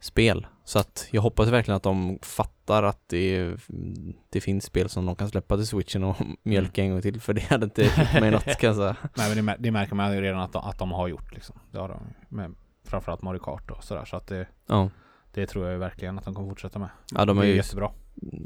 spel. 0.01 0.47
Så 0.65 0.79
att 0.79 1.09
jag 1.11 1.23
hoppas 1.23 1.49
verkligen 1.49 1.77
att 1.77 1.83
de 1.83 2.19
fattar 2.23 2.83
att 2.83 3.09
det, 3.09 3.55
det 4.31 4.41
finns 4.41 4.65
spel 4.65 4.89
som 4.89 5.07
de 5.07 5.17
kan 5.17 5.29
släppa 5.29 5.57
till 5.57 5.67
switchen 5.67 6.05
och 6.05 6.17
mjölka 6.43 6.83
en 6.83 6.91
gång 6.91 7.03
till 7.03 7.21
för 7.21 7.33
det 7.33 7.43
hade 7.43 7.65
inte 7.65 7.83
gjort 7.83 8.21
mig 8.21 8.31
något 8.31 8.45
kan 8.45 8.69
jag 8.69 8.77
säga. 8.77 8.97
Nej 9.17 9.29
men 9.35 9.47
det, 9.47 9.53
mär- 9.53 9.57
det 9.59 9.71
märker 9.71 9.95
man 9.95 10.15
ju 10.15 10.21
redan 10.21 10.41
att 10.41 10.53
de, 10.53 10.65
att 10.65 10.79
de 10.79 10.93
har 10.93 11.09
gjort 11.09 11.33
liksom. 11.35 11.59
Det 11.71 11.79
har 11.79 11.89
de 11.89 12.01
med 12.29 12.55
framförallt 12.85 13.23
Mario 13.23 13.39
Kart 13.39 13.71
och 13.71 13.85
sådär. 13.85 14.05
Så 14.05 14.17
att 14.17 14.27
det, 14.27 14.47
Ja, 14.67 14.91
det 15.35 15.47
tror 15.47 15.69
jag 15.69 15.79
verkligen 15.79 16.19
att 16.19 16.25
de 16.25 16.35
kommer 16.35 16.49
fortsätta 16.49 16.79
med. 16.79 16.89
ja 17.15 17.25
de 17.25 17.37
har 17.37 17.45
ju 17.45 17.57
jättebra. 17.57 17.91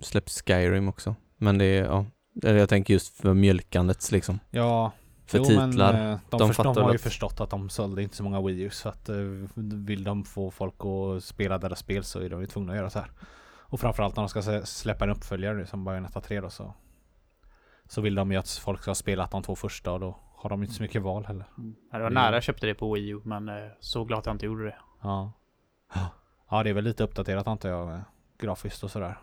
släppt 0.03 0.30
Skyrim 0.47 0.89
också. 0.89 1.14
Men 1.37 1.59
det 1.59 1.64
är, 1.64 1.84
ja, 1.84 2.07
eller 2.43 2.59
jag 2.59 2.68
tänker 2.68 2.95
just 2.95 3.16
för 3.16 3.34
mjölkandets 3.34 4.12
liksom. 4.12 4.39
Ja, 4.51 4.93
För 5.26 5.39
jo, 5.39 5.45
titlar. 5.45 5.93
Men, 5.93 6.12
eh, 6.12 6.18
de, 6.30 6.39
de 6.39 6.53
fattar 6.53 6.74
de 6.74 6.80
har 6.80 6.87
väl 6.89 6.95
ju 6.95 6.97
att- 6.97 7.03
förstått 7.03 7.41
att 7.41 7.51
de 7.51 7.68
sålde 7.68 8.03
inte 8.03 8.16
så 8.16 8.22
många 8.22 8.41
Wii 8.43 8.61
U 8.61 8.70
så 8.70 8.89
att 8.89 9.09
eh, 9.09 9.16
vill 9.87 10.05
de 10.05 10.24
få 10.24 10.51
folk 10.51 10.74
att 10.84 11.24
spela 11.24 11.59
deras 11.59 11.78
spel 11.78 12.05
så 12.05 12.20
är 12.20 12.30
de 12.30 12.41
ju 12.41 12.47
tvungna 12.47 12.72
att 12.72 12.78
göra 12.78 12.91
så 12.91 12.99
här. 12.99 13.11
Och 13.68 13.80
framförallt 13.80 14.16
när 14.16 14.22
de 14.22 14.28
ska 14.28 14.41
sä- 14.41 14.64
släppa 14.64 15.05
en 15.05 15.11
uppföljare 15.11 15.55
nu 15.57 15.66
som 15.66 15.84
Bayonetta 15.84 16.20
3 16.20 16.41
då 16.41 16.51
så 16.51 16.74
Så 17.89 18.01
vill 18.01 18.14
de 18.14 18.32
ju 18.32 18.39
att 18.39 18.49
folk 18.49 18.82
ska 18.82 18.91
ha 18.91 18.95
spelat 18.95 19.30
de 19.30 19.43
två 19.43 19.57
första 19.57 19.93
och 19.93 20.01
då 20.01 20.16
har 20.37 20.51
de 20.51 20.62
inte 20.62 20.74
så 20.74 20.82
mycket 20.82 21.03
val 21.03 21.24
heller. 21.26 21.45
Det 21.93 21.99
var 22.03 22.11
nära 22.11 22.34
jag 22.37 22.43
köpte 22.43 22.66
det 22.66 22.74
på 22.74 22.93
Wii 22.95 23.09
U, 23.09 23.20
men 23.24 23.49
eh, 23.49 23.55
så 23.80 24.05
glad 24.05 24.18
att 24.18 24.26
jag 24.26 24.34
inte 24.34 24.47
gjorde 24.47 24.64
det. 24.64 24.76
Ja. 25.03 25.32
Ja 26.51 26.62
det 26.62 26.70
är 26.70 26.74
väl 26.74 26.84
lite 26.84 27.03
uppdaterat 27.05 27.47
antar 27.47 27.68
jag 27.68 28.01
grafiskt 28.38 28.84
och 28.84 28.90
sådär. 28.90 29.18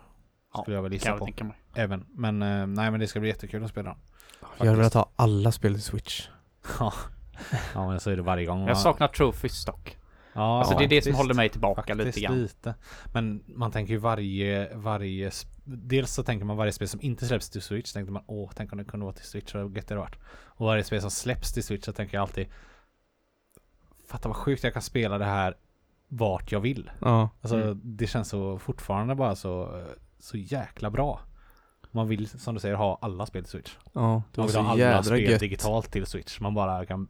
Ja, 0.54 0.62
Skulle 0.62 0.76
jag 0.76 0.82
väl 0.82 0.92
gissa 0.92 1.10
på. 1.12 1.16
väl 1.16 1.24
tänka 1.24 1.44
mig. 1.44 1.56
Även. 1.74 2.06
Men 2.10 2.42
eh, 2.42 2.66
nej 2.66 2.90
men 2.90 3.00
det 3.00 3.06
ska 3.06 3.20
bli 3.20 3.28
jättekul 3.28 3.64
att 3.64 3.70
spela 3.70 3.88
dem. 3.88 3.98
Jag 4.58 4.66
hade 4.66 4.78
velat 4.78 4.94
ha 4.94 5.10
alla 5.16 5.52
spel 5.52 5.72
till 5.74 5.82
Switch. 5.82 6.28
Ja. 6.80 6.92
ja 7.74 7.88
men 7.88 8.00
så 8.00 8.10
är 8.10 8.16
det 8.16 8.22
varje 8.22 8.46
gång. 8.46 8.66
Jag 8.68 8.78
saknar 8.78 9.08
trophies 9.08 9.64
dock. 9.64 9.98
Ja, 10.32 10.58
Alltså 10.58 10.78
det 10.78 10.84
är 10.84 10.88
det 10.88 11.02
som 11.02 11.10
faktiskt. 11.12 11.18
håller 11.18 11.34
mig 11.34 11.48
tillbaka 11.48 11.80
Faktiskt 11.82 12.04
lite 12.06 12.20
grann. 12.20 12.42
lite. 12.42 12.74
Men 13.14 13.44
man 13.46 13.72
tänker 13.72 13.92
ju 13.92 13.98
varje, 13.98 14.74
varje 14.74 15.30
Dels 15.64 16.12
så 16.14 16.22
tänker 16.22 16.44
man 16.46 16.56
varje 16.56 16.72
spel 16.72 16.88
som 16.88 17.00
inte 17.02 17.26
släpps 17.26 17.50
till 17.50 17.62
Switch 17.62 17.92
tänkte 17.92 18.12
man 18.12 18.22
åh, 18.26 18.50
tänk 18.54 18.72
om 18.72 18.78
det 18.78 18.84
kunde 18.84 19.04
vara 19.04 19.14
till 19.14 19.24
Switch 19.24 19.52
så 19.52 19.72
gött 19.74 19.88
det 19.88 19.96
varit. 19.96 20.16
Och 20.46 20.66
varje 20.66 20.84
spel 20.84 21.00
som 21.00 21.10
släpps 21.10 21.52
till 21.52 21.64
Switch 21.64 21.84
så 21.84 21.92
tänker 21.92 22.16
jag 22.16 22.22
alltid 22.22 22.46
Fatta 24.08 24.28
vad 24.28 24.36
sjukt 24.36 24.64
jag 24.64 24.72
kan 24.72 24.82
spela 24.82 25.18
det 25.18 25.24
här 25.24 25.56
vart 26.08 26.52
jag 26.52 26.60
vill. 26.60 26.90
Ja, 27.00 27.28
Alltså 27.40 27.56
Mm. 27.56 27.80
det 27.84 28.06
känns 28.06 28.28
så 28.28 28.58
fortfarande 28.58 29.14
bara 29.14 29.36
så 29.36 29.82
Så 30.18 30.36
jäkla 30.36 30.90
bra. 30.90 31.20
Man 31.90 32.08
vill 32.08 32.28
som 32.28 32.54
du 32.54 32.60
säger 32.60 32.74
ha 32.74 32.98
alla 33.02 33.26
spel 33.26 33.42
till 33.44 33.50
Switch. 33.50 33.76
ja, 33.92 34.22
det 34.32 34.40
var 34.40 34.62
Man 34.62 34.76
vill 34.76 34.84
ha 34.86 34.92
alla 34.92 35.02
spel 35.02 35.20
gött. 35.30 35.40
digitalt 35.40 35.90
till 35.92 36.06
Switch. 36.06 36.40
Man 36.40 36.54
bara 36.54 36.86
kan 36.86 37.08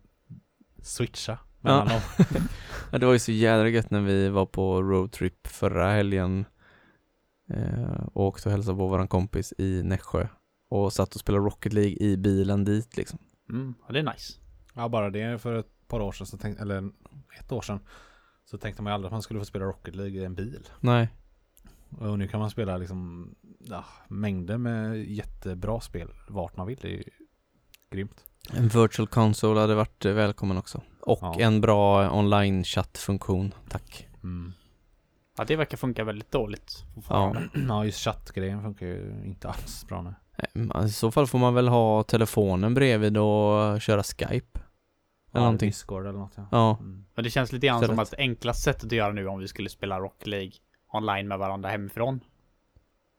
switcha 0.82 1.38
mellan 1.60 1.88
dem. 1.88 2.00
Ja, 2.92 2.98
det 2.98 3.06
var 3.06 3.12
ju 3.12 3.18
så 3.18 3.32
jädra 3.32 3.68
gött 3.68 3.90
när 3.90 4.00
vi 4.00 4.28
var 4.28 4.46
på 4.46 4.82
roadtrip 4.82 5.46
förra 5.46 5.90
helgen 5.92 6.44
eh, 7.50 8.06
och 8.12 8.26
åkte 8.26 8.48
och 8.48 8.52
hälsade 8.52 8.78
på 8.78 8.86
våran 8.88 9.08
kompis 9.08 9.52
i 9.58 9.82
Nässjö 9.82 10.26
och 10.68 10.92
satt 10.92 11.14
och 11.14 11.20
spelade 11.20 11.44
Rocket 11.44 11.72
League 11.72 11.96
i 12.00 12.16
bilen 12.16 12.64
dit 12.64 12.96
liksom. 12.96 13.18
Mm, 13.50 13.74
ja, 13.86 13.92
det 13.92 13.98
är 13.98 14.02
nice. 14.12 14.32
Ja 14.74 14.88
bara 14.88 15.10
det 15.10 15.38
för 15.42 15.54
ett 15.54 15.88
par 15.88 16.00
år 16.00 16.12
sedan, 16.12 16.26
så 16.26 16.36
tänkte, 16.38 16.62
eller 16.62 16.90
ett 17.40 17.52
år 17.52 17.62
sedan 17.62 17.80
Så 18.44 18.58
tänkte 18.58 18.82
man 18.82 18.90
ju 18.90 18.94
aldrig 18.94 19.06
att 19.08 19.12
man 19.12 19.22
skulle 19.22 19.40
få 19.40 19.44
spela 19.44 19.64
Rocket 19.64 19.94
League 19.94 20.20
i 20.20 20.24
en 20.24 20.34
bil 20.34 20.68
Nej, 20.80 21.08
Och 21.98 22.18
nu 22.18 22.28
kan 22.28 22.40
man 22.40 22.50
spela 22.50 22.76
liksom 22.76 23.28
ja, 23.58 23.84
mängder 24.08 24.58
med 24.58 25.04
jättebra 25.04 25.80
spel 25.80 26.08
vart 26.28 26.56
man 26.56 26.66
vill 26.66 26.78
Det 26.82 26.88
är 26.88 26.92
ju 26.92 27.04
grymt 27.90 28.24
en 28.52 28.68
virtual 28.68 29.08
console 29.08 29.60
hade 29.60 29.74
varit 29.74 30.04
välkommen 30.04 30.56
också. 30.58 30.80
Och 31.00 31.18
Ja. 31.22 31.40
en 31.40 31.60
bra 31.60 32.12
online 32.18 32.64
chattfunktion, 32.64 33.54
tack. 33.68 34.08
mm. 34.22 34.52
Ja, 35.36 35.44
det 35.44 35.56
verkar 35.56 35.76
funka 35.76 36.04
väldigt 36.04 36.30
dåligt. 36.30 36.84
Ja, 37.08 37.36
Ja 37.68 37.84
just 37.84 37.98
chattgrejen 37.98 38.62
funkar 38.62 38.86
ju 38.86 39.22
inte 39.24 39.48
alls 39.48 39.84
bra 39.88 40.02
nu 40.02 40.14
i 40.84 40.88
så 40.88 41.10
fall 41.10 41.26
får 41.26 41.38
man 41.38 41.54
väl 41.54 41.68
ha 41.68 42.02
telefonen 42.02 42.74
bredvid 42.74 43.16
och 43.16 43.80
köra 43.80 44.02
Skype. 44.02 44.60
Ja, 45.34 45.40
någonting. 45.40 45.68
Discord 45.68 46.06
eller 46.06 46.18
något 46.18 46.32
ja, 46.36 46.46
Ja, 46.50 46.76
Mm. 46.80 47.04
Men 47.14 47.24
det 47.24 47.30
känns 47.30 47.52
lite 47.52 47.66
grann 47.66 47.80
Så 47.80 47.86
som 47.86 47.98
att 47.98 48.10
det 48.10 48.16
enklaste 48.18 48.62
sättet 48.62 48.84
att 48.84 48.92
göra 48.92 49.12
nu 49.12 49.26
om 49.28 49.38
vi 49.38 49.48
skulle 49.48 49.68
spela 49.68 50.00
Rocket 50.00 50.26
League 50.26 50.52
online 50.92 51.28
med 51.28 51.38
varandra 51.38 51.68
hemifrån. 51.70 52.20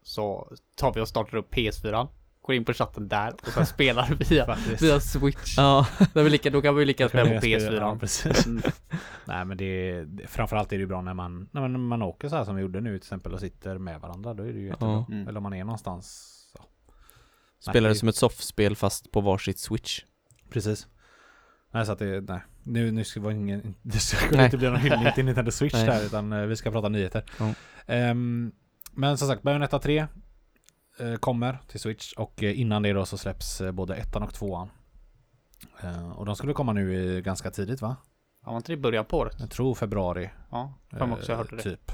Så 0.03 0.51
tar 0.75 0.93
vi 0.93 1.01
och 1.01 1.07
startar 1.07 1.37
upp 1.37 1.53
PS4. 1.53 2.07
Går 2.41 2.55
in 2.55 2.65
på 2.65 2.73
chatten 2.73 3.07
där 3.07 3.33
och 3.33 3.47
sen 3.47 3.65
spelar 3.65 4.07
via, 4.29 4.57
via 4.81 4.99
Switch. 4.99 5.57
ja, 5.57 5.87
Det 6.13 6.19
är 6.19 6.23
väl 6.23 6.31
lika, 6.31 6.49
då 6.49 6.61
kan 6.61 6.75
vi 6.75 6.85
lika 6.85 7.09
spela 7.09 7.25
på 7.25 7.33
Ja, 7.33 7.39
PS4. 7.59 7.99
precis. 7.99 8.45
Mm. 8.45 8.61
Nej 9.25 9.45
men 9.45 9.57
det, 9.57 10.03
det 10.05 10.27
framförallt 10.27 10.71
är 10.73 10.77
det 10.77 10.81
ju 10.81 10.87
bra 10.87 11.01
när 11.01 11.13
man, 11.13 11.49
när 11.51 11.61
man, 11.61 11.71
när 11.71 11.79
man 11.79 12.01
åker 12.01 12.29
så 12.29 12.35
här 12.35 12.43
som 12.43 12.55
vi 12.55 12.61
gjorde 12.61 12.81
nu 12.81 12.89
till 12.89 12.97
exempel 12.97 13.33
och 13.33 13.39
sitter 13.39 13.77
med 13.77 14.01
varandra. 14.01 14.33
Då 14.33 14.43
är 14.43 14.53
det 14.53 14.59
ju 14.59 14.67
jättebra. 14.67 15.05
Ja. 15.09 15.13
Mm. 15.15 15.27
Eller 15.27 15.37
om 15.37 15.43
man 15.43 15.53
är 15.53 15.63
någonstans. 15.63 16.31
Ja. 16.57 16.65
spelar 17.71 17.89
det 17.89 17.95
som 17.95 18.07
ett 18.09 18.15
soffspel 18.15 18.75
fast 18.75 19.11
på 19.11 19.21
varsitt 19.21 19.59
Switch. 19.59 20.01
Precis. 20.49 20.87
Nej 21.75 21.85
så 21.85 21.91
att 21.91 21.99
det, 21.99 22.21
nej. 22.21 22.41
Nu, 22.63 22.91
nu 22.91 23.03
ska 23.03 23.31
ingen, 23.31 23.75
det 23.81 23.99
ska 23.99 24.35
Nej. 24.35 24.45
inte 24.45 24.57
bli 24.57 24.69
någon 24.69 24.79
hyllning 24.79 25.13
till 25.15 25.25
Nintendo 25.25 25.51
Switch 25.59 25.73
Nej. 25.73 25.85
där 25.85 26.05
utan 26.05 26.33
eh, 26.33 26.41
vi 26.41 26.55
ska 26.55 26.71
prata 26.71 26.89
nyheter. 26.89 27.23
Ja. 27.39 27.53
Ehm, 27.85 28.51
men 28.91 29.17
som 29.17 29.27
sagt, 29.27 29.43
Bayonetta 29.43 29.79
3 29.79 30.07
eh, 30.99 31.15
kommer 31.19 31.59
till 31.67 31.79
Switch 31.79 32.13
och 32.13 32.43
eh, 32.43 32.59
innan 32.59 32.83
det 32.83 32.93
då 32.93 33.05
så 33.05 33.17
släpps 33.17 33.61
både 33.73 33.95
ettan 33.95 34.23
och 34.23 34.33
tvåan. 34.33 34.69
Eh, 35.81 36.11
och 36.11 36.25
de 36.25 36.35
skulle 36.35 36.53
komma 36.53 36.73
nu 36.73 36.93
i, 36.95 37.21
ganska 37.21 37.51
tidigt 37.51 37.81
va? 37.81 37.95
Ja, 38.45 38.49
var 38.51 38.57
inte 38.57 38.71
det 38.71 38.73
i 38.73 38.81
början 38.81 39.05
på 39.05 39.17
året? 39.17 39.35
Jag 39.39 39.51
tror 39.51 39.75
februari. 39.75 40.29
Ja, 40.51 40.73
för 40.89 41.13
också 41.13 41.31
jag 41.31 41.37
hörde 41.37 41.55
det. 41.55 41.61
Typ. 41.61 41.91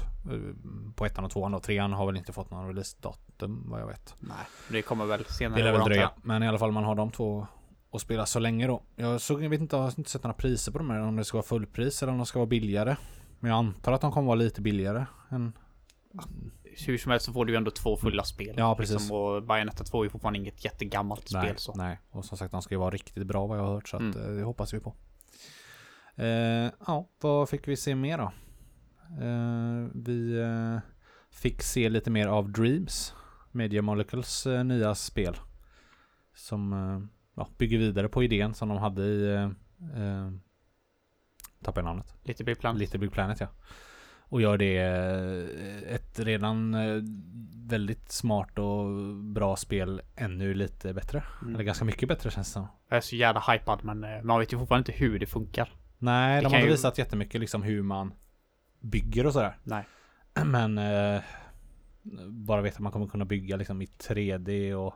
På 0.94 1.06
ettan 1.06 1.24
och 1.24 1.30
tvåan 1.30 1.54
och 1.54 1.62
trean 1.62 1.92
har 1.92 2.06
väl 2.06 2.16
inte 2.16 2.32
fått 2.32 2.50
någon 2.50 2.66
releasedatum 2.66 3.70
vad 3.70 3.80
jag 3.80 3.86
vet. 3.86 4.14
Nej, 4.18 4.36
det 4.68 4.82
kommer 4.82 5.06
väl 5.06 5.24
senare 5.24 5.60
Det 5.60 5.64
lär 5.64 5.72
väl 5.72 5.84
dröja. 5.84 6.10
Men 6.22 6.42
i 6.42 6.48
alla 6.48 6.58
fall 6.58 6.72
man 6.72 6.84
har 6.84 6.94
de 6.94 7.10
två 7.10 7.46
att 7.92 8.00
spela 8.00 8.26
så 8.26 8.38
länge 8.38 8.66
då. 8.66 8.82
Jag, 8.96 9.20
såg, 9.20 9.42
jag 9.44 9.50
vet 9.50 9.60
inte, 9.60 9.76
jag 9.76 9.82
har 9.82 9.94
inte 9.98 10.10
sett 10.10 10.22
några 10.22 10.34
priser 10.34 10.72
på 10.72 10.78
de 10.78 10.90
här. 10.90 11.00
Om 11.00 11.16
det 11.16 11.24
ska 11.24 11.36
vara 11.38 11.46
fullpris 11.46 12.02
eller 12.02 12.12
om 12.12 12.18
de 12.18 12.26
ska 12.26 12.38
vara 12.38 12.46
billigare. 12.46 12.96
Men 13.40 13.50
jag 13.50 13.58
antar 13.58 13.92
att 13.92 14.00
de 14.00 14.12
kommer 14.12 14.26
vara 14.26 14.34
lite 14.36 14.60
billigare. 14.60 15.06
Än, 15.30 15.52
Hur 16.86 16.98
som 16.98 17.10
helst 17.10 17.26
så 17.26 17.32
får 17.32 17.44
du 17.44 17.52
ju 17.52 17.56
ändå 17.56 17.70
två 17.70 17.96
fulla 17.96 18.24
spel. 18.24 18.54
Ja, 18.58 18.74
precis. 18.76 18.94
Liksom, 18.96 19.16
och 19.16 19.42
Bayonetta 19.42 19.84
2 19.84 20.00
är 20.00 20.04
ju 20.04 20.10
fortfarande 20.10 20.38
inget 20.38 20.64
jättegammalt 20.64 21.30
nej, 21.32 21.42
spel 21.44 21.58
så. 21.58 21.74
nej. 21.74 22.00
Och 22.10 22.24
som 22.24 22.38
sagt 22.38 22.52
de 22.52 22.62
ska 22.62 22.74
ju 22.74 22.78
vara 22.78 22.90
riktigt 22.90 23.26
bra 23.26 23.46
vad 23.46 23.58
jag 23.58 23.64
har 23.64 23.74
hört. 23.74 23.88
Så 23.88 23.96
att, 23.96 24.02
Mm. 24.02 24.22
eh, 24.30 24.36
det 24.36 24.42
hoppas 24.42 24.74
vi 24.74 24.80
på. 24.80 24.94
Eh, 26.16 26.26
ja, 26.86 27.08
vad 27.20 27.48
fick 27.48 27.68
vi 27.68 27.76
se 27.76 27.94
mer 27.94 28.18
då? 28.18 28.32
Eh, 29.24 29.88
vi 29.94 30.40
eh, 30.40 30.78
fick 31.30 31.62
se 31.62 31.88
lite 31.88 32.10
mer 32.10 32.26
av 32.26 32.50
Dreams. 32.52 33.14
Media 33.50 33.82
Molecules 33.82 34.46
eh, 34.46 34.64
nya 34.64 34.94
spel. 34.94 35.36
Som 36.34 36.72
eh, 36.72 37.00
ja, 37.34 37.48
bygger 37.58 37.78
vidare 37.78 38.08
på 38.08 38.22
idén 38.22 38.54
som 38.54 38.68
de 38.68 38.78
hade 38.78 39.02
i 39.02 39.34
eh, 39.34 39.42
eh, 40.02 40.30
Tappade 41.62 41.80
jag 41.80 41.84
namnet. 41.84 42.14
Lite 42.22 42.44
Big 42.44 42.58
Planet. 42.58 42.80
Little 42.80 42.98
Big 42.98 43.12
Planet 43.12 43.40
ja. 43.40 43.46
Och 44.20 44.40
gör 44.42 44.58
det 44.58 44.76
eh, 44.78 45.94
ett 45.94 46.18
redan 46.20 46.74
eh, 46.74 47.02
väldigt 47.70 48.12
smart 48.12 48.58
och 48.58 48.84
bra 49.16 49.56
spel 49.56 50.02
ännu 50.16 50.54
lite 50.54 50.94
bättre. 50.94 51.24
Mm. 51.42 51.54
Eller 51.54 51.64
ganska 51.64 51.84
mycket 51.84 52.08
bättre 52.08 52.30
känns 52.30 52.46
det 52.48 52.52
som. 52.52 52.66
Jag 52.88 52.96
är 52.96 53.00
så 53.00 53.16
jävla 53.16 53.40
hypad 53.40 53.84
men 53.84 54.26
man 54.26 54.38
vet 54.40 54.52
ju 54.52 54.58
fortfarande 54.58 54.90
inte 54.92 55.04
hur 55.04 55.18
det 55.18 55.26
funkar. 55.26 55.72
Nej, 55.98 56.36
Det 56.36 56.42
de 56.42 56.52
har 56.52 56.56
inte 56.58 56.66
ju- 56.66 56.72
visat 56.72 56.98
jättemycket 56.98 57.40
liksom 57.40 57.62
hur 57.62 57.82
man 57.82 58.14
bygger 58.80 59.26
och 59.26 59.32
sådär. 59.32 59.56
Nej. 59.62 59.84
Men 60.44 60.78
eh, 60.78 61.20
bara 62.28 62.62
vet 62.62 62.74
att 62.74 62.80
man 62.80 62.92
kommer 62.92 63.06
kunna 63.06 63.24
bygga 63.24 63.56
liksom 63.56 63.82
i 63.82 63.84
3D 63.86 64.74
och 64.74 64.94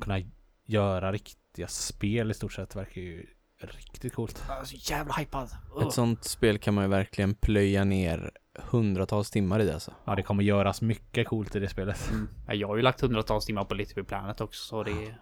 kunna 0.00 0.20
göra 0.64 1.10
riktiga 1.56 1.68
spel 1.68 2.30
i 2.30 2.34
stort 2.34 2.52
sett 2.52 2.76
verkar 2.76 3.00
ju 3.00 3.26
riktigt 3.58 4.14
coolt. 4.14 4.44
Jag 4.48 4.60
är 4.60 4.64
så 4.64 4.92
jävla 4.92 5.14
hypad. 5.14 5.48
Ett 5.82 5.92
sånt 5.92 6.24
spel 6.24 6.58
kan 6.58 6.74
man 6.74 6.84
ju 6.84 6.90
verkligen 6.90 7.34
plöja 7.34 7.84
ner 7.84 8.30
hundratals 8.58 9.30
timmar 9.30 9.60
i 9.60 9.70
alltså. 9.72 9.92
Ja, 10.04 10.14
det 10.14 10.22
kommer 10.22 10.42
göras 10.42 10.82
mycket 10.82 11.28
coolt 11.28 11.56
i 11.56 11.60
det 11.60 11.68
spelet. 11.68 12.10
Mm. 12.12 12.28
Ja, 12.46 12.54
Jag 12.54 12.68
har 12.68 12.76
ju 12.76 12.82
lagt 12.82 13.00
hundratals 13.00 13.46
timmar 13.46 13.64
på 13.64 13.74
Little 13.74 13.94
Big 13.94 14.06
Planet 14.08 14.40
också 14.40 14.64
så 14.68 14.82
det 14.82 14.90
är... 14.90 15.20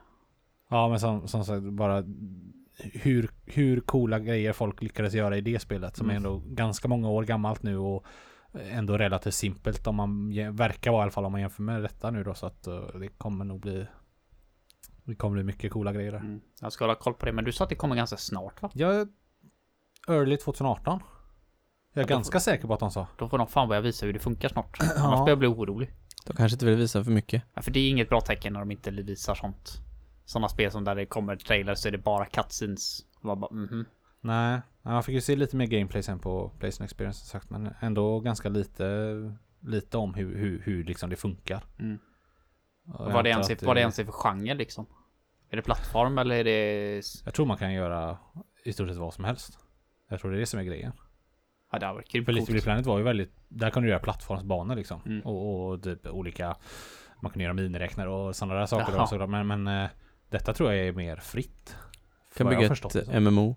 Ja, 0.71 0.89
men 0.89 1.01
som, 1.01 1.29
som 1.29 1.45
sagt 1.45 1.63
bara 1.63 2.05
hur, 2.79 3.31
hur 3.47 3.81
coola 3.81 4.19
grejer 4.19 4.53
folk 4.53 4.83
lyckades 4.83 5.15
göra 5.15 5.37
i 5.37 5.41
det 5.41 5.59
spelet 5.59 5.97
som 5.97 6.11
är 6.11 6.17
Mm. 6.17 6.25
ändå 6.25 6.43
ganska 6.47 6.89
många 6.89 7.09
år 7.09 7.23
gammalt 7.25 7.63
nu 7.63 7.77
och 7.79 8.05
ändå 8.71 8.99
relativt 8.99 9.35
simpelt 9.35 9.87
om 9.87 9.97
man 9.97 10.31
verkar 10.57 10.91
vara 10.91 11.01
i 11.01 11.03
alla 11.03 11.11
fall 11.11 11.25
om 11.25 11.33
man 11.33 11.41
jämför 11.41 11.63
med 11.63 11.83
detta 11.83 12.11
nu 12.11 12.25
då 12.25 12.35
så 12.35 12.47
att 12.47 12.67
eh, 12.67 12.87
det 13.01 13.09
kommer 13.09 13.45
nog 13.45 13.61
bli 13.61 13.87
det 15.05 15.15
kommer 15.15 15.35
bli 15.35 15.43
mycket 15.45 15.73
coola 15.73 15.93
grejer 15.93 16.13
där. 16.13 16.19
Mm. 16.19 16.41
Jag 16.61 16.73
ska 16.73 16.85
hålla 16.85 16.95
koll 16.95 17.15
på 17.15 17.27
det 17.27 17.33
men 17.33 17.45
du 17.45 17.53
sa 17.53 17.65
att 17.65 17.71
det 17.71 17.77
kommer 17.77 17.97
ganska 17.97 18.17
snart 18.17 18.63
va? 18.63 18.71
Jag 18.75 19.09
early 20.09 20.37
2018. 20.37 21.01
Jag 21.93 22.05
är 22.05 22.11
Ja, 22.11 22.17
ganska 22.17 22.41
säker 22.41 22.67
på 22.67 22.75
att 22.75 22.81
de 22.81 22.91
sa. 22.91 23.07
Då 23.19 23.29
får 23.29 23.39
de 23.39 23.47
fan 23.47 23.69
börja 23.69 23.81
visa 23.81 24.07
hur 24.07 24.13
det 24.13 24.19
funkar 24.19 24.49
snart. 24.49 24.79
Ja. 24.81 24.87
Annars 24.99 25.19
börjar 25.19 25.29
jag 25.29 25.39
bli 25.39 25.49
orolig. 25.49 25.91
De 26.27 26.37
kanske 26.37 26.55
inte 26.55 26.67
vill 26.67 26.77
visa 26.77 27.05
för 27.05 27.11
mycket. 27.11 27.43
Ja, 27.55 27.63
för 27.63 27.71
det 27.71 27.81
är 27.81 27.91
inget 27.91 28.09
bra 28.09 28.21
tecken 28.21 28.53
när 28.53 28.61
de 28.61 28.71
inte 28.71 28.91
visar 28.91 29.35
sånt. 29.35 29.73
Sådana 30.25 30.49
spel 30.49 30.71
som 30.71 30.85
där 30.85 30.95
det 30.95 31.07
kommer 31.07 31.37
trailers 31.37 31.79
så 31.79 31.89
är 31.89 31.93
det 31.93 31.99
bara 31.99 32.27
cutscenes. 32.27 33.01
Bara, 33.21 33.55
mhm. 33.55 33.85
Nej, 34.21 34.61
man 34.83 35.03
fick 35.03 35.15
ju 35.15 35.21
se 35.21 35.37
lite 35.37 35.57
mer 35.57 35.67
gameplay 35.67 36.03
sen 36.03 36.19
på 36.19 36.53
Playstation 36.59 36.85
Experience 36.85 37.21
som 37.21 37.27
sagt 37.41 37.51
men 37.51 37.75
ändå 37.81 38.21
ganska 38.21 38.49
lite 38.49 38.85
lite 39.61 39.97
om 39.99 40.15
hur, 40.15 40.39
hur, 40.39 40.63
hur 40.65 40.85
liksom 40.85 41.11
det 41.11 41.17
funkar. 41.17 41.65
Mm. 41.79 41.99
Jag 42.87 43.13
Vad 43.13 43.25
det, 43.25 43.31
ens 43.31 43.51
är, 43.51 43.55
att 43.55 43.63
vad 43.63 43.77
det 43.77 43.81
ens 43.81 43.99
är 43.99 44.05
för 44.05 44.13
genre 44.13 44.55
liksom. 44.55 44.87
Är 45.51 45.57
det 45.57 45.63
plattform 45.63 46.19
eller 46.19 46.37
är 46.37 46.45
det... 46.45 47.03
Jag 47.25 47.35
tror 47.35 47.47
man 47.47 47.57
kan 47.57 47.73
göra 47.73 48.19
i 48.65 48.73
stort 48.73 48.89
sett 48.89 48.97
vad 48.97 49.15
som 49.15 49.25
helst. 49.25 49.59
Jag 50.09 50.21
tror 50.21 50.31
det 50.31 50.37
är 50.37 50.41
det 50.41 50.47
som 50.47 50.61
är 50.61 50.65
grejen. 50.65 50.93
Ja 51.73 51.79
det 51.79 51.87
varit 51.87 52.09
grymt 52.09 52.25
För 52.25 52.33
Little 52.33 52.55
Big. 52.55 52.63
Planet 52.63 52.87
var 52.87 52.99
ju 52.99 53.05
väldigt, 53.05 53.33
där 53.49 53.71
kan 53.71 53.83
du 53.83 53.89
göra 53.89 53.99
plattformsbanor 53.99 54.77
liksom. 54.77 55.01
Mm. 55.07 55.21
Och, 55.21 55.73
och 55.73 55.83
typ 55.83 56.07
olika, 56.07 56.57
man 57.23 57.33
kan 57.33 57.43
göra 57.43 57.53
miniräknare 57.53 58.09
och 58.09 58.37
sådana 58.37 58.55
där 58.55 58.67
saker. 58.67 58.93
Jaha. 58.93 59.03
Och 59.03 59.09
sådär. 59.09 59.27
Men, 59.27 59.47
men 59.47 59.67
eh, 59.67 59.91
detta 60.31 60.55
tror 60.55 60.73
jag 60.73 60.89
är 60.89 60.93
mer 60.93 61.17
fritt. 61.17 61.77
Kan 62.37 62.49
bygga 62.49 62.67
ett 62.67 62.93
det. 62.93 63.21
MMO. 63.21 63.57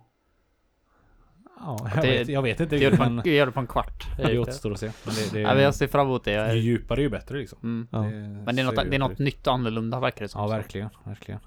Ja, 1.59 1.77
jag, 1.95 2.03
Det- 2.03 2.07
vet, 2.19 2.27
jag 2.27 2.41
vet 2.41 2.59
inte 2.59 2.75
Det 2.75 2.83
gör 2.83 2.91
det 2.91 2.97
på 2.97 3.03
en, 3.03 3.21
gör 3.25 3.45
det 3.45 3.51
på 3.51 3.59
en 3.59 3.67
kvart. 3.67 4.03
det 4.17 4.39
återstår 4.39 4.71
att 4.71 4.79
se. 4.79 4.91
Men 5.05 5.15
det, 5.15 5.33
det, 5.33 5.39
Ja, 5.39 5.59
jag 5.61 5.75
ser 5.75 5.87
fram 5.87 6.07
emot 6.07 6.23
det. 6.23 6.31
ju 6.31 6.37
Jag, 6.37 6.57
djupare 6.57 7.01
ju 7.01 7.09
bättre 7.09 7.37
liksom. 7.37 7.59
mm. 7.63 7.87
Ja. 7.91 8.01
Men 8.45 8.55
det 8.55 8.61
är, 8.61 8.65
något, 8.65 8.75
det 8.75 8.81
är 8.81 8.91
ju 8.91 8.97
något 8.97 9.19
nytt 9.19 9.47
och 9.47 9.53
annorlunda 9.53 9.99
verkar 9.99 10.21
det 10.21 10.29
som. 10.29 10.41
Ja, 10.41 10.47
verkligen, 10.47 10.89
verkligen. 11.03 11.39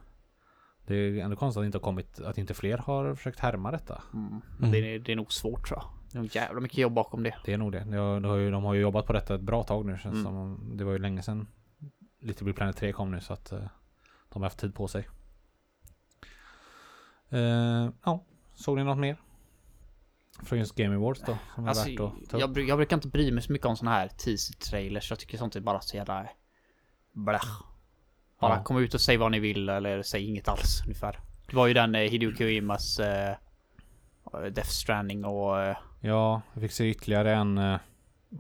Det 0.87 0.95
är 0.95 1.25
ändå 1.25 1.37
konstigt 1.37 1.61
att 1.61 1.65
inte 1.67 1.79
har 1.79 1.83
kommit, 1.83 2.21
att 2.21 2.39
inte 2.39 2.55
fler 2.55 2.79
har 2.79 3.15
försökt 3.15 3.41
härma 3.41 3.71
detta. 3.71 4.03
Mm. 4.15 4.41
Mm. 4.59 4.71
det, 4.73 4.79
är, 4.95 4.99
det 4.99 5.13
är 5.13 5.17
nog 5.17 5.33
svårt 5.33 5.67
tror 5.69 5.79
jag. 5.79 5.91
Det 6.13 6.19
är 6.19 6.23
nog 6.23 6.37
jävla 6.37 6.61
mycket 6.61 6.79
jobb 6.79 6.93
bakom 6.93 7.23
det. 7.23 7.35
Det 7.45 7.53
är 7.53 7.59
nog 7.59 7.73
det. 7.73 7.85
De, 7.85 8.25
har 8.25 8.37
ju, 8.37 8.51
de 8.51 8.65
har 8.65 8.75
ju 8.75 8.81
jobbat 8.81 9.07
på 9.07 9.13
detta 9.13 9.35
ett 9.35 9.41
bra 9.41 9.63
tag 9.63 9.87
nu 9.87 9.99
känns 9.99 10.15
Mm. 10.15 10.25
som. 10.25 10.71
Det 10.77 10.85
var 10.85 10.93
ju 10.93 10.99
länge 10.99 11.23
sedan 11.23 11.47
Little 12.21 12.45
Big 12.45 12.57
Planet 12.57 12.77
3 12.77 12.93
kom 12.93 13.11
nu 13.11 13.21
så 13.21 13.33
att 13.33 13.53
eh, 13.53 13.59
de 14.33 14.43
har 14.43 14.47
haft 14.47 14.59
tid 14.59 14.75
på 14.75 14.89
sig. 14.89 15.09
Eh, 17.31 17.89
ja, 18.05 18.25
såg 18.55 18.77
ni 18.79 18.85
något 18.85 18.99
mer? 18.99 19.17
Från 20.43 20.59
just 20.59 20.75
Game 20.75 20.97
Awards 20.97 21.21
då? 21.27 21.39
Som 21.55 21.65
är 21.65 21.69
Alltså, 21.69 21.85
värt 21.91 22.01
att 22.01 22.31
ta 22.31 22.37
upp? 22.37 22.41
jag, 22.57 22.69
jag 22.69 22.77
brukar 22.79 22.97
inte 22.97 23.09
bry 23.09 23.33
mig 23.33 23.43
så 23.43 23.53
mycket 23.53 23.67
om 23.67 23.77
såna 23.77 23.91
här 23.91 24.09
teaser-trailers. 24.09 25.11
Jag 25.11 25.19
tycker 25.19 25.39
sånt 25.39 25.57
är 25.57 25.61
bara 25.61 25.81
så 25.81 25.97
jävla... 25.97 26.29
Blech. 27.13 27.43
Bara 28.41 28.57
Ja. 28.57 28.63
kom 28.65 28.79
ut 28.79 28.95
och 28.95 29.01
säg 29.01 29.17
vad 29.17 29.31
ni 29.33 29.39
vill 29.41 29.69
eller 29.69 30.03
säg 30.03 30.25
inget 30.29 30.49
alls 30.49 30.83
ungefär. 30.85 31.21
Det 31.47 31.57
var 31.57 31.67
ju 31.67 31.75
den 31.75 31.95
eh, 31.95 32.01
Hideo 32.01 32.35
Kojimas 32.37 32.99
eh, 33.01 33.37
Death 34.33 34.69
Stranding 34.69 35.25
och... 35.25 35.61
Eh, 35.61 35.77
Ja, 36.01 36.43
vi 36.55 36.61
fick 36.61 36.73
se 36.73 36.85
ytterligare 36.91 37.35
en 37.35 37.59
uh, 37.59 37.79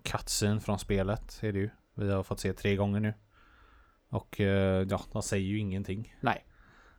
cutscene 0.02 0.60
från 0.60 0.78
spelet. 0.78 1.38
Är 1.42 1.52
det 1.52 1.58
ju. 1.58 1.70
Vi 1.94 2.12
har 2.12 2.22
fått 2.22 2.40
se 2.40 2.52
tre 2.52 2.76
gånger 2.76 3.00
nu. 3.00 3.14
Och 4.08 4.40
eh, 4.40 4.86
ja, 4.90 5.00
de 5.12 5.22
säger 5.22 5.46
ju 5.46 5.58
ingenting. 5.58 6.14
nej. 6.20 6.44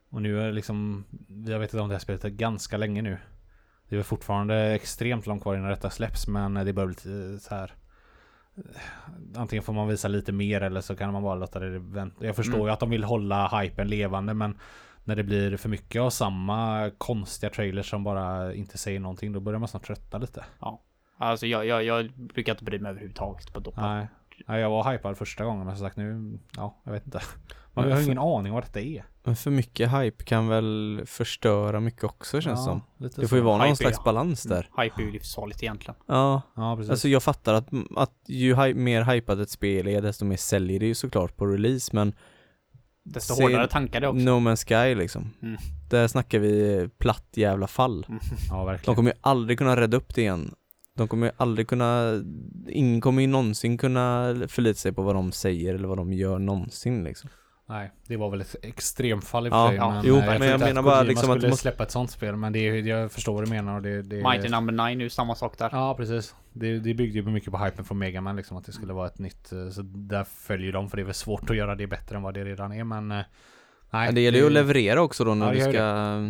Och 0.09 0.21
nu 0.21 0.41
är 0.41 0.51
liksom, 0.51 1.05
jag 1.45 1.59
vet 1.59 1.73
inte 1.73 1.81
om 1.81 1.89
det 1.89 1.95
här 1.95 1.99
spelet 1.99 2.25
är 2.25 2.29
ganska 2.29 2.77
länge 2.77 3.01
nu. 3.01 3.17
Det 3.91 3.95
är 3.95 3.97
väl 3.97 4.03
fortfarande 4.03 4.55
extremt 4.71 5.27
långt 5.27 5.41
kvar 5.41 5.55
innan 5.55 5.69
detta 5.69 5.89
släpps 5.89 6.27
men 6.27 6.53
det 6.53 6.73
börjar 6.73 6.87
bli 6.87 7.39
så 7.39 7.55
här. 7.55 7.73
Antingen 9.35 9.63
får 9.63 9.73
man 9.73 9.87
visa 9.87 10.07
lite 10.07 10.31
mer 10.31 10.61
eller 10.61 10.81
så 10.81 10.95
kan 10.95 11.13
man 11.13 11.23
bara 11.23 11.35
låta 11.35 11.59
det 11.59 11.79
vänta. 11.79 12.25
Jag 12.25 12.35
förstår 12.35 12.53
Mm. 12.53 12.65
ju 12.67 12.71
att 12.73 12.79
de 12.79 12.89
vill 12.89 13.03
hålla 13.03 13.59
hypen 13.61 13.87
levande 13.87 14.33
men 14.33 14.57
när 15.03 15.15
det 15.15 15.23
blir 15.23 15.57
för 15.57 15.69
mycket 15.69 16.01
av 16.01 16.09
samma 16.09 16.91
konstiga 16.97 17.49
trailers 17.49 17.89
som 17.89 18.03
bara 18.03 18.53
inte 18.53 18.77
säger 18.77 18.99
någonting 18.99 19.31
då 19.33 19.39
börjar 19.39 19.59
man 19.59 19.67
snart 19.67 19.85
tröttna 19.85 20.19
lite. 20.19 20.45
Alltså 21.17 21.47
jag, 21.47 21.65
jag, 21.65 21.83
jag 21.83 22.11
brukar 22.11 22.51
inte 22.53 22.63
bry 22.63 22.79
mig 22.79 22.89
överhuvudtaget 22.89 23.53
på 23.53 23.59
Doppa. 23.59 23.93
Nej. 23.93 24.07
Nej, 24.47 24.61
jag 24.61 24.69
var 24.69 24.91
hypad 24.91 25.17
första 25.17 25.45
gången 25.45 25.65
men 25.65 25.77
som 25.77 25.85
sagt 25.85 25.97
nu, 25.97 26.39
ja, 26.57 26.81
jag 26.83 26.91
vet 26.91 27.05
inte. 27.05 27.21
Man 27.73 27.91
har 27.91 27.99
ju 27.99 28.05
ingen 28.05 28.17
aning 28.17 28.53
vad 28.53 28.63
detta 28.63 28.79
är. 28.79 29.05
Men 29.23 29.35
för 29.35 29.51
mycket 29.51 29.91
hype 29.91 30.23
kan 30.23 30.47
väl 30.47 31.01
förstöra 31.05 31.79
mycket 31.79 32.03
också 32.03 32.41
känns 32.41 32.59
ja, 32.59 32.63
som. 32.65 32.81
Det 33.21 33.27
får 33.27 33.37
ju 33.37 33.43
vara 33.43 33.57
någon 33.57 33.67
Hype 33.67 33.75
slags 33.75 34.03
balans 34.03 34.43
där. 34.43 34.69
Hype 34.81 35.01
är 35.01 35.05
ju 35.05 35.11
livsfarligt 35.11 35.63
egentligen. 35.63 35.95
Ja, 36.07 36.41
Ja, 36.55 36.75
precis. 36.75 36.91
alltså 36.91 37.07
jag 37.07 37.23
fattar 37.23 37.53
att, 37.53 37.67
att 37.95 38.11
ju 38.27 38.55
hy- 38.55 38.73
mer 38.73 39.03
hypat 39.03 39.39
ett 39.39 39.49
spel 39.49 39.87
är 39.87 40.01
desto 40.01 40.25
mer 40.25 40.37
säljer 40.37 40.79
det 40.79 40.85
ju 40.85 40.95
såklart 40.95 41.35
på 41.37 41.45
release 41.45 41.89
men 41.95 42.13
Desto 43.03 43.33
Se- 43.35 43.43
hårdare 43.43 43.67
tankar 43.67 44.01
det 44.01 44.07
också. 44.07 44.19
No 44.23 44.29
Man's 44.31 44.65
Sky 44.67 44.95
liksom. 44.95 45.33
Mm. 45.41 45.57
Där 45.89 46.07
snackar 46.07 46.39
vi 46.39 46.89
platt 46.97 47.27
jävla 47.33 47.67
fall. 47.67 48.05
ja, 48.49 48.55
De 48.57 48.65
verkligen. 48.65 48.95
kommer 48.95 49.11
ju 49.11 49.17
aldrig 49.21 49.57
kunna 49.57 49.75
rädda 49.75 49.97
upp 49.97 50.15
det 50.15 50.21
igen. 50.21 50.55
De 50.97 51.07
kommer 51.07 51.27
ju 51.27 51.33
aldrig 51.37 51.67
kunna, 51.67 52.21
ingen 52.67 53.01
kommer 53.01 53.21
ju 53.21 53.27
någonsin 53.27 53.77
kunna 53.77 54.35
förlita 54.47 54.77
sig 54.77 54.91
på 54.91 55.01
vad 55.01 55.15
de 55.15 55.31
säger 55.31 55.75
eller 55.75 55.87
vad 55.87 55.97
de 55.97 56.13
gör 56.13 56.39
någonsin 56.39 57.03
liksom. 57.03 57.29
Nej, 57.69 57.91
det 58.07 58.17
var 58.17 58.29
väl 58.29 58.41
ett 58.41 58.55
extremfall 58.61 59.47
i 59.47 59.49
och 59.49 59.53
Ja, 59.53 59.65
för 59.67 59.69
sig. 59.71 59.77
ja. 59.77 59.89
Men, 59.93 60.01
Jo, 60.05 60.15
eh, 60.17 60.25
men 60.25 60.35
tror 60.37 60.45
jag 60.49 60.55
inte 60.55 60.65
menar 60.65 60.81
bara 60.81 61.03
liksom 61.03 61.29
att 61.31 61.35
skulle 61.37 61.47
du 61.47 61.49
måste- 61.49 61.61
släppa 61.61 61.83
ett 61.83 61.91
sånt 61.91 62.11
spel. 62.11 62.35
Men 62.35 62.53
det 62.53 62.59
är, 62.59 62.73
jag 62.73 63.11
förstår 63.11 63.33
vad 63.33 63.45
du 63.45 63.49
menar. 63.49 63.75
Och 63.75 63.81
det, 63.81 64.01
det, 64.01 64.15
Mighty 64.23 64.49
Number 64.49 64.73
9 64.89 64.95
nu, 64.95 65.09
samma 65.09 65.35
sak 65.35 65.57
där. 65.57 65.69
Ja, 65.71 65.95
precis. 65.97 66.35
Det, 66.53 66.79
det 66.79 66.93
byggde 66.93 67.19
ju 67.19 67.25
mycket 67.25 67.51
på 67.51 67.57
hypen 67.57 67.85
från 67.85 67.97
Megaman 67.99 68.35
liksom. 68.35 68.57
Att 68.57 68.65
det 68.65 68.71
skulle 68.71 68.93
vara 68.93 69.07
ett 69.07 69.19
nytt. 69.19 69.51
eh, 69.51 69.69
Så 69.69 69.81
där 69.81 70.23
följer 70.23 70.71
de. 70.73 70.89
För 70.89 70.97
det 70.97 71.03
är 71.03 71.05
väl 71.05 71.13
svårt 71.13 71.49
att 71.49 71.55
göra 71.55 71.75
det 71.75 71.87
bättre 71.87 72.15
än 72.15 72.21
vad 72.21 72.33
det 72.33 72.45
redan 72.45 72.71
är. 72.71 72.83
Men 72.83 73.11
eh, 73.11 73.21
nej. 73.91 74.05
Men 74.07 74.15
det 74.15 74.21
gäller 74.21 74.39
ju 74.39 74.45
att 74.45 74.51
leverera 74.51 75.01
också 75.01 75.23
då 75.23 75.33
när 75.35 75.45
Ja, 75.45 75.51
du 75.51 75.57
det 75.57 75.73
ska... 75.73 75.83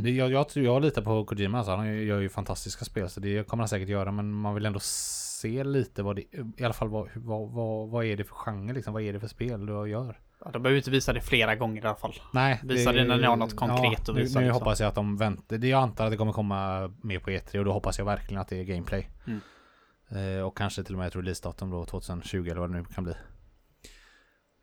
Det, 0.04 0.10
jag, 0.12 0.32
jag, 0.32 0.50
tror- 0.50 0.66
jag 0.66 0.82
litar 0.82 1.02
på 1.02 1.26
Kojima 1.26 1.58
alltså. 1.58 1.76
Han 1.76 1.98
gör 2.06 2.20
ju 2.20 2.30
fantastiska 2.30 2.86
spel. 2.86 3.10
Så 3.10 3.20
det 3.20 3.48
kommer 3.48 3.62
han 3.62 3.68
säkert 3.70 3.90
göra. 3.90 4.12
Men 4.12 4.32
man 4.32 4.56
vill 4.56 4.66
ändå 4.66 4.80
se 4.82 5.64
lite 5.64 6.04
vad 6.04 6.16
det, 6.16 6.22
i 6.58 6.64
alla 6.64 6.74
fall 6.74 6.90
vad, 6.90 7.10
vad, 7.16 7.50
vad, 7.52 7.90
vad 7.90 8.06
är 8.06 8.18
det 8.18 8.24
för 8.24 8.36
genre 8.36 8.74
liksom? 8.74 8.94
Vad 8.94 9.04
är 9.04 9.14
det 9.14 9.20
för 9.20 9.28
spel 9.28 9.66
du 9.66 9.88
gör? 9.90 10.20
Ja, 10.46 10.52
de 10.52 10.64
behöver 10.64 10.78
inte 10.78 10.92
visa 10.92 11.14
det 11.14 11.22
flera 11.22 11.56
gånger 11.56 11.82
i 11.82 11.86
alla 11.86 11.96
fall. 11.96 12.14
Nej. 12.34 12.60
Visa 12.64 12.92
det 12.92 13.04
när 13.04 13.18
ni 13.18 13.24
har 13.24 13.36
något 13.36 13.56
konkret 13.56 14.10
att 14.10 14.16
nu, 14.16 14.22
visa, 14.22 14.40
Nu 14.40 14.46
liksom. 14.46 14.62
hoppas 14.62 14.80
jag 14.80 14.88
att 14.88 14.96
de 14.96 15.18
väntar. 15.18 15.58
Det- 15.58 15.68
Jag 15.68 15.82
antar 15.84 16.06
att 16.06 16.12
det 16.12 16.18
kommer 16.18 16.32
komma 16.32 16.92
mer 17.04 17.20
på 17.20 17.30
E3 17.30 17.60
och 17.60 17.66
då 17.66 17.72
hoppas 17.72 17.98
jag 17.98 18.06
verkligen 18.06 18.42
att 18.42 18.48
det 18.48 18.60
är 18.60 18.64
gameplay. 18.64 19.10
Mm. 19.28 20.38
Eh, 20.38 20.44
och 20.44 20.58
kanske 20.58 20.84
till 20.84 20.94
och 20.94 21.00
med 21.00 21.08
ett 21.08 21.16
releasedatum 21.16 21.70
då 21.70 21.86
2020 21.86 22.38
eller 22.38 22.56
vad 22.62 22.70
det 22.72 22.78
nu 22.78 22.86
kan 22.96 23.04
bli. 23.04 23.14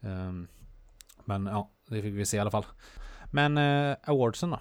Ehm, 0.02 0.48
men 1.28 1.46
ja, 1.46 1.70
det 1.88 2.02
fick 2.02 2.14
vi 2.14 2.26
se 2.26 2.36
i 2.36 2.40
alla 2.40 2.50
fall. 2.50 2.64
Men 3.30 3.58
eh, 3.58 3.96
awardsen 4.04 4.50
då? 4.50 4.60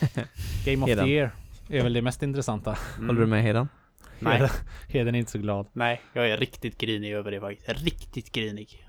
Game 0.64 0.82
of 0.84 0.98
the 0.98 1.06
year 1.10 1.30
är 1.68 1.82
väl 1.82 1.92
det 1.92 2.02
mest 2.02 2.22
intressanta. 2.22 2.76
Mm. 2.96 3.06
Håller 3.08 3.20
du 3.20 3.26
med 3.26 3.42
Hedan? 3.42 3.68
Nej. 4.18 4.32
Heden- 4.38 4.50
Heden 4.88 5.14
är 5.14 5.18
inte 5.18 5.30
så 5.32 5.38
glad. 5.38 5.66
Nej, 5.72 6.00
jag 6.12 6.30
är 6.30 6.36
riktigt 6.36 6.78
grinig 6.78 7.12
över 7.12 7.30
det 7.30 7.40
faktiskt. 7.40 7.68
Riktigt 7.82 8.32
grinig. 8.32 8.86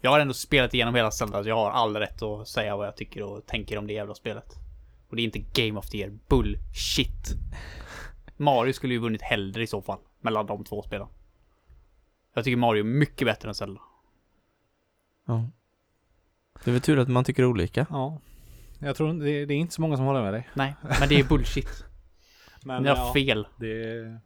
Jag 0.00 0.10
har 0.10 0.20
ändå 0.20 0.34
spelat 0.34 0.74
igenom 0.74 0.94
hela 0.94 1.10
Zelda, 1.10 1.42
så 1.42 1.48
jag 1.48 1.56
har 1.56 1.70
all 1.70 1.96
rätt 1.96 2.22
att 2.22 2.48
säga 2.48 2.76
vad 2.76 2.86
jag 2.86 2.96
tycker 2.96 3.22
och 3.22 3.46
tänker 3.46 3.78
om 3.78 3.86
det 3.86 3.92
jävla 3.92 4.14
spelet. 4.14 4.54
Och 5.08 5.16
det 5.16 5.22
är 5.22 5.24
inte 5.24 5.62
Game 5.62 5.78
of 5.78 5.88
the 5.90 5.98
Year. 5.98 6.18
Bullshit. 6.28 7.34
Mario 8.36 8.72
skulle 8.72 8.94
ju 8.94 9.00
vunnit 9.00 9.22
hellre 9.22 9.62
i 9.62 9.66
så 9.66 9.82
fall, 9.82 9.98
mellan 10.20 10.46
de 10.46 10.64
två 10.64 10.82
spelen. 10.82 11.08
Jag 12.34 12.44
tycker 12.44 12.56
Mario 12.56 12.80
är 12.80 12.84
mycket 12.84 13.26
bättre 13.26 13.48
än 13.48 13.54
Zelda. 13.54 13.80
Ja. 15.28 15.48
Det 16.64 16.70
är 16.70 16.72
väl 16.72 16.80
tur 16.82 16.98
att 16.98 17.08
man 17.08 17.24
tycker 17.24 17.44
olika. 17.44 17.86
Ja. 17.90 18.20
Jag 18.78 18.96
tror 18.96 19.12
det, 19.12 19.44
det 19.46 19.54
är 19.54 19.58
inte 19.58 19.74
så 19.74 19.80
många 19.80 19.96
som 19.96 20.06
håller 20.06 20.22
med 20.22 20.32
dig. 20.34 20.48
Nej, 20.54 20.74
men 21.00 21.08
det 21.08 21.14
är 21.20 21.24
bullshit. 21.24 21.84
Men 22.64 22.82
Ni 22.82 22.88
har 22.88 23.12
fel. 23.12 23.46
det, 23.56 24.20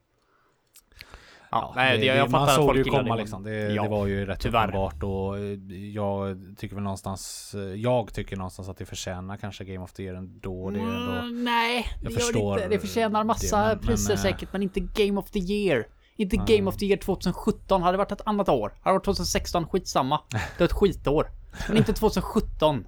Ja, 1.51 1.73
nej, 1.77 1.99
det, 1.99 2.05
jag 2.07 2.31
man 2.31 2.41
fattar 2.41 2.45
att 2.53 2.55
såg 2.57 2.65
folk 2.67 2.79
ju 2.79 2.85
komma 2.85 3.15
det. 3.17 3.21
liksom. 3.21 3.43
Det, 3.43 3.51
Ja, 3.75 3.83
det 3.83 3.89
var 3.89 4.07
ju 4.07 4.27
rätt 4.27 4.41
tyvärr. 4.41 4.69
uppenbart 4.69 5.03
och 5.03 5.39
eh, 5.39 5.59
jag 5.95 6.39
tycker 6.59 6.75
väl 6.75 6.85
någonstans, 6.85 7.55
eh, 7.55 7.61
jag 7.61 8.15
tycker 8.15 8.37
någonstans 8.37 8.69
att 8.69 8.77
det 8.77 8.87
förtjänar 8.87 9.37
kanske 9.37 9.65
Game 9.65 9.85
of 9.85 9.93
the 9.93 10.03
Year 10.03 10.15
ändå. 10.17 10.71
Det 10.71 10.79
ändå 10.81 11.13
Mm, 11.13 11.45
nej, 11.45 11.87
Jag 11.95 12.11
det 12.11 12.13
gör 12.13 12.21
förstår 12.21 12.57
det 12.57 12.63
inte. 12.65 12.75
Det 12.77 12.81
förtjänar 12.81 13.25
massa 13.25 13.69
det, 13.69 13.75
men- 13.75 13.79
priser 13.87 14.09
men, 14.09 14.17
eh, 14.17 14.23
säkert, 14.23 14.53
men 14.53 14.63
inte 14.63 14.81
Game 14.81 15.21
of 15.21 15.31
the 15.31 15.39
Year. 15.39 15.87
Inte. 16.17 16.37
Game 16.37 16.69
of 16.69 16.77
the 16.77 16.87
Year 16.87 16.99
2017. 16.99 17.83
Hade 17.83 17.93
det 17.93 17.99
varit 17.99 18.13
ett 18.13 18.27
annat 18.27 18.49
år. 18.49 18.69
Hade 18.69 18.95
det 18.95 18.99
varit 18.99 19.05
2016, 19.05 19.69
skitsamma. 19.69 20.21
Det 20.31 20.59
var 20.59 20.65
ett 20.65 20.73
skitår. 20.73 21.31
Men 21.69 21.77
inte 21.77 21.93
2017. 21.93 22.87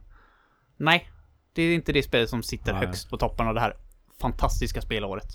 Nej, 0.76 1.10
det 1.52 1.62
är 1.62 1.74
inte 1.74 1.92
det 1.92 2.02
spelet 2.02 2.30
som 2.30 2.42
sitter 2.42 2.72
Nej. 2.72 2.86
högst 2.86 3.10
på 3.10 3.16
toppen 3.16 3.48
av 3.48 3.55
det 3.55 3.60
här 3.60 3.76
fantastiska 4.20 4.80
spelåret. 4.80 5.28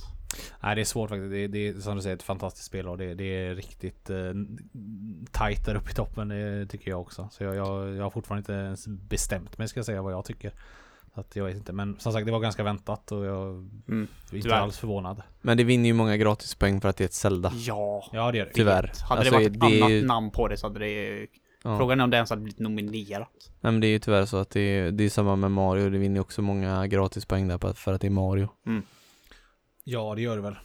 Nej 0.63 0.75
det 0.75 0.81
är 0.81 0.85
svårt 0.85 1.09
faktiskt. 1.09 1.31
Det, 1.31 1.47
det 1.47 1.67
är 1.67 1.73
som 1.73 1.95
du 1.95 2.01
säger 2.01 2.15
ett 2.15 2.23
fantastiskt 2.23 2.65
spel 2.65 2.87
och 2.87 2.97
det, 2.97 3.13
det 3.13 3.23
är 3.23 3.55
riktigt 3.55 4.09
eh, 4.09 4.33
tight 5.31 5.65
där 5.65 5.75
uppe 5.75 5.91
i 5.91 5.93
toppen. 5.93 6.27
Det 6.27 6.65
tycker 6.65 6.91
jag 6.91 7.01
också. 7.01 7.29
Så 7.31 7.43
jag, 7.43 7.55
jag, 7.55 7.95
jag 7.95 8.03
har 8.03 8.09
fortfarande 8.09 8.39
inte 8.39 8.53
ens 8.53 8.87
bestämt 8.87 9.57
mig 9.57 9.67
ska 9.67 9.77
jag 9.77 9.85
säga 9.85 10.01
vad 10.01 10.13
jag 10.13 10.25
tycker. 10.25 10.53
Att 11.13 11.35
jag 11.35 11.45
vet 11.45 11.55
inte. 11.55 11.73
Men 11.73 11.99
som 11.99 12.13
sagt 12.13 12.25
det 12.25 12.31
var 12.31 12.39
ganska 12.39 12.63
väntat 12.63 13.11
och 13.11 13.25
jag 13.25 13.47
Mm. 13.47 13.77
är 13.87 14.35
inte 14.35 14.41
Tyvärr. 14.47 14.57
alls 14.59 14.77
förvånad. 14.77 15.21
Men 15.41 15.57
det 15.57 15.63
vinner 15.63 15.87
ju 15.87 15.93
många 15.93 16.17
gratispoäng 16.17 16.81
för 16.81 16.89
att 16.89 16.97
det 16.97 17.03
är 17.03 17.05
ett 17.05 17.13
Zelda. 17.13 17.51
Ja. 17.55 18.03
Ja 18.11 18.31
det 18.31 18.37
gör 18.37 18.45
det. 18.45 18.51
Tyvärr. 18.53 18.91
Hade 19.03 19.19
Alltså, 19.19 19.23
det 19.23 19.37
varit 19.37 19.47
ett 19.47 19.59
det 19.59 19.65
är 19.79 19.81
annat 19.83 19.91
ju- 19.91 20.05
namn 20.05 20.31
på 20.31 20.47
det 20.47 20.57
så 20.57 20.67
hade 20.67 20.79
det... 20.79 21.27
Ja. 21.63 21.77
Frågan 21.77 21.99
är 21.99 22.03
om 22.03 22.09
det 22.09 22.15
ens 22.17 22.29
hade 22.29 22.41
blivit 22.41 22.59
nominerat. 22.59 23.29
Nej 23.61 23.71
men 23.71 23.79
det 23.79 23.87
är 23.87 23.89
ju 23.89 23.99
tyvärr 23.99 24.25
så 24.25 24.37
att 24.37 24.49
det 24.49 24.59
är, 24.61 24.91
det 24.91 25.03
är 25.03 25.09
samma 25.09 25.35
med 25.35 25.51
Mario. 25.51 25.89
Det 25.89 25.97
vinner 25.97 26.15
ju 26.15 26.21
också 26.21 26.41
många 26.41 26.87
gratispoäng 26.87 27.47
där 27.47 27.57
på, 27.57 27.73
för 27.73 27.93
att 27.93 28.01
det 28.01 28.07
är 28.07 28.11
Mario. 28.11 28.49
Ja 29.83 30.15
det 30.15 30.21
gör 30.21 30.35
det 30.35 30.41
väl. 30.41 30.55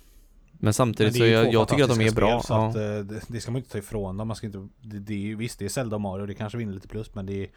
Men 0.52 0.74
samtidigt 0.74 1.12
Men 1.12 1.18
så 1.18 1.22
det 1.24 1.24
är 1.24 1.28
ju 1.28 1.34
jag, 1.34 1.44
två 1.44 1.52
jag 1.52 1.68
tycker 1.68 1.84
att 1.84 1.90
de 1.90 2.04
är 2.04 2.10
fantastiska 2.10 2.20
bra. 2.20 2.40
spel, 2.40 2.46
Så 2.46 2.54
Ja. 2.54 2.68
att, 2.68 2.76
eh, 2.76 3.16
det, 3.16 3.22
det 3.28 3.40
ska 3.40 3.50
man 3.52 3.58
inte 3.58 3.70
ta 3.70 3.78
ifrån 3.78 4.16
dem. 4.16 4.28
Man 4.28 4.36
ska 4.36 4.46
inte, 4.46 4.68
det, 4.80 4.98
det 4.98 5.14
är 5.14 5.18
ju, 5.18 5.36
visst, 5.36 5.58
det 5.58 5.64
är 5.64 5.68
Zelda 5.68 5.96
och 5.96 6.00
Mario. 6.00 6.26
Det 6.26 6.34
kanske 6.34 6.58
vinner 6.58 6.72
lite 6.72 6.88
plus. 6.88 7.14
Men 7.14 7.26
det 7.26 7.42
är, 7.44 7.48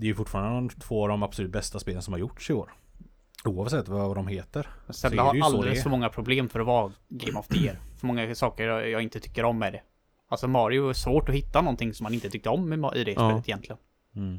det 0.00 0.06
är 0.06 0.08
ju 0.08 0.14
fortfarande 0.14 0.54
de 0.54 0.68
två 0.68 1.02
av 1.02 1.08
de 1.08 1.22
absolut 1.22 1.50
bästa 1.50 1.78
spelen 1.78 2.02
som 2.02 2.12
har 2.12 2.18
gjorts 2.18 2.50
i 2.50 2.52
år. 2.52 2.72
Oavsett 3.44 3.88
vad 3.88 4.16
de 4.16 4.26
heter. 4.26 4.66
Zelda 4.90 5.16
det 5.16 5.22
har 5.22 5.34
det 5.34 5.42
alldeles 5.42 5.78
är. 5.78 5.82
för 5.82 5.90
många 5.90 6.08
problem 6.08 6.48
för 6.48 6.60
att 6.60 6.66
vara 6.66 6.92
Game 7.08 7.38
of 7.38 7.48
the 7.48 7.58
Year. 7.58 7.78
För 8.00 8.06
många 8.06 8.34
saker 8.34 8.64
jag, 8.64 9.02
inte 9.02 9.20
tycker 9.20 9.44
om 9.44 9.58
med 9.58 9.72
det. 9.72 9.82
Alltså 10.28 10.48
Mario 10.48 10.88
är 10.88 10.92
svårt 10.92 11.28
att 11.28 11.34
hitta 11.34 11.60
någonting 11.60 11.94
som 11.94 12.04
man 12.04 12.14
inte 12.14 12.30
tyckte 12.30 12.48
om 12.48 12.72
i, 12.94 13.04
det 13.04 13.12
Ja. 13.12 13.30
spelet 13.30 13.48
egentligen. 13.48 13.78
Mm. 14.16 14.38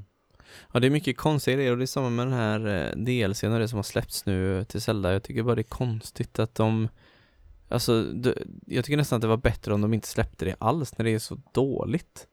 ja, 0.73 0.79
det 0.79 0.87
är 0.87 0.91
mycket 0.91 1.17
konstiga 1.17 1.55
grejer 1.55 1.71
och 1.71 1.77
det 1.77 1.83
är 1.83 1.85
samma 1.85 2.09
med 2.09 2.27
den 2.27 2.33
här 2.33 2.67
eh, 2.67 2.95
DLCn 2.95 3.51
och 3.51 3.59
det 3.59 3.67
som 3.67 3.77
har 3.77 3.83
släppts 3.83 4.25
nu 4.25 4.63
till 4.65 4.81
Zelda. 4.81 5.13
Jag 5.13 5.23
tycker 5.23 5.43
bara 5.43 5.55
det 5.55 5.61
är 5.61 5.63
konstigt 5.63 6.39
att 6.39 6.55
de 6.55 6.89
Alltså, 7.69 8.03
det, 8.03 8.37
jag 8.67 8.85
tycker 8.85 8.97
nästan 8.97 9.17
att 9.17 9.21
det 9.21 9.27
var 9.27 9.37
bättre 9.37 9.73
om 9.73 9.81
de 9.81 9.93
inte 9.93 10.07
släppte 10.07 10.45
det 10.45 10.55
alls 10.59 10.97
när 10.97 11.05
det 11.05 11.11
är 11.11 11.19
så 11.19 11.41
dåligt. 11.53 12.27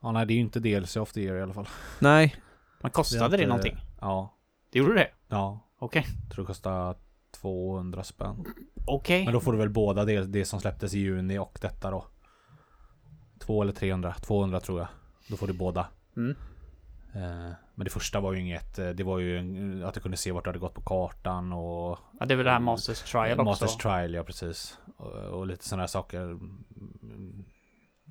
Ja 0.00 0.12
nej 0.12 0.26
det 0.26 0.32
är 0.32 0.34
ju 0.34 0.40
inte 0.40 0.60
DLC 0.60 0.96
of 0.96 1.12
the 1.12 1.20
year 1.20 1.36
i 1.38 1.42
alla 1.42 1.54
fall. 1.54 1.68
Nej, 1.98 2.36
Men 2.86 2.90
kostade 2.92 3.28
det, 3.28 3.42
inte- 3.42 3.46
någonting? 3.46 3.76
Ja. 4.00 4.34
Det 4.70 4.78
gjorde 4.78 4.94
det? 4.94 5.10
Ja. 5.28 5.60
Okej. 5.78 6.06
Tror 6.30 6.44
det 6.44 6.46
kostar 6.46 6.96
200 7.40 8.04
spänn. 8.04 8.44
Okej. 8.86 9.24
Men 9.24 9.32
då 9.34 9.40
får 9.40 9.52
du 9.52 9.58
väl 9.58 9.70
båda 9.70 10.04
det, 10.04 10.24
det 10.24 10.44
som 10.44 10.60
släpptes 10.60 10.94
i 10.94 10.98
juni 10.98 11.38
och 11.38 11.58
detta 11.62 11.90
då. 11.90 12.04
Två 13.40 13.62
eller 13.62 13.72
300. 13.72 14.14
200 14.14 14.60
tror 14.60 14.78
jag. 14.78 14.88
Då 15.28 15.36
får 15.36 15.46
du 15.46 15.52
båda. 15.52 15.86
Mm. 16.16 16.36
Eh, 17.14 17.52
Men 17.74 17.84
det 17.84 17.90
första 17.90 18.20
var 18.20 18.32
ju 18.32 18.40
inget, 18.40 18.78
eh, 18.78 18.88
det 18.88 19.04
var 19.04 19.18
ju 19.18 19.84
att 19.84 19.94
du 19.94 20.00
kunde 20.00 20.16
se 20.16 20.32
vart 20.32 20.44
du 20.44 20.48
hade 20.50 20.58
gått 20.58 20.74
på 20.74 20.80
kartan 20.82 21.52
och 21.52 21.98
Ja, 22.20 22.26
det 22.26 22.34
är 22.34 22.36
väl 22.36 22.44
det 22.44 22.50
här 22.52 22.60
Masters 22.60 23.02
Trial 23.02 23.32
också. 23.32 23.44
Masters 23.44 23.76
Trial, 23.76 24.14
ja 24.14 24.22
precis. 24.24 24.78
Och, 24.96 25.12
och 25.12 25.46
lite 25.46 25.64
sådana 25.68 25.82
här 25.82 25.86
saker. 25.88 26.20
Mm, 26.22 27.44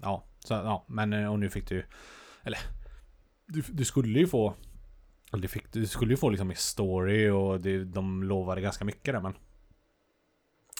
Ja, 0.01 0.23
så, 0.39 0.53
ja, 0.53 0.85
men 0.87 1.13
eh, 1.13 1.31
och 1.31 1.39
nu 1.39 1.49
fick 1.49 1.69
du 1.69 1.85
Eller 2.43 2.59
Du, 3.47 3.63
du 3.71 3.85
skulle 3.85 4.19
ju 4.19 4.27
få 4.27 4.53
eller 5.35 5.41
du, 5.41 5.47
fick, 5.47 5.71
du 5.73 5.87
skulle 5.87 6.13
ju 6.13 6.17
få 6.17 6.29
liksom 6.29 6.51
i 6.51 6.55
story 6.55 7.29
och 7.29 7.61
det, 7.61 7.83
de 7.83 8.23
lovade 8.23 8.61
ganska 8.61 8.85
mycket 8.85 9.13
där 9.13 9.21
men 9.21 9.33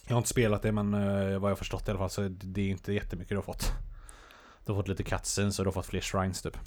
Jag 0.07 0.13
har 0.15 0.17
inte 0.17 0.29
spelat 0.29 0.61
det 0.61 0.71
men 0.71 0.93
eh, 0.93 1.39
vad 1.39 1.51
jag 1.51 1.57
förstått 1.57 1.87
i 1.87 1.91
alla 1.91 1.99
fall 1.99 2.09
så 2.09 2.21
det 2.21 2.29
det 2.29 2.61
är 2.61 2.69
inte 2.69 2.93
jättemycket 2.93 3.29
du 3.29 3.35
har 3.35 3.41
fått 3.43 3.71
Du 4.65 4.71
har 4.71 4.79
fått 4.79 4.87
lite 4.87 5.03
cutscenes 5.03 5.59
och 5.59 5.65
du 5.65 5.67
har 5.67 5.73
fått 5.73 5.85
fler 5.85 6.01
shrines 6.01 6.41
typ 6.41 6.57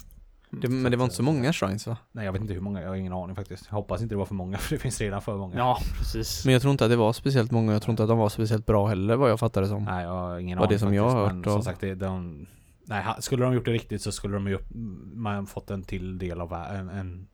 det, 0.51 0.67
men 0.69 0.91
det 0.91 0.97
var 0.97 1.03
inte 1.03 1.15
så 1.15 1.23
många 1.23 1.53
shrines 1.53 1.87
va? 1.87 1.97
Nej 2.11 2.25
jag 2.25 2.31
vet 2.33 2.41
inte 2.41 2.53
hur 2.53 2.61
många, 2.61 2.81
jag 2.81 2.89
har 2.89 2.95
ingen 2.95 3.13
aning 3.13 3.35
faktiskt 3.35 3.65
Jag 3.69 3.75
hoppas 3.75 4.01
inte 4.01 4.15
det 4.15 4.19
var 4.19 4.25
för 4.25 4.35
många 4.35 4.57
för 4.57 4.75
det 4.75 4.79
finns 4.79 5.01
redan 5.01 5.21
för 5.21 5.37
många 5.37 5.57
Ja, 5.57 5.77
precis. 5.97 6.45
Men 6.45 6.53
jag 6.53 6.61
tror 6.61 6.71
inte 6.71 6.85
att 6.85 6.91
det 6.91 6.95
var 6.97 7.13
speciellt 7.13 7.51
många, 7.51 7.73
jag 7.73 7.81
tror 7.81 7.91
inte 7.93 8.03
att 8.03 8.09
de 8.09 8.17
var 8.17 8.29
speciellt 8.29 8.65
bra 8.65 8.87
heller 8.87 9.15
vad 9.15 9.29
jag 9.29 9.39
fattade 9.39 9.67
som. 9.67 9.83
Nej, 9.83 10.03
jag 10.03 10.11
har 10.11 10.39
ingen 10.39 10.57
Var 10.57 10.65
aning 10.65 10.75
det 10.75 10.79
som 10.79 10.93
jag 10.93 11.03
har 11.09 11.09
faktiskt, 11.09 11.25
hört 11.27 11.33
men 11.35 11.43
som 11.43 11.57
och- 11.57 11.63
sagt, 11.63 11.81
det, 11.81 11.95
de, 11.95 12.47
nej, 12.85 13.03
skulle 13.19 13.43
de 13.45 13.53
gjort 13.53 13.65
det 13.65 13.71
riktigt 13.71 14.01
så 14.01 14.11
skulle 14.11 14.33
de 14.33 14.47
ju 14.47 14.55
upp, 14.55 14.67
man 15.13 15.47
fått 15.47 15.71
en 15.71 15.83
till 15.83 16.17
del 16.17 16.41
av 16.41 16.49
världen. 16.49 16.89
En, 16.89 17.27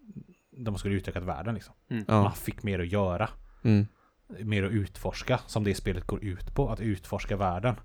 de 0.57 0.77
skulle 0.77 0.95
utökat 0.95 1.23
världen 1.23 1.53
liksom. 1.53 1.73
Ja. 1.88 2.23
Man 2.23 2.34
fick 2.34 2.64
mer 2.64 2.80
att 2.80 2.88
göra. 2.88 3.30
Mm. 3.64 3.88
Mer 4.27 4.64
att 4.64 4.72
utforska, 4.72 5.40
som 5.48 5.64
det 5.64 5.76
spelet 5.76 6.07
går 6.07 6.23
ut 6.23 6.56
på. 6.56 6.69
Att 6.69 6.80
utforska 6.80 7.38
världen. 7.38 7.76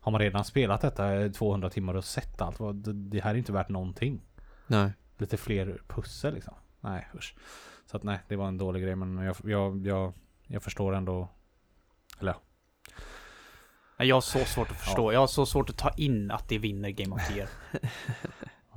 Har 0.00 0.12
man 0.12 0.20
redan 0.20 0.44
spelat 0.44 0.80
detta 0.80 1.24
i 1.24 1.30
200 1.30 1.70
timmar 1.70 1.94
och 1.94 2.04
sett 2.04 2.40
allt, 2.40 2.58
det, 2.84 3.20
här 3.20 3.30
är 3.30 3.38
inte 3.38 3.52
värt 3.52 3.68
någonting. 3.68 4.20
Nej. 4.66 4.92
Lite 5.18 5.36
fler 5.36 5.80
pussel 5.88 6.34
liksom. 6.34 6.54
Nej, 6.80 7.08
usch. 7.14 7.34
Så 7.86 7.96
att 7.96 8.02
nej, 8.02 8.18
det 8.28 8.36
var 8.36 8.48
en 8.48 8.58
dålig 8.58 8.82
grej, 8.82 8.96
men 8.96 9.18
jag, 9.18 9.36
jag, 9.44 9.86
jag, 9.86 10.12
jag 10.46 10.62
förstår 10.62 10.94
ändå. 10.94 11.28
Eller 12.20 12.32
ja. 12.32 12.38
Jag 14.04 14.16
har 14.16 14.20
så 14.20 14.38
svårt 14.38 14.70
att 14.70 14.76
förstå. 14.76 15.12
Jag 15.12 15.20
har 15.20 15.26
så 15.26 15.46
svårt 15.46 15.70
att 15.70 15.78
ta 15.78 15.90
in 15.90 16.30
att 16.30 16.48
det 16.48 16.58
vinner 16.58 16.90
Game 16.90 17.14
of 17.14 17.28
the 17.28 17.34
Year. 17.34 17.48
Ja. 17.72 17.78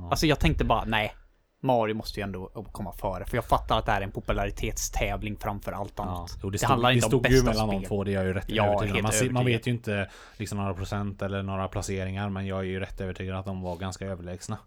Alltså 0.09 0.25
jag 0.27 0.39
tänkte 0.39 0.65
bara, 0.65 0.85
nej. 0.85 1.15
Mario 1.59 1.93
måste 1.95 2.19
ju 2.19 2.23
ändå 2.23 2.47
komma 2.71 2.93
före. 2.93 3.25
För 3.25 3.37
jag 3.37 3.45
fattar 3.45 3.79
att 3.79 3.85
det 3.85 3.91
här 3.91 4.01
är 4.01 4.05
en 4.05 4.11
popularitetstävling 4.11 5.37
framför 5.37 5.71
allt 5.71 5.93
Ja, 5.97 6.03
annat. 6.03 6.37
jo, 6.43 6.49
det, 6.49 6.53
det 6.53 6.57
stod, 6.57 6.69
handlar 6.69 6.89
det 6.89 6.95
inte 6.95 7.05
om 7.05 7.09
stod 7.09 7.27
ju 7.27 7.31
bästa 7.31 7.49
mellan 7.49 7.67
de 7.67 7.77
spel. 7.79 7.87
två, 7.87 8.03
det 8.03 8.11
är 8.11 8.15
jag 8.15 8.25
ju 8.25 8.33
rätt 8.33 8.45
Ja, 8.47 8.65
övertygad 8.65 9.03
Man, 9.03 9.33
man 9.33 9.45
vet 9.45 9.67
ju 9.67 9.71
inte 9.71 10.09
liksom 10.37 10.57
några 10.57 10.73
procent 10.73 11.21
eller 11.21 11.43
några 11.43 11.67
placeringar, 11.67 12.29
men 12.29 12.45
jag 12.45 12.59
är 12.59 12.63
ju 12.63 12.79
rätt 12.79 13.01
övertygad 13.01 13.35
att 13.37 13.45
de 13.45 13.61
var 13.61 13.75
ganska 13.75 14.05
överlägsna. 14.05 14.57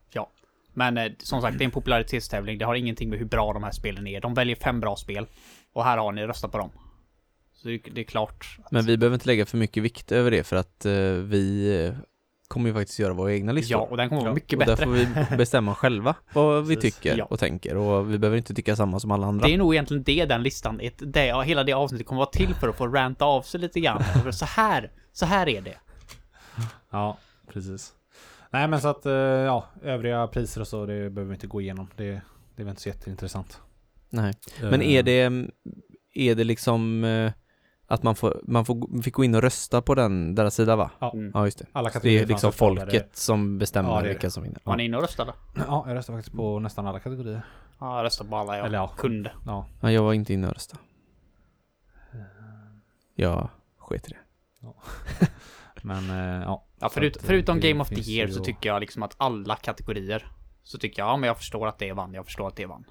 Men 0.72 0.98
eh, 0.98 1.12
som 1.18 1.40
sagt, 1.40 1.58
det 1.58 1.62
är 1.62 1.66
en 1.66 1.70
popularitetstävling. 1.70 2.58
Det 2.58 2.64
har 2.64 2.74
ingenting 2.74 3.10
med 3.10 3.18
hur 3.18 3.26
bra 3.26 3.52
de 3.52 3.62
här 3.62 3.70
spelen 3.70 4.06
är. 4.06 4.20
De 4.20 4.34
väljer 4.34 4.56
fem 4.56 4.80
bra 4.80 4.96
spel. 4.96 5.26
Och 5.72 5.84
här 5.84 5.98
har 5.98 6.12
ni, 6.12 6.26
rösta 6.26 6.48
på 6.48 6.58
dem. 6.58 6.70
Så 7.54 7.68
det, 7.68 7.80
det 7.94 8.00
är 8.00 8.04
klart. 8.04 8.56
Att, 8.64 8.70
Men 8.72 8.84
vi 8.84 8.96
behöver 8.96 9.14
inte 9.14 9.26
lägga 9.26 9.46
för 9.46 9.56
mycket 9.56 9.82
vikt 9.82 10.12
över 10.12 10.30
det 10.30 10.44
för 10.44 10.56
att 10.56 10.84
eh, 10.84 10.92
vi 11.02 11.76
eh, 11.86 11.94
kommer 12.50 12.68
ju 12.68 12.74
faktiskt 12.74 12.98
göra 12.98 13.12
våra 13.12 13.32
egna 13.32 13.52
listor. 13.52 13.78
ja, 13.78 13.86
och 13.90 13.96
den 13.96 14.08
kommer 14.08 14.22
vara 14.22 14.34
mycket 14.34 14.58
och 14.58 14.66
där 14.66 14.72
bättre. 14.76 14.84
får 14.84 14.92
vi 15.30 15.36
bestämma 15.36 15.74
själva 15.74 16.14
vad 16.32 16.66
vi 16.66 16.74
Precis. 16.76 16.94
tycker 16.96 17.18
Ja. 17.18 17.24
och 17.24 17.38
tänker 17.38 17.76
och 17.76 18.12
vi 18.12 18.18
behöver 18.18 18.38
inte 18.38 18.54
tycka 18.54 18.76
samma 18.76 19.00
som 19.00 19.10
alla 19.10 19.26
andra. 19.26 19.46
Det 19.46 19.54
är 19.54 19.58
nog 19.58 19.74
egentligen 19.74 20.02
det 20.02 20.24
den 20.24 20.42
listan, 20.42 20.80
det, 20.98 21.44
hela 21.44 21.64
det 21.64 21.72
avsnittet 21.72 22.06
kommer 22.06 22.18
vara 22.18 22.30
till 22.30 22.54
för 22.54 22.68
att 22.68 22.76
få 22.76 22.86
ranta 22.86 23.24
av 23.24 23.42
sig 23.42 23.60
lite 23.60 23.80
grann. 23.80 24.02
Så 24.32 24.44
här, 24.44 24.90
så 25.12 25.26
här 25.26 25.48
är 25.48 25.60
det. 25.60 25.74
Ja, 26.90 27.18
precis. 27.52 27.92
Nej 28.50 28.68
men 28.68 28.80
så 28.80 28.88
att, 28.88 29.06
eh, 29.06 29.12
ja, 29.12 29.64
övriga 29.82 30.26
priser 30.26 30.60
och 30.60 30.68
så, 30.68 30.86
det 30.86 31.10
behöver 31.10 31.24
vi 31.24 31.34
inte 31.34 31.46
gå 31.46 31.60
igenom. 31.60 31.88
Det, 31.96 32.04
det 32.04 32.62
är 32.62 32.64
väl 32.64 32.68
inte 32.68 32.82
så 32.82 32.88
jätteintressant. 32.88 33.60
Nej. 34.10 34.34
Men 34.62 34.80
Eh, 34.82 34.88
är 34.88 35.02
det, 35.02 35.20
är 36.14 36.34
det 36.34 36.44
liksom, 36.44 37.04
eh, 37.04 37.32
Att 37.90 38.02
man, 38.02 38.14
får, 38.16 38.40
man 38.42 38.64
får, 38.64 39.02
fick 39.02 39.14
gå 39.14 39.24
in 39.24 39.34
och 39.34 39.42
rösta 39.42 39.82
på 39.82 39.94
den, 39.94 40.34
deras 40.34 40.54
sida 40.54 40.76
va? 40.76 40.90
Ja. 40.98 41.12
Mm. 41.12 41.30
Ja 41.34 41.44
just 41.44 41.58
det. 41.58 41.66
Alla 41.72 41.88
Så 41.88 41.92
det 41.92 41.92
kategorier 41.92 42.22
är 42.22 42.26
liksom 42.26 42.52
folket 42.52 43.16
som 43.16 43.58
bestämmer 43.58 43.88
Ja, 43.90 43.94
det 43.94 44.00
är 44.00 44.02
det. 44.02 44.08
vilka 44.08 44.30
som 44.30 44.42
vinner. 44.42 44.60
Var 44.64 44.76
ni 44.76 44.82
Ja. 44.82 44.86
inne 44.86 44.96
och 44.96 45.02
röstade? 45.02 45.32
Ja, 45.56 45.84
jag 45.88 45.94
röstade 45.96 46.18
faktiskt 46.18 46.36
på 46.36 46.58
nästan 46.58 46.86
alla 46.86 47.00
kategorier. 47.00 47.42
Ja, 47.78 47.96
jag 47.96 48.04
röstade 48.04 48.30
på 48.30 48.36
alla 48.36 48.56
jag 48.56 48.66
Eller 48.66 48.78
ja. 48.78 48.88
kunde. 48.88 49.32
Ja. 49.46 49.66
Ja, 49.80 49.90
jag 49.92 50.02
var 50.02 50.12
inte 50.12 50.32
inne 50.32 50.46
och 50.46 50.52
röstade. 50.54 50.82
Jag 53.14 53.48
sket 53.78 54.08
i 54.08 54.10
det. 54.10 54.18
Men 55.82 56.10
eh, 56.10 56.42
ja. 56.42 56.64
Ja, 56.78 56.88
förut, 56.88 57.16
eh, 57.16 57.22
förutom 57.26 57.60
det 57.60 57.68
Game 57.68 57.82
of 57.82 57.88
the 57.88 58.00
Year 58.00 58.28
så 58.28 58.44
tycker 58.44 58.68
jag 58.68 58.80
liksom 58.80 59.02
att 59.02 59.14
alla 59.16 59.56
kategorier 59.56 60.26
så 60.62 60.78
tycker 60.78 61.02
jag, 61.02 61.08
ja 61.08 61.16
men 61.16 61.26
jag 61.26 61.36
förstår 61.36 61.66
att 61.66 61.78
det 61.78 61.92
vann, 61.92 62.14
jag 62.14 62.24
förstår 62.24 62.48
att 62.48 62.56
det 62.56 62.66
vann. 62.66 62.84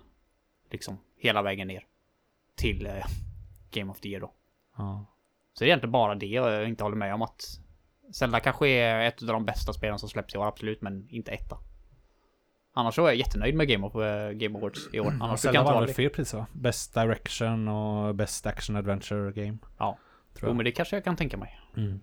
Liksom 0.72 0.98
hela 1.18 1.42
vägen 1.42 1.68
ner 1.68 1.84
till 2.56 2.86
eh, 2.86 2.94
Game 3.72 3.92
of 3.92 4.00
the 4.00 4.10
Year 4.10 4.22
då. 4.22 4.34
Ja. 4.80 5.06
Så 5.54 5.64
det 5.64 5.66
är 5.66 5.68
egentligen 5.68 5.92
bara 5.92 6.16
det 6.16 6.26
jag 6.26 6.70
inte 6.70 6.84
håller 6.84 6.98
med 6.98 7.14
om 7.14 7.22
att 7.22 7.42
Zelda 8.14 8.40
kanske 8.40 8.68
är 8.68 9.08
ett 9.08 9.22
av 9.22 9.28
de 9.28 9.46
bästa 9.46 9.74
spelen 9.74 10.00
som 10.00 10.10
släpps 10.10 10.36
i 10.36 10.38
år, 10.38 10.48
absolut, 10.48 10.82
men 10.82 11.10
inte 11.10 11.32
etta. 11.32 11.58
Annars 12.74 12.96
så 12.96 13.02
är 13.02 13.06
jag 13.06 13.16
jättenöjd 13.16 13.56
med 13.56 13.68
Game, 13.68 13.88
of, 13.88 13.96
eh, 13.96 14.32
Game 14.32 14.58
Awards 14.58 14.90
i 14.94 15.00
år. 15.00 15.14
Annars 15.22 15.42
tycker 15.42 15.54
Zelda 15.54 15.72
vann 15.74 15.84
väl 15.84 15.94
fler 15.94 16.10
priser 16.10 16.38
va? 16.38 16.46
Best 16.54 16.94
Direction 16.94 17.68
och 17.68 18.16
Best 18.16 18.46
Action 18.46 18.76
Adventure 18.76 19.32
Game. 19.32 19.58
Ja. 19.78 19.98
Tror 20.34 20.44
Jo 20.44 20.50
jag. 20.50 20.56
men 20.56 20.66
det 20.66 20.72
kanske 20.72 20.96
jag 20.96 21.04
kan 21.04 21.16
tänka 21.16 21.38
mig. 21.38 21.60
Mm. 21.78 22.00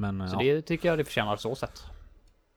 Men 0.00 0.28
Så 0.28 0.36
ja, 0.36 0.54
det 0.54 0.62
tycker 0.62 0.88
jag 0.88 0.98
det 0.98 1.04
förtjänar 1.04 1.36
så 1.36 1.54
sett. 1.54 1.84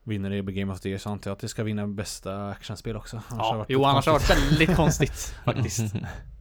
vinner 0.03 0.29
det 0.29 0.41
Game 0.41 0.73
of 0.73 0.79
the 0.79 0.89
Year 0.89 0.99
så 0.99 1.09
antar 1.09 1.31
jag 1.31 1.35
att 1.35 1.39
det 1.41 1.47
ska 1.47 1.63
vinna 1.63 1.87
bästa 1.87 2.49
actionspel 2.49 2.95
också. 2.95 3.21
Annars 3.29 3.47
Ja, 3.51 3.65
jo 3.69 3.83
annars 3.83 4.05
har 4.05 4.13
det 4.13 4.19
varit 4.19 4.51
väldigt 4.51 4.75
konstigt 4.75 5.35
faktiskt. 5.45 5.95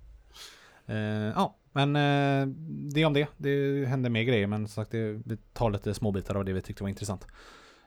Eh, 0.87 0.97
ja, 1.35 1.57
men 1.73 1.97
eh, 1.97 2.47
det 2.93 3.03
är 3.03 3.07
om 3.07 3.13
det. 3.13 3.29
Det 3.37 3.87
hände 3.89 4.11
mer 4.11 4.23
grejer 4.23 4.47
men 4.47 4.69
som 4.69 4.83
sagt 4.83 4.91
det, 4.91 5.13
vi 5.25 5.37
tar 5.37 5.71
lite 5.71 5.95
småbitar 5.95 6.35
av 6.35 6.45
det 6.45 6.53
vi 6.53 6.63
tyckte 6.63 6.83
var 6.83 6.91
intressant. 6.91 7.27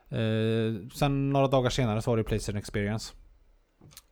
Eh, 0.10 0.90
sen 0.94 1.30
några 1.30 1.48
dagar 1.48 1.70
senare 1.70 2.02
så 2.02 2.12
var 2.12 2.18
det 2.18 2.24
Playstation 2.24 2.60
Experience. 2.60 3.14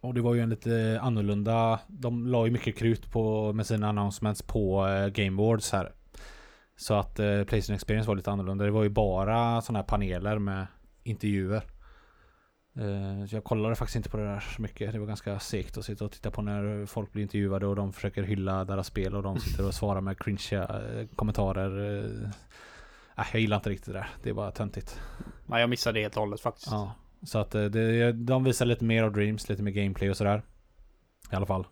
Och 0.01 0.14
det 0.14 0.22
var 0.22 0.34
ju 0.34 0.41
en 0.41 0.49
lite 0.49 0.99
annorlunda, 1.01 1.80
de 1.88 2.27
la 2.27 2.45
ju 2.45 2.51
mycket 2.51 2.77
krut 2.77 3.11
på 3.11 3.53
med 3.53 3.65
sina 3.65 3.89
announcements 3.89 4.41
på 4.41 4.88
eh, 4.88 5.07
Game 5.07 5.41
Awards 5.41 5.72
här. 5.72 5.91
Så 6.76 6.93
att 6.93 7.19
eh, 7.19 7.43
Playstation 7.43 7.76
Experience 7.76 8.07
var 8.07 8.15
lite 8.15 8.31
annorlunda. 8.31 8.65
Det 8.65 8.72
var 8.72 8.84
ju 8.84 8.89
bara 8.89 9.61
sådana 9.61 9.80
här 9.80 9.88
paneler 9.88 10.39
med 10.39 10.68
intervjuer. 11.03 11.64
Eh, 12.80 13.26
så 13.26 13.36
jag 13.36 13.44
kollade 13.44 13.76
faktiskt 13.76 13.95
inte 13.95 14.10
på 14.10 14.18
det 14.18 14.24
där 14.24 14.40
så 14.40 14.62
mycket. 14.62 14.94
Det 14.94 14.99
var 14.99 15.08
ganska 15.08 15.40
segt 15.40 15.78
att 15.78 15.86
sitta 15.86 16.06
och 16.06 16.12
titta 16.12 16.32
på 16.32 16.41
när 16.41 16.86
folk 16.86 17.12
blir 17.12 17.24
intervjuade 17.24 17.68
och 17.68 17.76
de 17.76 17.94
försöker 17.94 18.24
hylla 18.24 18.66
deras 18.66 18.88
spel 18.88 19.16
och 19.16 19.24
de 19.24 19.40
sitter 19.40 19.68
och 19.68 19.74
svarar 19.74 20.02
med 20.02 20.20
cringe 20.20 20.54
eh, 20.54 21.08
kommentarer. 21.16 22.04
Eh, 22.04 22.30
äh, 23.18 23.26
jag 23.32 23.41
gillar 23.41 23.58
inte 23.58 23.70
riktigt 23.70 23.94
det 23.94 23.99
där. 23.99 24.10
Det 24.24 24.30
är 24.30 24.34
bara 24.34 24.52
töntigt. 24.52 25.02
Nej, 25.45 25.62
jag 25.62 25.70
missade 25.70 25.99
det 25.99 26.04
helt 26.04 26.16
och 26.16 26.22
hållet 26.22 26.41
faktiskt. 26.41 26.68
Ja, 26.72 26.94
så 27.24 27.40
att 27.40 27.52
det, 27.52 28.12
de 28.12 28.44
visar 28.44 28.66
lite 28.66 28.86
mer 28.86 29.04
av 29.04 29.14
Dreams, 29.14 29.49
lite 29.49 29.64
mer 29.64 29.72
gameplay 29.72 30.10
och 30.10 30.18
sådär. 30.18 30.41
I 31.32 31.36
alla 31.36 31.45
fall. 31.45 31.68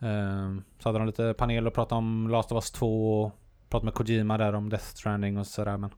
Ehm, 0.00 0.62
så 0.78 0.88
hade 0.88 0.98
de 0.98 1.06
lite 1.06 1.34
panel 1.38 1.66
och 1.66 1.74
pratade 1.74 1.98
om 1.98 2.28
Last 2.28 2.52
of 2.52 2.56
Us 2.56 2.70
2 2.70 3.22
och 3.22 3.32
pratade 3.68 3.84
med 3.84 3.94
Kojima 3.94 4.38
där 4.38 4.52
om 4.52 4.68
Death 4.68 4.84
Stranding 4.84 5.38
och 5.38 5.46
sådär 5.46 5.76
men 5.76 5.90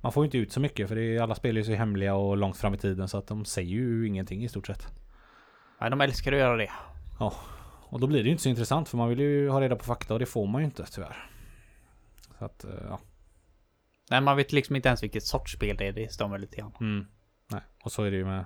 man 0.00 0.12
får 0.12 0.24
ju 0.24 0.26
inte 0.26 0.38
ut 0.38 0.52
så 0.52 0.60
mycket 0.60 0.88
för 0.88 0.96
det 0.96 1.02
är, 1.02 1.20
alla 1.20 1.34
spel 1.34 1.56
är 1.56 1.60
ju 1.60 1.64
så 1.64 1.72
hemliga 1.72 2.14
och 2.14 2.36
långt 2.36 2.56
fram 2.56 2.74
i 2.74 2.78
tiden 2.78 3.08
så 3.08 3.18
att 3.18 3.26
de 3.26 3.44
säger 3.44 3.70
ju 3.70 4.06
ingenting 4.06 4.44
i 4.44 4.48
stort 4.48 4.66
sett. 4.66 4.86
Nej, 5.80 5.90
de 5.90 6.00
älskar 6.00 6.32
att 6.32 6.38
göra 6.38 6.56
det. 6.56 6.70
Och 7.88 8.00
då 8.00 8.06
blir 8.06 8.18
det 8.18 8.24
ju 8.24 8.30
inte 8.30 8.42
så 8.42 8.48
intressant 8.48 8.88
för 8.88 8.96
man 8.96 9.08
vill 9.08 9.20
ju 9.20 9.48
ha 9.48 9.60
reda 9.60 9.76
på 9.76 9.84
fakta 9.84 10.14
och 10.14 10.20
det 10.20 10.26
får 10.26 10.46
man 10.46 10.60
ju 10.60 10.64
inte 10.64 10.84
tyvärr. 10.84 11.30
Så 12.38 12.44
att, 12.44 12.64
eh, 12.64 12.70
ja. 12.88 13.00
Nej, 14.10 14.20
man 14.20 14.36
vet 14.36 14.52
liksom 14.52 14.76
inte 14.76 14.88
ens 14.88 15.02
vilket 15.02 15.24
sorts 15.24 15.52
spel 15.52 15.76
det 15.76 15.88
är. 15.88 15.92
Det 15.92 16.12
stämmer 16.12 16.38
lite 16.38 16.56
grann. 16.56 16.72
Mm. 16.80 17.06
Nej, 17.50 17.60
och 17.84 17.92
så 17.92 18.02
är 18.02 18.10
det 18.10 18.16
ju 18.16 18.24
med, 18.24 18.44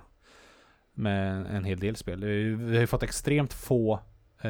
med 0.93 1.45
en 1.45 1.63
hel 1.63 1.79
del 1.79 1.95
spel. 1.95 2.23
Vi 2.23 2.73
har 2.73 2.81
ju 2.81 2.87
fått 2.87 3.03
extremt 3.03 3.53
få 3.53 3.99
eh, 4.41 4.49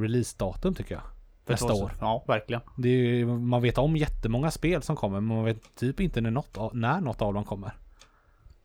releasedatum 0.00 0.74
tycker 0.74 0.94
jag. 0.94 1.02
Nästa 1.46 1.72
år. 1.72 1.92
Ja, 2.00 2.24
verkligen. 2.28 2.60
Ju- 2.76 3.26
man 3.26 3.62
vet 3.62 3.78
om 3.78 3.96
jättemånga 3.96 4.50
spel 4.50 4.82
som 4.82 4.96
kommer 4.96 5.20
men 5.20 5.36
man 5.36 5.44
vet 5.44 5.74
typ 5.74 6.00
inte 6.00 6.20
när 6.20 6.30
något 6.30 6.58
av, 6.58 6.76
när 6.76 7.00
något 7.00 7.22
av 7.22 7.34
dem 7.34 7.44
kommer. 7.44 7.72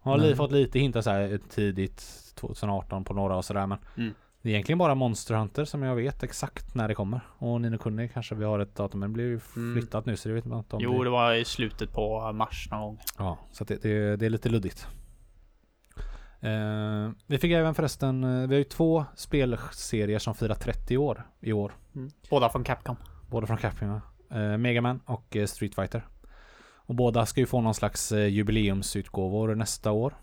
Man 0.04 0.20
har 0.20 0.26
Nej. 0.28 0.36
fått 0.36 0.52
lite 0.52 0.80
hintar 0.80 1.02
så 1.02 1.10
här 1.10 1.40
tidigt 1.50 2.34
2018 2.36 3.04
på 3.04 3.14
några 3.14 3.36
och 3.36 3.46
sådär 3.46 3.68
men 3.68 3.78
Mm. 3.98 4.14
Det 4.42 4.50
är 4.50 4.54
egentligen 4.54 4.78
bara 4.80 4.96
Monster 4.96 5.36
Hunter 5.36 5.66
som 5.66 5.84
jag 5.84 5.96
vet 5.96 6.24
exakt 6.24 6.76
när 6.76 6.88
det 6.88 6.96
kommer. 6.96 7.20
Och 7.38 7.62
Nino 7.62 7.78
Kuni 7.78 8.10
kanske 8.14 8.36
vi 8.36 8.46
har 8.46 8.60
ett 8.60 8.76
datum 8.76 9.00
men 9.00 9.10
det 9.10 9.14
blir 9.14 9.26
ju 9.26 9.40
Mm. 9.56 9.76
flyttat 9.82 10.06
nu 10.06 10.18
så 10.18 10.30
det 10.30 10.36
vet 10.36 10.46
man 10.46 10.58
inte 10.60 10.76
om 10.76 10.82
Jo, 10.84 10.98
det... 10.98 11.04
det 11.04 11.10
var 11.10 11.34
i 11.34 11.46
slutet 11.46 11.94
på 11.94 12.32
mars 12.34 12.68
någon 12.72 12.82
gång. 12.82 13.00
Ja, 13.18 13.38
så 13.52 13.64
det, 13.64 13.82
det, 13.84 14.16
det 14.16 14.26
är 14.26 14.30
lite 14.30 14.50
luddigt. 14.50 14.88
Eh, 16.40 17.12
vi 17.28 17.38
fick 17.38 17.52
även 17.52 17.76
förresten, 17.76 18.24
eh, 18.24 18.48
vi 18.48 18.56
har 18.56 18.60
ju 18.60 18.64
två 18.64 19.06
spelserier 19.16 20.20
som 20.20 20.36
firar 20.36 20.56
30 20.56 20.98
år 20.98 21.28
i 21.40 21.54
år. 21.54 21.72
Båda 22.30 22.50
från 22.50 22.64
Capcom. 22.64 22.96
Båda 23.30 23.48
från 23.48 23.58
Capcom. 23.58 23.90
va? 23.90 24.02
Eh, 24.32 24.58
Mega 24.58 24.82
Man 24.82 25.00
och 25.06 25.36
eh, 25.36 25.46
Street 25.46 25.76
Fighter. 25.76 26.08
Och 26.88 26.96
båda 26.96 27.26
ska 27.26 27.40
ju 27.40 27.46
få 27.46 27.62
någon 27.62 27.74
slags 27.74 28.12
eh, 28.12 28.28
jubileumsutgåvor 28.28 29.56
nästa 29.56 29.92
år. 29.92 30.14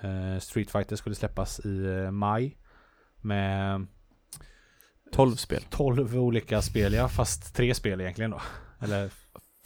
Eh, 0.00 0.38
Street 0.38 0.70
Fighter 0.70 0.96
skulle 0.96 1.14
släppas 1.14 1.60
i 1.60 1.84
eh, 1.84 2.10
maj. 2.10 2.56
Med 3.20 3.86
12 5.12 5.36
spel. 5.36 5.62
12 5.70 6.16
olika 6.16 6.62
spel 6.62 6.92
ja, 6.92 7.08
fast 7.08 7.54
tre 7.54 7.74
spel 7.74 8.00
egentligen 8.00 8.30
då. 8.30 8.40
Eller 8.80 9.10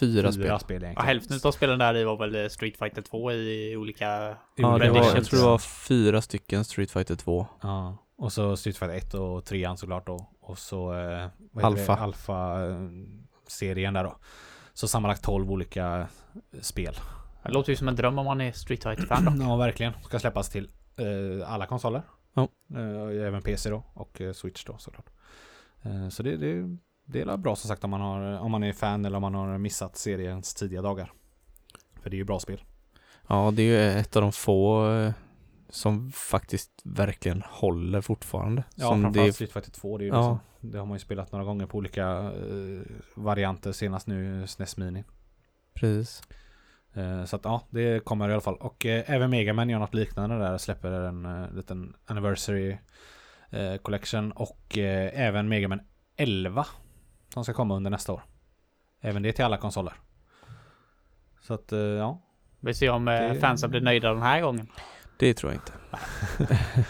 Fyra 0.01 0.33
fyra 0.33 0.59
spel. 0.59 0.81
spel. 0.81 0.93
Ja, 0.97 1.03
hälften 1.03 1.41
av 1.45 1.53
spelen 1.53 1.79
där 1.79 1.97
i 1.97 2.05
var 2.05 2.17
väl 2.17 2.51
Street 2.51 2.77
Fighter 2.77 3.03
2 3.03 3.33
i 3.33 3.77
olika... 3.77 4.37
Ja, 4.57 4.79
det 4.79 4.91
var, 4.91 5.15
jag 5.15 5.25
tror 5.25 5.39
det 5.39 5.47
var 5.47 5.59
fyra 5.59 6.23
stycken 6.23 6.65
Street 6.65 6.91
Fighter 6.91 7.17
2. 7.17 7.47
Ja, 7.63 7.99
och 8.17 8.33
så 8.33 8.57
Street 8.57 8.77
Fighter 8.77 8.97
1 8.97 9.15
och 9.15 9.45
3 9.45 9.77
såklart 9.77 10.07
då. 10.07 10.31
Och 10.41 10.59
så 10.59 10.95
eh, 10.95 11.29
Alpha. 11.63 11.95
Det? 11.95 12.01
Alpha-serien 12.03 13.95
där 13.95 14.05
då. 14.05 14.17
Så 14.73 14.89
sammanlagt 14.89 15.25
12 15.25 15.51
olika 15.51 16.09
eh, 16.53 16.61
spel. 16.61 16.95
Det 17.43 17.53
låter 17.53 17.71
ju 17.71 17.77
som 17.77 17.89
en 17.89 17.97
dröm 17.97 18.19
om 18.19 18.25
man 18.27 18.41
är 18.41 18.53
Street 18.53 18.83
Fighter-fan 18.83 19.25
då. 19.25 19.33
Ja, 19.45 19.57
verkligen. 19.57 19.93
Ska 20.03 20.19
släppas 20.19 20.51
till 20.51 20.71
eh, 20.97 21.53
alla 21.53 21.67
konsoler. 21.67 22.03
Ja. 22.35 22.49
Eh, 22.75 23.27
även 23.27 23.43
PC 23.43 23.71
då 23.71 23.85
och 23.95 24.21
eh, 24.21 24.33
Switch 24.33 24.65
då 24.65 24.79
såklart. 24.79 25.11
Eh, 25.83 26.09
så 26.09 26.23
det, 26.23 26.37
det, 26.37 26.79
det 27.05 27.21
är 27.21 27.37
bra 27.37 27.57
som 27.57 27.69
sagt 27.69 27.85
om 27.85 27.91
man, 27.91 28.01
har, 28.01 28.39
om 28.39 28.51
man 28.51 28.63
är 28.63 28.73
fan 28.73 29.05
eller 29.05 29.17
om 29.17 29.23
man 29.23 29.35
har 29.35 29.59
missat 29.59 29.97
seriens 29.97 30.55
tidiga 30.55 30.83
dagar. 30.83 31.13
För 32.03 32.11
det 32.11 32.17
är 32.17 32.19
ju 32.19 32.25
bra 32.25 32.39
spel. 32.41 32.63
Ja, 33.29 33.51
det 33.55 33.63
är 33.63 33.67
ju 33.95 34.01
ett 34.01 34.17
av 34.17 34.23
de 34.23 34.33
få 34.33 34.91
eh, 34.91 35.13
som 35.69 36.13
faktiskt 36.13 36.71
verkligen 36.85 37.43
håller 37.47 38.01
fortfarande. 38.01 38.65
Ja, 38.75 38.89
som 38.89 39.03
framförallt 39.03 39.29
det, 39.29 39.33
Street 39.33 39.53
Fighter 39.53 39.71
2. 39.71 39.99
Det, 39.99 40.05
är 40.05 40.07
ju 40.07 40.13
Ja. 40.13 40.39
liksom, 40.61 40.71
det 40.71 40.79
har 40.79 40.87
man 40.87 40.95
ju 40.95 40.99
spelat 41.01 41.33
några 41.33 41.45
gånger 41.45 41.67
på 41.67 41.79
olika 41.79 42.09
eh, 42.09 42.83
varianter. 43.15 43.73
Senast 43.73 44.07
nu 44.07 44.47
SNES 44.47 44.77
Mini. 44.77 45.05
precis. 45.75 46.23
Eh, 46.95 47.25
Så 47.25 47.37
att 47.37 47.45
ja, 47.45 47.63
det 47.71 48.05
kommer 48.05 48.29
i 48.29 48.33
alla 48.33 48.41
fall. 48.41 48.57
Och 48.57 48.87
eh, 48.87 49.11
även 49.11 49.31
Mega 49.31 49.53
Man 49.53 49.69
gör 49.71 49.79
något 49.79 49.95
liknande 49.95 50.39
där. 50.39 50.59
Släpper 50.59 50.91
en 50.91 51.25
eh, 51.27 51.53
liten 51.55 51.97
Anniversary 52.07 52.77
eh, 53.51 53.77
Collection. 53.77 54.33
Och 54.33 54.79
eh, 54.79 55.11
även 55.21 55.49
Mega 55.49 55.69
Man 55.69 55.81
11. 56.17 56.67
Som 57.33 57.45
ska 57.45 57.53
komma 57.53 57.77
under 57.77 57.91
nästa 57.91 58.13
år. 58.13 58.23
Även 59.01 59.23
det 59.23 59.33
till 59.33 59.45
alla 59.45 59.57
konsoler. 59.57 59.93
Så 61.41 61.55
att 61.55 61.73
eh, 61.73 61.79
ja. 61.79 62.21
Vi 62.61 62.75
ser 62.75 62.91
om 62.91 63.09
eh, 63.09 63.15
Det- 63.15 63.41
fansen 63.41 63.71
blir 63.71 63.81
nöjda 63.81 64.13
den 64.13 64.23
här 64.23 64.41
gången. 64.41 64.67
Det 65.19 65.35
tror 65.35 65.53
jag 65.53 65.57
inte. 65.61 65.73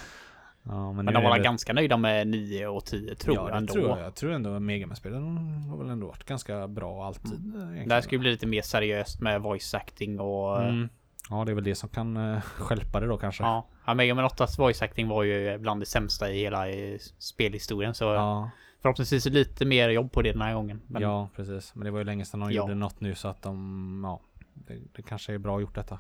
ja 0.62 0.92
Men 0.92 1.04
nu 1.06 1.12
de 1.12 1.22
var 1.24 1.38
det- 1.38 1.44
ganska 1.44 1.72
nöjda 1.72 1.96
med 1.96 2.26
9 2.26 2.66
och 2.66 2.84
10 2.84 3.14
tror 3.14 3.36
ja, 3.36 3.48
jag 3.48 3.56
ändå. 3.58 3.72
Tror 3.72 3.88
jag. 3.88 4.00
jag 4.00 4.14
tror 4.14 4.32
ändå 4.32 4.60
Mega 4.60 4.86
Man-spelen 4.86 5.36
har 5.70 5.76
väl 5.78 5.90
ändå 5.90 6.06
varit 6.06 6.24
ganska 6.24 6.68
bra 6.68 7.04
alltid. 7.06 7.54
eh, 7.54 7.60
egentligen. 7.60 7.88
Det 7.88 7.94
här 7.94 8.00
ska 8.00 8.14
ju 8.14 8.18
bli 8.18 8.30
lite 8.30 8.46
mer 8.46 8.62
seriöst 8.62 9.20
med 9.20 9.40
voice 9.40 9.74
acting 9.74 10.20
och... 10.20 10.62
Mm. 10.62 10.88
Ja, 11.30 11.44
det 11.44 11.52
är 11.52 11.54
väl 11.54 11.64
det 11.64 11.74
som 11.74 11.88
kan 11.88 12.16
uh, 12.16 12.40
skälpa 12.42 13.00
det 13.00 13.06
då 13.06 13.16
kanske. 13.18 13.42
Ja, 13.42 13.66
ja 13.86 13.94
Mega 13.94 14.14
Man 14.14 14.24
8s 14.24 14.58
voice 14.58 14.82
acting 14.82 15.08
var 15.08 15.22
ju 15.22 15.58
bland 15.58 15.80
det 15.82 15.86
sämsta 15.86 16.30
i 16.30 16.38
hela 16.38 16.68
eh, 16.68 16.98
spelhistorien 17.18 17.94
så 17.94 18.04
Ja, 18.04 18.50
förhoppningsvis 18.82 19.26
lite 19.26 19.64
mer 19.64 19.88
jobb 19.88 20.12
på 20.12 20.22
det 20.22 20.32
den 20.32 20.42
här 20.42 20.54
gången. 20.54 20.82
Men 20.86 21.02
ja, 21.02 21.28
precis. 21.36 21.74
Men 21.74 21.84
det 21.84 21.90
var 21.90 21.98
ju 21.98 22.04
länge 22.04 22.24
sedan 22.24 22.40
de 22.40 22.52
Ja. 22.52 22.62
gjorde 22.62 22.74
något 22.74 23.00
nu 23.00 23.14
så 23.14 23.28
att 23.28 23.42
de, 23.42 24.00
ja, 24.04 24.20
det, 24.54 24.78
det 24.96 25.02
kanske 25.02 25.34
är 25.34 25.38
bra 25.38 25.60
gjort 25.60 25.74
detta. 25.74 25.98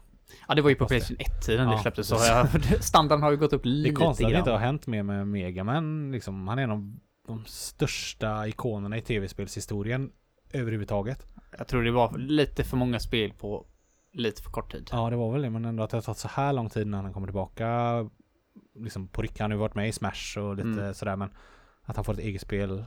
ja, 0.48 0.54
det 0.54 0.62
var 0.62 0.70
ju 0.70 0.76
på 0.76 0.84
det. 0.84 0.88
Playstation 0.88 1.16
1-tiden 1.18 1.66
det 1.68 1.72
Ja, 1.74 1.82
släpptes 1.82 2.06
så 2.08 2.14
jag, 2.14 2.48
standarden 2.84 3.22
har 3.22 3.30
ju 3.30 3.36
gått 3.36 3.52
upp 3.52 3.62
Det 3.62 3.68
är 3.68 3.70
lite 3.70 3.94
konstigt 3.94 4.26
att 4.26 4.32
det 4.32 4.38
inte 4.38 4.50
har 4.50 4.58
grann. 4.58 4.66
hänt 4.66 4.86
mer 4.86 5.02
med 5.02 5.26
Mega 5.28 5.64
Man 5.64 6.12
liksom. 6.12 6.48
Han 6.48 6.58
är 6.58 6.62
en 6.62 6.70
av 6.70 6.96
de 7.26 7.44
största 7.46 8.46
ikonerna 8.48 8.96
i 8.96 9.00
tv-spelshistorien 9.00 10.10
överhuvudtaget. 10.52 11.26
Jag 11.58 11.68
tror 11.68 11.82
det 11.82 11.90
var 11.90 12.18
lite 12.18 12.64
för 12.64 12.76
många 12.76 13.00
spel 13.00 13.32
på 13.32 13.66
lite 14.12 14.42
för 14.42 14.50
kort 14.50 14.72
tid. 14.72 14.88
Ja, 14.92 15.10
det 15.10 15.16
var 15.16 15.32
väl 15.32 15.42
det, 15.42 15.50
men 15.50 15.64
ändå 15.64 15.82
att 15.82 15.90
det 15.90 15.96
har 15.96 16.02
tagit 16.02 16.18
så 16.18 16.28
här 16.28 16.52
lång 16.52 16.70
tid 16.70 16.86
innan 16.86 17.04
han 17.04 17.12
kommer 17.12 17.26
tillbaka. 17.26 17.96
Liksom 18.74 19.08
på 19.08 19.22
riktigt, 19.22 19.40
han 19.40 19.50
har 19.50 19.56
ju 19.56 19.60
varit 19.60 19.74
med 19.74 19.88
i 19.88 19.92
Smash 19.92 20.38
och 20.38 20.56
lite 20.56 20.68
Mm. 20.68 20.94
sådär, 20.94 21.16
men 21.16 21.30
att 21.84 21.96
han 21.96 22.04
får 22.04 22.12
ett 22.12 22.18
eget 22.18 22.40
spel 22.42 22.84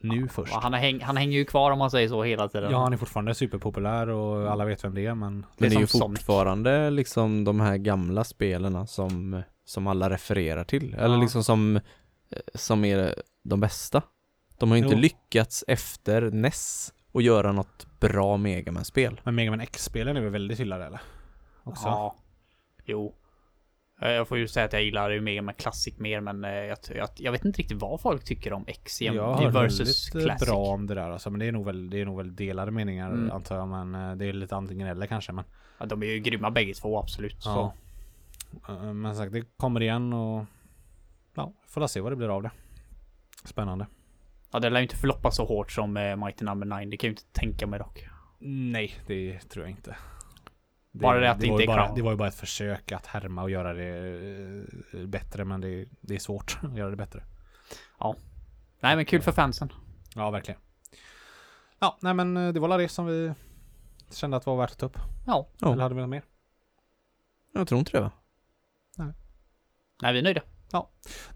nu 0.00 0.28
först. 0.28 0.56
Och 0.56 0.62
han, 0.62 0.74
häng, 0.74 1.00
han 1.00 1.16
hänger 1.16 1.38
ju 1.38 1.44
kvar 1.44 1.70
om 1.70 1.78
man 1.78 1.90
säger 1.90 2.08
så 2.08 2.22
hela 2.22 2.48
tiden. 2.48 2.70
Ja, 2.70 2.78
han 2.82 2.92
är 2.92 2.96
fortfarande 2.96 3.34
superpopulär 3.34 4.08
och 4.08 4.52
alla 4.52 4.64
vet 4.64 4.84
vem 4.84 4.94
det 4.94 5.06
är, 5.06 5.14
men 5.14 5.40
Det 5.40 5.46
Men 5.58 5.66
är 5.66 5.70
det 5.70 5.76
är 5.76 5.80
ju 5.80 5.86
som 5.86 6.00
Sonic. 6.00 6.18
fortfarande 6.20 6.90
liksom 6.90 7.44
de 7.44 7.60
här 7.60 7.76
gamla 7.76 8.24
spelarna 8.24 8.86
som, 8.86 9.42
som 9.64 9.86
alla 9.86 10.10
refererar 10.10 10.64
till. 10.64 10.94
Eller 10.94 11.14
Ja. 11.16 11.20
liksom 11.22 11.44
som, 11.44 11.76
eh, 11.76 11.82
som 12.54 12.84
är 12.84 13.14
de 13.44 13.60
bästa. 13.60 14.02
De 14.58 14.70
har 14.70 14.76
ju 14.76 14.82
inte 14.82 14.94
Jo. 14.96 15.00
lyckats 15.00 15.64
efter 15.68 16.30
NES 16.30 16.92
och 17.12 17.22
göra 17.22 17.52
något 17.52 17.86
bra 18.00 18.36
Mega 18.36 18.72
Man-spel. 18.72 19.20
Men 19.24 19.34
Mega 19.34 19.50
Man 19.50 19.60
X-spelen 19.60 20.16
är 20.16 20.20
väl 20.20 20.30
väldigt 20.30 20.60
hyllade 20.60 20.84
eller? 20.86 21.00
Också. 21.64 21.86
Ja. 21.88 22.14
Jo. 22.84 23.14
Eh, 24.04 24.10
Jag 24.10 24.28
får 24.28 24.38
ju 24.38 24.48
säga 24.48 24.66
att 24.66 24.72
jag 24.72 24.82
gillar 24.82 25.10
ju 25.10 25.20
Mega 25.20 25.42
Man 25.42 25.54
Classic 25.54 25.98
mer, 25.98 26.20
men 26.20 26.44
eh, 26.44 26.50
jag, 26.50 26.78
jag, 26.94 27.08
jag 27.16 27.32
vet 27.32 27.44
inte 27.44 27.58
riktigt 27.62 27.80
vad 27.82 28.00
folk 28.00 28.24
tycker 28.24 28.52
om 28.52 28.64
X 28.66 29.02
Jag 29.02 29.22
har 29.34 29.50
versus 29.50 30.14
väldigt 30.14 30.14
eh, 30.14 30.28
Classic. 30.34 30.48
bra 30.48 30.58
om 30.58 30.86
det 30.86 30.94
där 30.94 31.10
alltså, 31.10 31.30
men 31.30 31.40
det 31.40 31.46
är 31.46 31.52
nog 31.52 31.64
väl, 31.66 31.90
det 31.90 32.00
är 32.00 32.04
nog 32.04 32.16
väl 32.16 32.36
delade 32.36 32.70
meningar 32.70 33.10
Mm. 33.10 33.30
antar 33.30 33.56
jag, 33.56 33.68
men 33.68 33.94
eh, 33.94 34.16
det 34.16 34.26
är 34.26 34.32
lite 34.32 34.56
antingen 34.56 34.88
eller 34.88 35.06
kanske, 35.06 35.32
men 35.32 35.44
Ja, 35.78 35.86
de 35.86 36.02
är 36.02 36.06
ju 36.06 36.18
grymma 36.18 36.50
bägge 36.50 36.74
två, 36.74 36.98
absolut. 36.98 37.42
ja. 37.44 37.74
Så. 38.66 38.72
Men 38.92 39.16
sagt, 39.16 39.32
det 39.32 39.42
kommer 39.56 39.82
igen 39.82 40.12
och 40.12 40.44
ja, 41.34 41.52
får 41.68 41.86
se 41.86 42.00
vad 42.00 42.12
det 42.12 42.16
blir 42.16 42.36
av 42.36 42.42
det. 42.42 42.50
Spännande. 43.44 43.86
Ja, 44.52 44.58
det 44.60 44.70
lär 44.70 44.80
ju 44.80 44.82
inte 44.84 44.96
förloppa 44.96 45.30
så 45.30 45.44
hårt 45.44 45.72
som 45.72 45.96
eh, 45.96 46.16
Mighty 46.16 46.44
Number 46.44 46.66
9, 46.66 46.90
det 46.90 46.96
kan 46.96 47.08
jag 47.08 47.10
ju 47.10 47.10
inte 47.10 47.22
tänka 47.40 47.66
mig 47.66 47.78
dock. 47.78 48.04
Nej, 48.38 48.94
det 49.06 49.38
tror 49.38 49.64
jag 49.64 49.70
inte. 49.70 49.96
Bara 50.94 51.20
det 51.20 51.30
att 51.30 51.40
det 51.40 51.46
var 51.46 51.52
inte 51.52 51.62
ju 51.62 51.70
är 51.72 51.76
bara. 51.76 51.94
Det 51.94 52.02
var 52.02 52.10
ju 52.10 52.16
bara 52.16 52.28
ett 52.28 52.34
försök 52.34 52.92
att 52.92 53.06
härma 53.06 53.42
och 53.42 53.50
göra 53.50 53.72
det 53.72 53.88
eh, 54.92 55.06
bättre, 55.06 55.44
men 55.44 55.60
det, 55.60 55.88
det 56.00 56.14
är 56.14 56.18
svårt 56.18 56.58
att 56.62 56.76
göra 56.76 56.90
det 56.90 56.96
bättre. 56.96 57.22
Nej, 58.80 58.96
men 58.96 59.04
kul 59.04 59.22
för 59.22 59.32
fansen. 59.32 59.72
Ja, 60.14 60.30
verkligen. 60.30 60.60
Ja, 61.78 61.98
nej 62.00 62.14
men 62.14 62.36
eh, 62.36 62.52
det 62.52 62.60
var 62.60 62.78
det 62.78 62.88
som 62.88 63.06
vi 63.06 63.34
kände 64.10 64.36
att 64.36 64.46
var 64.46 64.56
värt 64.56 64.70
att 64.70 64.78
ta 64.78 64.86
upp. 64.86 64.98
Ja. 65.26 65.48
Ja. 65.58 65.72
Eller 65.72 65.82
hade 65.82 65.94
vi 65.94 66.00
något 66.00 66.10
mer? 66.10 66.22
Jag 67.52 67.68
tror 67.68 67.78
inte 67.78 67.92
det 67.92 68.00
va? 68.00 68.10
Nej, 70.02 70.12
vi 70.12 70.18
är 70.18 70.22
nöjda. 70.22 70.42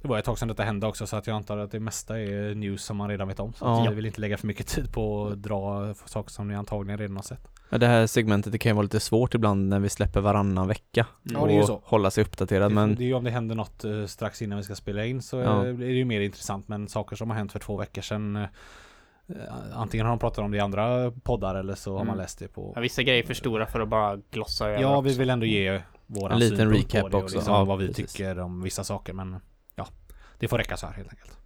Det 0.02 0.08
var 0.08 0.18
ett 0.18 0.24
tag 0.24 0.38
sedan 0.38 0.48
detta 0.48 0.62
hände 0.62 0.86
också 0.86 1.06
så 1.06 1.16
att 1.16 1.26
jag 1.26 1.36
antar 1.36 1.58
att 1.58 1.70
det 1.70 1.80
mesta 1.80 2.20
är 2.20 2.54
news 2.54 2.84
som 2.84 2.96
man 2.96 3.08
redan 3.08 3.28
vet 3.28 3.40
om. 3.40 3.52
Så 3.52 3.64
Ja. 3.64 3.84
jag 3.84 3.92
vill 3.92 4.06
inte 4.06 4.20
lägga 4.20 4.36
för 4.36 4.46
mycket 4.46 4.66
tid 4.66 4.92
på 4.92 5.26
att 5.26 5.42
dra 5.42 5.94
saker 5.94 6.30
som 6.30 6.48
ni 6.48 6.54
antagligen 6.54 6.98
redan 6.98 7.16
har 7.16 7.22
sett. 7.22 7.48
Ja, 7.70 7.78
Det 7.78 7.86
här 7.86 8.06
segmentet 8.06 8.52
det 8.52 8.58
kan 8.58 8.70
ju 8.70 8.74
vara 8.74 8.82
lite 8.82 9.00
svårt 9.00 9.34
ibland 9.34 9.68
när 9.68 9.78
vi 9.80 9.88
släpper 9.88 10.20
varannan 10.20 10.68
vecka. 10.68 11.06
Ja, 11.22 11.44
det 11.46 11.52
är 11.52 11.54
ju 11.54 11.60
och 11.60 11.66
så. 11.66 11.80
hålla 11.84 12.10
sig 12.10 12.24
uppdaterad 12.24 12.70
det, 12.70 12.74
men 12.74 12.94
det 12.94 13.02
är 13.04 13.06
ju 13.06 13.14
om 13.14 13.24
det 13.24 13.30
händer 13.30 13.54
något 13.54 13.84
eh, 13.84 14.04
strax 14.06 14.42
innan 14.42 14.58
vi 14.58 14.64
ska 14.64 14.74
spela 14.74 15.04
in 15.04 15.22
så 15.22 15.36
Ja. 15.36 15.64
är 15.66 15.72
det 15.72 15.86
ju 15.86 16.04
mer 16.04 16.20
intressant. 16.20 16.68
Men 16.68 16.88
saker 16.88 17.16
som 17.16 17.30
har 17.30 17.36
hänt 17.36 17.52
för 17.52 17.58
två 17.58 17.76
veckor 17.76 18.02
sedan 18.02 18.36
eh, 18.36 18.44
Antingen 19.74 20.06
har 20.06 20.12
de 20.12 20.18
pratat 20.18 20.38
om 20.38 20.50
det 20.50 20.56
i 20.56 20.60
andra 20.60 21.10
poddar 21.10 21.54
eller 21.54 21.74
så 21.74 21.90
har 21.92 21.98
man 21.98 22.06
Mm. 22.08 22.18
läst 22.18 22.38
det 22.38 22.48
på 22.48 22.72
Ja, 22.74 22.80
vissa 22.80 23.02
grejer 23.02 23.22
är 23.22 23.26
för 23.26 23.34
stora 23.34 23.66
för 23.66 23.80
att 23.80 23.88
bara 23.88 24.18
glossa 24.30 24.68
över. 24.68 24.80
Ja, 24.82 25.00
vi 25.00 25.14
vill 25.18 25.30
ändå 25.30 25.46
ge 25.46 25.82
våran 26.08 26.32
En 26.32 26.38
liten 26.38 26.70
recap 26.70 27.02
på 27.02 27.08
det 27.08 27.16
och 27.16 27.22
också. 27.22 27.36
liksom 27.36 27.54
Ja, 27.54 27.64
vad 27.64 27.78
vi 27.78 27.86
precis. 27.88 28.12
tycker 28.12 28.38
om 28.38 28.62
vissa 28.62 28.84
saker. 28.84 29.12
Men 29.12 29.36
ja, 29.74 29.88
det 30.38 30.48
får 30.48 30.58
räcka 30.58 30.76
så 30.76 30.86
här 30.86 30.92
helt 30.94 31.08
enkelt. 31.10 31.38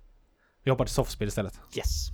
Vi 0.62 0.70
hoppar 0.70 0.84
till 0.84 0.94
softspel 0.94 1.28
istället. 1.28 1.60
Yes. 1.76 2.08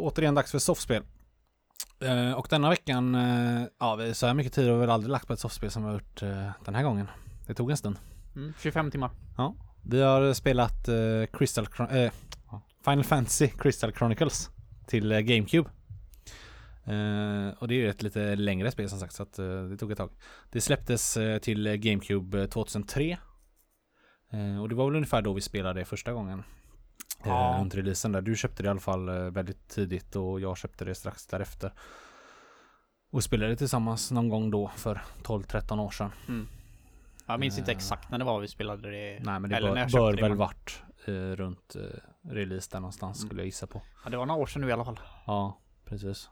Återigen 0.00 0.34
dags 0.34 0.50
för 0.50 0.58
softspel. 0.58 1.02
Eh, 2.00 2.32
och 2.32 2.46
denna 2.50 2.68
veckan, 2.70 3.14
eh, 3.14 3.62
ja 3.80 4.14
så 4.14 4.26
här 4.26 4.34
mycket 4.34 4.52
tid 4.52 4.66
har 4.68 4.74
vi 4.74 4.80
väl 4.80 4.90
aldrig 4.90 5.10
lagt 5.10 5.26
på 5.26 5.32
ett 5.32 5.38
softspel 5.40 5.70
som 5.70 5.82
vi 5.82 5.88
har 5.88 5.94
gjort 5.94 6.22
eh, 6.22 6.50
den 6.64 6.74
här 6.74 6.82
gången. 6.82 7.06
Det 7.46 7.54
tog 7.54 7.70
en 7.70 7.76
stund. 7.76 7.96
Mm, 8.36 8.52
25 8.60 8.90
timmar. 8.90 9.10
Vi 9.82 10.02
har 10.02 10.32
spelat 10.32 10.88
eh, 10.88 10.94
Crystal 11.38 11.66
Chron- 11.66 11.96
eh, 12.04 12.12
Final 12.84 13.04
Fantasy 13.04 13.48
Crystal 13.48 13.92
Chronicles 13.92 14.50
till 14.86 15.12
eh, 15.12 15.18
GameCube. 15.20 15.70
Eh, 16.84 17.48
och 17.58 17.68
det 17.68 17.74
är 17.74 17.78
ju 17.78 17.90
ett 17.90 18.02
lite 18.02 18.36
längre 18.36 18.70
spel 18.70 18.88
som 18.88 18.98
sagt 19.00 19.14
så 19.14 19.22
att 19.22 19.38
eh, 19.38 19.62
det 19.62 19.76
tog 19.76 19.92
ett 19.92 19.98
tag. 19.98 20.10
Det 20.50 20.60
släpptes 20.60 21.16
eh, 21.16 21.38
till 21.38 21.66
eh, 21.66 21.74
GameCube 21.74 22.40
eh, 22.42 22.46
2003. 22.48 23.18
Eh, 24.32 24.60
och 24.62 24.68
det 24.68 24.74
var 24.74 24.84
väl 24.86 24.96
ungefär 24.96 25.22
då 25.22 25.32
vi 25.32 25.40
spelade 25.40 25.80
det 25.80 25.84
första 25.84 26.12
gången. 26.12 26.42
Eh, 27.22 27.28
Ja. 27.28 27.56
runt 27.60 27.74
releasen 27.74 28.12
där. 28.12 28.20
Du 28.20 28.36
köpte 28.36 28.62
det 28.62 28.66
i 28.66 28.70
alla 28.70 28.80
fall 28.80 29.08
eh, 29.08 29.14
väldigt 29.14 29.68
tidigt 29.68 30.16
och 30.16 30.40
jag 30.40 30.56
köpte 30.58 30.84
det 30.84 30.94
strax 30.94 31.26
därefter. 31.26 31.72
Och 33.12 33.24
spelade 33.24 33.56
tillsammans 33.56 34.10
någon 34.10 34.28
gång 34.28 34.50
då 34.50 34.68
för 34.76 35.02
12-13 35.22 35.80
år 35.80 35.90
sedan. 35.90 36.10
Jag 37.26 37.40
minns 37.40 37.58
inte 37.58 37.70
Eh. 37.70 37.76
exakt 37.76 38.10
när 38.10 38.18
det 38.18 38.24
var 38.24 38.40
vi 38.40 38.48
spelade 38.48 38.90
det. 38.90 39.20
Nej 39.22 39.40
men 39.40 39.42
det 39.50 39.60
bör, 39.60 39.76
jag 39.76 39.90
bör 39.90 40.12
det, 40.12 40.22
väl 40.22 40.34
varit 40.34 40.82
eh, 41.06 41.12
runt 41.12 41.76
eh, 41.76 42.30
release 42.30 42.68
där 42.72 42.80
någonstans 42.80 43.18
Mm. 43.18 43.28
skulle 43.28 43.40
jag 43.42 43.46
gissa 43.46 43.66
på. 43.66 43.82
Ja, 44.04 44.10
det 44.10 44.16
var 44.16 44.26
några 44.26 44.40
år 44.40 44.46
sedan 44.46 44.62
nu 44.62 44.68
i 44.68 44.72
alla 44.72 44.84
fall. 44.84 45.00
Ja, 45.26 45.58
precis. 45.84 46.30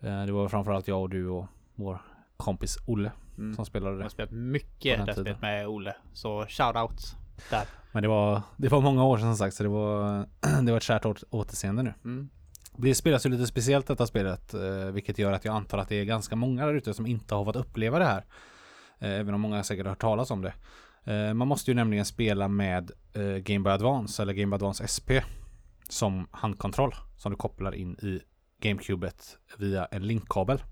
Eh, 0.00 0.24
det 0.26 0.32
var 0.32 0.48
framförallt 0.48 0.88
jag 0.88 1.00
och 1.02 1.10
du 1.10 1.28
och 1.28 1.46
vår 1.74 1.98
kompis 2.36 2.76
Olle 2.86 3.12
Mm. 3.38 3.54
som 3.54 3.66
spelade 3.66 3.90
Jag 3.92 3.98
det. 3.98 4.04
har 4.04 4.08
spelat 4.10 4.30
mycket 4.30 5.06
det 5.06 5.12
spelet 5.12 5.40
med 5.40 5.68
Olle. 5.68 5.96
Så 6.12 6.44
shout-out 6.44 7.16
där. 7.50 7.66
Men 7.92 8.02
det 8.02 8.08
var, 8.08 8.42
det 8.56 8.68
var 8.68 8.80
många 8.80 9.04
år 9.04 9.18
sedan 9.18 9.36
som 9.36 9.36
sagt 9.36 9.56
så 9.56 9.62
det 9.62 9.68
var, 9.68 10.26
det 10.62 10.70
var 10.72 10.76
ett 10.76 10.82
kärt 10.82 11.04
åter- 11.04 11.24
återseende 11.30 11.82
nu. 11.82 11.94
Mm. 12.04 12.28
Det 12.76 12.94
spelas 12.94 13.26
ju 13.26 13.30
lite 13.30 13.46
speciellt 13.46 13.86
detta 13.86 14.06
spelet, 14.06 14.54
eh, 14.54 14.60
vilket 14.92 15.18
gör 15.18 15.32
att 15.32 15.44
jag 15.44 15.54
antar 15.54 15.78
att 15.78 15.88
det 15.88 15.96
är 15.96 16.04
ganska 16.04 16.36
många 16.36 16.66
där 16.66 16.74
ute 16.74 16.94
som 16.94 17.06
inte 17.06 17.34
har 17.34 17.44
fått 17.44 17.56
uppleva 17.56 17.98
det 17.98 18.04
här. 18.04 18.24
Eh, 18.98 19.10
även 19.10 19.34
om 19.34 19.40
många 19.40 19.62
säkert 19.64 19.84
har 19.86 19.90
hört 19.90 20.00
talas 20.00 20.30
om 20.30 20.42
det. 20.42 20.52
Eh, 21.12 21.34
man 21.34 21.48
måste 21.48 21.70
ju 21.70 21.74
nämligen 21.74 22.04
spela 22.04 22.48
med 22.48 22.90
Game 23.42 23.60
Boy 23.64 23.72
Advance 23.72 24.22
eller 24.22 24.32
Game 24.32 24.50
Boy 24.50 24.54
Advance 24.54 24.86
SP 24.94 25.10
som 25.88 26.28
handkontroll 26.30 26.94
som 27.16 27.32
du 27.32 27.36
kopplar 27.36 27.74
in 27.74 27.92
i 27.92 28.20
GameCubet 28.62 29.38
via 29.58 29.84
en 29.84 30.06
linkkabel. 30.06 30.62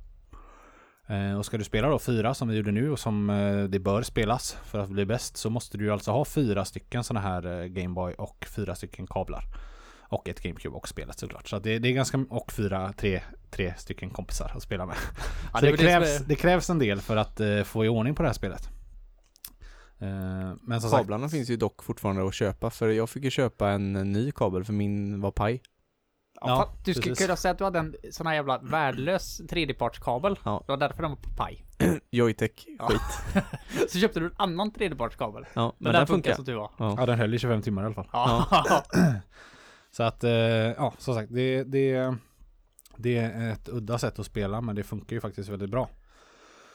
Eh, 1.06 1.38
och 1.38 1.46
ska 1.46 1.58
du 1.58 1.64
spela 1.64 1.88
då 1.88 1.98
fyra 1.98 2.34
som 2.34 2.48
vi 2.48 2.56
gjorde 2.56 2.72
nu 2.72 2.90
och 2.90 2.98
som 2.98 3.30
eh, 3.30 3.64
det 3.64 3.78
bör 3.78 4.02
spelas 4.02 4.56
för 4.64 4.78
att 4.78 4.88
bli 4.88 5.06
bäst 5.06 5.36
så 5.36 5.50
måste 5.50 5.78
du 5.78 5.92
alltså 5.92 6.10
ha 6.10 6.24
fyra 6.24 6.64
stycken 6.64 7.04
sådana 7.04 7.28
här 7.28 7.60
eh, 7.62 7.66
Game 7.66 7.94
Boy 7.94 8.14
och 8.14 8.46
fyra 8.56 8.74
stycken 8.74 9.06
kablar. 9.06 9.44
Och 10.08 10.28
ett 10.28 10.42
GameCube 10.42 10.76
och 10.76 10.88
spelet 10.88 11.18
såklart. 11.18 11.48
Så 11.48 11.58
det, 11.58 11.78
det 11.78 11.88
är 11.88 11.92
ganska, 11.92 12.24
och 12.30 12.52
fyra, 12.52 12.92
tre, 12.92 13.22
tre 13.50 13.74
stycken 13.78 14.10
kompisar 14.10 14.52
att 14.56 14.62
spela 14.62 14.86
med. 14.86 14.96
Ja, 15.52 15.60
det 15.60 15.70
det, 15.70 15.76
krävs, 15.76 16.18
det 16.18 16.34
krävs 16.34 16.70
en 16.70 16.78
del 16.78 17.00
för 17.00 17.16
att 17.16 17.40
eh, 17.40 17.62
få 17.62 17.84
i 17.84 17.88
ordning 17.88 18.14
på 18.14 18.22
det 18.22 18.28
här 18.28 18.34
spelet. 18.34 18.68
Eh, 19.98 20.08
men 20.62 20.80
som 20.80 20.90
sagt, 20.90 21.00
kablarna 21.00 21.28
finns 21.28 21.50
ju 21.50 21.56
dock 21.56 21.82
fortfarande 21.82 22.26
att 22.26 22.34
köpa 22.34 22.70
för 22.70 22.88
jag 22.88 23.10
fick 23.10 23.24
ju 23.24 23.30
köpa 23.30 23.70
en 23.70 23.92
ny 23.92 24.32
kabel 24.32 24.64
för 24.64 24.72
min 24.72 25.20
var 25.20 25.30
paj. 25.30 25.62
Ja, 26.40 26.74
du 26.84 26.94
skulle 26.94 27.10
precis. 27.12 27.26
kunna 27.26 27.36
säga 27.36 27.52
att 27.52 27.58
du 27.58 27.64
hade 27.64 27.78
en 27.78 27.94
sån 28.10 28.26
här 28.26 28.34
jävla 28.34 28.58
värdelös 28.58 29.40
tredjepartskabel. 29.50 30.38
Ja. 30.44 30.62
Det 30.66 30.72
var 30.72 30.76
därför 30.76 31.02
den 31.02 31.10
var 31.10 31.16
på 31.18 31.30
paj. 31.36 31.64
Joytech, 32.10 32.50
Ja. 32.78 32.86
skit. 32.88 33.42
Så 33.90 33.98
köpte 33.98 34.20
du 34.20 34.26
en 34.26 34.34
annan 34.36 34.70
tredjepartskabel. 34.72 35.46
Ja, 35.54 35.62
Men, 35.62 35.72
men 35.78 35.92
den 35.92 36.00
den 36.00 36.06
funkar 36.06 36.34
som 36.34 36.44
tur 36.44 36.54
var. 36.54 36.70
Ja. 36.78 36.94
ja 36.98 37.06
den 37.06 37.18
höll 37.18 37.34
i 37.34 37.38
25 37.38 37.62
timmar 37.62 37.82
i 37.82 37.84
alla 37.86 37.94
fall. 37.94 38.08
Ja. 38.12 38.84
Så 39.90 40.02
att, 40.02 40.24
eh, 40.24 40.30
ja 40.32 40.94
som 40.98 41.14
sagt, 41.14 41.34
det, 41.34 41.64
det, 41.64 42.14
det 42.96 43.16
är 43.16 43.52
ett 43.52 43.68
udda 43.68 43.98
sätt 43.98 44.18
att 44.18 44.26
spela 44.26 44.60
men 44.60 44.76
det 44.76 44.82
funkar 44.82 45.16
ju 45.16 45.20
faktiskt 45.20 45.48
väldigt 45.48 45.70
bra. 45.70 45.88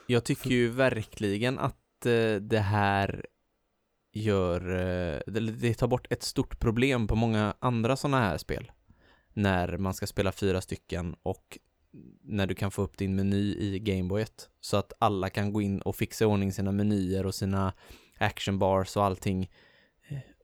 Jag 0.07 0.23
tycker 0.23 0.49
ju 0.49 0.69
verkligen 0.69 1.59
att 1.59 2.05
eh, 2.05 2.35
det 2.41 2.59
här 2.59 3.25
gör, 4.13 4.61
eh, 4.71 5.19
det, 5.27 5.39
det 5.39 5.73
tar 5.73 5.87
bort 5.87 6.07
ett 6.09 6.23
stort 6.23 6.59
problem 6.59 7.07
på 7.07 7.15
många 7.15 7.53
andra 7.59 7.95
sådana 7.95 8.19
här 8.19 8.37
spel. 8.37 8.71
När 9.39 9.77
man 9.77 9.93
ska 9.93 10.07
spela 10.07 10.31
fyra 10.31 10.61
stycken 10.61 11.15
och 11.23 11.57
när 12.21 12.47
du 12.47 12.55
kan 12.55 12.71
få 12.71 12.81
upp 12.81 12.97
din 12.97 13.15
meny 13.15 13.55
i 13.55 13.79
Gameboyet. 13.79 14.49
Så 14.61 14.77
att 14.77 14.93
alla 14.99 15.29
kan 15.29 15.53
gå 15.53 15.61
in 15.61 15.81
och 15.81 15.95
fixa 15.95 16.23
i 16.23 16.27
ordning 16.27 16.53
sina 16.53 16.71
menyer 16.71 17.25
och 17.25 17.35
sina 17.35 17.73
actionbars 18.17 18.97
och 18.97 19.03
allting. 19.03 19.51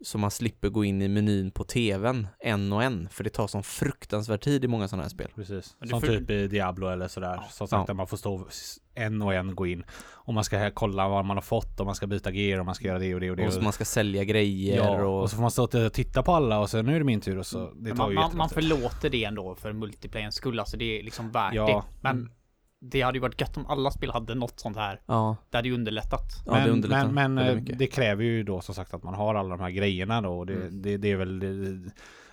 Så 0.02 0.18
man 0.18 0.32
slipper 0.32 0.70
gå 0.70 0.86
in 0.86 1.02
i 1.02 1.08
menyn 1.08 1.52
på 1.52 1.64
tvn 1.64 2.28
en 2.40 2.74
och 2.74 2.84
en. 2.84 3.10
För 3.12 3.24
det 3.24 3.30
tar 3.30 3.48
sån 3.48 3.64
fruktansvärd 3.64 4.42
tid 4.42 4.66
i 4.66 4.68
många 4.68 4.88
sådana 4.88 5.04
här 5.04 5.10
spel. 5.10 5.32
Precis. 5.36 5.76
Som 5.90 6.02
får- 6.02 6.08
typ 6.08 6.30
i 6.30 6.48
Diablo 6.48 6.88
eller 6.88 7.08
sådär. 7.08 7.34
Ja. 7.36 7.44
Som 7.50 7.68
sagt, 7.68 7.80
Ja. 7.80 7.86
där 7.88 7.94
man 7.94 8.08
får 8.08 8.18
stå 8.18 8.48
en 8.96 9.22
och 9.22 9.34
en 9.34 9.56
gå 9.56 9.68
in. 9.68 9.84
Och 10.14 10.34
man 10.34 10.44
ska 10.44 10.72
kolla 10.72 11.08
vad 11.08 11.26
man 11.26 11.38
har 11.38 11.42
fått 11.42 11.80
och 11.80 11.86
man 11.86 11.96
ska 11.96 12.08
byta 12.08 12.32
gear 12.32 12.60
och 12.60 12.66
man 12.66 12.76
ska 12.76 12.88
göra 12.88 13.00
det 13.00 13.14
och 13.16 13.20
det 13.22 13.32
och 13.32 13.38
det. 13.38 13.48
Och 13.48 13.54
så 13.54 13.62
man 13.62 13.74
ska 13.74 13.86
sälja 13.86 14.24
grejer 14.24 14.76
ja, 14.78 15.04
och... 15.06 15.22
och 15.22 15.30
så 15.30 15.36
får 15.36 15.42
man 15.42 15.52
stå 15.52 15.64
och 15.86 15.94
titta 15.94 16.24
på 16.24 16.32
alla 16.34 16.60
och 16.60 16.70
sen 16.70 16.86
nu 16.86 16.96
är 16.96 17.00
det 17.00 17.06
min 17.06 17.22
tur 17.22 17.38
och 17.38 17.46
så. 17.46 17.72
Det 17.76 17.90
tar 17.90 17.98
man, 17.98 18.10
ju 18.10 18.16
man, 18.16 18.38
man 18.38 18.50
förlåter 18.50 19.10
det 19.10 19.24
ändå 19.24 19.56
för 19.56 19.74
multiplayerns 19.74 20.36
skull. 20.36 20.60
Alltså 20.60 20.78
det 20.78 21.00
är 21.00 21.04
liksom 21.04 21.32
värt 21.32 21.54
Ja. 21.54 21.66
det. 21.68 21.84
Men 22.02 22.16
Mm. 22.18 22.32
Det 22.92 23.02
hade 23.02 23.18
ju 23.18 23.22
varit 23.22 23.42
gött 23.42 23.58
om 23.58 23.66
alla 23.68 23.92
spel 23.92 24.12
hade 24.12 24.36
något 24.36 24.60
sånt 24.60 24.78
här. 24.78 25.00
Ja, 25.06 25.36
Det 25.50 25.58
hade 25.58 25.68
ju 25.68 25.74
underlättat. 25.74 26.44
ja 26.46 26.54
det 26.54 26.60
men, 26.62 26.70
underlättar 26.70 27.08
men, 27.12 27.34
men 27.34 27.66
det 27.78 27.88
kräver 27.88 28.24
ju 28.24 28.44
då 28.44 28.62
som 28.62 28.76
sagt 28.76 28.94
att 28.94 29.04
man 29.04 29.14
har 29.14 29.36
alla 29.36 29.50
de 29.50 29.60
här 29.64 29.70
grejerna 29.70 30.22
då. 30.22 30.40
Och 30.40 30.46
det, 30.46 30.54
Mm. 30.54 30.82
det, 30.82 30.98
det 30.98 31.12
är 31.12 31.16
väl 31.16 31.40
det, 31.40 31.92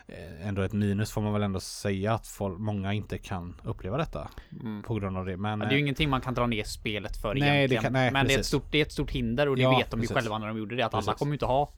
eh, 0.09 0.49
ändå 0.49 0.63
ett 0.63 0.73
minus 0.73 1.11
får 1.13 1.21
man 1.23 1.33
väl 1.33 1.43
ändå 1.43 1.61
säga 1.61 2.15
att 2.15 2.27
folk, 2.27 2.59
många 2.59 2.93
inte 2.93 3.19
kan 3.19 3.55
uppleva 3.65 3.97
detta 3.97 4.29
Mm. 4.63 4.83
på 4.83 4.95
grund 4.95 5.17
av 5.19 5.27
det. 5.27 5.37
Men 5.37 5.61
Ja, 5.61 5.67
det 5.67 5.71
är 5.71 5.73
ju 5.73 5.77
eh, 5.79 5.83
ingenting 5.83 6.11
man 6.11 6.21
kan 6.21 6.35
dra 6.35 6.47
ner 6.47 6.65
spelet 6.65 7.17
för 7.17 7.35
Nej, 7.35 7.41
det 7.41 7.47
egentligen. 7.57 7.83
kan- 7.83 7.93
nej, 7.93 8.11
men 8.13 8.27
det 8.27 8.35
är, 8.35 8.39
ett 8.39 8.47
stort, 8.47 8.65
det 8.71 8.79
är 8.79 8.83
ett 8.83 8.93
stort 8.93 9.11
hinder 9.11 9.49
och 9.49 9.57
det 9.57 9.63
Ja, 9.63 9.79
vet 9.79 9.91
de 9.91 9.97
ju 10.01 10.01
precis. 10.09 10.17
själva 10.17 10.39
när 10.39 10.47
de 10.47 10.59
gjorde 10.59 10.77
det. 10.77 10.83
Att 10.83 10.95
alla 10.95 11.03
Precis. 11.03 11.19
kommer 11.19 11.31
ju 11.33 11.35
inte 11.35 11.47
ha 11.47 11.71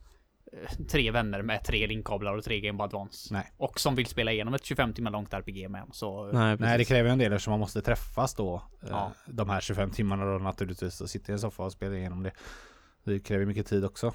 tre 0.91 1.11
vänner 1.11 1.43
med 1.43 1.65
tre 1.65 1.87
linkkablar 1.87 2.37
och 2.37 2.45
tre 2.45 2.61
Game 2.61 2.79
Boy 2.79 2.85
Advance. 2.85 3.35
Nej. 3.35 3.53
Och 3.57 3.81
som 3.81 3.95
vill 3.95 4.07
spela 4.07 4.33
igenom 4.33 4.55
ett 4.55 4.65
25 4.65 4.93
timmar 4.93 5.11
långt 5.11 5.33
RPG 5.33 5.71
med 5.71 5.83
en. 5.83 5.93
Så 5.93 6.33
Nej. 6.33 6.57
Nej 6.61 6.79
det 6.79 6.85
kräver 6.85 7.09
ju 7.09 7.13
en 7.13 7.19
del 7.19 7.33
eftersom 7.33 7.51
man 7.51 7.61
måste 7.61 7.83
träffas 7.83 8.35
då 8.35 8.63
eh, 8.83 8.89
Ja. 8.91 9.13
De 9.27 9.51
här 9.51 9.61
25 9.61 9.91
timmarna 9.91 10.25
då 10.25 10.39
naturligtvis 10.39 11.01
och 11.01 11.11
sitta 11.11 11.33
i 11.33 11.35
en 11.35 11.39
soffa 11.39 11.63
och 11.63 11.73
spela 11.73 11.97
igenom 11.97 12.23
det 12.23 12.33
Det 13.05 13.21
kräver 13.21 13.47
mycket 13.47 13.67
tid 13.67 13.85
också 13.85 14.13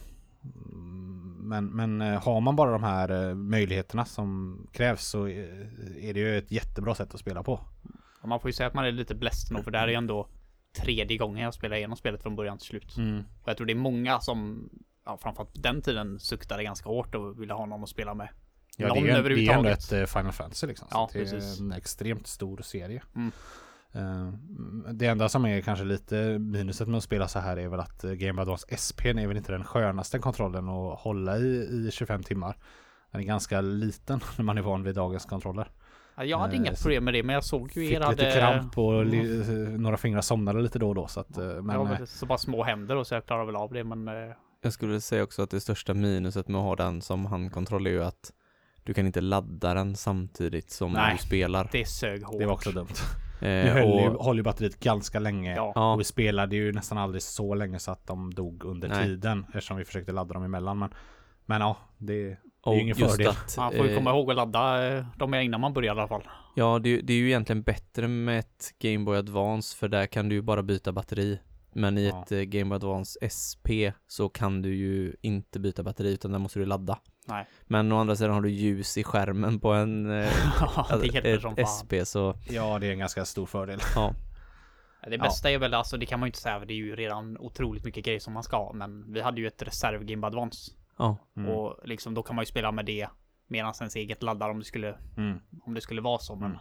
Men, 1.40 1.66
men 1.66 2.02
eh, 2.02 2.24
har 2.24 2.42
man 2.42 2.56
bara 2.56 2.72
de 2.72 2.84
här 2.84 3.30
eh, 3.30 3.36
möjligheterna 3.36 4.06
som 4.06 4.60
krävs 4.74 5.06
så 5.06 5.28
eh, 5.28 6.10
är 6.10 6.14
det 6.14 6.20
ju 6.20 6.38
ett 6.38 6.52
jättebra 6.52 6.96
sätt 6.96 7.14
att 7.14 7.20
spela 7.20 7.44
på 7.44 7.60
man 8.24 8.40
får 8.40 8.50
ju 8.50 8.54
säga 8.54 8.68
att 8.68 8.74
man 8.74 8.86
är 8.86 8.92
lite 8.92 9.16
blessed 9.16 9.56
nog 9.56 9.64
för 9.64 9.72
det 9.72 9.78
här 9.78 9.88
är 9.88 9.92
ju 9.92 9.98
ändå 9.98 10.28
tredje 10.78 11.18
gången 11.18 11.44
jag 11.44 11.54
spelar 11.54 11.78
igenom 11.78 11.98
spelet 11.98 12.22
från 12.22 12.36
början 12.36 12.58
till 12.58 12.68
slut. 12.68 12.98
mm. 12.98 13.20
Och 13.42 13.50
jag 13.50 13.58
tror 13.58 13.68
det 13.68 13.74
är 13.74 13.76
många 13.76 14.20
som, 14.20 14.70
ja 15.10 15.18
framförallt 15.18 15.54
på 15.54 15.60
den 15.60 15.82
tiden 15.82 16.20
suktade 16.20 16.64
ganska 16.64 16.90
hårt 16.90 17.16
och 17.16 17.42
ville 17.42 17.54
ha 17.54 17.66
någon 17.66 17.84
att 17.84 17.90
spela 17.90 18.14
med. 18.14 18.30
Ja 18.78 18.88
någon 18.88 18.96
det 18.96 19.00
är, 19.00 19.04
det 19.04 19.10
är 19.10 19.18
ändå 19.18 19.30
överhuvudtaget. 19.30 19.80
ett 19.80 19.92
eh, 19.92 20.06
Final 20.06 20.32
Fantasy 20.32 20.68
liksom 20.68 20.88
Ja, 20.92 21.10
Det 21.14 21.20
är 21.20 21.24
precis. 21.24 21.60
en 21.60 21.72
extremt 21.72 22.28
stor 22.28 22.58
serie 22.58 23.02
Mm. 23.16 23.32
Eh, 23.92 24.34
Det 24.94 25.06
enda 25.06 25.30
som 25.30 25.46
är 25.46 25.62
kanske 25.62 25.86
lite 25.86 26.40
minuset 26.40 26.88
med 26.88 26.98
att 26.98 27.04
spela 27.04 27.28
så 27.28 27.40
här 27.40 27.58
är 27.58 27.68
väl 27.68 27.80
att 27.80 28.04
eh, 28.04 28.12
Game 28.12 28.34
Boy 28.34 28.42
Advance 28.42 28.78
SP 28.86 29.02
är 29.06 29.28
väl 29.28 29.38
inte 29.38 29.52
den 29.52 29.64
skönaste 29.64 30.20
kontrollen 30.20 30.70
att 30.70 31.00
hålla 31.00 31.38
i 31.38 31.48
i 31.88 31.90
25 31.92 32.24
timmar. 32.24 32.58
Den 33.12 33.22
är 33.22 33.26
ganska 33.26 33.62
liten 33.62 34.20
när 34.38 34.46
man 34.46 34.58
är 34.58 34.62
van 34.62 34.84
vid 34.84 34.96
dagens 34.96 35.26
kontroller. 35.26 35.72
Ja, 36.16 36.24
jag 36.26 36.38
hade 36.38 36.56
inga 36.56 36.74
problem 36.74 37.04
med 37.04 37.14
det 37.14 37.24
men 37.24 37.34
jag 37.34 37.44
såg 37.44 37.78
ju 37.78 37.86
er 37.86 37.90
lite 37.90 38.06
hade... 38.06 38.32
kramp 38.32 38.78
och 38.78 39.06
li, 39.06 39.44
några 39.78 39.98
fingrar 39.98 40.22
somnade 40.22 40.62
lite 40.62 40.80
då 40.80 40.90
och 40.90 40.96
då 40.96 41.08
så 41.08 41.20
att 41.20 41.38
Men, 41.38 41.70
har 41.70 42.06
så 42.06 42.26
bara 42.26 42.38
små 42.38 42.64
händer 42.64 42.96
och 42.96 43.08
så 43.08 43.14
jag 43.14 43.26
klarar 43.26 43.46
väl 43.46 43.56
av 43.56 43.74
det 43.74 43.84
men... 43.84 44.08
eh, 44.62 44.66
Jag 44.68 44.74
skulle 44.74 45.02
säga 45.02 45.24
också 45.24 45.42
att 45.42 45.50
det 45.50 45.60
största 45.62 45.94
minuset 45.94 46.48
med 46.48 46.60
att 46.60 46.66
ha 46.66 46.76
den 46.76 47.02
som 47.02 47.26
handkontroll 47.26 47.88
är 47.88 47.92
ju 47.92 48.04
att 48.04 48.32
du 48.84 48.94
kan 48.94 49.06
inte 49.06 49.22
ladda 49.22 49.74
den 49.74 49.96
samtidigt 49.96 50.72
som 50.72 50.94
Nej. 50.94 51.16
du 51.20 51.28
spelar. 51.28 51.70
Det 51.72 51.86
sög 51.86 52.24
hårt. 52.24 52.40
det 52.40 52.46
var 52.46 52.54
också 52.54 52.72
dumt. 52.72 52.88
Eh, 53.42 53.46
Det 53.48 53.70
höll 53.70 53.88
ju, 53.88 54.10
och, 54.10 54.26
håller 54.26 54.40
ju 54.40 54.44
batteriet 54.44 54.80
ganska 54.80 55.20
länge. 55.20 55.56
Ja. 55.56 55.72
ja, 55.76 55.94
Och 55.94 56.00
vi 56.00 56.04
spelade 56.04 56.56
ju 56.56 56.72
nästan 56.72 56.98
aldrig 56.98 57.22
så 57.22 57.56
länge 57.56 57.80
så 57.80 57.92
att 57.92 58.08
de 58.08 58.34
dog 58.34 58.64
under 58.66 58.90
Nej. 58.90 59.04
tiden 59.04 59.46
eftersom 59.48 59.78
vi 59.78 59.86
försökte 59.86 60.12
ladda 60.12 60.34
dem 60.34 60.44
emellan. 60.44 60.80
Men, 60.80 60.90
men 61.46 61.62
ja, 61.62 61.78
det, 61.98 62.38
och 62.62 62.76
ingen 62.76 62.98
just 62.98 63.12
fördel. 63.12 63.28
att 63.28 63.58
Man 63.58 63.72
får 63.72 63.86
ju 63.86 63.92
eh, 63.92 63.98
komma 63.98 64.10
ihåg 64.10 64.30
att 64.30 64.36
ladda 64.36 64.88
eh, 64.98 65.06
dem 65.18 65.34
innan 65.34 65.62
man 65.62 65.74
börjar 65.74 65.96
i 65.96 66.00
alla 66.00 66.08
fall. 66.08 66.24
Ja, 66.56 66.80
det, 66.80 67.02
det 67.02 67.14
är 67.14 67.18
ju 67.18 67.28
egentligen 67.28 67.62
bättre 67.62 68.08
med 68.08 68.40
ett 68.40 68.74
Game 68.80 69.06
Boy 69.06 69.18
Advance 69.18 69.78
för 69.78 69.88
där 69.88 70.06
kan 70.06 70.30
du 70.30 70.36
ju 70.36 70.42
bara 70.42 70.64
byta 70.64 70.92
batteri. 70.92 71.40
Men 71.74 71.98
i 71.98 72.08
Ja. 72.08 72.22
ett 72.24 72.32
eh, 72.32 72.40
Game 72.40 72.70
Boy 72.70 72.76
Advance 72.76 73.20
SP 73.38 73.68
så 74.08 74.30
kan 74.30 74.62
du 74.62 74.76
ju 74.76 75.16
inte 75.22 75.60
byta 75.60 75.84
batteri 75.84 76.14
utan 76.14 76.32
där 76.32 76.40
måste 76.40 76.60
du 76.60 76.66
ladda. 76.66 77.00
Nej. 77.28 77.48
Men 77.68 77.92
å 77.92 77.98
andra 77.98 78.16
sidan 78.16 78.34
har 78.34 78.42
du 78.42 78.50
ljus 78.50 78.98
i 78.98 79.04
skärmen 79.04 79.60
på 79.60 79.74
en 79.74 80.10
eh, 80.22 80.30
det 81.02 81.08
hjälper 81.14 81.40
som 81.40 81.52
ett 81.54 81.58
fan. 81.60 81.68
SP 81.78 81.92
så 82.06 82.36
Ja, 82.50 82.80
det 82.80 82.88
är 82.88 82.92
en 82.92 83.00
ganska 83.00 83.26
stor 83.26 83.46
fördel. 83.46 83.80
ja. 83.96 84.14
Det 85.10 85.18
bästa 85.18 85.52
är 85.52 85.58
väl 85.58 85.74
alltså, 85.74 85.98
det 85.98 86.06
kan 86.06 86.20
man 86.20 86.28
ju 86.28 86.30
inte 86.30 86.40
säga 86.40 86.60
det 86.60 86.74
är 86.74 86.76
ju 86.78 86.96
redan 86.96 87.38
otroligt 87.38 87.86
mycket 87.86 88.06
grejer 88.06 88.20
som 88.20 88.34
man 88.34 88.44
ska 88.44 88.58
ha. 88.58 88.74
Men 88.74 89.14
vi 89.14 89.22
hade 89.22 89.42
ju 89.42 89.48
ett 89.48 89.62
reserv 89.62 90.04
Game 90.04 90.22
Boy 90.22 90.28
Advance. 90.28 90.72
Ja, 90.98 91.18
Mm. 91.38 91.52
Och 91.52 91.80
liksom 91.88 92.14
då 92.14 92.24
kan 92.24 92.36
man 92.36 92.42
ju 92.44 92.46
spela 92.46 92.72
med 92.72 92.86
det 92.86 93.08
medan 93.48 93.74
ens 93.80 93.96
eget 93.96 94.24
laddar 94.24 94.50
om 94.50 94.60
det 94.60 94.66
skulle, 94.66 94.96
Mm. 95.18 95.40
om 95.66 95.74
det 95.74 95.82
skulle 95.82 96.02
vara 96.02 96.20
så. 96.20 96.36
Men 96.36 96.46
Mm. 96.52 96.60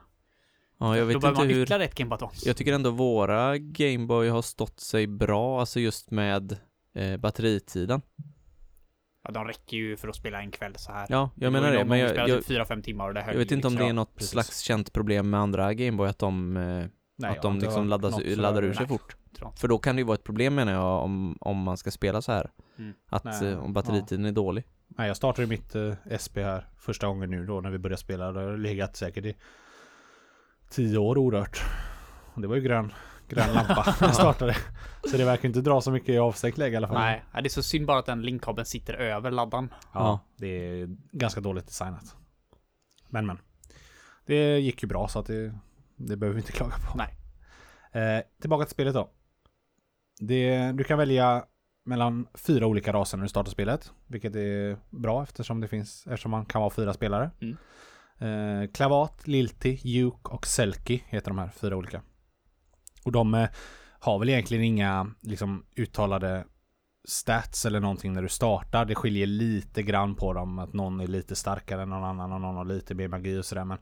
Ja 0.78 0.96
jag 0.96 1.05
då 1.05 1.09
vet 1.09 1.20
behöver 1.20 1.28
inte 1.28 1.40
man 1.40 1.48
hur 1.48 1.62
ytterligare 1.62 1.84
ett 1.84 1.94
Game 1.94 2.09
Boy 2.09 2.14
Advance. 2.14 2.48
Jag 2.48 2.56
tycker 2.56 2.72
ändå 2.72 2.90
våra 2.90 3.59
Gameboy 3.59 4.28
har 4.28 4.42
stått 4.42 4.80
sig 4.80 5.06
bra, 5.06 5.60
alltså 5.60 5.80
just 5.80 6.10
med 6.10 6.56
eh, 6.94 7.16
batteritiden. 7.16 8.02
Ja, 9.24 9.30
de 9.30 9.44
räcker 9.44 9.76
ju 9.76 9.96
för 9.96 10.09
att 10.09 10.16
spela 10.16 10.40
en 10.40 10.50
kväll 10.50 10.74
så 10.76 10.92
här. 10.92 11.06
Ja, 11.09 11.30
jag 11.34 11.52
menar 11.52 11.72
det, 11.72 11.84
men 11.84 11.98
jag, 11.98 12.28
jag, 12.28 12.46
typ 12.46 12.59
4-5 12.59 12.82
timmar 12.82 13.09
och 13.09 13.14
det 13.14 13.24
jag 13.26 13.38
vet 13.38 13.52
inte 13.52 13.66
om 13.66 13.72
liksom. 13.72 13.86
det 13.86 13.90
är 13.90 13.94
något 13.94 14.14
precis. 14.14 14.30
slags 14.30 14.60
känt 14.60 14.92
problem 14.92 15.30
med 15.30 15.40
andra 15.40 15.74
Gameboy 15.74 16.09
att 16.09 16.18
de, 16.18 16.55
Nej, 17.16 17.30
att 17.30 17.42
de 17.42 17.59
liksom 17.59 17.88
laddas, 17.88 18.14
laddar 18.24 18.62
ur 18.62 18.72
sig 18.72 18.86
Nej. 18.88 18.98
fort. 18.98 19.16
För 19.56 19.68
då 19.68 19.78
kan 19.78 19.96
det 19.96 20.00
ju 20.00 20.06
vara 20.06 20.14
ett 20.14 20.24
problem 20.24 20.55
menar 20.55 20.72
jag 20.72 21.05
om, 21.05 21.38
om 21.40 21.56
man 21.59 21.76
ska 21.76 21.90
spela 21.90 22.22
så 22.22 22.32
här. 22.32 22.50
Mm. 22.78 22.92
Att 23.06 23.24
Nej, 23.24 23.48
eh, 23.48 23.64
om 23.64 23.72
batteritiden 23.72 24.24
är 24.24 24.32
dålig. 24.32 24.64
Nej, 24.88 25.06
jag 25.06 25.16
startade 25.16 25.48
mitt 25.48 25.74
eh, 25.74 25.94
SP 26.24 26.36
här 26.36 26.68
första 26.78 27.06
gången 27.06 27.30
nu 27.30 27.46
då 27.46 27.60
när 27.60 27.70
vi 27.70 27.78
började 27.78 28.00
spela. 28.00 28.32
Det 28.32 28.40
har 28.40 28.56
legat 28.56 28.96
säkert 28.96 29.24
i 29.24 29.36
tio 30.69 30.99
år 30.99 31.19
orört. 31.19 31.65
Och 32.35 32.40
det 32.40 32.49
var 32.49 32.57
ju 32.57 32.62
grön, 32.62 32.93
grön 33.28 33.55
lampa 33.55 33.95
när 34.01 34.09
jag 34.09 34.15
startade. 34.15 34.57
Så 35.11 35.16
det 35.16 35.24
verkar 35.24 35.49
inte 35.49 35.61
dra 35.61 35.81
så 35.81 35.90
mycket 35.90 36.09
i 36.09 36.19
avstängt 36.19 36.59
läge 36.59 36.74
i 36.74 36.77
alla 36.77 36.89
fall. 36.89 36.97
Nej, 36.99 37.24
det 37.32 37.45
är 37.47 37.49
så 37.49 37.62
synd 37.62 37.86
bara 37.86 37.99
att 37.99 38.07
den 38.07 38.23
linkkabeln 38.23 38.66
sitter 38.66 38.95
över 38.95 39.31
laddaren. 39.31 39.69
Ja, 39.74 39.89
Ja. 39.95 40.20
det 40.36 40.47
är 40.47 40.97
ganska 41.12 41.40
dåligt 41.40 41.66
designat. 41.66 42.16
Men 43.09 43.27
men. 43.27 43.39
Det 44.27 44.59
gick 44.59 44.82
ju 44.82 44.89
bra 44.89 45.09
så 45.09 45.19
att 45.19 45.27
det, 45.27 45.55
det 45.97 46.16
behöver 46.16 46.35
vi 46.35 46.40
inte 46.40 46.53
klaga 46.53 46.74
på. 46.74 46.99
Nej. 46.99 47.15
Eh, 48.03 48.23
tillbaka 48.40 48.65
till 48.65 48.73
spelet 48.74 48.95
då. 48.95 49.11
Det, 50.20 50.73
du 50.73 50.85
kan 50.85 50.99
välja 50.99 51.45
mellan 51.85 52.27
fyra 52.35 52.66
olika 52.66 52.93
raser 52.93 53.16
när 53.19 53.23
du 53.24 53.28
startar 53.28 53.51
spelet. 53.51 53.93
Vilket 54.07 54.36
är 54.36 54.77
bra 54.90 55.23
eftersom 55.23 55.61
det 55.61 55.69
finns, 55.69 56.07
eftersom 56.07 56.31
man 56.31 56.45
kan 56.47 56.61
vara 56.61 56.70
fyra 56.70 56.93
spelare. 56.93 57.31
Mm. 57.40 57.57
Eh, 58.19 58.70
Klavat, 58.74 59.27
Lilti, 59.27 59.81
Juk 59.82 60.28
och 60.28 60.47
Selki 60.47 61.05
heter 61.07 61.31
de 61.31 61.39
här 61.39 61.51
fyra 61.57 61.77
olika. 61.77 62.03
Och 63.05 63.12
de 63.12 63.35
eh, 63.35 63.49
har 64.01 64.19
väl 64.19 64.28
egentligen 64.28 64.65
inga 64.65 65.11
liksom 65.20 65.65
uttalade 65.77 66.45
stats 67.09 67.66
eller 67.66 67.81
någonting 67.81 68.12
när 68.12 68.23
du 68.23 68.28
startar. 68.28 68.85
Det 68.85 68.95
skiljer 68.95 69.27
lite 69.27 69.82
grann 69.82 70.15
på 70.15 70.32
dem. 70.32 70.59
Att 70.59 70.73
någon 70.73 71.01
är 71.01 71.07
lite 71.07 71.36
starkare 71.36 71.82
än 71.82 71.90
någon 71.90 72.05
annan 72.05 72.32
och 72.32 72.40
någon 72.40 72.57
har 72.57 72.65
lite 72.65 72.95
mer 72.95 73.09
magi 73.09 73.39
och 73.39 73.45
sådär. 73.45 73.65
Men 73.65 73.78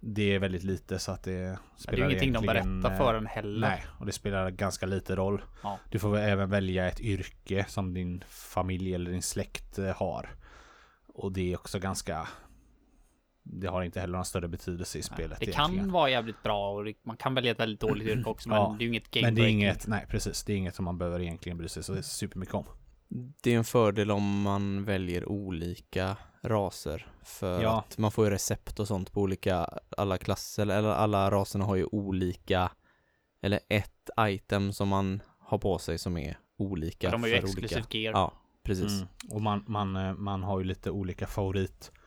det 0.00 0.34
är 0.34 0.38
väldigt 0.38 0.64
lite 0.64 0.98
så 0.98 1.12
att 1.12 1.22
det 1.22 1.58
spelar 1.76 1.98
det 1.98 2.04
är 2.04 2.20
ju 2.20 2.26
ingenting 2.26 2.32
de 2.32 2.46
berättar 2.46 2.92
eh, 2.92 2.98
för 2.98 3.14
en 3.14 3.26
heller. 3.26 3.68
Nej, 3.68 3.84
och 3.98 4.06
det 4.06 4.12
spelar 4.12 4.50
ganska 4.50 4.86
lite 4.86 5.16
roll. 5.16 5.42
Ja. 5.62 5.78
Du 5.90 5.98
får 5.98 6.18
även 6.18 6.50
välja 6.50 6.88
ett 6.88 7.00
yrke 7.00 7.64
som 7.68 7.94
din 7.94 8.24
familj 8.28 8.94
eller 8.94 9.10
din 9.10 9.22
släkt 9.22 9.78
eh, 9.78 9.96
har. 9.96 10.34
Och 11.06 11.32
det 11.32 11.52
är 11.52 11.56
också 11.56 11.78
ganska... 11.78 12.28
Det 13.52 13.66
har 13.68 13.82
inte 13.82 14.00
heller 14.00 14.16
någon 14.16 14.24
större 14.24 14.48
betydelse 14.48 14.98
i 14.98 15.02
spelet 15.02 15.38
Det 15.40 15.44
egentligen. 15.46 15.84
kan 15.84 15.92
vara 15.92 16.10
jävligt 16.10 16.42
bra 16.42 16.70
och 16.72 16.86
man 17.02 17.16
kan 17.16 17.34
välja 17.34 17.50
ett 17.52 17.60
väldigt 17.60 17.80
dåligt 17.80 18.08
yrke 18.08 18.30
också 18.30 18.48
men 18.48 18.58
Ja, 18.58 18.74
det 18.78 18.82
är 18.84 18.86
ju 18.86 18.88
inget 18.90 19.10
game 19.10 19.26
Men 19.26 19.34
det 19.34 19.42
är 19.42 19.46
inget, 19.48 19.86
nej 19.86 20.06
precis, 20.08 20.44
det 20.44 20.52
är 20.52 20.56
inget 20.56 20.74
som 20.74 20.84
man 20.84 20.98
behöver 20.98 21.20
egentligen 21.20 21.58
bry 21.58 21.68
sig 21.68 21.82
så 21.82 22.02
supermycket 22.02 22.54
om. 22.54 22.64
Det 23.42 23.54
är 23.54 23.58
en 23.58 23.64
fördel 23.64 24.10
om 24.10 24.42
man 24.42 24.84
väljer 24.84 25.28
olika 25.28 26.16
raser. 26.42 27.06
För 27.24 27.62
Ja. 27.62 27.78
att 27.78 27.98
man 27.98 28.10
får 28.12 28.24
ju 28.24 28.30
recept 28.30 28.80
och 28.80 28.88
sånt 28.88 29.12
på 29.12 29.20
olika, 29.20 29.68
alla 29.96 30.18
klasser, 30.18 30.62
eller 30.62 30.88
alla 30.88 31.30
raserna 31.30 31.64
har 31.64 31.76
ju 31.76 31.84
olika, 31.84 32.70
eller 33.42 33.60
ett 33.68 34.10
item 34.20 34.72
som 34.72 34.88
man 34.88 35.22
har 35.38 35.58
på 35.58 35.78
sig 35.78 35.98
som 35.98 36.16
är 36.16 36.38
olika 36.58 37.06
Ja, 37.06 37.10
de 37.10 37.20
har 37.22 37.28
ju 37.28 37.34
exklusivt 37.34 37.94
gear. 37.94 38.12
Ja, 38.12 38.32
precis. 38.62 38.92
Mm. 38.92 39.08
Och 39.30 39.42
man, 39.42 39.64
man, 39.66 39.96
eh, 39.96 40.14
man 40.14 40.42
har 40.42 40.58
ju 40.58 40.64
lite 40.64 40.90
olika 40.90 41.26
favorit 41.26 41.92
eh, 41.94 41.99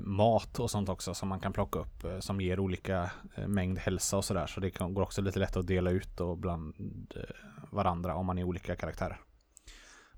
mat 0.00 0.58
och 0.60 0.70
sånt 0.70 0.88
också 0.88 1.14
som 1.14 1.28
man 1.28 1.40
kan 1.40 1.52
plocka 1.52 1.78
upp 1.78 2.04
eh, 2.04 2.18
som 2.18 2.40
ger 2.40 2.60
olika 2.60 3.10
eh, 3.34 3.46
mängd 3.48 3.78
hälsa 3.78 4.16
och 4.16 4.24
sådär. 4.24 4.46
Så 4.46 4.60
det 4.60 4.70
kan, 4.70 4.94
går 4.94 5.02
också 5.02 5.22
lite 5.22 5.38
lätt 5.38 5.56
att 5.56 5.66
dela 5.66 5.90
ut 5.90 6.20
och 6.20 6.38
bland 6.38 6.74
eh, 7.16 7.22
varandra 7.70 8.14
om 8.14 8.26
man 8.26 8.38
är 8.38 8.44
olika 8.44 8.76
karaktärer. 8.76 9.20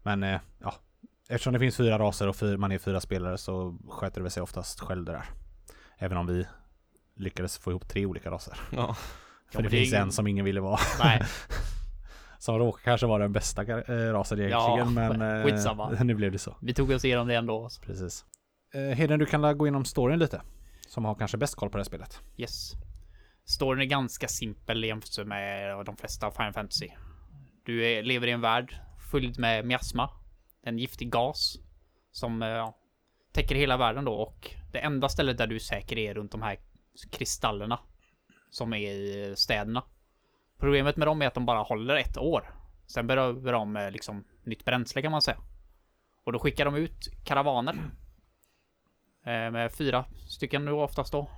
Men 0.03 0.23
eh, 0.23 0.41
ja, 0.59 0.75
eftersom 1.29 1.53
det 1.53 1.59
finns 1.59 1.77
fyra 1.77 1.99
raser 1.99 2.29
och 2.29 2.37
fyra, 2.37 2.59
man 2.59 2.73
är 2.73 2.79
fyra 2.79 3.01
spelare 3.01 3.39
så 3.39 3.79
sköter 3.89 4.21
det 4.23 4.31
sig 4.31 4.43
oftast 4.43 4.81
själv 4.81 5.05
det 5.05 5.13
där. 5.13 5.25
Även 5.99 6.19
om 6.19 6.27
vi 6.27 6.47
lyckades 7.15 7.59
få 7.59 7.71
ihop 7.71 7.89
tre 7.89 8.07
olika 8.07 8.31
raser. 8.31 8.61
Ja. 8.71 8.95
För 9.51 9.59
men 9.59 9.63
det 9.63 9.69
det 9.69 9.77
finns 9.77 9.89
ingen- 9.93 10.03
en 10.03 10.13
som 10.13 10.27
ingen 10.27 10.45
ville 10.45 10.61
vara. 10.61 10.81
Nej, 11.03 11.23
Som 12.39 12.59
råkar 12.59 12.83
kanske 12.85 13.07
vara 13.07 13.23
den 13.23 13.33
bästa 13.33 13.63
eh, 13.63 14.13
rasen 14.13 14.39
Ja, 14.39 14.45
egentligen 14.75 14.95
men 15.19 15.39
eh, 15.39 15.45
skitsamma. 15.45 15.91
nu 16.05 16.15
blev 16.15 16.33
det 16.33 16.39
så. 16.39 16.57
Vi 16.61 16.75
tog 16.75 16.91
oss 16.91 17.05
igenom 17.05 17.29
det 17.29 17.35
ändå. 17.35 17.69
Precis. 17.87 18.25
Eh, 18.75 18.81
Heden, 18.81 19.19
du 19.19 19.27
kan 19.27 19.59
gå 19.59 19.67
igenom 19.67 19.85
storyn 19.85 20.19
lite. 20.19 20.43
Som 20.89 21.05
har 21.05 21.15
kanske 21.15 21.37
bäst 21.37 21.55
koll 21.55 21.71
på 21.71 21.77
det 21.77 21.81
här 21.81 21.89
spelet. 21.89 22.21
Yes. 22.37 22.73
Storyn 23.45 23.83
är 23.83 23.87
ganska 23.87 24.29
simpel 24.29 24.85
jämfört 24.85 25.27
med 25.27 25.87
de 25.87 25.97
flesta 25.97 26.31
Final 26.31 26.53
Fantasy. 26.53 26.89
Du 27.65 27.87
är, 27.87 28.03
lever 28.03 28.27
i 28.27 28.31
en 28.31 28.41
värld 28.41 28.75
fylld 29.11 29.39
med 29.39 29.65
miasma. 29.65 30.11
En 30.63 30.79
giftig 30.79 31.11
gas. 31.11 31.59
Som 32.11 32.43
eh, 32.43 32.49
ja, 32.49 32.77
täcker 33.33 33.55
hela 33.55 33.77
världen 33.77 34.05
då 34.05 34.13
och 34.13 34.51
det 34.73 34.79
enda 34.79 35.09
stället 35.09 35.39
där 35.39 35.47
du 35.47 35.55
är 35.55 35.59
säker 35.59 35.99
är 35.99 36.15
runt 36.15 36.33
de 36.33 36.43
här 36.43 36.59
kristallerna. 37.11 37.79
Som 38.51 38.73
är 38.73 38.79
i 38.79 39.35
städerna. 39.37 39.85
Problemet 40.59 40.97
med 40.97 41.09
dem 41.09 41.23
är 41.23 41.27
att 41.27 41.35
de 41.35 41.47
bara 41.47 41.63
håller 41.63 41.97
ett 41.97 42.19
år. 42.19 42.55
Sen 42.87 43.07
behöver 43.07 43.53
de 43.53 43.77
eh, 43.77 43.91
liksom 43.91 44.25
nytt 44.45 44.65
bränsle 44.65 45.03
kan 45.03 45.13
man 45.13 45.23
säga. 45.23 45.39
Och 46.25 46.33
då 46.33 46.39
skickar 46.39 46.65
de 46.65 46.75
ut 46.75 47.09
karavaner. 47.25 47.77
Eh, 49.25 49.51
med 49.51 49.73
fyra 49.73 50.05
stycken 50.27 50.65
då 50.65 50.83
oftast 50.83 51.13
då. 51.13 51.31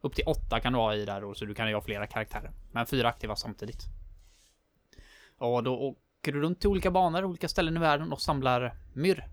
Upp 0.00 0.14
till 0.14 0.24
åtta 0.26 0.60
kan 0.60 0.72
du 0.72 0.78
ha 0.78 0.94
i 0.94 1.04
där 1.04 1.20
då, 1.20 1.34
så 1.34 1.44
du 1.44 1.54
kan 1.54 1.68
ju 1.68 1.74
ha 1.74 1.82
flera 1.82 2.06
karaktärer. 2.06 2.52
Men 2.72 2.86
fyra 2.86 3.08
aktiva 3.08 3.36
samtidigt. 3.36 3.84
Och 5.38 5.62
då 5.62 5.78
åker 5.78 6.32
du 6.32 6.40
runt 6.40 6.60
till 6.60 6.68
olika 6.68 6.90
banor, 6.90 7.24
olika 7.24 7.48
ställen 7.48 7.76
i 7.76 7.80
världen 7.80 8.12
och 8.12 8.20
samlar 8.20 8.76
myrr. 8.92 9.28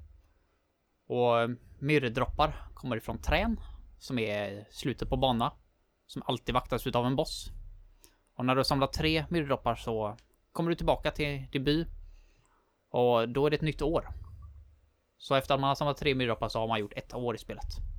Och 1.07 1.41
eh, 1.41 1.49
myrrdroppar 1.80 2.68
kommer 2.73 2.98
ifrån 2.98 3.22
trän, 3.22 3.60
som 3.99 4.19
är 4.19 4.65
slutet 4.72 5.10
på 5.10 5.18
bana. 5.18 5.52
Som 6.07 6.23
alltid 6.26 6.56
vaktas 6.56 6.88
utav 6.88 7.06
en 7.06 7.15
boss. 7.15 7.52
Och 8.36 8.45
när 8.45 8.56
du 8.56 8.60
har 8.60 8.64
samlat 8.64 8.94
tre 8.94 9.26
myrrdroppar 9.30 9.76
så 9.76 10.18
kommer 10.52 10.69
du 10.69 10.76
tillbaka 10.76 11.11
till 11.11 11.48
din 11.52 11.64
by. 11.64 11.86
Och 12.90 13.30
då 13.30 13.45
är 13.45 13.49
det 13.49 13.56
ett 13.56 13.61
nytt 13.61 13.82
år. 13.82 14.07
Så 15.18 15.36
efter 15.36 15.53
att 15.53 15.60
man 15.60 15.68
har 15.68 15.76
samlat 15.76 15.98
tre 15.98 16.15
myrrdroppar 16.15 16.49
så 16.49 16.60
har 16.60 16.68
man 16.68 16.80
gjort 16.80 16.94
ett 16.95 17.14
år 17.14 17.36
i 17.36 17.38
spelet. 17.38 17.95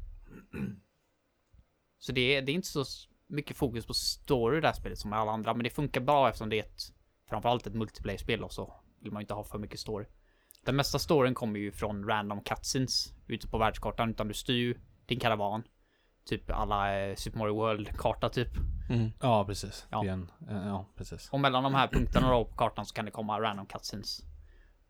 Så 1.98 2.12
det 2.12 2.36
är, 2.36 2.42
det 2.42 2.52
är 2.52 2.54
inte 2.54 2.68
så 2.68 2.84
mycket 3.26 3.56
fokus 3.56 3.86
på 3.86 3.94
story 3.94 4.58
i 4.58 4.60
det 4.60 4.66
här 4.66 4.74
spelet 4.74 4.98
som 4.98 5.10
med 5.10 5.18
alla 5.18 5.32
andra, 5.32 5.54
men 5.54 5.64
det 5.64 5.70
funkar 5.70 6.00
bra 6.00 6.28
eftersom 6.28 6.48
det 6.48 6.56
är 6.56 6.64
ett 6.64 6.82
framförallt 7.28 7.66
ett 7.66 7.74
multiplayer-spel 7.74 8.44
och 8.44 8.52
så 8.52 8.74
vill 9.00 9.12
man 9.12 9.20
ju 9.20 9.24
inte 9.24 9.34
ha 9.34 9.44
för 9.44 9.58
mycket 9.58 9.80
story. 9.80 10.06
Den 10.64 10.76
mesta 10.76 10.98
storyn 10.98 11.34
kommer 11.34 11.60
ju 11.60 11.72
från 11.72 12.08
random 12.08 12.40
cutscenes 12.40 13.14
ute 13.26 13.48
på 13.48 13.58
världskartan, 13.58 14.10
utan 14.10 14.28
du 14.28 14.34
styr 14.34 14.54
ju 14.54 14.74
din 15.06 15.20
karavan. 15.20 15.62
Typ 16.24 16.50
alla 16.50 17.00
eh, 17.00 17.14
Super 17.14 17.38
Mario 17.38 17.54
World-karta 17.54 18.28
typ. 18.28 18.48
Mm. 18.90 19.10
Ja, 19.20 19.44
precis. 19.44 19.86
Ja. 19.90 20.02
Det 20.02 20.08
är 20.08 20.12
en, 20.12 20.30
eh, 20.50 20.66
ja, 20.68 20.86
precis. 20.96 21.28
Och 21.32 21.40
mellan 21.40 21.62
de 21.62 21.74
här 21.74 21.88
punkterna 21.88 22.30
då 22.30 22.44
på 22.44 22.56
kartan 22.56 22.86
så 22.86 22.94
kan 22.94 23.04
det 23.04 23.10
komma 23.10 23.40
random 23.40 23.66
cutscenes. 23.66 24.22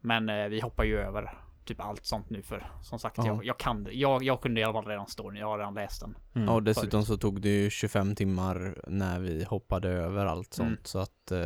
Men 0.00 0.28
eh, 0.28 0.48
vi 0.48 0.60
hoppar 0.60 0.84
ju 0.84 0.98
över 0.98 1.38
typ 1.66 1.80
allt 1.80 2.06
sånt 2.06 2.30
nu 2.30 2.42
för 2.42 2.70
som 2.82 2.98
sagt, 2.98 3.18
Ja. 3.18 3.26
jag, 3.26 3.44
jag 3.44 3.58
kan 3.58 3.84
det. 3.84 3.92
Jag, 3.92 4.22
jag 4.22 4.40
kunde 4.40 4.60
i 4.60 4.64
alla 4.64 4.72
fall 4.72 4.86
redan 4.86 5.06
storyn, 5.06 5.40
jag 5.40 5.46
har 5.46 5.58
redan 5.58 5.74
läst 5.74 6.00
den. 6.00 6.16
Mm. 6.34 6.48
Ja, 6.48 6.54
och 6.54 6.62
dessutom 6.62 7.04
så 7.04 7.16
tog 7.16 7.40
det 7.40 7.48
ju 7.48 7.70
25 7.70 8.14
timmar 8.14 8.78
när 8.86 9.18
vi 9.20 9.44
hoppade 9.44 9.88
över 9.88 10.26
allt 10.26 10.54
sånt 10.54 10.66
Mm. 10.68 10.80
så 10.84 10.98
att 10.98 11.30
eh, 11.30 11.38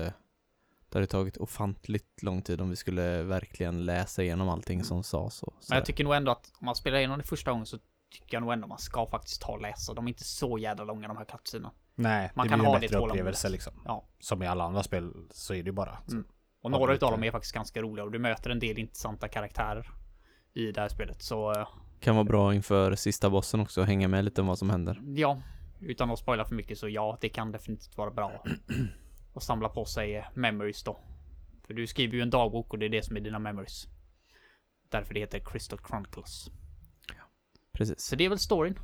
det 0.88 0.98
hade 0.98 1.06
tagit 1.06 1.36
ofantligt 1.36 2.22
lång 2.22 2.42
tid 2.42 2.60
om 2.60 2.70
vi 2.70 2.76
skulle 2.76 3.22
verkligen 3.22 3.84
läsa 3.84 4.22
igenom 4.22 4.48
allting 4.48 4.84
som 4.84 5.02
sades. 5.02 5.42
Men 5.68 5.76
jag 5.78 5.84
tycker 5.86 6.04
nog 6.04 6.14
ändå 6.14 6.32
att 6.32 6.52
om 6.60 6.64
man 6.64 6.74
spelar 6.74 6.98
igenom 6.98 7.18
det 7.18 7.24
första 7.24 7.50
gången 7.50 7.66
så 7.66 7.78
tycker 8.12 8.36
jag 8.36 8.42
nog 8.42 8.52
ändå 8.52 8.66
man 8.66 8.78
ska 8.78 9.06
faktiskt 9.06 9.42
ta 9.42 9.52
och 9.52 9.60
läsa. 9.60 9.94
De 9.94 10.04
är 10.04 10.08
inte 10.08 10.24
så 10.24 10.58
jävla 10.58 10.84
långa 10.84 11.08
de 11.08 11.16
här 11.16 11.24
cutscenerna. 11.24 11.72
Nej, 11.94 12.30
Man 12.34 12.46
det 12.46 12.50
kan 12.50 12.58
blir 12.58 12.68
ha 12.68 12.74
en 12.74 12.80
det 12.80 12.84
bättre 12.84 12.94
tålamodet. 12.96 13.14
upplevelse 13.20 13.48
liksom. 13.48 13.72
Ja. 13.84 14.08
Som 14.20 14.42
i 14.42 14.46
alla 14.46 14.64
andra 14.64 14.82
spel 14.82 15.12
så 15.30 15.54
är 15.54 15.62
det 15.62 15.66
ju 15.68 15.72
bara. 15.72 15.98
så. 16.06 16.12
Mm. 16.12 16.24
Och 16.62 16.70
några 16.70 16.86
det 16.86 16.96
utav 16.96 17.10
dem 17.10 17.24
är 17.24 17.30
faktiskt 17.30 17.54
ganska 17.54 17.82
roliga 17.82 18.04
och 18.04 18.10
du 18.10 18.18
möter 18.18 18.50
en 18.50 18.58
del 18.58 18.78
intressanta 18.78 19.28
karaktärer 19.28 19.90
i 20.54 20.72
det 20.72 20.80
här 20.80 20.88
spelet. 20.88 21.22
Så 21.22 21.52
eh, 21.52 21.68
kan 22.00 22.14
vara 22.14 22.24
bra 22.24 22.54
inför 22.54 22.94
sista 22.94 23.30
bossen 23.30 23.60
också, 23.60 23.82
hänga 23.82 24.08
med 24.08 24.24
lite 24.24 24.40
om 24.40 24.46
vad 24.46 24.58
som 24.58 24.70
händer. 24.70 25.00
ja, 25.16 25.42
utan 25.80 26.10
att 26.10 26.18
spoila 26.18 26.44
för 26.44 26.54
mycket 26.54 26.78
så 26.78 26.88
ja, 26.88 27.18
det 27.20 27.28
kan 27.28 27.52
definitivt 27.52 27.96
vara 27.96 28.10
bra. 28.10 28.44
Och 29.32 29.42
samla 29.42 29.68
på 29.68 29.84
sig 29.84 30.16
eh, 30.16 30.24
memories 30.34 30.82
då. 30.82 31.00
För 31.66 31.74
du 31.74 31.86
skriver 31.86 32.14
ju 32.14 32.22
en 32.22 32.30
dagbok 32.30 32.72
och 32.72 32.78
det 32.78 32.86
är 32.86 32.90
det 32.90 33.02
som 33.04 33.16
är 33.16 33.20
dina 33.20 33.38
memories. 33.38 33.86
Därför 34.88 35.14
det 35.14 35.20
heter 35.20 35.38
Crystal 35.38 35.78
Chronicles. 35.88 36.50
Precis. 37.72 38.00
Så 38.00 38.16
det 38.16 38.24
är 38.24 38.28
väl 38.28 38.38
storyn. 38.38 38.78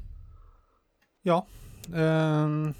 Ja. 1.22 1.46
ehm, 1.94 2.74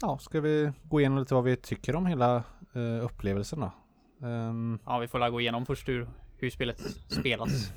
ja, 0.00 0.18
ska 0.18 0.40
vi 0.40 0.72
gå 0.82 1.00
igenom 1.00 1.18
lite 1.18 1.34
vad 1.34 1.44
vi 1.44 1.56
tycker 1.56 1.96
om 1.96 2.06
hela 2.06 2.36
eh, 2.74 3.04
upplevelsen 3.04 3.60
då? 3.60 3.72
Ehm, 4.26 4.78
Ja, 4.86 4.98
vi 4.98 5.08
får 5.08 5.30
gå 5.30 5.40
igenom 5.40 5.66
först 5.66 5.88
hur, 5.88 6.08
hur 6.42 6.50
spelet 6.50 6.80
spelas. 7.08 7.72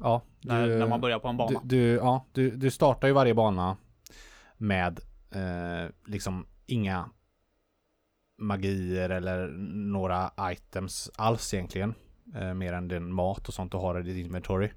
ja, 0.00 0.22
När, 0.40 0.66
du- 0.68 0.78
när 0.78 0.86
man 0.88 1.00
börjar 1.00 1.18
på 1.18 1.28
en 1.28 1.36
Du, 1.36 1.44
bana. 1.44 1.60
du, 1.64 1.78
ja, 1.94 2.26
du, 2.32 2.50
du 2.50 2.70
startar 2.70 3.08
ju 3.08 3.14
varje 3.14 3.34
bana 3.34 3.76
med 4.56 5.00
eh, 5.30 5.90
liksom 6.06 6.46
inga 6.66 7.10
magier 8.38 9.10
eller 9.10 9.48
några 9.74 10.30
items 10.40 11.10
alls 11.16 11.54
egentligen. 11.54 11.94
Eh, 12.34 12.54
mer 12.54 12.72
än 12.72 12.88
den 12.88 13.12
mat 13.12 13.48
och 13.48 13.54
sånt 13.54 13.72
du 13.72 13.78
har 13.78 14.00
i 14.00 14.02
ditt 14.02 14.26
inventory. 14.26 14.70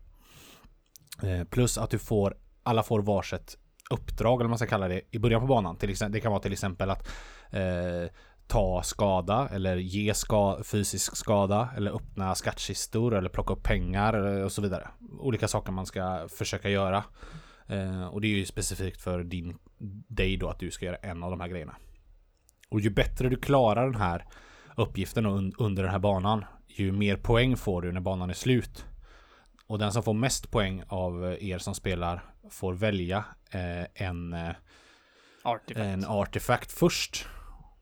Eh, 1.24 1.44
plus 1.44 1.78
att 1.78 1.90
du 1.90 2.00
får, 2.00 2.38
alla 2.64 2.84
får 2.84 3.02
varsitt 3.02 3.58
uppdrag 3.90 4.34
eller 4.34 4.44
vad 4.44 4.50
man 4.50 4.58
ska 4.58 4.68
kalla 4.68 4.88
det 4.88 5.02
i 5.12 5.20
början 5.20 5.42
på 5.42 5.48
banan. 5.48 5.76
Till 5.78 5.90
exempel, 5.90 6.14
det 6.14 6.20
kan 6.22 6.32
vara 6.32 6.42
till 6.42 6.54
exempel 6.54 6.90
att 6.90 7.08
eh, 7.52 8.10
ta 8.48 8.84
skada 8.84 9.50
eller 9.52 9.76
ge 9.78 10.14
ska, 10.14 10.64
fysisk 10.64 11.16
skada 11.16 11.70
eller 11.78 11.92
öppna 11.92 12.36
skattkistor 12.36 13.16
eller 13.16 13.30
plocka 13.30 13.54
upp 13.54 13.64
pengar 13.64 14.14
och 14.44 14.52
så 14.52 14.62
vidare. 14.62 14.88
Olika 15.20 15.48
saker 15.48 15.72
man 15.72 15.86
ska 15.86 16.28
försöka 16.30 16.70
göra. 16.70 17.04
Eh, 17.68 18.08
och 18.08 18.22
det 18.22 18.28
är 18.28 18.30
ju 18.30 18.46
specifikt 18.46 19.02
för 19.02 19.24
din, 19.24 19.58
dig 20.08 20.38
då 20.38 20.50
att 20.50 20.60
du 20.60 20.72
ska 20.72 20.86
göra 20.86 20.96
en 20.96 21.24
av 21.24 21.32
de 21.32 21.40
här 21.40 21.48
grejerna. 21.48 21.76
Och 22.70 22.80
ju 22.80 22.90
bättre 22.90 23.30
du 23.30 23.36
klarar 23.36 23.86
den 23.86 24.02
här 24.02 24.26
uppgiften 24.76 25.26
un, 25.26 25.54
under 25.58 25.84
den 25.84 25.92
här 25.92 26.00
banan, 26.00 26.46
ju 26.68 26.92
mer 26.92 27.16
poäng 27.16 27.58
får 27.58 27.82
du 27.82 27.92
när 27.92 28.02
banan 28.02 28.30
är 28.30 28.34
slut. 28.34 28.86
Och 29.68 29.80
den 29.80 29.92
som 29.92 30.04
får 30.04 30.14
mest 30.14 30.52
poäng 30.52 30.84
av 30.88 31.38
er 31.40 31.58
som 31.58 31.76
spelar 31.76 32.24
får 32.50 32.74
välja 32.74 33.26
eh, 33.52 34.08
en 34.08 34.34
eh, 34.34 34.52
Artifact. 35.44 35.88
en 35.88 36.06
artefakt 36.06 36.72
först. 36.72 37.28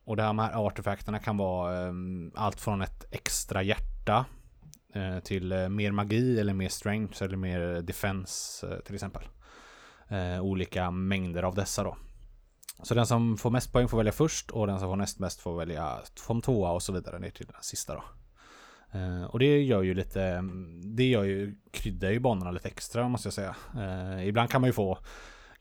Och 0.06 0.16
de 0.16 0.38
här 0.38 0.66
artefakterna 0.66 1.18
kan 1.18 1.36
vara 1.36 1.86
ehm, 1.86 2.32
allt 2.34 2.60
från 2.60 2.82
ett 2.82 3.04
extra 3.10 3.62
hjärta 3.62 4.24
eh, 4.94 5.18
till 5.18 5.52
eh, 5.52 5.68
mer 5.68 5.92
magi 5.92 6.40
eller 6.40 6.54
mer 6.54 6.68
strength 6.68 7.22
eller 7.22 7.36
mer 7.36 7.82
defense 7.82 8.66
eh, 8.66 8.78
till 8.78 8.94
exempel. 8.94 9.22
Eh, 10.08 10.40
olika 10.40 10.90
mängder 10.90 11.42
av 11.42 11.54
dessa 11.54 11.82
då. 11.82 11.96
Så 12.82 12.94
den 12.94 13.06
som 13.06 13.36
får 13.36 13.50
mest 13.50 13.72
poäng 13.72 13.88
får 13.88 13.98
välja 13.98 14.12
först 14.12 14.50
och 14.50 14.66
den 14.66 14.78
som 14.78 14.88
får 14.88 14.96
näst 14.96 15.18
mest 15.18 15.40
får 15.40 15.58
välja 15.58 15.98
från 16.26 16.42
tvåa 16.42 16.70
och 16.70 16.82
så 16.82 16.92
vidare 16.92 17.18
ner 17.18 17.30
till 17.30 17.46
den 17.46 17.62
sista 17.62 17.94
då. 17.94 18.04
Eh, 18.98 19.24
och 19.24 19.38
det 19.38 19.62
gör 19.62 19.82
ju 19.82 19.94
lite, 19.94 20.42
det 20.84 21.04
gör 21.04 21.24
ju, 21.24 21.56
kryddar 21.70 22.10
ju 22.10 22.20
banorna 22.20 22.50
lite 22.50 22.68
extra 22.68 23.08
måste 23.08 23.26
jag 23.26 23.34
säga. 23.34 23.56
Eh, 23.76 24.28
ibland 24.28 24.50
kan 24.50 24.60
man 24.60 24.68
ju 24.68 24.72
få 24.72 24.98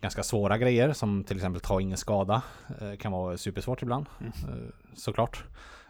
ganska 0.06 0.24
svåra 0.24 0.58
grejer 0.58 0.94
som 0.94 1.24
till 1.24 1.38
exempel 1.38 1.62
ta 1.62 1.82
ingen 1.82 1.98
skada. 1.98 2.42
Eh, 2.82 2.98
kan 2.98 3.12
vara 3.12 3.38
supersvårt 3.38 3.82
ibland. 3.82 4.06
Mm. 4.20 4.32
Eh, 4.32 4.70
såklart. 4.96 5.44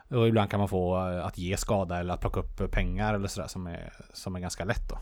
Och 0.09 0.27
ibland 0.27 0.49
kan 0.51 0.59
man 0.59 0.69
få 0.69 1.09
eh, 1.09 1.25
att 1.25 1.37
ge 1.37 1.57
skada 1.57 1.99
eller 1.99 2.13
att 2.13 2.21
plocka 2.21 2.39
upp 2.39 2.71
pengar 2.71 3.13
eller 3.13 3.27
sådär 3.27 3.47
som 3.47 3.67
är, 3.67 3.93
som 4.13 4.35
är 4.35 4.39
ganska 4.39 4.65
lätt 4.65 4.89
då. 4.89 4.97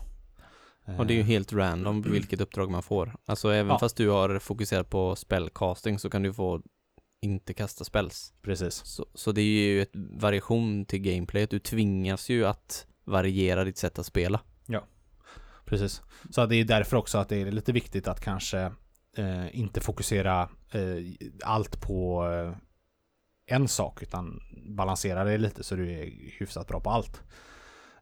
Och 0.98 1.06
det 1.06 1.14
är 1.14 1.16
ju 1.16 1.22
helt 1.22 1.52
random 1.52 2.02
vilket 2.02 2.40
uppdrag 2.40 2.70
man 2.70 2.82
får. 2.82 3.16
Alltså 3.26 3.50
även 3.50 3.72
Ja. 3.72 3.78
fast 3.78 3.96
du 3.96 4.08
har 4.08 4.38
fokuserat 4.38 4.90
på 4.90 5.16
spellcasting 5.16 5.98
så 5.98 6.10
kan 6.10 6.22
du 6.22 6.32
få 6.32 6.62
inte 7.22 7.54
kasta 7.54 7.84
spells. 7.84 8.32
Precis. 8.42 8.74
Så, 8.74 9.06
så 9.14 9.32
det 9.32 9.40
är 9.40 9.44
ju 9.74 9.82
ett 9.82 9.92
variation 10.20 10.84
till 10.84 11.00
gameplayet. 11.00 11.50
Du 11.50 11.58
tvingas 11.58 12.28
ju 12.28 12.46
att 12.46 12.86
variera 13.04 13.64
ditt 13.64 13.78
sätt 13.78 13.98
att 13.98 14.06
spela. 14.06 14.40
Precis. 15.64 16.02
Så 16.30 16.46
det 16.46 16.56
är 16.56 16.64
därför 16.64 16.96
också 16.96 17.18
att 17.18 17.28
det 17.28 17.36
är 17.36 17.50
lite 17.50 17.72
viktigt 17.72 18.08
att 18.08 18.20
kanske 18.20 18.72
eh, 19.16 19.58
inte 19.58 19.80
fokusera 19.80 20.48
eh, 20.70 21.28
allt 21.44 21.80
på 21.80 22.26
eh, 22.28 22.56
en 23.46 23.68
sak 23.68 24.02
utan 24.02 24.40
balansera 24.76 25.24
det 25.24 25.38
lite 25.38 25.64
så 25.64 25.74
du 25.74 25.92
är 25.92 26.10
hyfsat 26.38 26.68
bra 26.68 26.80
på 26.80 26.90
allt. 26.90 27.22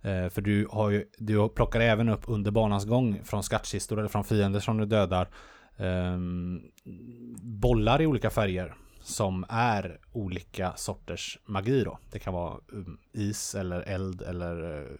Eh, 0.03 0.29
för 0.29 0.41
du 0.41 0.69
har 0.71 0.91
ju, 0.91 1.05
du 1.19 1.49
plockar 1.49 1.81
även 1.81 2.09
upp 2.09 2.23
under 2.27 2.51
banans 2.51 2.85
gång 2.85 3.21
från 3.25 3.43
skattkistor 3.43 3.99
eller 3.99 4.09
från 4.09 4.25
fiender 4.25 4.61
som 4.61 4.79
du 4.79 4.87
dödar 4.87 5.29
ehm, 5.77 6.61
bollar 7.43 8.03
i 8.03 8.07
olika 8.07 8.31
färger 8.31 8.75
som 9.01 9.45
är 9.49 9.99
olika 10.13 10.73
sorters 10.77 11.39
magi 11.45 11.85
då. 11.85 11.99
Det 12.11 12.19
kan 12.19 12.35
vara 12.35 12.61
mm, 12.73 12.99
is 13.13 13.55
eller 13.55 13.81
eld 13.81 14.23
eller 14.23 14.81
eh, 14.81 14.97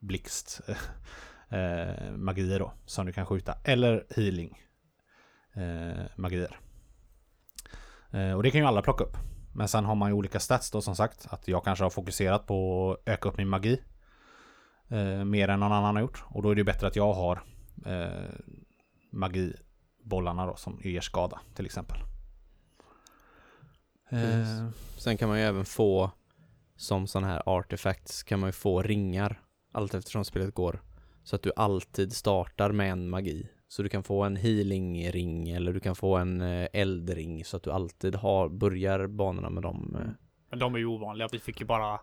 blixt 0.00 0.60
eh, 1.48 2.12
magier 2.16 2.58
då 2.58 2.72
som 2.86 3.06
du 3.06 3.12
kan 3.12 3.26
skjuta 3.26 3.54
eller 3.64 4.06
healing 4.16 4.60
eh, 4.60 4.65
Eh, 5.56 6.04
magier. 6.16 6.58
Eh, 8.10 8.32
och 8.32 8.42
det 8.42 8.50
kan 8.50 8.60
ju 8.60 8.66
alla 8.66 8.82
plocka 8.82 9.04
upp. 9.04 9.16
Men 9.54 9.68
sen 9.68 9.84
har 9.84 9.94
man 9.94 10.08
ju 10.08 10.14
olika 10.14 10.40
stats 10.40 10.70
då 10.70 10.82
som 10.82 10.96
sagt. 10.96 11.26
Att 11.30 11.48
jag 11.48 11.64
kanske 11.64 11.84
har 11.84 11.90
fokuserat 11.90 12.46
på 12.46 12.90
att 12.92 13.08
öka 13.08 13.28
upp 13.28 13.36
min 13.38 13.48
magi. 13.48 13.82
Eh, 14.88 15.24
mer 15.24 15.48
än 15.48 15.60
någon 15.60 15.72
annan 15.72 15.94
har 15.94 16.02
gjort. 16.02 16.24
Och 16.28 16.42
då 16.42 16.50
är 16.50 16.54
det 16.54 16.64
bättre 16.64 16.86
att 16.86 16.96
jag 16.96 17.12
har 17.12 17.42
eh, 17.86 18.30
magibollarna 19.10 20.46
då 20.46 20.56
som 20.56 20.80
ger 20.84 21.00
skada 21.00 21.40
till 21.54 21.66
exempel. 21.66 21.98
Eh, 24.10 24.68
Sen 24.98 25.16
kan 25.16 25.28
man 25.28 25.38
ju 25.38 25.44
även 25.44 25.64
få 25.64 26.10
som 26.76 27.06
sådana 27.06 27.28
här 27.32 27.42
artefacts 27.46 28.22
kan 28.22 28.40
man 28.40 28.48
ju 28.48 28.52
få 28.52 28.82
ringar 28.82 29.40
allt 29.72 29.94
eftersom 29.94 30.24
spelet 30.24 30.54
går. 30.54 30.82
Så 31.24 31.36
att 31.36 31.42
du 31.42 31.52
alltid 31.56 32.12
startar 32.12 32.72
med 32.72 32.92
en 32.92 33.08
magi. 33.10 33.48
Så 33.68 33.82
du 33.82 33.88
kan 33.88 34.02
få 34.02 34.22
en 34.24 34.36
healing-ring 34.36 35.48
eller 35.50 35.72
du 35.72 35.80
kan 35.80 35.96
få 35.96 36.16
en 36.16 36.40
eh, 36.40 36.68
eldring 36.72 37.44
så 37.44 37.56
att 37.56 37.62
du 37.62 37.70
alltid 37.72 38.14
har, 38.14 38.48
börjar 38.48 39.06
banorna 39.06 39.50
med 39.50 39.62
dem. 39.62 39.96
eh. 40.00 40.10
Men 40.50 40.58
de 40.58 40.74
är 40.74 40.78
ju 40.78 40.86
ovanliga. 40.86 41.28
Vi 41.32 41.38
fick 41.38 41.60
ju 41.60 41.66
bara 41.66 42.00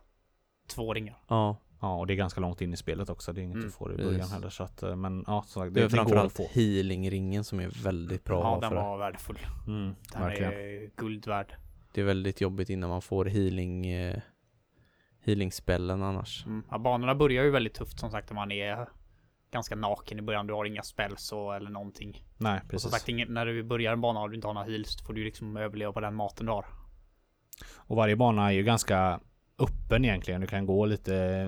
två 0.68 0.94
ringar. 0.94 1.18
Ja, 1.27 1.57
ja, 1.81 1.95
och 1.95 2.07
det 2.07 2.14
är 2.14 2.15
ganska 2.15 2.41
långt 2.41 2.61
in 2.61 2.73
i 2.73 2.77
spelet 2.77 3.10
också. 3.10 3.34
Det 3.34 3.41
är 3.41 3.44
inget 3.44 3.56
Mm, 3.56 3.65
du 3.65 3.72
får 3.72 3.94
i 3.94 3.98
början 3.98 4.14
precis. 4.15 4.34
heller. 4.34 4.49
Så 4.49 4.64
att, 4.64 4.84
eh, 4.84 4.95
men 4.95 5.23
ja, 5.27 5.44
sagt, 5.48 5.73
det 5.73 5.80
det, 5.80 5.85
är 5.85 5.90
det 5.90 5.95
framförallt 5.95 6.40
healing-ringen 6.40 7.44
som 7.44 7.60
är 7.60 7.84
väldigt 7.84 8.23
bra 8.23 8.38
att 8.40 8.44
ja, 8.44 8.49
ha 8.49 8.60
den 8.61 8.69
för 8.69 8.76
det. 8.76 8.81
var 8.81 8.98
värdefull. 8.98 9.40
Mm, 9.68 9.95
Den 10.14 10.22
verkligen. 10.22 10.52
är 10.53 10.90
guld 10.95 11.27
värd. 11.27 11.56
Det 11.94 12.02
är 12.02 12.06
väldigt 12.06 12.41
jobbigt 12.41 12.69
innan 12.69 12.90
man 12.90 13.02
får 13.02 13.26
healing 13.26 13.85
eh, 13.88 14.19
healing-spellen 15.26 16.03
annars. 16.03 16.45
Mm. 16.45 16.64
Ja, 16.72 16.77
banorna 16.77 17.15
börjar 17.15 17.44
ju 17.44 17.49
väldigt 17.52 17.73
tufft 17.73 17.99
som 17.99 18.11
sagt. 18.11 18.30
när 18.30 18.35
Man 18.35 18.52
är 18.52 18.90
ganska 19.53 19.75
naken 19.75 20.19
i 20.19 20.21
början. 20.21 20.47
Du 20.47 20.53
har 20.53 20.65
inga 20.65 20.84
spells 20.84 21.31
och, 21.31 21.55
eller 21.55 21.69
någonting. 21.69 22.23
Nej, 22.38 22.55
Och 22.55 22.81
som 22.81 22.91
precis. 22.91 22.91
sagt, 22.91 23.30
när 23.30 23.45
du 23.45 23.63
börjar 23.63 23.93
en 23.93 24.01
bana 24.01 24.19
och 24.21 24.30
du 24.30 24.35
inte 24.35 24.47
har 24.47 24.53
några 24.53 24.67
heals. 24.67 25.01
Får 25.07 25.13
du 25.13 25.23
liksom 25.23 25.57
överleva 25.57 25.93
på 25.93 25.99
den 25.99 26.15
maten 26.15 26.45
du 26.45 26.51
har. 26.51 26.65
Och 27.75 27.95
varje 27.95 28.15
bana 28.15 28.47
är 28.47 28.51
ju 28.51 28.63
ganska 28.63 29.19
öppen 29.59 30.05
egentligen. 30.05 30.41
Du 30.41 30.47
kan 30.47 30.65
gå 30.65 30.85
lite 30.85 31.15
eh, 31.15 31.47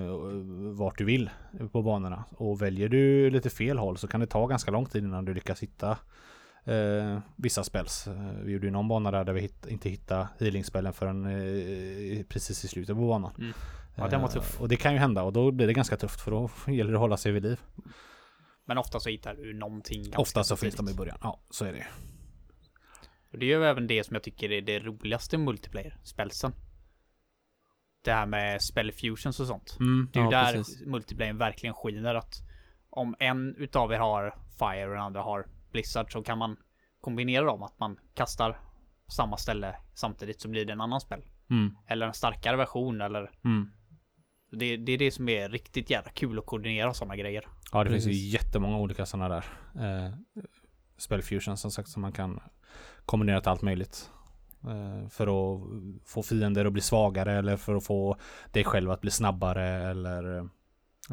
vart 0.72 0.98
du 0.98 1.04
vill 1.04 1.30
på 1.72 1.82
banorna. 1.82 2.24
Och 2.36 2.62
väljer 2.62 2.88
du 2.88 3.30
lite 3.30 3.50
fel 3.50 3.78
håll 3.78 3.98
så 3.98 4.08
kan 4.08 4.20
det 4.20 4.26
ta 4.26 4.46
ganska 4.46 4.70
lång 4.70 4.86
tid 4.86 5.04
innan 5.04 5.24
du 5.24 5.34
lyckas 5.34 5.62
hitta 5.62 5.98
eh, 6.64 7.18
vissa 7.36 7.64
spells. 7.64 8.08
Vi 8.42 8.52
gjorde 8.52 8.66
ju 8.66 8.72
någon 8.72 8.88
bana 8.88 9.10
där, 9.10 9.24
där 9.24 9.32
vi 9.32 9.40
hitt, 9.40 9.66
inte 9.66 9.88
hittade 9.88 10.28
healingspellen 10.38 10.92
förrän 10.92 11.26
eh, 11.26 12.22
precis 12.28 12.64
i 12.64 12.68
slutet 12.68 12.96
på 12.96 13.06
banan. 13.06 13.32
Mm. 13.38 13.52
Ja, 13.96 14.08
den 14.08 14.20
var 14.20 14.28
Eh, 14.28 14.34
tuff. 14.34 14.60
Och 14.60 14.68
det 14.68 14.76
kan 14.76 14.92
ju 14.92 14.98
hända 14.98 15.22
och 15.22 15.32
då 15.32 15.50
blir 15.50 15.66
det 15.66 15.72
ganska 15.72 15.96
tufft 15.96 16.20
för 16.20 16.30
då 16.30 16.50
gäller 16.72 16.90
det 16.90 16.96
att 16.96 17.00
hålla 17.00 17.16
sig 17.16 17.32
vid 17.32 17.42
liv. 17.42 17.60
Men 18.64 18.78
ofta 18.78 19.00
så 19.00 19.08
hittar 19.10 19.34
du 19.34 19.54
någonting 19.54 20.12
Ofta 20.16 20.44
så 20.44 20.56
finns 20.56 20.74
de 20.74 20.88
i 20.88 20.94
början. 20.94 21.18
Ja, 21.22 21.40
så 21.50 21.64
är 21.64 21.72
det. 21.72 21.86
Och 23.32 23.38
det 23.38 23.46
är 23.52 23.58
ju 23.58 23.64
även 23.64 23.86
det 23.86 24.04
som 24.06 24.14
jag 24.14 24.22
tycker 24.22 24.52
är 24.52 24.60
det 24.62 24.80
roligaste 24.80 25.38
multiplayer, 25.38 25.98
spelsen. 26.04 26.52
Det 28.04 28.12
här 28.12 28.26
med 28.26 28.62
spell 28.62 28.92
fusions 28.92 29.40
och 29.40 29.46
sånt. 29.46 29.76
Mm. 29.80 30.08
Det 30.12 30.18
är 30.18 30.24
ju 30.24 30.30
Ja, 30.30 30.42
där 30.44 30.52
precis. 30.52 30.86
multiplayern 30.86 31.38
verkligen 31.38 31.74
skiner 31.74 32.14
att 32.14 32.34
om 32.90 33.14
en 33.18 33.56
utav 33.56 33.92
er 33.92 33.98
har 33.98 34.34
Fire 34.58 34.84
och 34.86 34.92
den 34.94 35.02
andra 35.02 35.22
har 35.22 35.46
Blizzard 35.72 36.12
så 36.12 36.22
kan 36.22 36.38
man 36.38 36.56
kombinera 37.00 37.44
dem. 37.44 37.62
Att 37.62 37.78
man 37.78 37.98
kastar 38.14 38.52
på 39.06 39.10
samma 39.12 39.36
ställe 39.36 39.76
samtidigt 39.94 40.40
så 40.40 40.48
blir 40.48 40.64
det 40.64 40.72
en 40.72 40.80
annan 40.80 41.00
spel. 41.00 41.24
Mm. 41.50 41.76
Eller 41.86 42.06
en 42.06 42.14
starkare 42.14 42.56
version 42.56 43.00
eller 43.00 43.30
Mm. 43.44 43.70
Det, 44.58 44.76
det 44.76 44.92
är 44.92 44.98
det 44.98 45.10
som 45.10 45.28
är 45.28 45.48
riktigt 45.48 45.90
jävla 45.90 46.10
kul 46.10 46.38
att 46.38 46.46
koordinera 46.46 46.94
sådana 46.94 47.16
grejer. 47.16 47.44
Ja, 47.72 47.84
det 47.84 47.90
finns 47.90 48.04
ju 48.04 48.08
Precis. 48.10 48.32
jättemånga 48.34 48.76
olika 48.78 49.06
sådana 49.06 49.28
där 49.28 49.44
eh, 50.06 50.12
spell 50.98 51.22
fusion 51.22 51.56
som 51.56 51.70
sagt 51.70 51.88
som 51.88 52.02
man 52.02 52.12
kan 52.12 52.40
kombinera 53.04 53.40
till 53.40 53.48
allt 53.50 53.62
möjligt. 53.62 54.10
Eh, 54.64 55.08
för 55.08 55.26
att 55.26 55.60
få 56.04 56.22
fiender 56.22 56.64
att 56.64 56.72
bli 56.72 56.82
svagare 56.82 57.32
eller 57.38 57.56
för 57.56 57.74
att 57.74 57.84
få 57.86 58.16
dig 58.52 58.64
själv 58.64 58.90
att 58.90 59.00
bli 59.00 59.10
snabbare 59.10 59.90
eller 59.90 60.38
eh, 60.38 60.44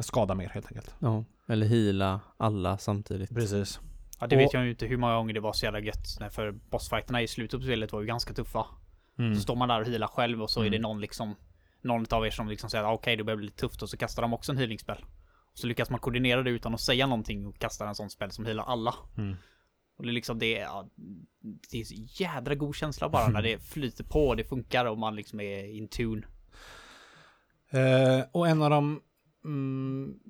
skada 0.00 0.34
mer 0.34 0.48
helt 0.48 0.66
enkelt. 0.66 0.94
Ja, 0.98 1.24
eller 1.48 1.66
heala 1.66 2.20
alla 2.36 2.78
samtidigt. 2.78 3.34
Precis. 3.34 3.80
Ja, 4.20 4.26
det 4.26 4.36
Och- 4.36 4.42
vet 4.42 4.52
jag 4.54 4.64
ju 4.64 4.70
inte 4.70 4.86
hur 4.86 4.96
många 4.96 5.14
gånger 5.16 5.34
det 5.34 5.40
var 5.40 5.52
så 5.52 5.64
jävla 5.64 5.80
gött. 5.80 6.16
Nej, 6.20 6.30
För 6.30 6.50
bossfighterna 6.52 7.22
i 7.22 7.28
slutet 7.28 7.60
på 7.60 7.64
spelet 7.66 7.92
var 7.92 8.00
ju 8.00 8.06
ganska 8.06 8.34
tuffa. 8.34 8.66
Mm. 9.18 9.34
Så 9.34 9.40
står 9.40 9.56
man 9.56 9.68
där 9.68 9.80
och 9.80 9.86
healar 9.86 10.06
själv 10.06 10.42
och 10.42 10.50
så 10.50 10.60
är 10.60 10.64
det 10.70 10.76
Mm. 10.76 10.82
någon 10.82 11.00
liksom 11.00 11.34
Någon 11.84 12.06
av 12.10 12.26
er 12.26 12.30
som 12.30 12.48
liksom 12.48 12.70
säger 12.70 12.84
att 12.84 12.98
okej 12.98 13.16
det 13.16 13.24
börjar 13.24 13.36
bli 13.36 13.46
lite 13.46 13.58
tufft 13.58 13.82
och 13.82 13.90
så 13.90 13.96
kastar 13.96 14.22
de 14.22 14.34
också 14.34 14.52
en 14.52 14.58
healingspel. 14.58 15.04
Och 15.52 15.58
så 15.58 15.66
lyckas 15.66 15.90
man 15.90 16.00
koordinera 16.00 16.42
det 16.42 16.50
utan 16.50 16.74
att 16.74 16.80
säga 16.80 17.06
någonting 17.06 17.46
och 17.46 17.58
kastar 17.58 17.86
en 17.86 17.94
sån 17.94 18.10
spel 18.10 18.30
som 18.30 18.46
healar 18.46 18.64
alla. 18.64 18.94
Mm. 19.16 19.36
Och 19.96 20.04
det 20.04 20.10
är 20.10 20.12
liksom 20.12 20.38
det, 20.38 20.50
ja, 20.50 20.88
det 21.70 21.80
är 21.80 21.84
så 21.84 22.22
jädra 22.22 22.54
god 22.54 22.74
känsla 22.74 23.08
bara 23.08 23.28
när 23.28 23.42
det 23.52 23.58
flyter 23.58 24.04
på 24.04 24.28
och 24.28 24.36
det 24.36 24.44
funkar 24.44 24.84
och 24.84 24.98
man 24.98 25.16
liksom 25.16 25.40
är 25.40 25.64
in 25.64 25.88
tune. 25.88 26.22
Eh, 27.70 28.24
och 28.32 28.48
en 28.48 28.62
av 28.62 28.70
de 28.70 29.00
mm, 29.44 30.20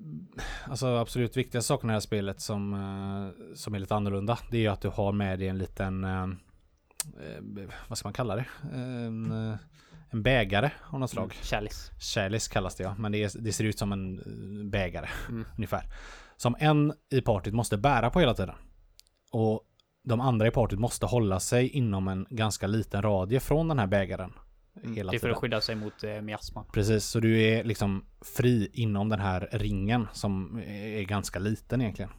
alltså 0.67 0.87
absolut 0.87 1.37
viktigaste 1.37 1.67
sakerna 1.67 1.91
i 1.91 1.93
det 1.93 1.95
här 1.95 1.99
spelet 1.99 2.41
som, 2.41 2.73
eh, 2.73 3.55
som 3.55 3.75
är 3.75 3.79
lite 3.79 3.95
annorlunda. 3.95 4.39
Det 4.51 4.57
är 4.57 4.61
ju 4.61 4.67
att 4.67 4.81
du 4.81 4.89
har 4.89 5.11
med 5.11 5.39
dig 5.39 5.47
en 5.47 5.57
liten, 5.57 6.03
eh, 6.03 6.27
vad 7.87 7.97
ska 7.97 8.07
man 8.07 8.13
kalla 8.13 8.35
det? 8.35 8.45
En, 8.73 9.57
en 10.15 10.23
bägare 10.23 10.71
av 10.89 10.99
något 10.99 11.09
slag. 11.09 11.23
Mm, 11.23 11.35
Chalice. 11.43 11.91
Chalice 11.99 12.51
kallas 12.51 12.75
det 12.75 12.83
ja, 12.83 12.95
men 12.99 13.11
det, 13.11 13.23
är, 13.23 13.31
det 13.41 13.53
ser 13.53 13.63
ut 13.63 13.79
som 13.79 13.91
en 13.91 14.19
eh, 14.19 14.69
bägare 14.69 15.07
Mm. 15.29 15.45
ungefär. 15.57 15.83
Som 16.37 16.55
en 16.59 16.93
i 17.11 17.21
partyt 17.21 17.53
måste 17.53 17.77
bära 17.77 18.09
på 18.09 18.19
hela 18.19 18.33
tiden. 18.33 18.55
Och 19.31 19.61
de 20.03 20.21
andra 20.21 20.47
i 20.47 20.51
partyt 20.51 20.79
måste 20.79 21.05
hålla 21.05 21.39
sig 21.39 21.67
inom 21.69 22.07
en 22.07 22.27
ganska 22.29 22.67
liten 22.67 23.01
radie 23.01 23.39
från 23.39 23.67
den 23.67 23.79
här 23.79 23.87
bägaren. 23.87 24.33
Hela 24.83 24.89
Mm, 24.91 25.11
det 25.11 25.17
är 25.17 25.19
för 25.19 25.29
att 25.29 25.37
skydda 25.37 25.61
sig 25.61 25.75
mot 25.75 26.03
eh, 26.03 26.21
miasman. 26.21 26.65
Precis, 26.73 27.05
så 27.05 27.19
du 27.19 27.41
är 27.41 27.63
liksom 27.63 28.05
fri 28.21 28.69
inom 28.73 29.09
den 29.09 29.19
här 29.19 29.49
ringen 29.51 30.07
som 30.13 30.59
är 30.67 31.01
ganska 31.03 31.39
liten 31.39 31.81
egentligen. 31.81 32.11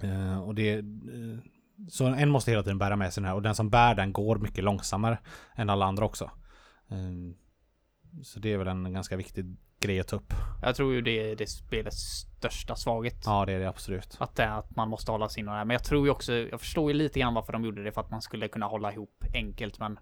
Eh, 0.00 0.40
och 0.40 0.54
det... 0.54 0.72
eh, 0.74 0.82
så 1.88 2.06
en 2.06 2.30
måste 2.30 2.50
hela 2.50 2.62
tiden 2.62 2.78
bära 2.78 2.96
med 2.96 3.12
sig 3.12 3.20
den 3.20 3.28
här 3.28 3.34
och 3.34 3.42
den 3.42 3.54
som 3.54 3.70
bär 3.70 3.94
den 3.94 4.12
går 4.12 4.36
mycket 4.38 4.64
långsammare 4.64 5.18
än 5.56 5.70
alla 5.70 5.86
andra 5.86 6.04
också. 6.04 6.30
Eh, 6.88 7.34
så 8.22 8.40
det 8.40 8.52
är 8.52 8.58
väl 8.58 8.68
en 8.68 8.92
ganska 8.92 9.16
viktig 9.16 9.56
grej 9.80 10.00
att 10.00 10.08
ta 10.08 10.16
upp. 10.16 10.32
Jag 10.62 10.76
tror 10.76 10.94
ju 10.94 11.00
det 11.00 11.30
är 11.30 11.36
det 11.36 11.46
spelets 11.46 12.26
största 12.38 12.76
svaghet. 12.76 13.22
Ja, 13.26 13.46
det 13.46 13.52
är 13.52 13.58
det 13.58 13.68
absolut. 13.68 14.16
Att 14.18 14.36
det 14.36 14.52
att 14.52 14.76
man 14.76 14.88
måste 14.88 15.12
hålla 15.12 15.28
sig 15.28 15.40
inom 15.40 15.52
det 15.52 15.58
här. 15.58 15.64
Men 15.64 15.74
jag 15.74 15.84
tror 15.84 16.06
ju 16.06 16.10
också, 16.10 16.32
jag 16.32 16.60
förstår 16.60 16.90
ju 16.90 16.98
lite 16.98 17.20
grann 17.20 17.34
varför 17.34 17.52
de 17.52 17.64
gjorde 17.64 17.84
det 17.84 17.92
för 17.92 18.00
att 18.00 18.10
man 18.10 18.22
skulle 18.22 18.48
kunna 18.48 18.66
hålla 18.66 18.92
ihop 18.92 19.24
enkelt 19.34 19.78
men 19.78 19.98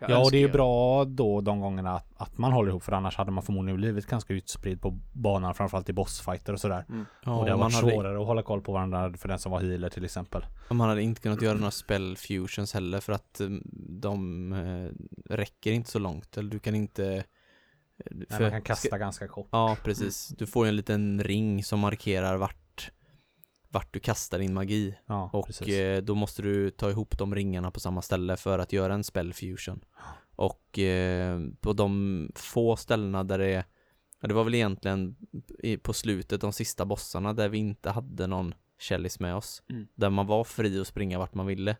jag 0.00 0.10
Ja, 0.10 0.24
och 0.24 0.30
det 0.30 0.36
är 0.36 0.40
ju 0.40 0.52
bra 0.52 1.04
då 1.04 1.40
de 1.40 1.60
gångerna 1.60 1.96
att, 1.96 2.06
att 2.16 2.38
man 2.38 2.52
håller 2.52 2.70
ihop 2.70 2.82
för 2.82 2.92
annars 2.92 3.16
hade 3.16 3.30
man 3.30 3.42
förmodligen 3.42 3.76
blivit 3.76 4.06
ganska 4.06 4.34
utspridd 4.34 4.80
på 4.80 4.98
banan 5.12 5.54
framförallt 5.54 5.88
i 5.88 5.92
bossfighter 5.92 6.52
och 6.52 6.60
sådär. 6.60 6.84
Ja, 7.24 7.36
och 7.36 7.44
det 7.44 7.50
har 7.50 7.58
man, 7.58 7.58
varit 7.58 7.74
hade, 7.74 7.92
svårare 7.92 8.20
att 8.20 8.26
hålla 8.26 8.42
koll 8.42 8.62
på 8.62 8.72
varandra 8.72 9.12
för 9.12 9.28
den 9.28 9.38
som 9.38 9.52
var 9.52 9.60
healer 9.60 9.88
till 9.88 10.04
exempel. 10.04 10.46
man 10.70 10.88
hade 10.88 11.02
inte 11.02 11.20
kunnat 11.20 11.42
göra 11.42 11.58
några 11.58 11.70
spell 11.70 12.16
fusions 12.16 12.74
heller 12.74 13.00
för 13.00 13.12
att 13.12 13.40
eh, 13.40 13.48
de 13.88 14.52
eh, 14.52 14.90
räcker 15.34 15.72
inte 15.72 15.90
så 15.90 15.98
långt. 15.98 16.36
Eller 16.36 16.50
du 16.50 16.58
kan 16.58 16.74
inte... 16.74 17.04
eh, 17.14 17.22
Nej, 18.10 18.26
för- 18.30 18.40
man 18.40 18.50
kan 18.50 18.62
kasta 18.62 18.98
ganska 18.98 19.28
kort. 19.28 19.48
Ja, 19.52 19.76
precis. 19.84 20.28
Du 20.28 20.46
får 20.46 20.66
ju 20.66 20.68
en 20.68 20.76
liten 20.76 21.22
ring 21.22 21.64
som 21.64 21.80
markerar 21.80 22.36
vart, 22.36 22.63
vart 23.74 23.92
du 23.94 24.00
kastar 24.00 24.38
din 24.38 24.54
magi. 24.54 24.94
Ja, 25.06 25.30
Och 25.32 25.46
precis. 25.46 25.68
eh, 25.68 26.02
då 26.02 26.14
måste 26.14 26.42
du 26.42 26.70
ta 26.70 26.90
ihop 26.90 27.18
de 27.18 27.34
ringarna 27.34 27.70
på 27.70 27.80
samma 27.80 28.02
ställe 28.02 28.36
för 28.36 28.58
att 28.58 28.72
göra 28.72 28.94
en 28.94 29.04
spell 29.04 29.32
fusion. 29.34 29.84
Och 30.36 30.78
eh, 30.78 31.40
på 31.60 31.72
de 31.72 32.30
få 32.34 32.76
ställena 32.76 33.24
där 33.24 33.38
det 33.38 33.64
ja, 34.20 34.28
det 34.28 34.34
var 34.34 34.44
väl 34.44 34.54
egentligen 34.54 35.16
på 35.82 35.92
slutet, 35.92 36.40
de 36.40 36.52
sista 36.52 36.84
bossarna 36.84 37.32
där 37.32 37.48
vi 37.48 37.58
inte 37.58 37.90
hade 37.90 38.26
någon 38.26 38.54
Källis 38.78 39.20
med 39.20 39.34
oss. 39.36 39.62
Mm. 39.70 39.86
Där 39.94 40.10
man 40.10 40.26
var 40.26 40.44
fri 40.44 40.80
att 40.80 40.86
springa 40.86 41.18
vart 41.18 41.34
man 41.34 41.46
ville. 41.46 41.76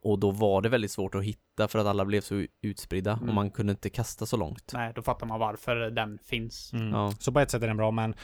Och 0.00 0.18
då 0.18 0.30
var 0.30 0.62
det 0.62 0.68
väldigt 0.68 0.90
svårt 0.90 1.14
att 1.14 1.24
hitta 1.24 1.68
för 1.68 1.78
att 1.78 1.86
alla 1.86 2.04
blev 2.04 2.20
så 2.20 2.46
utspridda 2.62 3.12
och 3.12 3.22
Mm. 3.22 3.34
man 3.34 3.50
kunde 3.50 3.70
inte 3.70 3.90
kasta 3.90 4.26
så 4.26 4.36
långt. 4.36 4.70
Nej, 4.74 4.92
då 4.94 5.02
fattar 5.02 5.26
man 5.26 5.40
varför 5.40 5.76
den 5.76 6.18
finns. 6.18 6.72
Mm. 6.72 6.88
Ja. 6.90 7.12
Så 7.20 7.32
på 7.32 7.40
ett 7.40 7.50
sätt 7.50 7.62
är 7.62 7.66
den 7.66 7.76
bra 7.76 7.90
men 7.90 8.14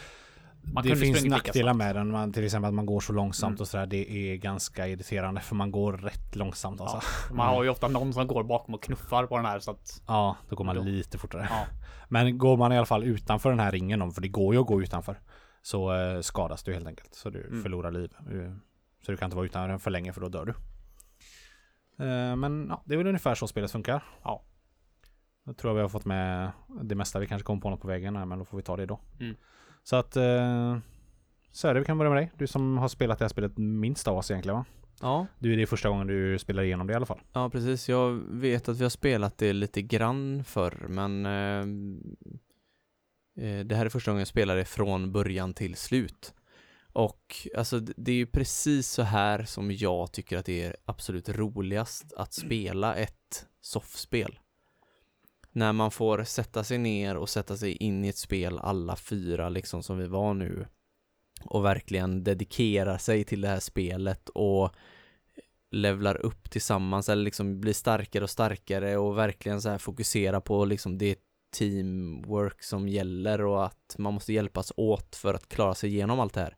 det 0.82 0.97
finns 0.97 1.24
nackdelar 1.24 1.74
med 1.74 1.97
den. 1.97 2.10
Man, 2.10 2.32
till 2.32 2.44
exempel 2.44 2.68
att 2.68 2.74
man 2.74 2.86
går 2.86 3.01
så 3.01 3.12
långsamt 3.12 3.51
Mm. 3.52 3.60
och 3.60 3.68
sådär. 3.68 3.86
Det 3.86 4.10
är 4.32 4.36
ganska 4.36 4.86
irriterande 4.89 5.40
för 5.40 5.55
man 5.55 5.70
går 5.70 5.93
rätt 5.93 6.36
långsamt 6.36 6.80
alltså. 6.80 7.01
Ja, 7.28 7.35
Man 7.35 7.47
har 7.48 7.62
ju 7.62 7.68
ofta 7.68 7.89
någon 7.89 8.12
som 8.12 8.26
går 8.26 8.44
bakom 8.44 8.74
och 8.74 8.82
knuffar 8.82 9.26
på 9.26 9.36
den 9.36 9.47
här 9.47 9.59
så 9.59 9.70
att 9.70 10.02
då 10.48 10.56
går 10.56 10.64
man 10.64 10.76
Då- 10.76 10.82
lite 10.82 11.18
fortare. 11.18 11.47
ja, 11.51 11.66
Men 12.09 12.39
går 12.39 12.56
man 12.56 12.72
i 12.72 12.76
alla 12.76 12.86
fall 12.86 13.05
utanför 13.05 13.51
den 13.51 13.60
här 13.60 13.72
ringen, 13.72 13.98
då, 13.98 14.10
för 14.10 14.20
det 14.22 14.28
går 14.28 14.55
ju 14.55 14.60
att 14.60 14.66
gå 14.66 14.82
utanför. 14.82 15.20
Så 15.62 15.94
eh, 15.94 16.20
skadas 16.20 16.62
du 16.62 16.72
helt 16.74 16.86
enkelt. 16.86 17.14
Så 17.14 17.30
du 17.30 17.47
Mm. 17.47 17.62
förlorar 17.62 17.90
liv. 17.90 18.12
Så 19.05 19.10
du 19.10 19.16
kan 19.16 19.26
inte 19.26 19.36
vara 19.36 19.47
utanför 19.47 19.68
den 19.68 19.78
för 19.78 19.90
länge 19.90 20.12
för 20.12 20.20
då 20.20 20.28
dör 20.28 20.44
du. 20.44 20.55
Eh, 22.05 22.36
Men 22.36 22.66
ja, 22.70 22.82
det 22.85 22.94
är 22.94 22.98
väl 22.98 23.06
ungefär 23.06 23.35
så 23.35 23.47
spelet 23.48 23.70
funkar. 23.72 24.05
Ja. 24.22 24.43
Jag 25.44 25.56
tror 25.56 25.74
vi 25.74 25.80
har 25.80 25.89
fått 25.89 26.05
med 26.05 26.51
det 26.82 26.94
mesta. 26.94 27.18
Vi 27.18 27.26
kanske 27.26 27.47
kommer 27.47 27.60
på 27.60 27.70
något 27.70 27.80
på 27.80 27.89
vägen 27.89 28.16
här, 28.16 28.24
men 28.24 28.39
då 28.39 28.44
får 28.44 28.56
vi 28.56 28.62
ta 28.62 28.76
det 28.76 28.86
då. 28.86 29.01
Mm. 29.20 29.36
Så 29.83 29.97
att... 29.97 30.17
Eh, 30.17 30.79
Söre, 31.53 31.79
vi 31.79 31.85
kan 31.85 31.99
börja 31.99 32.11
med 32.11 32.23
dig. 32.23 32.33
Du 32.39 32.47
som 32.47 32.79
har 32.79 32.89
spelat 32.89 33.19
det 33.19 33.25
här 33.25 33.29
spelet 33.29 33.59
minst 33.59 34.09
av 34.09 34.17
oss 34.17 34.31
egentligen 34.31 34.57
va? 34.59 34.65
Ja, 35.01 35.27
Du, 35.39 35.57
det 35.57 35.63
är 35.63 35.67
första 35.67 35.89
gången 35.89 36.07
du 36.07 36.39
spelar 36.39 36.63
igenom 36.63 36.87
det 36.87 36.93
i 36.93 36.97
alla 36.97 37.07
fall. 37.07 37.21
ja 37.33 37.51
precis. 37.51 37.89
Jag 37.89 38.11
vet 38.31 38.69
att 38.69 38.79
vi 38.79 38.83
har 38.83 38.91
spelat 38.91 39.39
det 39.39 39.53
lite 39.53 39.83
grann 39.83 40.45
förr, 40.45 40.87
men 40.89 41.27
eh, 41.27 41.61
eh, 43.45 43.65
det 43.65 43.77
här 43.77 43.87
är 43.87 43.89
första 43.89 44.11
gången 44.11 44.21
jag 44.21 44.29
spelar 44.29 44.57
det 44.57 44.65
från 44.65 45.13
början 45.13 45.55
till 45.55 45.77
slut. 45.77 46.35
Och 46.93 47.37
alltså 47.57 47.81
det 47.81 48.13
är 48.13 48.17
ju 48.17 48.27
precis 48.27 48.89
så 48.89 49.03
här 49.03 49.45
som 49.45 49.73
jag 49.73 50.13
tycker 50.13 50.37
att 50.39 50.47
det 50.47 50.63
är 50.63 50.77
absolut 50.85 51.29
roligast 51.29 52.13
att 52.13 52.33
spela 52.33 52.95
ett 52.95 53.47
soffspel. 53.61 54.39
När 55.53 55.73
man 55.73 55.91
får 55.91 56.25
sätta 56.25 56.65
sig 56.65 56.79
ner 56.79 57.16
och 57.16 57.29
sätta 57.29 57.57
sig 57.57 57.73
in 57.73 58.05
i 58.05 58.09
ett 58.09 58.16
spel 58.16 58.59
alla 58.59 58.97
fyra 58.97 59.49
liksom 59.49 59.83
som 59.83 59.99
vi 59.99 60.07
var 60.07 60.35
nu 60.35 60.66
och 61.45 61.65
verkligen 61.65 62.25
dedikera 62.25 62.99
sig 62.99 63.25
till 63.25 63.41
det 63.41 63.49
här 63.49 63.61
spelet 63.61 64.29
och 64.29 64.70
levlar 65.70 66.16
upp 66.16 66.51
tillsammans 66.51 67.09
eller 67.09 67.23
liksom 67.23 67.61
blir 67.61 67.73
starkare 67.73 68.25
och 68.25 68.31
starkare 68.31 68.97
och 68.97 69.19
verkligen 69.19 69.62
så 69.62 69.69
här 69.69 69.79
fokusera 69.79 70.41
på 70.41 70.65
liksom 70.65 70.99
det 70.99 71.19
teamwork 71.51 72.62
som 72.62 72.89
gäller 72.89 73.41
och 73.45 73.66
att 73.66 73.97
man 73.99 74.15
måste 74.15 74.33
hjälpas 74.33 74.73
åt 74.77 75.16
för 75.16 75.35
att 75.35 75.49
klara 75.49 75.75
sig 75.75 75.91
igenom 75.91 76.20
allt 76.20 76.35
det 76.35 76.41
här. 76.41 76.57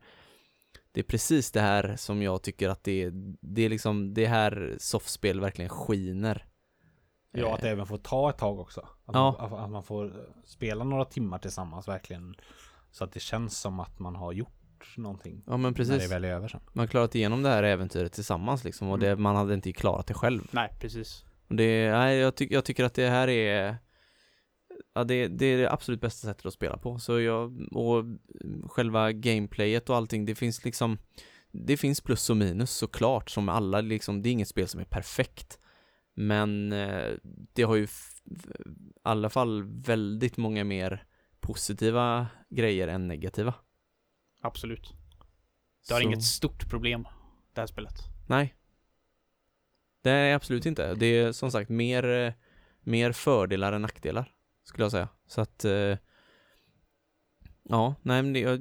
Det 0.93 1.01
är 1.01 1.05
precis 1.05 1.53
det 1.53 1.61
här 1.61 1.97
som 1.97 2.23
jag 2.23 2.43
tycker 2.43 2.69
att 2.69 2.85
det 2.85 3.03
är, 3.03 3.13
det 3.41 3.63
är 3.63 3.69
liksom 3.69 4.15
det 4.15 4.27
här 4.27 4.77
soffspel 4.79 5.41
verkligen 5.41 5.69
skiner. 5.69 6.47
Ja, 7.33 7.55
att 7.55 7.61
det 7.61 7.71
även 7.71 7.87
får 7.87 7.99
ta 7.99 8.31
ett 8.31 8.39
tag 8.39 8.59
också. 8.61 8.81
Att, 8.81 9.15
Ja. 9.15 9.37
man, 9.51 9.61
att- 9.65 9.71
man 9.71 9.83
får 9.83 10.27
spela 10.45 10.85
några 10.85 11.05
timmar 11.05 11.39
tillsammans 11.39 11.89
verkligen. 11.89 12.35
Så 12.91 13.05
att 13.05 13.13
det 13.13 13.21
känns 13.21 13.61
som 13.61 13.81
att 13.81 13.99
man 13.99 14.17
har 14.17 14.33
gjort 14.33 14.95
någonting. 14.97 15.43
Ja 15.47 15.53
men 15.53 15.63
När 15.63 15.71
det 15.71 15.75
precis, 15.77 16.13
väl 16.13 16.25
är 16.25 16.29
över 16.29 16.49
sen. 16.49 16.61
man 16.73 16.83
har 16.83 16.87
klarat 16.87 17.15
igenom 17.15 17.43
det 17.43 17.49
här 17.49 17.63
äventyret 17.63 18.13
tillsammans 18.13 18.65
liksom 18.65 18.89
och 18.91 18.99
det, 18.99 19.17
man 19.17 19.37
hade 19.37 19.55
inte 19.55 19.73
klarat 19.73 20.07
det 20.07 20.15
själv. 20.15 20.49
Nej, 20.51 20.73
precis. 20.81 21.25
Och 21.49 21.55
Det, 21.57 21.91
nej, 21.93 22.17
jag, 22.17 22.35
tyck, 22.35 22.53
jag 22.53 22.65
tycker 22.65 22.85
att 22.85 22.95
det 22.95 23.09
här 23.09 23.29
är 23.29 23.77
Ja, 24.95 25.05
det, 25.05 25.29
det 25.29 25.47
är 25.47 25.59
det 25.59 25.73
absolut 25.73 26.01
bästa 26.01 26.27
sättet 26.29 26.47
att 26.47 26.53
spela 26.53 26.77
på. 26.77 26.99
Så 26.99 27.21
jag, 27.21 27.67
och 27.73 28.05
själva 28.71 29.13
gameplayet 29.13 29.91
och 29.91 29.97
allting, 29.97 30.25
det 30.27 30.35
finns 30.35 30.65
liksom 30.65 30.99
Det 31.53 31.77
finns 31.77 32.01
plus 32.01 32.31
och 32.31 32.37
minus 32.37 32.71
såklart, 32.71 33.31
som 33.31 33.49
alla 33.49 33.81
liksom, 33.81 34.23
det 34.23 34.29
är 34.29 34.33
inget 34.33 34.49
spel 34.49 34.69
som 34.69 34.81
är 34.81 34.85
perfekt. 34.85 35.59
Men 36.27 36.73
eh, 36.73 37.13
det 37.53 37.63
har 37.63 37.77
ju 37.77 37.85
i 37.85 37.89
alla 39.03 39.31
fall 39.31 39.63
väldigt 39.65 40.37
många 40.37 40.65
mer 40.65 41.05
positiva 41.41 42.27
grejer 42.49 42.89
än 42.89 43.09
negativa. 43.09 43.55
Absolut. 44.41 44.93
Det 45.89 45.95
har 45.95 46.01
Så- 46.01 46.07
inget 46.07 46.25
stort 46.25 46.69
problem, 46.71 47.09
det 47.55 47.61
här 47.61 47.67
spelet. 47.67 47.95
Nej. 48.29 48.55
Det 50.03 50.11
är 50.11 50.35
absolut 50.35 50.67
inte. 50.67 50.95
Det 50.95 51.07
är 51.07 51.33
som 51.33 51.51
sagt 51.51 51.71
mer, 51.71 52.05
eh, 52.05 52.33
mer 52.81 53.13
fördelar 53.13 53.73
än 53.73 53.83
nackdelar, 53.83 54.33
skulle 54.65 54.85
jag 54.85 54.91
säga. 54.93 55.09
Så 55.27 55.41
att, 55.41 55.65
eh, 55.65 55.97
ja, 57.63 57.95
nej 58.03 58.23
men 58.23 58.33
det, 58.33 58.41
jag 58.41 58.61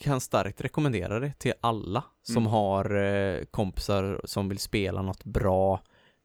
kan 0.00 0.20
starkt 0.20 0.60
rekommendera 0.60 1.20
det 1.20 1.32
till 1.38 1.52
alla 1.60 2.04
som 2.22 2.36
Mm. 2.36 2.46
har 2.52 3.44
kompisar 3.50 4.20
som 4.24 4.48
vill 4.48 4.58
spela 4.58 5.02
något 5.02 5.24
bra, 5.24 5.82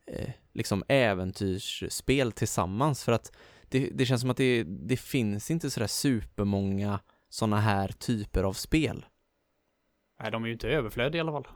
eh, 0.09 0.31
liksom 0.53 0.83
äventyrsspel 0.87 2.31
tillsammans. 2.31 3.03
För 3.03 3.11
att 3.11 3.31
det, 3.69 3.89
det 3.89 4.05
känns 4.05 4.21
som 4.21 4.29
att 4.29 4.37
det, 4.37 4.63
det 4.63 4.97
finns 4.97 5.51
inte 5.51 5.71
sådär 5.71 5.87
supermånga 5.87 6.99
sådana 7.29 7.59
här 7.59 7.87
typer 7.87 8.43
av 8.43 8.53
spel. 8.53 9.05
Nej, 10.19 10.31
de 10.31 10.43
är 10.43 10.47
ju 10.47 10.53
inte 10.53 10.69
överflödiga 10.69 11.19
i 11.19 11.21
alla 11.21 11.31
fall. 11.31 11.47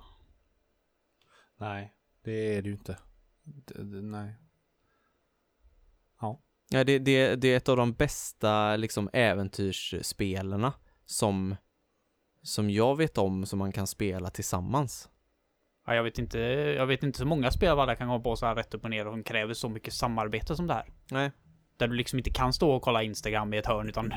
Nej, 1.58 1.94
det 2.24 2.56
är 2.56 2.62
det 2.62 2.68
ju 2.68 2.76
inte. 2.76 2.98
Det, 3.44 3.84
det, 3.84 4.02
nej. 4.02 4.36
Ja, 6.74 6.84
det, 6.84 7.00
det, 7.00 7.36
det 7.36 7.48
är 7.48 7.58
ett 7.58 7.70
av 7.70 7.78
de 7.78 7.94
bästa 7.94 8.76
liksom 8.76 9.10
äventyrsspelarna 9.14 10.74
som, 11.06 11.56
som 12.42 12.70
jag 12.70 12.98
vet 12.98 13.18
om 13.18 13.46
som 13.46 13.60
man 13.60 13.72
kan 13.72 13.88
spela 13.88 14.30
tillsammans. 14.30 15.10
Ja, 15.88 15.96
jag 15.96 16.04
vet 16.04 16.20
inte, 16.20 16.40
jag 16.78 16.86
vet 16.86 17.04
inte 17.04 17.18
så 17.20 17.26
många 17.26 17.52
spel 17.52 17.78
det 17.78 17.96
kan 17.96 18.08
komma 18.08 18.20
på 18.20 18.36
så 18.36 18.46
här 18.46 18.56
rätt 18.56 18.74
upp 18.74 18.84
och 18.84 18.90
ner 18.90 19.08
och 19.08 19.14
som 19.14 19.24
kräver 19.24 19.54
så 19.54 19.70
mycket 19.70 19.94
samarbete 19.94 20.56
som 20.56 20.68
det 20.68 20.74
här. 20.74 20.86
Nej. 21.12 21.32
Där 21.78 21.88
du 21.88 21.96
liksom 21.96 22.20
inte 22.20 22.30
kan 22.30 22.54
stå 22.54 22.72
och 22.72 22.82
kolla 22.82 23.04
Instagram 23.04 23.54
i 23.54 23.58
ett 23.58 23.66
hörn 23.66 23.90
utan 23.90 24.10
du, 24.10 24.16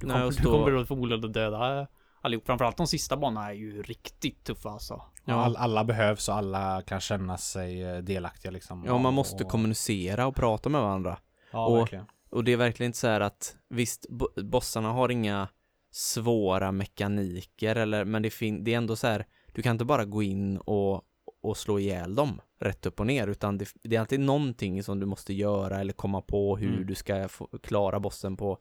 du, 0.00 0.06
Nej, 0.06 0.14
kommer, 0.14 0.24
och 0.24 0.30
du 0.32 0.36
stå- 0.38 0.52
kommer 0.52 0.80
att 0.80 0.88
förmodligen 0.88 1.24
att 1.24 1.34
döda 1.34 1.86
allihop. 2.20 2.46
Framförallt 2.46 2.76
de 2.76 2.86
sista 2.86 3.16
banorna 3.16 3.48
är 3.48 3.52
ju 3.54 3.82
riktigt 3.82 4.44
tuffa 4.44 4.70
alltså. 4.70 5.02
Ja. 5.24 5.34
All, 5.34 5.56
alla 5.56 5.84
behövs 5.84 6.28
och 6.28 6.34
alla 6.34 6.82
kan 6.82 7.00
känna 7.00 7.36
sig 7.38 7.82
eh, 7.82 7.96
delaktiga 7.98 8.50
liksom. 8.50 8.84
Ja, 8.86 8.98
man 8.98 9.14
måste 9.14 9.44
och, 9.44 9.50
kommunicera 9.50 10.26
och 10.26 10.34
prata 10.36 10.68
med 10.68 10.80
varandra. 10.80 11.18
Ja, 11.52 11.66
och- 11.66 11.78
verkligen. 11.78 12.04
Och 12.30 12.44
det 12.44 12.52
är 12.52 12.56
verkligen 12.56 12.88
inte 12.88 12.98
så 12.98 13.06
här 13.08 13.20
att, 13.20 13.56
visst, 13.68 14.06
bo- 14.10 14.42
bossarna 14.44 14.88
har 14.92 15.08
inga 15.08 15.48
svåra 15.90 16.72
mekaniker 16.72 17.76
eller, 17.76 18.04
men 18.04 18.22
det, 18.22 18.30
fin- 18.30 18.64
det 18.64 18.72
är 18.72 18.76
ändå 18.76 18.96
så 18.96 19.06
här, 19.06 19.26
du 19.52 19.62
kan 19.62 19.72
inte 19.74 19.84
bara 19.84 20.04
gå 20.04 20.22
in 20.22 20.56
och, 20.58 21.02
och 21.42 21.56
slå 21.56 21.78
ihjäl 21.78 22.14
dem 22.14 22.40
rätt 22.58 22.86
upp 22.86 23.00
och 23.00 23.06
ner, 23.06 23.26
utan 23.26 23.58
det, 23.58 23.68
det 23.82 23.96
är 23.96 24.00
alltid 24.00 24.20
någonting 24.20 24.82
som 24.82 25.00
du 25.00 25.06
måste 25.06 25.32
göra 25.34 25.80
eller 25.80 25.92
komma 25.92 26.20
på 26.20 26.56
hur 26.56 26.72
Mm. 26.74 26.86
du 26.86 26.94
ska 26.94 27.28
få, 27.28 27.46
klara 27.62 28.00
bossen 28.00 28.36
på, 28.36 28.58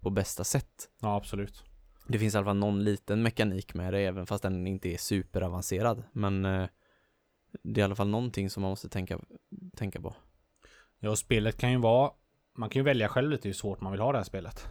på 0.00 0.10
bästa 0.10 0.44
sätt. 0.44 0.88
Ja, 1.00 1.16
absolut. 1.16 1.64
Det 2.06 2.18
finns 2.18 2.34
i 2.34 2.38
alla 2.38 2.44
fall 2.44 2.56
någon 2.56 2.84
liten 2.84 3.22
mekanik 3.22 3.74
med 3.74 3.92
det, 3.94 4.00
även 4.00 4.26
fast 4.26 4.42
den 4.42 4.66
inte 4.66 4.88
är 4.88 4.96
superavancerad. 4.96 6.02
Men 6.12 6.44
eh, 6.44 6.66
det 7.62 7.80
är 7.80 7.82
i 7.82 7.84
alla 7.84 7.94
fall 7.94 8.08
någonting 8.08 8.50
som 8.50 8.60
man 8.60 8.70
måste 8.70 8.88
tänka, 8.88 9.18
tänka 9.76 10.00
på. 10.00 10.14
Ja, 11.00 11.10
och 11.10 11.18
spelet 11.18 11.56
kan 11.58 11.72
ju 11.72 11.78
vara... 11.78 12.10
Man 12.56 12.70
kan 12.70 12.80
ju 12.80 12.84
välja 12.84 13.08
själv 13.08 13.30
lite 13.30 13.48
hur 13.48 13.54
svårt 13.54 13.80
man 13.80 13.92
vill 13.92 14.00
ha 14.00 14.12
det 14.12 14.18
här 14.18 14.24
spelet. 14.24 14.66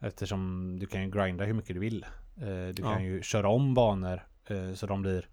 Eftersom 0.00 0.76
du 0.80 0.86
kan 0.86 1.02
ju 1.02 1.10
grinda 1.10 1.44
hur 1.44 1.54
mycket 1.54 1.74
du 1.76 1.80
vill. 1.80 2.06
Eh, 2.36 2.74
Du 2.74 2.82
kan 2.82 2.92
Ja. 2.92 3.00
ju 3.00 3.22
köra 3.22 3.48
om 3.48 3.74
banor 3.74 4.22
så 4.74 4.86
de 4.86 5.02
blir... 5.02 5.28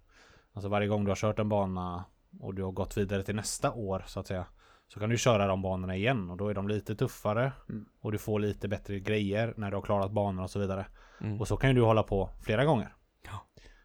Alltså 0.52 0.68
varje 0.68 0.88
gång 0.88 1.04
du 1.04 1.10
har 1.10 1.16
kört 1.16 1.38
en 1.38 1.48
bana 1.48 2.04
och 2.40 2.54
du 2.54 2.62
har 2.62 2.72
gått 2.72 2.96
vidare 2.96 3.22
till 3.22 3.34
nästa 3.34 3.72
år 3.72 4.04
så 4.06 4.20
att 4.20 4.26
säga. 4.26 4.46
Så 4.88 5.00
kan 5.00 5.10
du 5.10 5.18
köra 5.18 5.46
de 5.46 5.62
banorna 5.62 5.96
igen 5.96 6.30
och 6.30 6.36
då 6.36 6.48
är 6.48 6.54
de 6.54 6.68
lite 6.68 6.94
tuffare. 6.94 7.52
Mm. 7.68 7.86
Och 8.00 8.12
du 8.12 8.18
får 8.18 8.40
lite 8.40 8.68
bättre 8.68 9.00
grejer 9.00 9.54
när 9.56 9.70
du 9.70 9.76
har 9.76 9.82
klarat 9.82 10.12
banorna 10.12 10.42
och 10.42 10.50
så 10.50 10.58
vidare. 10.58 10.86
Mm. 11.20 11.40
Och 11.40 11.48
så 11.48 11.56
kan 11.56 11.70
ju 11.70 11.76
du 11.76 11.82
hålla 11.82 12.02
på 12.02 12.30
flera 12.42 12.64
gånger. 12.64 12.94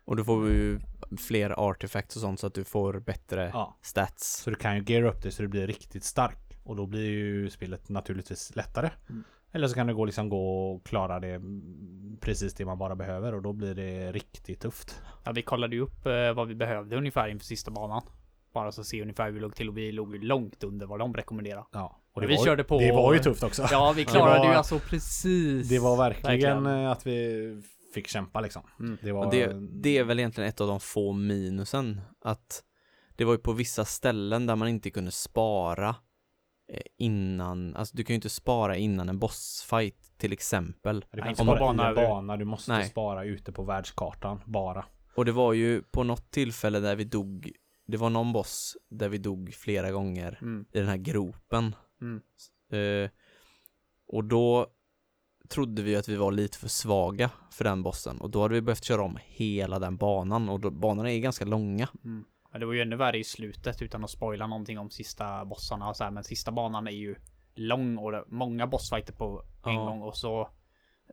Och 0.05 0.15
du 0.15 0.23
får 0.23 0.47
ju 0.47 0.79
fler 1.27 1.49
artefacts 1.49 2.15
och 2.15 2.21
sånt 2.21 2.39
så 2.39 2.47
att 2.47 2.53
du 2.53 2.63
får 2.63 2.99
bättre 2.99 3.51
Ja. 3.53 3.77
stats. 3.81 4.41
Så 4.43 4.49
du 4.49 4.55
kan 4.55 4.75
ju 4.75 4.83
geara 4.87 5.09
upp 5.09 5.23
det 5.23 5.31
så 5.31 5.41
du 5.41 5.47
blir 5.47 5.67
riktigt 5.67 6.03
stark. 6.03 6.59
Och 6.63 6.75
då 6.75 6.85
blir 6.85 7.09
ju 7.09 7.49
spelet 7.49 7.89
naturligtvis 7.89 8.55
lättare. 8.55 8.89
Mm. 9.09 9.23
Eller 9.52 9.68
så 9.68 9.74
kan 9.76 9.88
det 9.88 9.94
gå 9.94 10.06
liksom 10.06 10.30
gå 10.30 10.72
och 10.72 10.86
klara 10.86 11.19
det 11.19 11.28
mm, 11.34 12.18
precis 12.22 12.53
det 12.53 12.65
man 12.65 12.78
bara 12.78 12.95
behöver 12.95 13.34
och 13.34 13.41
då 13.41 13.53
blir 13.53 13.76
det 13.76 14.11
riktigt 14.11 14.60
tufft. 14.61 15.02
Ja, 15.26 15.32
vi 15.32 15.41
kollade 15.41 15.76
ju 15.76 15.82
upp 15.82 16.06
eh, 16.06 16.34
vad 16.34 16.48
vi 16.48 16.56
behövde 16.56 16.95
ungefär 16.98 17.28
inför 17.28 17.45
sista 17.45 17.72
banan. 17.72 18.02
Bara 18.53 18.72
så 18.72 18.82
att 18.82 18.88
se 18.88 19.02
ungefär 19.02 19.26
hur 19.26 19.32
vi 19.34 19.40
låg 19.40 19.56
till 19.56 19.69
och 19.69 19.78
vi 19.78 19.91
låg 19.91 20.15
ju 20.15 20.22
långt 20.22 20.64
under 20.64 20.86
vad 20.86 20.99
de 20.99 21.14
rekommenderar. 21.14 21.65
Ja. 21.72 22.02
Och 22.14 22.22
Men 22.22 22.30
vi 22.30 22.36
var, 22.36 22.45
körde 22.45 22.64
på- 22.64 22.80
Det 22.80 22.91
var 22.91 23.14
ju 23.14 23.19
tufft 23.19 23.44
också. 23.44 23.68
Ja, 23.72 23.94
vi 23.95 24.03
Det 24.06 24.11
klarade 24.11 24.40
var- 24.40 24.45
ju 24.45 24.53
alltså 24.53 24.80
precis. 24.80 25.69
Det 25.69 25.80
var 25.80 25.98
verkligen, 25.98 26.32
Verkligen. 26.64 26.65
eh, 26.84 26.91
att 26.91 27.07
vi 27.07 27.61
fick 27.94 28.07
kämpa 28.07 28.41
liksom. 28.41 28.61
Mm. 28.80 28.98
Det 29.02 29.11
var... 29.11 29.32
Det, 29.32 29.53
det 29.72 29.98
är 29.98 30.03
väl 30.03 30.19
egentligen 30.19 30.49
ett 30.49 30.61
av 30.61 30.68
de 30.68 30.80
få 30.80 31.11
minusen. 31.14 32.02
Att 32.22 32.64
det 33.15 33.26
var 33.26 33.34
ju 33.34 33.40
på 33.40 33.53
vissa 33.53 33.86
ställen 33.86 34.45
där 34.45 34.56
man 34.56 34.68
inte 34.68 34.90
kunde 34.90 35.11
spara 35.11 35.95
innan, 36.98 37.76
alltså 37.76 37.98
du 37.98 38.03
kan 38.03 38.14
ju 38.14 38.15
inte 38.15 38.30
spara 38.30 38.77
innan 38.77 39.10
en 39.10 39.19
bossfight 39.19 40.18
till 40.18 40.34
exempel. 40.34 41.06
Det 41.11 41.22
finns 41.23 41.39
inte 41.39 41.45
bara 41.45 41.60
bana, 41.60 41.94
bana. 41.94 42.38
Du 42.38 42.45
måste 42.45 42.72
Nej. 42.72 42.85
spara 42.89 43.23
ute 43.23 43.52
på 43.52 43.64
världskartan. 43.64 44.41
Bara. 44.45 44.85
Och 45.15 45.26
det 45.26 45.31
var 45.31 45.53
ju 45.53 45.81
på 45.84 46.03
något 46.03 46.31
tillfälle 46.31 46.80
där 46.80 46.95
vi 46.95 47.03
dog, 47.03 47.52
det 47.88 47.98
var 47.98 48.10
någon 48.10 48.34
boss 48.34 48.77
där 48.89 49.10
vi 49.10 49.18
dog 49.18 49.53
flera 49.53 49.91
gånger 49.91 50.38
Mm. 50.41 50.65
i 50.72 50.80
den 50.80 50.88
här 50.88 50.98
gropen. 50.98 51.76
Mm. 52.02 52.22
Eh, 52.72 53.10
och 54.07 54.23
då 54.23 54.68
trodde 55.49 55.81
vi 55.81 55.95
att 55.95 56.07
vi 56.07 56.15
var 56.15 56.31
lite 56.31 56.57
för 56.57 56.68
svaga 56.68 57.30
för 57.52 57.64
den 57.64 57.84
bossen 57.84 58.22
och 58.22 58.30
då 58.30 58.41
hade 58.41 58.53
vi 58.53 58.61
behövt 58.61 58.84
köra 58.84 59.02
om 59.02 59.18
hela 59.26 59.80
den 59.80 59.98
banan 59.98 60.49
och 60.49 60.60
då, 60.60 60.69
banorna 60.69 61.11
är 61.11 61.19
ganska 61.19 61.45
långa. 61.45 61.88
Mm. 62.03 62.26
Ja, 62.57 62.59
det 62.59 62.65
var 62.65 62.73
ju 62.73 62.81
ännu 62.81 62.95
värre 62.95 63.17
i 63.17 63.23
slutet 63.23 63.81
utan 63.81 64.03
att 64.03 64.09
spoila 64.09 64.47
någonting 64.47 64.79
om 64.79 64.89
sista 64.89 65.45
bossarna 65.45 65.89
och 65.89 65.95
så 65.97 66.03
här, 66.03 66.11
men 66.11 66.23
sista 66.23 66.51
banan 66.51 66.88
är 66.88 66.91
ju 66.91 67.15
lång 67.55 67.97
och 67.97 68.11
det, 68.11 68.23
många 68.27 68.67
bossfighter 68.67 69.13
på 69.13 69.43
en 69.65 69.73
Ja. 69.73 69.85
gång 69.85 70.01
och 70.01 70.17
så 70.17 70.49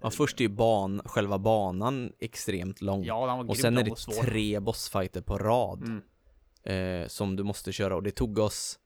Ja, 0.02 0.10
först 0.10 0.40
är 0.40 0.44
ju 0.44 0.48
ban, 0.48 1.02
själva 1.04 1.38
banan 1.38 2.12
extremt 2.20 2.80
lång. 2.80 3.04
ja, 3.04 3.26
den 3.26 3.36
var 3.38 3.48
och 3.48 3.56
sen 3.56 3.78
är 3.78 3.82
det 3.84 3.90
och 3.90 3.98
tre 3.98 4.60
bossfighter 4.60 5.20
på 5.20 5.38
rad 5.38 5.82
Mm. 5.82 7.02
eh, 7.02 7.08
som 7.08 7.36
du 7.36 7.42
måste 7.42 7.72
köra 7.72 7.96
och 7.96 8.02
det 8.02 8.10
tog 8.10 8.38
oss, 8.38 8.78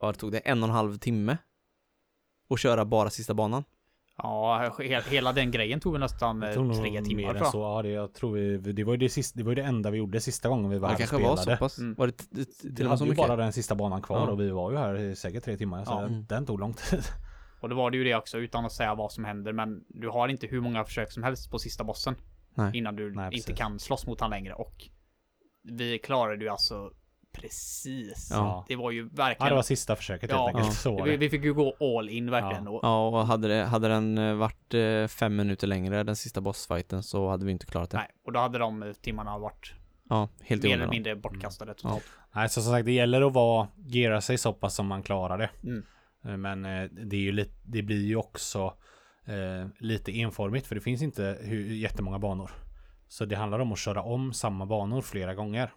ja 0.00 0.12
det 0.12 0.18
tog 0.18 0.32
det 0.32 0.38
en 0.38 0.62
och 0.62 0.68
en 0.68 0.74
halv 0.74 0.98
timme 0.98 1.36
att 2.50 2.60
köra 2.60 2.84
bara 2.84 3.10
sista 3.10 3.34
banan. 3.34 3.64
Ja, 4.16 4.72
he- 4.78 5.10
hela 5.10 5.32
den 5.32 5.50
grejen 5.50 5.80
tog 5.80 6.00
nästan 6.00 6.42
eh, 6.42 6.48
tre 6.52 7.02
timmar 7.02 7.14
mer 7.16 7.28
än 7.28 7.30
tror 7.34 7.36
jag. 7.36 7.52
så. 7.52 7.58
Ja, 7.60 7.82
det, 7.82 7.88
jag 7.88 8.14
tror 8.14 8.32
vi, 8.32 8.58
det 8.72 8.84
var 8.84 8.92
ju 8.92 8.96
det, 8.98 9.08
sista, 9.08 9.38
det 9.38 9.44
var 9.44 9.50
ju 9.50 9.54
det 9.54 9.62
enda 9.62 9.90
vi 9.90 9.98
gjorde 9.98 10.20
sista 10.20 10.48
gången 10.48 10.70
vi 10.70 10.78
var 10.78 10.88
Det 10.88 10.94
här 10.94 11.04
och 11.04 11.08
kanske 11.10 11.28
var 11.28 11.36
så 11.36 11.42
spelade. 11.42 11.58
pass. 11.60 11.78
Mm. 11.78 11.94
Var 11.94 12.06
det 12.06 12.14
Vi 12.30 12.44
till 12.44 12.70
och 12.72 12.78
med 12.78 12.86
hade 12.86 12.98
så 12.98 13.04
ju 13.04 13.10
mycket? 13.10 13.26
bara 13.28 13.36
den 13.36 13.52
sista 13.52 13.74
banan 13.74 14.02
kvar 14.02 14.18
Ja. 14.18 14.30
och 14.32 14.40
vi 14.40 14.50
var 14.50 14.70
ju 14.70 14.76
här 14.78 14.94
i 15.00 15.16
säkert 15.16 15.44
tre 15.44 15.56
timmar. 15.56 15.84
Så 15.84 15.92
Ja. 15.92 16.08
den, 16.28 16.46
tog 16.46 16.60
lång 16.60 16.74
tid. 16.74 17.02
Och 17.60 17.68
då 17.68 17.76
var 17.76 17.90
det 17.90 17.96
ju 17.96 18.04
det 18.04 18.14
också 18.14 18.38
utan 18.38 18.64
att 18.64 18.72
säga 18.72 18.94
vad 18.94 19.12
som 19.12 19.24
händer. 19.24 19.52
Men 19.52 19.84
du 19.88 20.08
har 20.08 20.28
inte 20.28 20.46
hur 20.46 20.60
många 20.60 20.84
försök 20.84 21.12
som 21.12 21.22
helst 21.22 21.50
på 21.50 21.58
sista 21.58 21.84
bossen. 21.84 22.14
Nej. 22.54 22.70
Innan 22.78 22.96
du 22.96 23.14
Nej, 23.14 23.34
inte 23.36 23.52
kan 23.52 23.78
slåss 23.78 24.06
mot 24.06 24.20
han 24.20 24.30
längre. 24.30 24.54
Och 24.54 24.74
vi 25.62 25.98
klarade 25.98 26.44
ju 26.44 26.48
alltså 26.50 26.90
precis. 27.34 28.28
Ja. 28.32 28.64
Det 28.68 28.76
var 28.76 28.90
ju 28.90 29.00
Ja, 29.02 29.08
verkligen. 29.12 29.48
det 29.50 29.54
var 29.54 29.62
sista 29.62 29.96
försöket 29.96 30.30
Ja. 30.30 30.46
helt 30.46 30.56
enkelt. 30.58 30.84
Ja. 30.84 31.04
Vi, 31.04 31.16
vi 31.16 31.30
fick 31.30 31.44
ju 31.44 31.54
gå 31.54 31.76
all 31.98 32.08
in 32.08 32.30
verkligen. 32.30 32.64
Ja. 32.64 32.70
Och, 32.70 32.80
Ja, 32.82 33.08
och 33.08 33.26
hade, 33.26 33.48
det, 33.48 33.64
hade 33.64 33.88
den 33.88 34.18
eh, 34.18 34.34
varit 34.34 34.74
eh, 34.74 35.06
fem 35.06 35.36
minuter 35.36 35.66
längre, 35.66 36.02
den 36.02 36.16
sista 36.16 36.40
bossfighten, 36.40 37.02
så 37.02 37.28
hade 37.28 37.46
vi 37.46 37.52
inte 37.52 37.66
klarat 37.66 37.90
det. 37.90 37.96
Nej, 37.96 38.08
och 38.26 38.32
då 38.32 38.40
hade 38.40 38.58
de 38.58 38.94
timmarna 39.02 39.38
varit 39.38 39.72
Ja, 40.08 40.28
helt 40.42 40.62
mer 40.62 40.74
eller 40.74 40.86
mindre 40.88 41.16
bortkastade 41.16 41.74
totalt. 41.74 42.04
Nej, 42.34 42.48
så 42.48 42.62
som 42.62 42.72
sagt, 42.72 42.84
det 42.86 42.92
gäller 42.92 43.22
att 43.26 43.32
vara, 43.32 43.68
gera 43.86 44.20
sig 44.20 44.38
så 44.38 44.52
pass 44.52 44.74
som 44.74 44.86
man 44.86 45.02
klarar 45.02 45.38
det. 45.38 45.50
Mm. 45.62 45.84
Eh, 46.24 46.36
Men 46.36 46.62
det 47.08 47.16
är 47.16 47.20
ju 47.20 47.32
lite, 47.32 47.52
det 47.64 47.82
blir 47.82 48.06
ju 48.06 48.16
också 48.16 48.74
eh, 49.26 49.68
lite 49.78 50.12
enformigt 50.20 50.66
för 50.66 50.74
det 50.74 50.80
finns 50.80 51.02
inte 51.02 51.38
hur, 51.40 51.74
jättemånga 51.74 52.18
banor. 52.18 52.50
Så 53.08 53.24
det 53.24 53.36
handlar 53.36 53.58
om 53.58 53.72
att 53.72 53.78
köra 53.78 54.02
om 54.02 54.32
samma 54.32 54.66
banor 54.66 55.02
flera 55.02 55.34
gånger. 55.34 55.72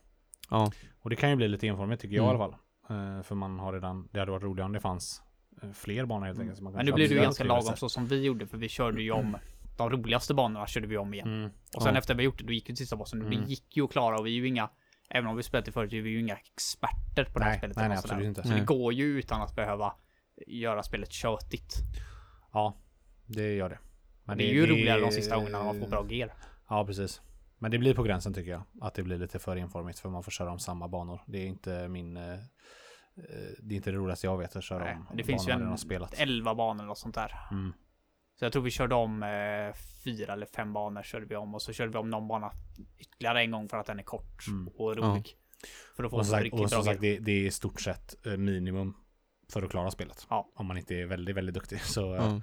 Ja, 0.50 0.72
Och 1.08 1.10
det 1.10 1.16
kan 1.16 1.30
ju 1.30 1.36
bli 1.36 1.48
lite 1.48 1.68
enformigt 1.68 2.02
tycker 2.02 2.16
jag 2.16 2.26
Mm. 2.26 2.42
i 2.42 2.44
alla 2.44 2.52
fall. 2.52 3.18
Eh, 3.18 3.24
för 3.24 3.36
man 3.36 3.60
har 3.60 3.74
redan, 3.74 4.10
det 4.12 4.20
hade 4.20 4.32
varit 4.32 4.44
roligare 4.44 4.66
om 4.66 4.74
det 4.74 4.80
fanns 4.80 5.22
eh, 5.62 5.72
fler 5.72 6.06
banor 6.06 6.26
helt 6.26 6.40
enkelt. 6.40 6.58
så 6.58 6.64
man 6.64 6.74
kan 6.74 6.78
Men 6.78 6.86
nu 6.86 6.92
blev 6.92 7.10
det 7.10 7.16
ju 7.16 7.22
ganska 7.22 7.44
lagom 7.44 7.76
så 7.76 7.90
som 7.90 8.08
vi 8.08 8.24
gjorde. 8.24 8.48
För 8.48 8.58
vi 8.58 8.70
körde 8.70 9.02
ju 9.02 9.12
om 9.12 9.38
de 9.78 9.90
roligaste 9.90 10.34
banorna 10.34 10.68
körde 10.68 10.88
vi 10.88 10.98
om 10.98 11.14
igen. 11.14 11.28
Mm. 11.28 11.50
Och 11.76 11.84
sen 11.84 11.94
Ja. 11.94 12.00
efter 12.00 12.16
vi 12.16 12.24
gjort 12.24 12.38
det, 12.38 12.44
då 12.44 12.54
gick 12.54 12.66
till 12.66 12.78
sista 12.78 12.96
bossen. 12.96 13.22
Mm. 13.22 13.30
Vi 13.30 13.50
gick 13.50 13.78
ju 13.78 13.84
att 13.84 13.92
klara 13.92 14.16
och 14.20 14.26
vi 14.26 14.30
är 14.32 14.36
ju 14.36 14.48
inga, 14.48 14.70
även 15.10 15.28
om 15.30 15.36
vi 15.36 15.44
spelat 15.44 15.66
det 15.66 15.72
förut, 15.72 15.94
är 15.94 16.02
vi 16.02 16.10
ju 16.10 16.20
inga 16.20 16.36
experter 16.36 17.26
på 17.34 17.40
det 17.40 17.46
här 17.46 17.52
Nej, 17.52 17.58
spelet. 17.60 17.78
nej, 17.78 17.90
nej 17.90 17.98
absolut 17.98 18.26
inte. 18.28 18.44
Så 18.44 18.50
Nej. 18.50 18.60
det 18.60 18.66
går 18.66 18.94
ju 18.94 19.04
utan 19.06 19.42
att 19.42 19.56
behöva 19.56 19.94
göra 20.48 20.84
spelet 20.84 21.12
tjötigt. 21.12 21.74
Ja, 22.54 22.78
det 23.26 23.54
gör 23.56 23.70
det. 23.70 23.80
Men 24.24 24.38
det 24.38 24.44
är 24.50 24.54
ju 24.54 24.66
roligare 24.68 25.00
de 25.02 25.12
sista 25.12 25.36
gångerna 25.36 25.64
man 25.64 25.80
får 25.80 25.88
bra 25.88 26.06
gear. 26.10 26.34
Ja, 26.70 26.86
precis. 26.86 27.22
Men 27.60 27.72
det 27.72 27.78
blir 27.78 27.94
på 27.94 28.04
gränsen 28.04 28.34
tycker 28.34 28.52
jag. 28.52 28.62
Att 28.82 28.94
det 28.94 29.04
blir 29.04 29.18
lite 29.18 29.40
för 29.40 29.56
enformigt 29.56 30.00
för 30.00 30.10
man 30.10 30.24
får 30.24 30.32
köra 30.32 30.52
om 30.52 30.60
samma 30.60 30.88
banor. 30.88 31.22
Det 31.28 31.38
är 31.38 31.46
inte 31.46 31.88
min... 31.88 32.18
eh, 32.18 32.34
eh, 32.34 32.40
Det 33.60 33.74
är 33.74 33.78
inte 33.78 33.92
det 33.92 33.98
roligaste 33.98 34.28
jag 34.28 34.38
vet 34.38 34.56
att 34.56 34.64
köra 34.64 34.84
Nej, 34.84 34.98
om 35.10 35.18
det 35.18 35.24
finns 35.24 35.48
ju 35.48 35.52
en 35.52 35.78
spelat. 35.78 36.14
11 36.18 36.56
banor 36.56 36.90
och 36.90 36.98
sånt 36.98 37.16
där. 37.16 37.32
Mm. 37.52 37.74
Så 38.40 38.46
jag 38.46 38.52
tror 38.54 38.64
vi 38.64 38.72
körde 38.72 38.96
om 38.96 39.24
eh, 39.24 39.74
fyra 40.04 40.34
eller 40.34 40.46
fem 40.46 40.74
banor 40.74 41.04
körde 41.04 41.26
vi 41.26 41.36
om 41.36 41.56
och 41.56 41.62
så 41.62 41.74
körde 41.74 41.92
vi 41.92 41.98
om 41.98 42.10
någon 42.10 42.28
bana 42.28 42.52
ytterligare 42.98 43.42
en 43.42 43.52
gång 43.52 43.70
för 43.70 43.78
att 43.78 43.86
den 43.86 44.00
är 44.00 44.04
kort 44.04 44.48
Mm. 44.48 44.68
och 44.68 44.98
rolig. 44.98 45.36
För 45.96 46.04
att 46.04 46.10
få 46.12 46.18
Och 46.18 46.26
som 46.26 46.36
en 46.38 46.44
sagt, 46.44 46.54
och 46.62 46.70
som 46.70 46.84
sagt 46.84 47.02
det, 47.02 47.20
det 47.20 47.32
är 47.32 47.46
i 47.46 47.52
stort 47.52 47.82
sett 47.82 48.26
eh, 48.26 48.38
minimum 48.38 48.94
för 49.54 49.64
att 49.64 49.72
klara 49.72 49.92
spelet. 49.92 50.28
Ja. 50.30 50.52
Om 50.56 50.66
man 50.66 50.78
inte 50.78 50.96
är 50.96 51.06
väldigt, 51.06 51.36
väldigt 51.36 51.56
duktig. 51.56 51.82
Så 51.96 52.16
ja. 52.16 52.42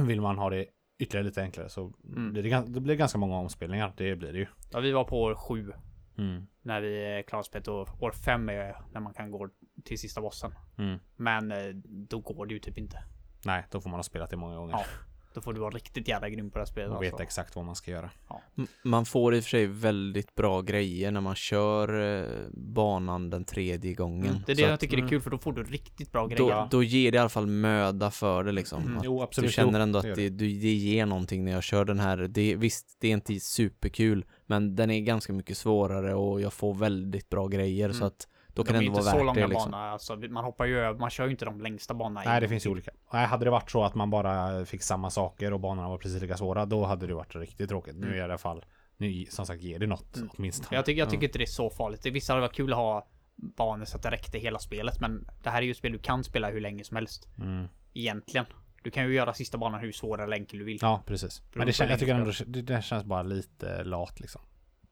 vill 0.06 0.20
man 0.20 0.38
ha 0.38 0.50
det 0.50 0.66
ytterligare 1.04 1.24
lite 1.26 1.42
enklare 1.42 1.68
så 1.68 1.92
Mm. 2.04 2.32
blir 2.32 2.42
det, 2.42 2.64
det 2.66 2.80
blir 2.80 2.94
ganska 2.94 3.18
många 3.18 3.36
omspelningar. 3.36 3.92
Det 3.96 4.16
blir 4.16 4.32
det 4.32 4.38
ju. 4.38 4.46
Ja, 4.72 4.80
vi 4.80 4.92
var 4.92 5.04
på 5.04 5.22
år 5.22 5.34
sju 5.34 5.72
Mm. 6.18 6.46
när 6.62 6.80
vi 6.80 7.16
eh, 7.18 7.22
klarade 7.22 7.46
spelet 7.46 7.68
och 7.68 8.02
år 8.02 8.10
fem 8.12 8.48
är 8.48 8.76
när 8.92 9.00
man 9.00 9.14
kan 9.14 9.30
gå 9.30 9.48
till 9.84 9.98
sista 9.98 10.20
bossen. 10.20 10.54
Mm. 10.78 10.98
Men 11.16 11.52
eh, 11.52 11.74
då 11.84 12.18
går 12.18 12.46
det 12.46 12.54
ju 12.54 12.60
typ 12.60 12.78
inte. 12.78 13.02
Nej, 13.44 13.64
då 13.70 13.80
får 13.80 13.90
man 13.90 13.98
ha 13.98 14.02
spelat 14.04 14.30
det 14.30 14.36
många 14.36 14.56
gånger. 14.56 14.72
Ja, 14.72 14.84
Då 15.34 15.40
får 15.40 15.52
du 15.52 15.60
vara 15.60 15.70
riktigt 15.70 16.08
jävla 16.08 16.28
grym 16.28 16.50
på 16.50 16.58
det 16.58 16.60
här 16.60 16.66
spelet. 16.66 16.88
Och 16.90 16.96
alltså. 16.96 17.10
veta 17.12 17.22
exakt 17.22 17.56
vad 17.56 17.64
man 17.64 17.74
ska 17.76 17.90
göra. 17.90 18.10
M- 18.58 18.66
Man 18.82 19.04
får 19.06 19.34
i 19.34 19.40
och 19.40 19.42
för 19.44 19.50
sig 19.50 19.66
väldigt 19.66 20.34
bra 20.34 20.60
grejer 20.62 21.10
när 21.10 21.20
man 21.20 21.34
kör 21.34 22.18
eh, 22.22 22.28
banan 22.52 23.30
den 23.30 23.44
tredje 23.44 23.94
gången. 23.94 24.26
Mm, 24.30 24.42
det 24.46 24.52
är 24.52 24.56
det 24.56 24.62
Så 24.62 24.66
jag 24.66 24.72
att 24.74 24.80
tycker 24.80 24.94
är 24.96 24.98
mm. 24.98 25.08
kul 25.08 25.20
för 25.20 25.30
då 25.30 25.38
får 25.38 25.52
du 25.52 25.62
riktigt 25.62 26.12
bra 26.12 26.22
då, 26.22 26.28
grejer. 26.28 26.68
då 26.70 26.82
ger 26.82 27.12
det 27.12 27.16
i 27.16 27.18
alla 27.18 27.28
fall 27.28 27.46
möda 27.46 28.10
för 28.10 28.44
det 28.44 28.52
liksom. 28.52 28.82
Mm. 28.82 28.98
Att 28.98 29.04
Jo, 29.04 29.16
du 29.18 29.22
absolut. 29.24 29.52
känner 29.52 29.78
Jo, 29.78 29.82
ändå 29.82 29.98
att 29.98 30.04
det, 30.04 30.28
du, 30.28 30.48
det 30.48 30.72
ger 30.74 31.06
någonting 31.06 31.44
när 31.44 31.52
jag 31.52 31.62
kör 31.62 31.84
den 31.84 32.00
här. 32.00 32.16
Det, 32.16 32.56
visst, 32.56 32.96
det 33.00 33.08
är 33.08 33.12
inte 33.12 33.40
superkul, 33.40 34.24
men 34.46 34.76
den 34.76 34.90
är 34.90 35.00
ganska 35.00 35.32
mycket 35.32 35.56
svårare 35.56 36.14
och 36.14 36.40
jag 36.40 36.52
får 36.52 36.74
väldigt 36.74 37.28
bra 37.28 37.46
grejer 37.46 37.88
så 37.92 37.96
Mm. 37.96 38.06
att 38.06 38.28
då 38.54 38.62
De 38.62 38.66
kan 38.66 38.76
är 38.76 38.80
det 38.80 38.86
ändå 38.86 38.98
inte 38.98 39.04
vara 39.04 39.12
så 39.12 39.16
värt 39.18 39.26
långa 39.26 39.40
det 39.40 39.46
liksom. 39.46 39.70
banor. 39.70 39.86
Alltså, 39.86 40.16
man 40.16 40.44
hoppar 40.44 40.64
ju 40.64 40.94
man 40.94 41.10
kör 41.10 41.24
ju 41.24 41.30
inte 41.30 41.44
de 41.44 41.60
längsta 41.60 41.94
banorna. 41.94 42.22
Nej, 42.26 42.40
det 42.40 42.48
finns 42.48 42.66
ju 42.66 42.70
olika. 42.70 42.90
Nej, 43.12 43.26
hade 43.26 43.44
det 43.44 43.50
varit 43.50 43.70
så 43.70 43.84
att 43.84 43.94
man 43.94 44.10
bara 44.10 44.64
fick 44.64 44.82
samma 44.82 45.10
saker 45.10 45.52
och 45.52 45.60
banorna 45.60 45.88
var 45.88 45.98
precis 45.98 46.22
lika 46.22 46.36
svåra, 46.36 46.66
då 46.66 46.84
hade 46.84 47.06
det 47.06 47.14
varit 47.14 47.36
riktigt 47.36 47.68
tråkigt. 47.68 47.94
Nu 47.96 48.06
Mm. 48.06 48.08
är 48.08 48.14
det 48.14 48.20
i 48.20 48.22
alla 48.24 48.38
fall, 48.38 48.64
nu 48.96 49.24
som 49.24 49.46
sagt 49.46 49.62
ger 49.62 49.78
det 49.78 49.86
något 49.86 50.16
Mm. 50.16 50.30
åtminstone. 50.36 50.76
Jag 50.76 50.84
tycker, 50.84 50.98
jag 50.98 51.06
Ja. 51.06 51.10
tycker 51.10 51.26
inte 51.26 51.38
det 51.38 51.44
är 51.44 51.46
så 51.46 51.70
farligt. 51.70 52.02
Det- 52.02 52.10
Vissa 52.10 52.32
hade 52.32 52.40
varit 52.40 52.54
kul 52.56 52.72
att 52.72 52.78
ha 52.78 53.06
banor 53.36 53.84
så 53.84 53.96
att 53.96 54.02
det 54.02 54.10
räckte 54.10 54.38
hela 54.38 54.58
spelet. 54.58 55.00
Men 55.00 55.28
det 55.42 55.50
här 55.50 55.58
är 55.58 55.62
ju 55.66 55.70
ett 55.70 55.76
spel 55.76 55.92
du 55.92 55.98
kan 55.98 56.24
spela 56.24 56.50
hur 56.50 56.60
länge 56.60 56.84
som 56.84 56.96
helst. 56.96 57.28
Mm. 57.38 57.66
Egentligen. 57.94 58.46
Du 58.82 58.90
kan 58.90 59.04
ju 59.06 59.14
göra 59.14 59.34
sista 59.34 59.58
banan 59.58 59.80
hur 59.80 59.92
svår 59.92 60.22
eller 60.22 60.36
enkel 60.36 60.58
du 60.58 60.64
vill. 60.64 60.78
Ja, 60.80 61.02
precis. 61.06 61.42
Men 61.52 61.66
det, 61.66 61.72
på 61.72 61.76
kän, 61.76 61.86
hur 61.86 61.92
jag 61.92 62.00
tycker 62.00 62.14
ändå 62.14 62.32
det, 62.46 62.62
det 62.62 62.82
känns 62.84 63.04
bara 63.04 63.22
lite 63.22 63.84
lat 63.84 64.20
liksom. 64.20 64.42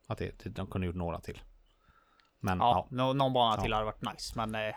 Att 0.09 0.19
det, 0.19 0.39
det, 0.45 0.51
de 0.51 0.67
kunde 0.67 0.87
gjort 0.87 0.97
några 0.97 1.21
till. 1.21 1.43
Men 2.45 2.59
Ja, 2.59 2.87
ja. 2.91 2.97
nå- 2.97 3.13
någon 3.13 3.33
bana 3.33 3.57
Ja. 3.57 3.63
till 3.63 3.73
hade 3.73 3.85
varit 3.85 4.03
nice. 4.03 4.33
Men 4.37 4.55
eh, 4.55 4.75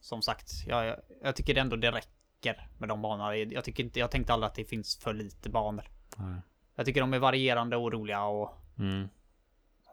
som 0.00 0.22
sagt, 0.22 0.50
jag, 0.66 0.86
jag, 0.86 0.96
jag 1.22 1.36
tycker 1.36 1.56
ändå 1.56 1.76
det 1.76 1.90
räcker 1.92 2.68
med 2.78 2.88
de 2.88 3.02
banorna. 3.02 3.36
Jag, 3.36 3.64
tycker 3.64 3.84
inte, 3.84 3.98
jag 3.98 4.10
tänkte 4.10 4.32
aldrig 4.32 4.46
att 4.48 4.54
det 4.54 4.64
finns 4.64 4.98
för 4.98 5.14
lite 5.14 5.50
banor. 5.50 5.84
Nej. 6.16 6.40
Jag 6.74 6.86
tycker 6.86 7.00
de 7.00 7.14
är 7.14 7.18
varierande 7.18 7.76
och 7.76 7.92
roliga 7.92 8.22
och 8.24 8.62
Mm, 8.78 9.08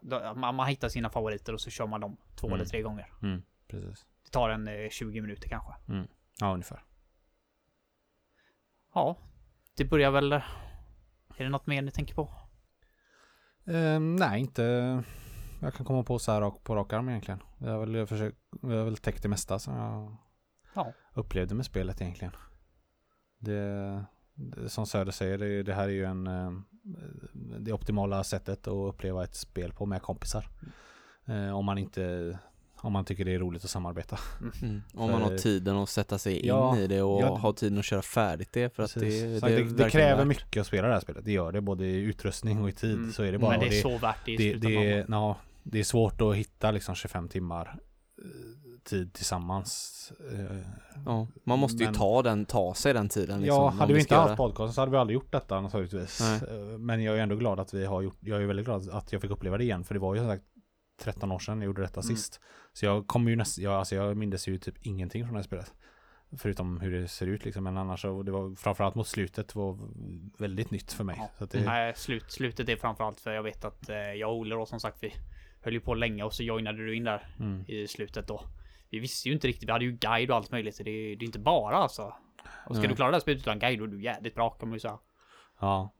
då, 0.02 0.34
man, 0.36 0.56
man 0.56 0.68
hittar 0.68 0.90
sina 0.90 1.10
favoriter 1.10 1.54
och 1.54 1.62
så 1.62 1.70
kör 1.70 1.88
man 1.88 2.02
dem 2.02 2.18
två 2.36 2.48
Mm. 2.48 2.56
eller 2.60 2.66
tre 2.70 2.82
gånger. 2.82 3.14
mm, 3.22 3.44
precis. 3.68 4.06
Det 4.24 4.30
tar 4.32 4.50
en 4.50 4.68
eh, 4.68 4.90
20 4.90 5.22
minuter 5.22 5.50
kanske. 5.50 5.74
Ja, 6.40 6.54
ungefär. 6.54 6.84
Ja, 8.94 9.18
det 9.78 9.86
börjar 9.86 10.12
väl... 10.12 10.32
Är 10.34 10.44
det 11.44 11.50
något 11.50 11.68
mer 11.68 11.82
ni 11.82 11.92
tänker 11.92 12.16
på? 12.16 12.34
Ehm, 13.68 14.16
nej, 14.16 14.40
inte... 14.40 15.04
Jag 15.64 15.74
kan 15.74 15.86
komma 15.86 16.04
på 16.04 16.20
så 16.20 16.32
här 16.32 16.52
på 16.64 16.76
rak 16.76 16.94
arm 16.94 17.10
egentligen. 17.10 17.40
Jag 17.58 17.72
har 17.72 17.86
väl 17.86 18.08
försökt, 18.08 18.38
jag 18.62 18.70
har 18.70 18.84
väl 18.84 18.98
täckt 18.98 19.24
det 19.24 19.30
mesta 19.30 19.60
som 19.60 19.76
jag 19.76 20.18
Ja. 20.76 20.94
upplevde 21.14 21.56
med 21.56 21.66
spelet 21.66 22.02
egentligen. 22.02 22.34
Det, 23.40 24.04
det 24.34 24.70
som 24.70 24.86
Söder 24.86 25.12
säger, 25.12 25.38
det, 25.38 25.64
det 25.64 25.74
här 25.74 25.84
är 25.84 25.88
ju 25.94 26.06
en 26.06 26.28
eh, 26.28 26.52
det 27.60 27.74
optimala 27.74 28.24
sättet 28.24 28.68
att 28.68 28.94
uppleva 28.94 29.24
ett 29.24 29.36
spel 29.36 29.74
på 29.74 29.86
med 29.86 30.02
kompisar. 30.02 30.48
Eh, 31.26 31.58
om 31.58 31.66
man 31.66 31.78
inte 31.78 32.40
om 32.76 32.94
man 32.94 33.06
tycker 33.06 33.26
det 33.26 33.34
är 33.34 33.40
roligt 33.40 33.64
att 33.64 33.70
samarbeta. 33.70 34.20
Mm. 34.62 34.82
Om 34.94 35.12
man 35.12 35.22
har 35.22 35.38
tiden 35.38 35.76
att 35.78 35.90
sätta 35.90 36.18
sig 36.18 36.40
in 36.40 36.48
Ja, 36.48 36.78
i 36.78 36.88
det 36.88 37.02
och 37.02 37.22
ja, 37.22 37.36
ha 37.38 37.54
tiden 37.54 37.80
att 37.80 37.86
köra 37.86 38.02
färdigt 38.02 38.50
det 38.54 38.76
för 38.76 38.84
att 38.84 38.94
Precis. 38.94 39.24
det, 39.24 39.40
Så 39.40 39.46
det, 39.46 39.64
det, 39.64 39.84
det, 39.84 39.90
kräver 39.90 40.18
värt. 40.18 40.28
mycket 40.28 40.62
att 40.62 40.68
spela 40.68 40.88
det 40.88 40.94
här 40.94 41.02
spelet. 41.02 41.26
Det 41.26 41.32
gör 41.32 41.52
det 41.52 41.62
både 41.62 41.86
i 41.86 42.02
utrustning 42.02 42.62
och 42.62 42.70
i 42.70 42.72
tid. 42.72 42.94
Mm. 42.98 43.12
Så 43.12 43.24
är 43.24 43.32
det 43.32 43.38
bara. 43.38 43.52
Men 43.52 43.60
det 43.60 43.78
är 43.78 43.82
så 43.82 43.98
värt 43.98 44.26
det 44.26 44.32
i 44.32 44.38
det, 44.38 44.52
slutändan. 44.52 44.84
det, 44.84 45.06
det 45.64 45.80
är 45.80 45.84
svårt 45.84 46.22
att 46.22 46.36
hitta 46.36 46.72
liksom 46.72 46.96
25 46.96 47.30
timmar 47.30 47.80
eh, 48.24 48.80
tid 48.84 49.14
tillsammans. 49.14 50.12
Eh, 50.32 50.58
Ja, 51.06 51.28
man 51.44 51.60
måste 51.60 51.78
ju 51.78 51.86
Men- 51.86 51.94
ta 51.94 52.22
den, 52.22 52.46
ta 52.46 52.74
sig 52.74 52.94
den 52.94 53.10
tiden 53.10 53.42
liksom. 53.42 53.56
ja, 53.58 53.70
hade 53.70 53.94
vi 53.94 54.00
inte 54.00 54.16
haft 54.16 54.38
podcasten 54.38 54.74
så 54.74 54.82
hade 54.82 54.92
vi 54.92 54.98
aldrig 54.98 55.14
gjort 55.16 55.32
detta 55.32 55.62
naturligtvis. 55.62 56.20
Nej. 56.22 56.42
Eh, 56.60 56.78
Men 56.78 57.04
jag 57.04 57.18
är 57.18 57.22
ändå 57.24 57.36
glad 57.36 57.60
att 57.60 57.74
vi 57.74 57.86
har 57.86 58.02
gjort, 58.02 58.18
jag 58.20 58.42
är 58.42 58.46
väldigt 58.46 58.66
glad 58.66 58.90
att 58.90 59.12
jag 59.14 59.22
fick 59.22 59.32
uppleva 59.32 59.58
det 59.58 59.64
igen. 59.64 59.84
För 59.84 59.94
det 59.94 60.00
var 60.00 60.14
ju 60.16 60.20
som 60.22 60.28
sagt 60.30 60.44
13 61.02 61.32
år 61.32 61.40
sedan 61.40 61.58
jag 61.62 61.66
gjorde 61.66 61.82
detta 61.82 62.02
Mm. 62.02 62.16
sist. 62.16 62.40
Så 62.74 62.86
jag 62.86 63.08
kommer 63.08 63.30
ju 63.32 63.36
nästan, 63.36 63.64
jag, 63.64 63.74
alltså 63.74 63.96
jag 63.96 64.18
mindes 64.18 64.48
ju 64.48 64.58
typ 64.58 64.76
ingenting 64.82 65.24
från 65.24 65.34
det 65.34 65.40
här 65.40 65.44
spelet. 65.44 65.74
Förutom 66.38 66.80
hur 66.80 66.92
det 67.02 67.08
ser 67.08 67.28
ut 67.28 67.46
liksom. 67.46 67.64
Men 67.64 67.78
annars 67.78 68.02
så, 68.02 68.24
det 68.24 68.32
var 68.32 68.56
framförallt 68.56 68.96
mot 68.96 69.08
slutet 69.08 69.56
var 69.56 69.80
väldigt 70.42 70.72
nytt 70.72 70.94
för 70.94 71.04
mig. 71.04 71.16
Ja. 71.20 71.30
Så 71.38 71.44
att 71.44 71.52
det, 71.52 71.66
Nej, 71.66 71.94
slut, 71.96 72.32
slutet 72.32 72.70
är 72.70 72.76
framförallt 72.76 73.20
för 73.20 73.32
jag 73.32 73.44
vet 73.44 73.66
att 73.66 73.90
eh, 73.90 73.96
jag 73.98 74.30
och 74.32 74.38
Olle 74.38 74.56
då 74.56 74.66
som 74.66 74.80
sagt 74.80 74.98
vi 75.04 75.14
höll 75.64 75.74
ju 75.74 75.80
på 75.80 75.94
länge 75.94 76.24
och 76.24 76.34
så 76.34 76.44
joinade 76.44 76.86
du 76.86 76.96
in 76.96 77.04
där 77.04 77.28
mm. 77.40 77.66
i 77.68 77.88
slutet 77.88 78.28
då. 78.28 78.42
Vi 78.90 79.00
visste 79.00 79.30
ju 79.30 79.34
inte 79.36 79.48
riktigt, 79.48 79.70
vi 79.70 79.72
hade 79.72 79.86
ju 79.86 79.92
guide 79.92 80.30
och 80.32 80.36
allt 80.38 80.52
möjligt. 80.52 80.76
Så 80.76 80.84
det, 80.84 80.92
är- 80.92 81.16
det 81.16 81.24
är 81.24 81.28
inte 81.28 81.40
bara 81.40 81.76
alltså. 81.76 82.14
Och 82.68 82.76
ska 82.76 82.82
Nej. 82.82 82.88
du 82.90 82.96
klara 82.96 83.10
det 83.12 83.16
här 83.16 83.22
spelet 83.22 83.42
utan 83.42 83.60
guide 83.60 83.80
då 83.80 83.84
är 83.86 83.88
du 83.88 84.04
jävligt 84.04 84.36
bra 84.36 84.50
kan 84.50 84.70
man 84.70 84.76
ju 84.76 84.80
säga. 84.80 85.00
Ja. 85.60 85.94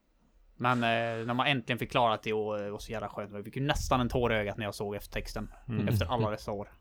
Men 0.56 0.78
eh, 0.84 1.26
när 1.26 1.34
man 1.34 1.48
äntligen 1.48 1.80
fick 1.80 1.92
klarat 1.92 2.24
det 2.24 2.34
och, 2.34 2.72
och 2.74 2.82
så 2.82 2.92
jävla 2.92 3.10
skönt. 3.10 3.34
Jag 3.34 3.46
fick 3.46 3.56
ju 3.56 3.62
nästan 3.64 4.02
en 4.02 4.10
tår 4.10 4.34
i 4.34 4.36
ögat 4.36 4.58
när 4.58 4.66
jag 4.66 4.76
såg 4.76 4.96
eftertexten. 4.96 5.52
Mm. 5.68 5.88
Efter 5.88 6.06
alla 6.06 6.30
dessa 6.30 6.52
år. 6.52 6.72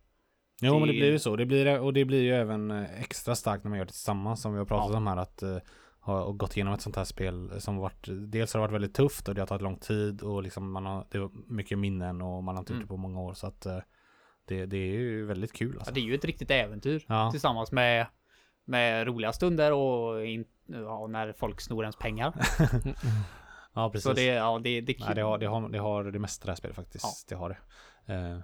Jo 0.63 0.73
men 0.79 0.81
det 0.81 0.87
Det- 0.95 0.99
blir 0.99 1.11
ju 1.11 1.19
så. 1.19 1.37
Det 1.37 1.47
blir, 1.47 1.81
och 1.81 1.93
det 1.93 2.05
blir 2.05 2.23
ju 2.23 2.35
även 2.35 2.71
eh, 2.71 3.01
extra 3.01 3.35
starkt 3.35 3.65
när 3.65 3.69
man 3.69 3.79
gör 3.79 3.85
det 3.85 3.91
tillsammans 3.93 4.43
som 4.43 4.53
vi 4.53 4.59
har 4.59 4.67
pratat 4.67 4.91
Ja. 4.91 4.97
om 4.97 5.07
här. 5.07 5.17
Att 5.17 5.43
ha 6.03 6.23
och 6.23 6.39
gått 6.39 6.57
igenom 6.57 6.74
ett 6.74 6.81
sånt 6.81 6.97
här 6.97 7.05
spel 7.05 7.61
som 7.61 7.77
varit 7.77 8.07
Dels 8.09 8.55
har 8.55 8.61
det 8.61 8.62
varit 8.62 8.74
väldigt 8.74 8.95
tufft 8.95 9.29
och 9.29 9.35
det 9.35 9.41
har 9.41 9.47
tagit 9.47 9.62
lång 9.62 9.77
tid 9.77 10.23
och 10.23 10.43
liksom 10.43 10.73
man 10.73 10.87
har 10.87 11.07
det 11.11 11.19
var 11.19 11.31
mycket 11.47 11.79
minnen 11.79 12.23
och 12.23 12.45
man 12.45 12.55
har 12.55 12.61
inte 12.62 12.73
gjort 12.73 12.77
Mm. 12.77 12.87
det 12.87 12.89
på 12.89 12.97
många 12.97 13.20
år. 13.20 13.35
Så 13.35 13.47
att 13.47 13.66
eh, 13.66 13.79
det, 14.45 14.66
det 14.66 14.77
är 14.77 14.93
ju 14.99 15.27
väldigt 15.27 15.53
kul 15.53 15.73
Ja, 15.74 15.79
alltså. 15.79 15.95
det 15.95 16.01
är 16.01 16.05
ju 16.05 16.15
ett 16.15 16.24
riktigt 16.24 16.51
äventyr. 16.51 17.05
Ja. 17.09 17.31
Tillsammans 17.31 17.73
med, 17.73 18.07
med 18.65 19.07
roliga 19.07 19.33
stunder 19.33 19.73
och 19.73 20.27
in, 20.27 20.45
ja, 20.66 21.07
när 21.07 21.33
folk 21.33 21.61
snor 21.61 21.83
ens 21.85 21.97
pengar. 21.97 22.35
Ja, 23.74 23.91
precis. 23.91 24.05
Så 24.05 24.12
det, 24.12 24.24
ja, 24.24 24.61
det, 24.65 24.81
det, 24.81 24.97
Nej, 25.01 25.15
det 25.15 25.20
har 25.23 25.39
det, 25.39 25.47
har, 25.47 25.69
det, 25.69 25.79
har 25.79 26.05
det 26.05 26.19
mesta 26.19 26.45
det 26.47 26.51
här 26.51 26.57
spelet 26.57 26.77
faktiskt. 26.77 27.05
Ja. 27.05 27.11
Det 27.29 27.35
har 27.35 27.49
det. 28.07 28.15
Eh, 28.15 28.39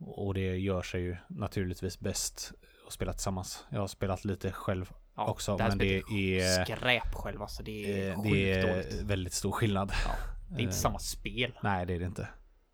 och 0.00 0.34
det 0.34 0.56
gör 0.56 0.82
sig 0.82 1.02
ju 1.02 1.16
naturligtvis 1.28 2.00
bäst 2.00 2.52
att 2.86 2.92
spela 2.92 3.12
tillsammans. 3.12 3.66
Jag 3.70 3.80
har 3.80 3.86
spelat 3.86 4.24
lite 4.24 4.52
själv 4.52 4.92
ja, 5.18 5.30
också, 5.30 5.56
det 5.56 5.62
här 5.62 5.70
men 5.70 5.78
det 5.78 6.02
är, 6.40 6.64
skräp 6.64 7.14
själv 7.14 7.42
alltså. 7.42 7.62
Det 7.62 8.00
är 8.02 8.10
eh, 8.10 8.22
det 8.22 8.52
är 8.52 8.68
dåligt. 8.72 9.02
väldigt 9.02 9.32
stor 9.32 9.52
skillnad. 9.52 9.92
Ja, 10.04 10.10
Det 10.48 10.54
är 10.54 10.60
inte 10.60 10.74
Eh, 10.74 10.80
samma 10.80 10.98
spel. 10.98 11.58
Nej, 11.62 11.86
det 11.86 11.94
är 11.94 11.98
det 11.98 12.04
inte. 12.06 12.28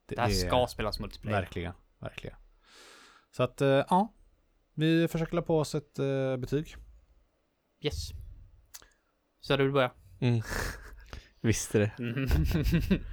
Det 0.07 0.21
här 0.21 0.29
ska 0.29 0.67
spelas 0.67 1.01
multiplayer. 1.01 1.41
Verkligen, 1.41 1.73
verkligen. 1.99 2.37
Så 3.37 3.43
att, 3.43 3.61
eh, 3.61 3.69
ja. 3.69 4.13
Vi 4.75 5.09
försöker 5.09 5.37
la 5.37 5.43
på 5.43 5.59
oss 5.59 5.75
ett 5.75 5.99
eh, 5.99 6.37
betyg. 6.37 6.77
Yes. 7.81 8.09
Så 9.41 9.57
du 9.57 9.73
börja. 9.73 9.91
Mm. 10.21 10.43
Visste 11.41 11.79
det. 11.79 11.91
Mm. 11.99 12.15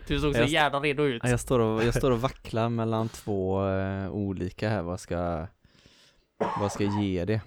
du 0.08 0.20
såg 0.20 0.34
så 0.36 0.42
Jag- 0.42 0.48
jävla 0.50 0.80
redo 0.80 1.04
ut. 1.04 1.22
Ja, 1.24 1.30
Jag 1.30 1.40
står 1.40 1.60
och, 1.60 1.84
jag 1.84 1.94
står 1.96 2.12
och 2.12 2.22
vacklar 2.22 2.70
mellan 2.70 3.10
två 3.10 3.56
olika 4.12 4.70
här, 4.70 4.82
vad 4.82 5.00
ska, 5.00 5.48
vad 6.60 6.72
ska 6.72 6.84
jag 6.84 7.04
ge 7.04 7.26
det? 7.26 7.42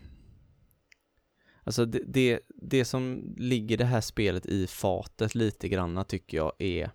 Alltså 1.64 1.84
det, 1.84 2.02
det, 2.06 2.40
det 2.48 2.84
som 2.84 3.34
ligger 3.36 3.76
det 3.76 3.84
här 3.84 4.00
spelet 4.00 4.46
i 4.46 4.66
fatet 4.66 5.34
lite 5.34 5.68
granna 5.68 6.04
tycker 6.04 6.36
jag 6.36 6.52
är 6.58 6.90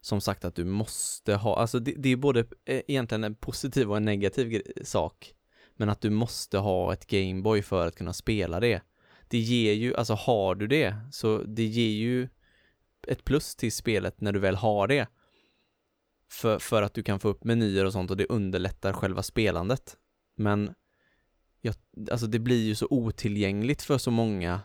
som 0.00 0.20
sagt 0.20 0.44
att 0.44 0.54
du 0.54 0.64
måste 0.64 1.34
ha, 1.34 1.56
alltså 1.56 1.78
det, 1.78 1.94
det 1.96 2.08
är 2.08 2.16
både 2.16 2.40
eh, 2.40 2.82
egentligen 2.88 3.24
en 3.24 3.34
positiv 3.34 3.90
och 3.90 3.96
en 3.96 4.04
negativ 4.04 4.62
sak. 4.82 5.34
Men 5.76 5.88
att 5.88 6.00
du 6.00 6.10
måste 6.10 6.58
ha 6.58 6.92
ett 6.92 7.06
Gameboy 7.06 7.62
för 7.62 7.86
att 7.86 7.96
kunna 7.96 8.12
spela 8.12 8.60
det. 8.60 8.82
Det 9.28 9.38
ger 9.38 9.72
ju, 9.72 9.96
alltså 9.96 10.14
har 10.14 10.54
du 10.54 10.66
det, 10.66 10.96
så 11.12 11.42
det 11.42 11.64
ger 11.64 11.90
ju 11.90 12.28
ett 13.08 13.24
plus 13.24 13.56
till 13.56 13.72
spelet 13.72 14.20
när 14.20 14.32
du 14.32 14.38
väl 14.38 14.56
har 14.56 14.88
det. 14.88 15.06
För, 16.30 16.58
för 16.58 16.82
att 16.82 16.94
du 16.94 17.02
kan 17.02 17.20
få 17.20 17.28
upp 17.28 17.44
menyer 17.44 17.84
och 17.84 17.92
sånt 17.92 18.10
och 18.10 18.16
det 18.16 18.26
underlättar 18.26 18.92
själva 18.92 19.22
spelandet. 19.22 19.96
Men 20.36 20.74
jag, 21.62 21.74
alltså 22.10 22.26
det 22.26 22.38
blir 22.38 22.64
ju 22.66 22.74
så 22.74 22.86
otillgängligt 22.90 23.82
för 23.82 23.98
så 23.98 24.10
många 24.10 24.60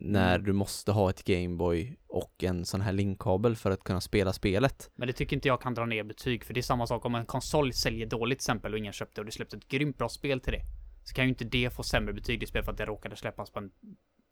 när 0.00 0.34
Mm. 0.34 0.44
du 0.46 0.52
måste 0.52 0.92
ha 0.92 1.10
ett 1.10 1.24
Gameboy 1.24 1.96
och 2.06 2.44
en 2.44 2.64
sån 2.64 2.80
här 2.80 2.92
linkkabel 2.92 3.56
för 3.56 3.70
att 3.70 3.84
kunna 3.84 4.00
spela 4.00 4.32
spelet. 4.32 4.90
Men 4.94 5.06
det 5.06 5.12
tycker 5.12 5.36
inte 5.36 5.48
jag 5.48 5.60
kan 5.60 5.74
dra 5.74 5.86
ner 5.86 6.04
betyg, 6.04 6.44
för 6.44 6.54
det 6.54 6.60
är 6.60 6.62
samma 6.62 6.86
sak 6.86 7.04
om 7.04 7.14
en 7.14 7.26
konsol 7.26 7.72
säljer 7.72 8.06
dåligt 8.06 8.38
till 8.38 8.44
exempel 8.44 8.72
och 8.72 8.78
ingen 8.78 8.92
köpte 8.92 9.20
och 9.20 9.24
det 9.24 9.32
släppte 9.32 9.56
ett 9.56 9.68
grymt 9.68 9.98
bra 9.98 10.08
spel 10.08 10.40
till 10.40 10.52
det. 10.52 10.62
Så 11.04 11.14
kan 11.14 11.24
ju 11.24 11.28
inte 11.28 11.44
det 11.44 11.70
få 11.74 11.82
sämre 11.82 12.12
betyg 12.12 12.42
i 12.42 12.46
spel 12.46 12.62
för 12.64 12.72
att 12.72 12.78
det 12.78 12.84
råkade 12.86 13.16
släppas 13.16 13.50
på 13.50 13.58
en, 13.58 13.70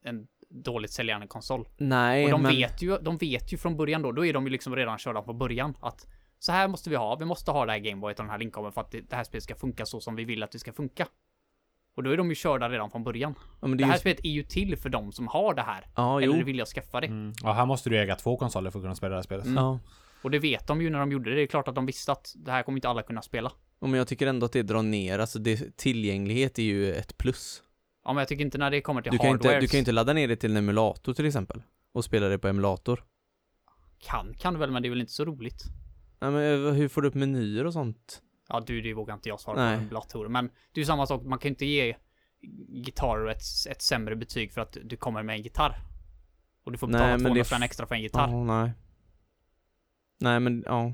en 0.04 0.26
dåligt 0.50 0.90
säljande 0.90 1.26
konsol. 1.26 1.68
Nej, 1.76 2.24
Och 2.24 2.30
de 2.30 2.42
men... 2.42 2.56
vet 2.56 2.82
ju, 2.82 2.98
de 2.98 3.16
vet 3.16 3.52
ju 3.52 3.56
från 3.56 3.76
början 3.76 4.02
då, 4.02 4.12
då 4.12 4.26
är 4.26 4.32
de 4.32 4.44
ju 4.44 4.50
liksom 4.50 4.76
redan 4.76 4.98
körda 4.98 5.22
på 5.22 5.32
början 5.32 5.76
att 5.80 6.06
så 6.38 6.52
här 6.52 6.68
måste 6.68 6.90
vi 6.90 6.96
ha, 6.96 7.16
vi 7.16 7.24
måste 7.24 7.50
ha 7.50 7.66
det 7.66 7.72
här 7.72 7.78
Gameboyet 7.78 8.18
och 8.18 8.24
den 8.24 8.30
här 8.30 8.38
linkkabeln 8.38 8.72
för 8.72 8.80
att 8.80 8.90
det, 8.90 9.00
det 9.00 9.16
här 9.16 9.24
spelet 9.24 9.44
ska 9.44 9.54
funka 9.54 9.86
så 9.86 10.00
som 10.00 10.16
vi 10.16 10.24
vill 10.24 10.42
att 10.42 10.52
det 10.52 10.58
ska 10.58 10.72
funka. 10.72 11.06
Och 11.96 12.02
då 12.02 12.10
är 12.10 12.16
de 12.16 12.28
ju 12.28 12.34
körda 12.34 12.68
redan 12.68 12.90
från 12.90 13.04
början. 13.04 13.34
Ja, 13.60 13.66
men 13.68 13.70
Det 13.70 13.76
det 13.76 13.84
är 13.84 13.86
här 13.86 13.94
ju... 13.94 14.00
spelet 14.00 14.20
är 14.24 14.30
ju 14.30 14.42
till 14.42 14.76
för 14.76 14.88
de 14.88 15.12
som 15.12 15.28
har 15.28 15.54
det 15.54 15.62
här. 15.62 15.86
Ja, 15.96 16.22
eller 16.22 16.38
jo. 16.38 16.44
vill 16.44 16.58
jag 16.58 16.68
skaffa 16.68 17.00
det. 17.00 17.06
Mm. 17.06 17.32
Ja, 17.42 17.52
här 17.52 17.66
måste 17.66 17.90
du 17.90 17.98
äga 17.98 18.16
två 18.16 18.36
konsoler 18.36 18.70
för 18.70 18.78
att 18.78 18.84
kunna 18.84 18.94
spela 18.94 19.10
det 19.10 19.16
här 19.16 19.22
spelet. 19.22 19.44
Mm. 19.44 19.56
Ja. 19.56 19.78
Och 20.22 20.30
det 20.30 20.38
vet 20.38 20.66
de 20.66 20.82
ju 20.82 20.90
när 20.90 20.98
de 20.98 21.12
gjorde 21.12 21.30
det. 21.30 21.36
Det 21.36 21.42
är 21.42 21.46
klart 21.46 21.68
att 21.68 21.74
de 21.74 21.86
visste 21.86 22.12
att 22.12 22.34
det 22.36 22.50
här 22.50 22.62
kommer 22.62 22.76
inte 22.76 22.88
alla 22.88 23.02
kunna 23.02 23.22
spela. 23.22 23.52
Ja, 23.80 23.86
men 23.86 23.98
jag 23.98 24.08
tycker 24.08 24.26
ändå 24.26 24.46
att 24.46 24.52
det 24.52 24.62
drar 24.62 24.82
ner, 24.82 25.18
alltså 25.18 25.38
det, 25.38 25.76
tillgänglighet 25.76 26.58
är 26.58 26.62
ju 26.62 26.92
ett 26.92 27.18
plus. 27.18 27.62
Ja, 28.04 28.12
men 28.12 28.20
jag 28.20 28.28
tycker 28.28 28.44
inte 28.44 28.58
när 28.58 28.70
det 28.70 28.80
kommer 28.80 29.02
till 29.02 29.12
Du 29.12 29.18
kan, 29.18 29.26
ju 29.26 29.32
inte, 29.32 29.60
du 29.60 29.66
kan 29.66 29.78
ju 29.78 29.78
inte 29.78 29.92
ladda 29.92 30.12
ner 30.12 30.28
det 30.28 30.36
till 30.36 30.50
en 30.50 30.56
emulator 30.56 31.14
till 31.14 31.26
exempel 31.26 31.62
och 31.92 32.04
spela 32.04 32.28
det 32.28 32.38
på 32.38 32.48
emulator. 32.48 33.04
Kan, 33.98 34.34
kan 34.34 34.58
väl, 34.58 34.70
men 34.70 34.82
det 34.82 34.88
är 34.88 34.90
väl 34.90 35.00
inte 35.00 35.12
så 35.12 35.24
roligt. 35.24 35.62
Ja, 36.18 36.30
men 36.30 36.66
eh, 36.66 36.72
hur 36.72 36.88
får 36.88 37.02
du 37.02 37.08
upp 37.08 37.14
menyer 37.14 37.66
och 37.66 37.72
sånt? 37.72 38.22
Ja, 38.48 38.62
du, 38.66 38.80
det 38.80 38.94
vågar 38.94 39.14
inte 39.14 39.28
jag 39.28 39.40
svara 39.40 39.56
Nej. 39.56 39.76
på 39.76 39.82
emulatorer. 39.82 40.28
Men 40.28 40.46
det 40.46 40.80
är 40.80 40.82
ju 40.82 40.86
samma 40.86 41.06
sak, 41.06 41.22
man 41.24 41.38
kan 41.38 41.48
ju 41.48 41.52
inte 41.52 41.66
ge 41.66 41.96
gitarrer 42.84 43.26
ett, 43.26 43.42
ett 43.70 43.82
sämre 43.82 44.16
betyg 44.16 44.52
för 44.52 44.60
att 44.60 44.76
du 44.84 44.96
kommer 44.96 45.22
med 45.22 45.36
en 45.36 45.42
gitarr. 45.42 45.76
Och 46.64 46.72
du 46.72 46.78
får 46.78 46.86
Nej, 46.86 46.92
betala 46.92 47.10
men 47.10 47.20
200 47.20 47.40
det 47.40 47.44
spänn 47.44 47.62
extra 47.62 47.86
för 47.86 47.94
en 47.94 48.02
gitarr. 48.02 48.28
Ja, 48.28 48.44
nej. 48.44 48.72
Nej, 50.20 50.40
men 50.40 50.62
ja. 50.66 50.92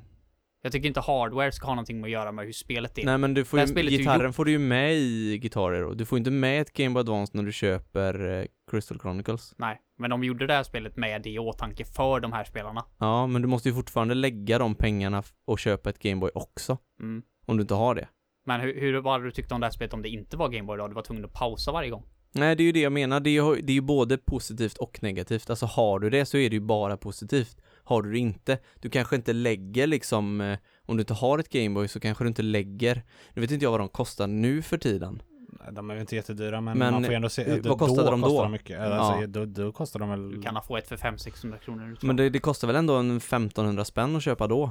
Jag 0.62 0.72
tycker 0.72 0.88
inte 0.88 1.00
hardware 1.00 1.52
ska 1.52 1.66
ha 1.66 1.74
någonting 1.74 2.00
med 2.00 2.08
att 2.08 2.12
göra 2.12 2.32
med 2.32 2.44
hur 2.44 2.52
spelet 2.52 2.98
är. 2.98 3.04
Nej, 3.04 3.18
men 3.18 3.34
du 3.34 3.44
får 3.44 3.60
ju, 3.60 3.78
är 3.78 3.82
ju 3.82 3.98
gitarren 3.98 4.32
får 4.32 4.44
du 4.44 4.50
ju 4.50 4.58
med 4.58 4.94
i 4.94 5.38
Guitar 5.38 5.72
Hero. 5.72 5.94
Du 5.94 6.04
får 6.04 6.18
inte 6.18 6.30
med 6.30 6.60
ett 6.60 6.72
Game 6.72 6.90
Boy 6.94 7.00
Advance 7.00 7.36
när 7.36 7.42
du 7.42 7.52
köper 7.52 8.40
eh, 8.40 8.46
Crystal 8.70 8.98
Chronicles. 9.00 9.54
Nej, 9.56 9.80
men 9.98 10.10
de 10.10 10.24
gjorde 10.24 10.46
det 10.46 10.54
här 10.54 10.62
spelet 10.62 10.96
med 10.96 11.22
det 11.22 11.30
i 11.30 11.38
åtanke 11.38 11.84
för 11.84 12.20
de 12.20 12.32
här 12.32 12.44
spelarna. 12.44 12.84
Ja, 12.98 13.26
men 13.26 13.42
du 13.42 13.48
måste 13.48 13.68
ju 13.68 13.74
fortfarande 13.74 14.14
lägga 14.14 14.58
de 14.58 14.74
pengarna 14.74 15.22
och 15.44 15.58
köpa 15.58 15.90
ett 15.90 15.98
Game 15.98 16.20
Boy 16.20 16.30
också. 16.34 16.78
Mm. 17.00 17.22
Om 17.52 17.56
du 17.56 17.62
inte 17.62 17.74
har 17.74 17.94
det. 17.94 18.08
Men 18.46 18.60
hur, 18.60 18.80
hur 18.80 19.00
var 19.00 19.18
det 19.18 19.24
du 19.24 19.30
tyckte 19.30 19.54
om 19.54 19.60
det 19.60 19.66
här 19.66 19.72
spelet 19.72 19.94
om 19.94 20.02
det 20.02 20.08
inte 20.08 20.36
var 20.36 20.48
Gameboy 20.48 20.78
då? 20.78 20.88
Du 20.88 20.94
var 20.94 21.02
tvungen 21.02 21.24
att 21.24 21.32
pausa 21.32 21.72
varje 21.72 21.90
gång. 21.90 22.04
Nej, 22.34 22.56
det 22.56 22.62
är 22.62 22.64
ju 22.64 22.72
det 22.72 22.80
jag 22.80 22.92
menar. 22.92 23.20
Det 23.20 23.30
är 23.30 23.54
ju, 23.54 23.62
det 23.62 23.72
är 23.72 23.74
ju 23.74 23.80
både 23.80 24.18
positivt 24.18 24.76
och 24.78 25.02
negativt. 25.02 25.50
Alltså 25.50 25.66
har 25.66 25.98
du 25.98 26.10
det 26.10 26.24
så 26.24 26.36
är 26.36 26.50
det 26.50 26.54
ju 26.56 26.60
bara 26.60 26.96
positivt. 26.96 27.56
Har 27.84 28.02
du 28.02 28.12
det 28.12 28.18
inte, 28.18 28.58
du 28.80 28.90
kanske 28.90 29.16
inte 29.16 29.32
lägger 29.32 29.86
liksom, 29.86 30.40
eh, 30.40 30.58
om 30.86 30.96
du 30.96 31.00
inte 31.00 31.14
har 31.14 31.38
ett 31.38 31.48
Gameboy 31.48 31.88
så 31.88 32.00
kanske 32.00 32.24
du 32.24 32.28
inte 32.28 32.42
lägger, 32.42 33.02
nu 33.34 33.40
vet 33.40 33.50
inte 33.50 33.64
jag 33.64 33.70
vad 33.70 33.80
de 33.80 33.88
kostar 33.88 34.26
nu 34.26 34.62
för 34.62 34.78
tiden. 34.78 35.22
Nej, 35.64 35.72
De 35.72 35.90
är 35.90 35.94
väl 35.94 36.00
inte 36.00 36.16
jättedyra 36.16 36.60
men, 36.60 36.78
Men, 36.78 36.92
man 36.92 37.02
får 37.04 37.10
ju 37.12 37.16
ändå 37.16 37.28
se. 37.28 37.50
eh, 37.50 37.58
vad 37.62 37.78
kostade 37.78 38.10
de 38.10 38.20
då? 38.20 38.26
Kostar 38.26 38.42
de 38.42 38.52
mycket. 38.52 38.80
Alltså, 38.80 39.20
Ja. 39.20 39.26
då, 39.26 39.44
då 39.44 39.72
kostar 39.72 40.00
de 40.00 40.10
väl... 40.10 40.30
Du 40.30 40.42
kan 40.42 40.62
få 40.62 40.76
ett 40.76 40.88
för 40.88 40.96
500-600 40.96 41.58
kronor 41.58 41.98
Men 42.02 42.16
det, 42.16 42.30
det 42.30 42.38
kostar 42.38 42.66
väl 42.68 42.76
ändå 42.76 42.94
en 42.94 43.16
1500 43.16 43.84
spänn 43.84 44.16
att 44.16 44.22
köpa 44.22 44.46
då? 44.46 44.70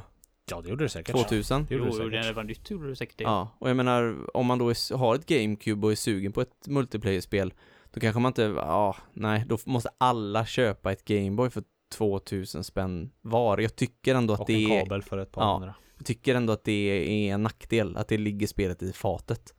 Ja 0.52 0.62
det 0.62 0.70
gjorde 0.70 0.86
det 0.86 0.90
säkert. 0.90 1.16
2000? 1.16 1.66
Det 1.70 1.76
gjorde 1.76 1.86
Jo, 1.86 1.92
det 1.92 1.98
säkert. 1.98 2.12
när 2.12 2.28
det 2.28 2.34
var 2.34 2.44
nytt 2.44 2.72
gjorde 2.72 2.88
du 2.88 2.96
säkert 2.96 3.18
det. 3.18 3.24
Ja, 3.24 3.50
och 3.60 3.70
jag 3.70 3.78
menar 3.78 4.18
om 4.38 4.46
man 4.46 4.58
då 4.58 4.70
är, 4.70 4.98
har 4.98 5.16
ett 5.16 5.26
GameCube 5.26 5.86
och 5.88 5.92
är 5.92 5.96
sugen 5.96 6.32
på 6.32 6.42
ett 6.42 6.68
multiplayer-spel 6.68 7.54
då 7.92 8.00
kanske 8.00 8.20
man 8.22 8.30
inte, 8.30 8.42
ja, 8.42 8.96
nej, 9.14 9.46
då 9.48 9.58
måste 9.66 9.90
alla 9.98 10.46
köpa 10.46 10.92
ett 10.92 11.06
Gameboy 11.06 11.50
för 11.50 11.64
2000 11.98 12.64
spänn 12.64 13.12
var. 13.22 13.58
Jag 13.58 13.76
tycker 13.76 14.16
ändå 14.16 14.34
att 14.34 14.40
Och 14.40 14.46
det 14.48 14.66
en 14.66 14.72
är, 14.72 14.80
kabel 14.80 15.02
för 15.04 15.18
ett 15.18 15.32
par 15.32 15.42
Ja. 15.42 15.54
hundra. 15.54 15.76
jag 15.98 16.06
tycker 16.06 16.36
ändå 16.36 16.54
att 16.54 16.64
det 16.64 16.72
är 16.72 17.34
en 17.34 17.44
nackdel, 17.44 17.98
att 17.98 18.08
det 18.08 18.18
ligger 18.18 18.48
spelet 18.48 18.82
i 18.84 18.94
fatet. 18.94 19.54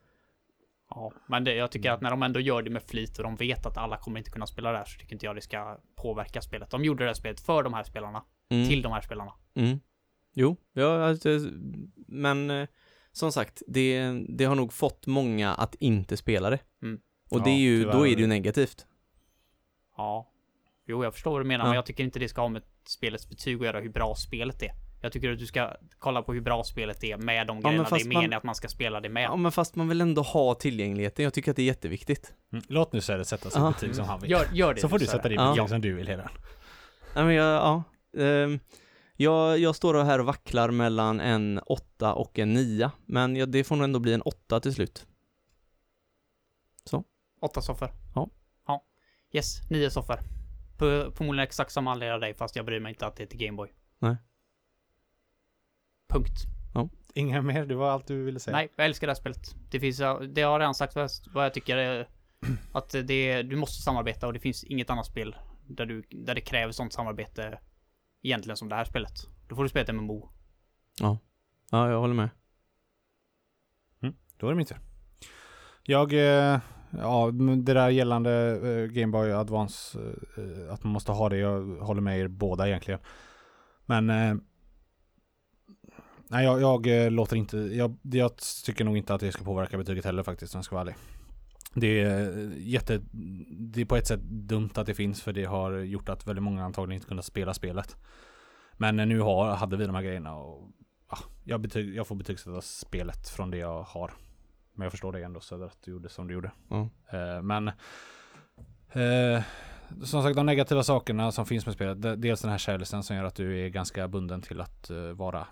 Ja, 0.91 1.13
men 1.29 1.45
det, 1.45 1.55
jag 1.55 1.71
tycker 1.73 1.91
att 1.91 2.01
när 2.01 2.11
de 2.11 2.23
ändå 2.23 2.41
gör 2.41 2.63
det 2.63 2.71
med 2.71 2.83
flit 2.83 3.19
och 3.19 3.25
de 3.25 3.37
vet 3.37 3.67
att 3.67 3.77
alla 3.77 3.97
kommer 3.97 4.19
inte 4.19 4.31
kunna 4.31 4.47
spela 4.47 4.73
det 4.73 4.79
här 4.79 4.85
så 4.85 4.99
tycker 5.01 5.13
inte 5.13 5.27
jag 5.27 5.35
det 5.37 5.41
ska 5.41 5.79
påverka 5.97 6.43
spelet. 6.43 6.71
De 6.71 6.85
gjorde 6.85 7.05
det 7.05 7.09
här 7.09 7.15
spelet 7.15 7.41
för 7.41 7.63
de 7.63 7.75
här 7.75 7.85
spelarna, 7.85 8.23
Mm. 8.51 8.69
till 8.69 8.83
de 8.83 8.93
här 8.93 9.01
spelarna. 9.01 9.33
Mm. 9.55 9.81
Jo, 10.35 10.57
ja, 10.73 11.05
alltså, 11.07 11.29
men 12.09 12.51
eh, 12.51 12.69
som 13.13 13.33
sagt, 13.33 13.63
det, 13.67 14.13
det 14.29 14.45
har 14.45 14.55
nog 14.55 14.73
fått 14.73 15.07
många 15.07 15.55
att 15.55 15.75
inte 15.75 16.17
spela 16.17 16.51
det. 16.51 16.59
Mm. 16.83 17.01
Och 17.31 17.43
det 17.43 17.51
Ja, 17.51 17.57
är 17.57 17.61
ju, 17.61 17.85
då 17.85 17.93
tyvärr. 17.93 18.07
är 18.07 18.15
det 18.17 18.21
ju 18.23 18.27
negativt. 18.27 18.87
Ja. 19.97 20.29
Jo, 20.87 21.05
jag 21.05 21.13
förstår 21.15 21.31
vad 21.31 21.41
du 21.41 21.45
menar, 21.45 21.65
Ja. 21.65 21.69
men 21.69 21.75
jag 21.75 21.87
tycker 21.87 22.05
inte 22.05 22.19
det 22.19 22.29
ska 22.29 22.41
ha 22.41 22.49
med 22.49 22.63
spelets 22.87 23.29
betyg 23.29 23.57
att 23.61 23.65
göra 23.67 23.81
hur 23.81 23.91
bra 23.91 24.15
spelet 24.15 24.63
är. 24.63 24.71
Jag 25.03 25.13
tycker 25.13 25.33
att 25.33 25.39
du 25.39 25.47
ska 25.47 25.71
kolla 25.99 26.23
på 26.23 26.33
hur 26.33 26.41
bra 26.41 26.65
spelet 26.65 27.05
är 27.05 27.17
med 27.17 27.47
de 27.47 27.57
men 27.57 27.63
grejerna 27.63 27.83
det 27.85 27.89
fast 27.91 28.05
är 28.05 28.09
meningen 28.09 28.31
man- 28.31 28.37
att 28.37 28.43
man 28.45 28.55
ska 28.55 28.69
spela 28.69 29.01
det 29.01 29.09
med. 29.09 29.23
Ja, 29.25 29.37
men 29.37 29.53
fast 29.53 29.77
man 29.77 29.89
vill 29.89 30.01
ändå 30.01 30.23
ha 30.23 30.55
tillgängligheten. 30.55 31.25
Jag 31.25 31.35
tycker 31.35 31.51
att 31.51 31.57
det 31.57 31.63
är 31.63 31.67
jätteviktigt. 31.67 32.33
Mm. 32.53 32.65
Låt 32.69 32.93
nu 32.93 33.01
Söder 33.01 33.25
sätta 33.25 33.51
sitt 33.51 33.59
Ja. 33.59 33.71
betyg 33.71 33.95
som 33.95 34.05
han 34.05 34.21
vill. 34.21 34.31
Gör, 34.31 34.47
gör 34.53 34.75
det 34.75 34.81
Så 34.81 34.89
får 34.89 34.99
du 34.99 35.07
Sören. 35.07 35.23
sätta 35.23 35.35
Ja. 35.35 35.53
betyg 35.55 35.69
som 35.69 35.81
du 35.81 35.93
vill 35.95 36.07
hela. 36.07 36.31
Nej 37.15 37.25
men 37.25 37.35
jag, 37.35 37.47
ja. 37.55 37.83
Ehm, 38.23 38.61
jag, 39.17 39.59
jag 39.59 39.77
står 39.77 40.05
här 40.05 40.19
och 40.19 40.27
vacklar 40.27 40.71
mellan 40.71 41.21
en 41.21 41.61
åtta 41.67 42.15
och 42.15 42.39
en 42.39 42.53
nia. 42.53 42.93
Men 43.07 43.37
ja, 43.37 43.47
det 43.47 43.65
får 43.65 43.77
nog 43.77 43.85
ändå 43.85 43.99
bli 43.99 44.15
en 44.15 44.23
åtta 44.23 44.61
till 44.61 44.75
slut. 44.75 45.07
Åtta 47.41 47.63
soffor. 47.63 47.91
Ja. 48.15 48.29
Ja. 48.67 48.85
Yes, 49.33 49.71
nio 49.71 49.91
soffor. 49.91 50.19
På, 50.79 51.13
förmodligen 51.17 51.45
exakt 51.45 51.73
samma 51.73 51.93
anledning 51.93 52.21
dig, 52.21 52.35
fast 52.35 52.57
jag 52.57 52.67
bryr 52.67 52.81
mig 52.81 52.91
inte 52.91 53.07
att 53.07 53.17
det 53.17 53.23
är 53.23 53.27
till 53.27 53.39
Gameboy. 53.39 53.73
Nej. 53.99 54.17
Punkt. 56.09 56.47
Inga 57.15 57.43
mer, 57.43 57.67
det 57.67 57.75
var 57.75 57.91
allt 57.91 58.07
du 58.07 58.25
ville 58.25 58.41
säga. 58.41 58.57
Nej, 58.57 58.69
jag 58.77 58.87
älskar 58.87 59.07
det 59.07 59.11
här 59.11 59.21
spelet. 59.21 59.55
Det 59.71 59.81
finns, 59.81 59.99
det 59.99 60.43
har 60.43 60.53
jag 60.53 60.61
redan 60.61 60.75
sagt 60.75 60.95
vad 60.95 61.05
jag, 61.05 61.11
vad 61.33 61.45
jag 61.45 61.55
tycker 61.55 61.77
är, 61.77 62.09
att 62.73 62.91
det, 62.91 63.43
du 63.43 63.57
måste 63.57 63.83
samarbeta 63.83 64.27
och 64.27 64.33
det 64.33 64.41
finns 64.41 64.65
inget 64.65 64.91
annat 64.91 65.07
spel 65.07 65.37
där, 65.67 65.87
du, 65.87 66.03
där 66.11 66.35
det 66.35 66.41
kräver 66.41 66.73
sånt 66.73 66.93
samarbete 66.93 67.59
egentligen 68.23 68.57
som 68.57 68.69
det 68.69 68.75
här 68.75 68.85
spelet. 68.85 69.27
Då 69.49 69.57
får 69.57 69.63
du 69.63 69.69
spela 69.69 69.83
ett 69.83 69.95
MMO. 69.95 70.29
Ja, 71.71 71.91
jag 71.91 72.01
håller 72.01 72.15
med. 72.15 72.29
Då 74.43 74.47
är 74.47 74.51
det 74.51 74.57
min 74.57 74.67
tur. 74.67 74.79
Jag, 75.83 76.13
eh, 76.13 76.61
ja, 76.91 77.31
det 77.63 77.75
där 77.75 77.89
gällande 77.91 78.33
eh, 78.71 78.87
Game 78.87 79.13
Boy 79.13 79.33
Advance, 79.33 79.99
eh, 80.37 80.73
att 80.73 80.85
man 80.85 80.93
måste 80.93 81.13
ha 81.13 81.29
det, 81.29 81.37
jag 81.37 81.63
håller 81.63 82.01
med 82.01 82.21
er 82.21 82.29
båda 82.29 82.69
egentligen. 82.69 83.01
Men, 83.87 84.11
eh, 84.11 84.35
nej 86.29 86.45
jag, 86.45 86.61
jag 86.61 87.05
eh, 87.05 87.11
låter 87.11 87.37
inte, 87.37 87.57
jag, 87.57 87.97
jag 88.03 88.37
tycker 88.65 88.85
nog 88.85 88.97
inte 88.97 89.15
att 89.15 89.21
det 89.21 89.33
ska 89.33 89.45
påverka 89.45 89.79
betyget 89.79 90.05
heller 90.05 90.23
faktiskt 90.23 90.55
om 90.55 90.59
jag 90.59 90.65
ska 90.65 90.75
vara 90.75 90.83
ärlig. 90.83 90.97
Det 91.75 92.01
är 92.01 92.53
jätte, 92.57 93.01
det 93.73 93.81
är 93.81 93.85
på 93.85 93.97
ett 93.97 94.07
sätt 94.07 94.21
dumt 94.23 94.71
att 94.75 94.87
det 94.87 94.95
finns 94.95 95.23
för 95.23 95.33
det 95.33 95.45
har 95.45 95.73
gjort 95.73 96.09
att 96.09 96.27
väldigt 96.27 96.43
många 96.43 96.65
antagligen 96.65 96.97
inte 96.97 97.09
kunnat 97.09 97.25
spela 97.25 97.55
spelet. 97.55 97.97
Men 98.73 98.97
nu 98.97 99.21
har, 99.21 99.55
hade 99.57 99.77
vi 99.77 99.87
de 99.87 99.95
här 99.95 100.03
grejerna 100.03 100.35
och 100.37 100.71
ja, 101.11 101.19
jag, 101.45 101.61
betyg, 101.61 101.95
jag 101.97 102.07
får 102.07 102.17
betygsätta 102.17 102.61
spelet 102.61 103.29
från 103.29 103.51
det 103.51 103.57
jag 103.57 103.83
har. 103.83 104.13
Men 104.75 104.85
jag 104.85 104.91
förstår 104.93 105.13
det 105.13 105.23
ändå 105.25 105.41
så 105.41 105.65
att 105.65 105.83
du 105.85 105.91
gjorde 105.91 106.09
som 106.09 106.27
du 106.29 106.35
gjorde. 106.35 106.51
Ja. 106.69 106.89
Eh, 107.13 107.43
men 107.43 107.69
eh, 108.93 109.43
som 110.05 110.23
sagt 110.23 110.37
de 110.37 110.47
negativa 110.47 110.83
sakerna 110.83 111.33
som 111.33 111.47
finns 111.47 111.67
med 111.67 111.75
spelet. 111.75 112.03
de- 112.03 112.17
Dels 112.21 112.41
den 112.43 112.51
här 112.51 112.59
kärleken 112.59 113.03
som 113.03 113.17
gör 113.17 113.25
att 113.25 113.35
du 113.35 113.61
är 113.65 113.69
ganska 113.69 114.09
bunden 114.09 114.43
till 114.43 114.61
att 114.61 114.91
eh, 114.91 114.97
vara 115.13 115.47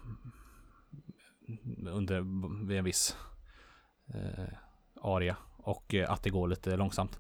under 1.86 2.20
vid 2.66 2.78
en 2.78 2.84
viss 2.84 3.16
eh, 4.14 4.44
area. 5.02 5.36
Och 5.56 5.94
eh, 5.94 6.10
att 6.10 6.22
det 6.22 6.30
går 6.30 6.48
lite 6.48 6.76
långsamt. 6.76 7.18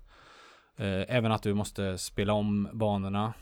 Eh, 0.80 1.16
även 1.16 1.32
att 1.32 1.42
du 1.42 1.54
måste 1.54 1.98
spela 1.98 2.32
om 2.32 2.68
banorna. 2.72 3.34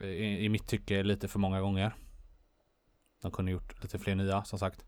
I, 0.00 0.44
I 0.44 0.48
mitt 0.48 0.66
tycke 0.66 1.02
lite 1.02 1.28
för 1.28 1.38
många 1.38 1.60
gånger. 1.60 1.94
De 3.22 3.30
kunde 3.30 3.52
gjort 3.52 3.82
lite 3.82 3.98
fler 3.98 4.14
nya 4.14 4.44
som 4.44 4.58
sagt. 4.58 4.86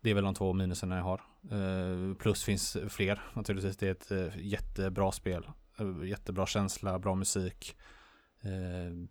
Det 0.00 0.10
är 0.10 0.14
väl 0.14 0.24
de 0.24 0.34
två 0.34 0.52
minusen 0.52 0.90
jag 0.90 1.02
har. 1.02 1.20
Eh, 1.50 2.14
plus 2.14 2.44
finns 2.44 2.76
fler 2.88 3.20
naturligtvis. 3.32 3.76
Det 3.76 3.86
är 3.86 3.92
ett 3.92 4.10
eh, 4.10 4.46
jättebra 4.46 5.12
spel. 5.12 5.46
Eh, 5.78 6.08
jättebra 6.08 6.46
känsla, 6.46 6.98
bra 6.98 7.14
musik. 7.14 7.76
Eh, 8.42 9.08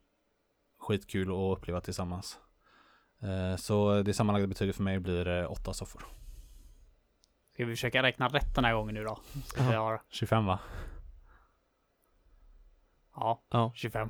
skitkul 0.79 1.29
att 1.29 1.57
uppleva 1.57 1.81
tillsammans. 1.81 2.39
Eh, 3.21 3.55
så 3.55 4.01
det 4.01 4.13
sammanlagda 4.13 4.47
betyget 4.47 4.75
för 4.75 4.83
mig 4.83 4.99
blir 4.99 5.27
eh, 5.27 5.51
åtta 5.51 5.73
soffor. 5.73 6.05
Ska 7.53 7.65
vi 7.65 7.71
försöka 7.71 8.03
räkna 8.03 8.27
rätt 8.27 8.55
den 8.55 8.65
här 8.65 8.73
gången 8.73 8.95
nu 8.95 9.03
då? 9.03 9.19
Har, 9.57 10.01
25 10.09 10.45
va? 10.45 10.59
Ja, 13.15 13.43
Ja. 13.51 13.71
25. 13.75 14.09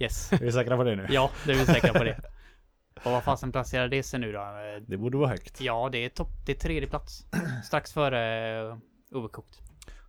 Yes. 0.00 0.32
Är 0.32 0.38
vi 0.38 0.52
säkra 0.52 0.76
på 0.76 0.84
det 0.84 0.96
nu? 0.96 1.06
Ja, 1.10 1.30
det 1.46 1.52
är 1.52 1.56
vi 1.56 1.66
säkra 1.66 1.92
på 1.92 2.04
det. 2.04 2.20
Och 3.04 3.10
vad 3.12 3.24
fasen 3.24 3.52
placerar 3.52 3.88
det 3.88 4.02
sig 4.02 4.20
nu 4.20 4.32
då? 4.32 4.38
Eh, 4.40 4.82
Det 4.86 4.96
borde 4.96 5.16
vara 5.18 5.28
högt. 5.28 5.60
Ja, 5.60 5.88
det 5.92 5.98
är 5.98 6.08
topp, 6.08 6.28
det 6.46 6.52
är 6.52 6.56
tredje 6.56 6.88
plats. 6.88 7.26
Strax 7.64 7.92
före 7.92 8.62
uh, 8.70 8.76
Overcooked. 9.10 9.54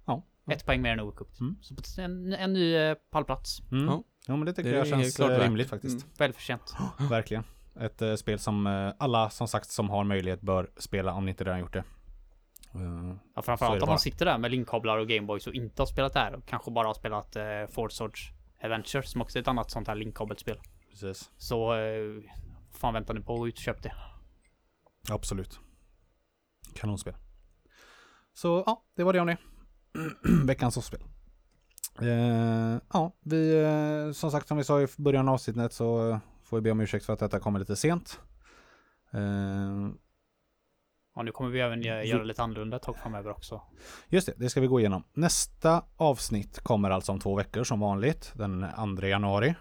Ja. 0.06 0.24
Ett 0.52 0.66
poäng 0.66 0.82
mer 0.82 0.92
än 0.92 1.00
Overcooked. 1.00 1.42
Mm. 1.42 1.56
Så 1.62 2.02
en, 2.02 2.34
en 2.34 2.54
ny 2.54 2.78
uh, 2.78 2.96
pallplats. 3.12 3.62
Mm. 3.72 3.86
Ja. 3.86 4.04
Ja. 4.28 4.36
men 4.36 4.46
det 4.46 4.54
tycker 4.54 4.72
Det 4.72 4.78
jag 4.78 4.88
känns 4.88 5.16
klart 5.16 5.32
eh, 5.32 5.40
rimligt 5.40 5.70
faktiskt. 5.70 6.04
Mm, 6.06 6.14
välförtjänt. 6.18 6.74
Verkligen. 7.10 7.44
Ett 7.80 8.02
eh, 8.02 8.16
spel 8.16 8.40
som 8.40 8.68
eh, 8.68 8.94
alla 9.00 9.30
som 9.30 9.48
sagt 9.48 9.70
som 9.70 9.90
har 9.90 10.04
möjlighet 10.04 10.42
bör 10.42 10.70
spela 10.78 11.14
om 11.14 11.26
ni 11.26 11.32
inte 11.32 11.44
redan 11.44 11.60
gjort 11.60 11.74
det. 11.74 11.84
Eh, 12.76 13.16
Ja, 13.36 13.42
framförallt 13.42 13.84
om 13.84 13.90
man 13.90 14.00
sitter 14.00 14.26
där 14.26 14.38
med 14.38 14.52
linkkablar 14.52 14.98
och 14.98 15.08
Gameboys 15.08 15.48
och 15.48 15.54
inte 15.54 15.82
har 15.82 15.88
spelat 15.88 16.14
det 16.14 16.20
här 16.20 16.36
och 16.36 16.46
kanske 16.46 16.72
bara 16.72 16.88
har 16.88 16.94
spelat 16.94 17.38
Ford 17.70 17.92
Swords 17.92 18.32
Adventure 18.62 19.04
som 19.04 19.22
också 19.22 19.38
är 19.38 19.42
ett 19.42 19.48
annat 19.48 19.72
sånt 19.72 19.88
här 19.88 19.96
linkkabelspel. 19.96 20.60
precis. 20.90 21.32
Så 21.38 21.76
uh, 21.76 22.24
fan 22.72 22.94
väntar 22.94 23.14
ni 23.14 23.22
på 23.22 23.44
att 23.44 23.48
ut 23.48 23.54
och 23.54 23.60
köp 23.60 23.84
det. 23.84 23.94
Absolut. 25.10 25.60
Kanonspel. 26.74 27.16
Så 28.34 28.64
ja, 28.66 28.84
det 28.96 29.04
var 29.04 29.14
det 29.14 29.20
om 29.20 29.28
det. 29.28 29.38
Veckans 30.46 30.86
spel. 30.86 31.04
Eh, 32.02 32.78
ja, 32.94 33.16
vi 33.22 33.64
eh, 33.64 34.12
som 34.12 34.32
sagt 34.32 34.48
som 34.48 34.58
vi 34.58 34.64
sa 34.64 34.82
i 34.82 34.88
början 34.98 35.28
av 35.28 35.34
avsnittet 35.34 35.74
så 35.74 36.10
eh, 36.10 36.18
får 36.44 36.58
vi 36.58 36.62
be 36.62 36.72
om 36.72 36.80
ursäkt 36.80 37.06
för 37.06 37.14
att 37.14 37.20
detta 37.20 37.40
kommer 37.40 37.60
lite 37.60 37.76
sent. 37.76 38.20
Eh, 39.12 39.90
Ja, 41.16 41.22
nu 41.22 41.32
kommer 41.32 41.50
vi 41.50 41.60
även 41.60 41.84
gö- 41.84 42.04
göra 42.04 42.24
lite 42.24 42.44
annorlunda 42.44 42.78
ett 42.78 42.84
tag 42.84 42.98
framöver 42.98 43.32
också. 43.32 43.62
Just 44.10 44.28
det, 44.28 44.34
det 44.38 44.50
ska 44.50 44.62
vi 44.62 44.68
gå 44.68 44.80
igenom. 44.80 45.04
Nästa 45.14 45.84
avsnitt 45.98 46.60
kommer 46.60 46.90
alltså 46.90 47.12
om 47.12 47.20
två 47.20 47.36
veckor 47.36 47.64
som 47.64 47.80
vanligt, 47.80 48.32
den 48.36 48.66
2 49.00 49.06
januari. 49.08 49.56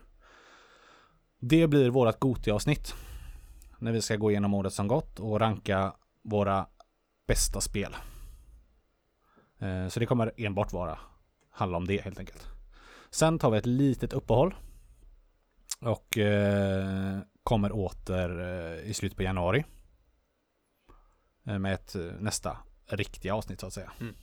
Det 1.41 1.67
blir 1.67 1.91
vårt 1.91 2.21
Goti-avsnitt. 2.21 2.95
När 3.79 3.93
vi 3.93 4.03
ska 4.03 4.17
gå 4.17 4.31
igenom 4.31 4.55
året 4.55 4.73
som 4.73 4.89
gått 4.89 5.21
och 5.21 5.41
ranka 5.41 5.95
våra 6.23 6.67
bästa 7.27 7.61
spel. 7.61 7.97
Eh, 9.59 9.89
Så 9.89 10.01
det 10.01 10.07
kommer 10.07 10.33
enbart 10.37 10.73
vara 10.73 10.99
handla 11.51 11.77
om 11.77 11.87
det 11.87 12.03
helt 12.05 12.19
enkelt. 12.19 12.47
Sen 13.11 13.39
tar 13.39 13.51
vi 13.51 13.59
ett 13.59 13.67
litet 13.67 14.13
uppehåll. 14.13 14.55
Och 15.81 16.19
eh, 16.19 17.19
kommer 17.43 17.73
åter 17.73 18.41
eh, 18.41 18.91
i 18.91 18.95
slutet 18.95 19.17
på 19.17 19.23
januari. 19.23 19.65
Eh, 21.47 21.59
Med 21.59 21.75
ett 21.75 21.95
eh, 21.95 22.03
nästa 22.21 22.57
riktiga 22.87 23.35
avsnitt 23.35 23.61
så 23.61 23.67
att 23.67 23.73
säga. 23.73 23.93
Mm. 24.01 24.15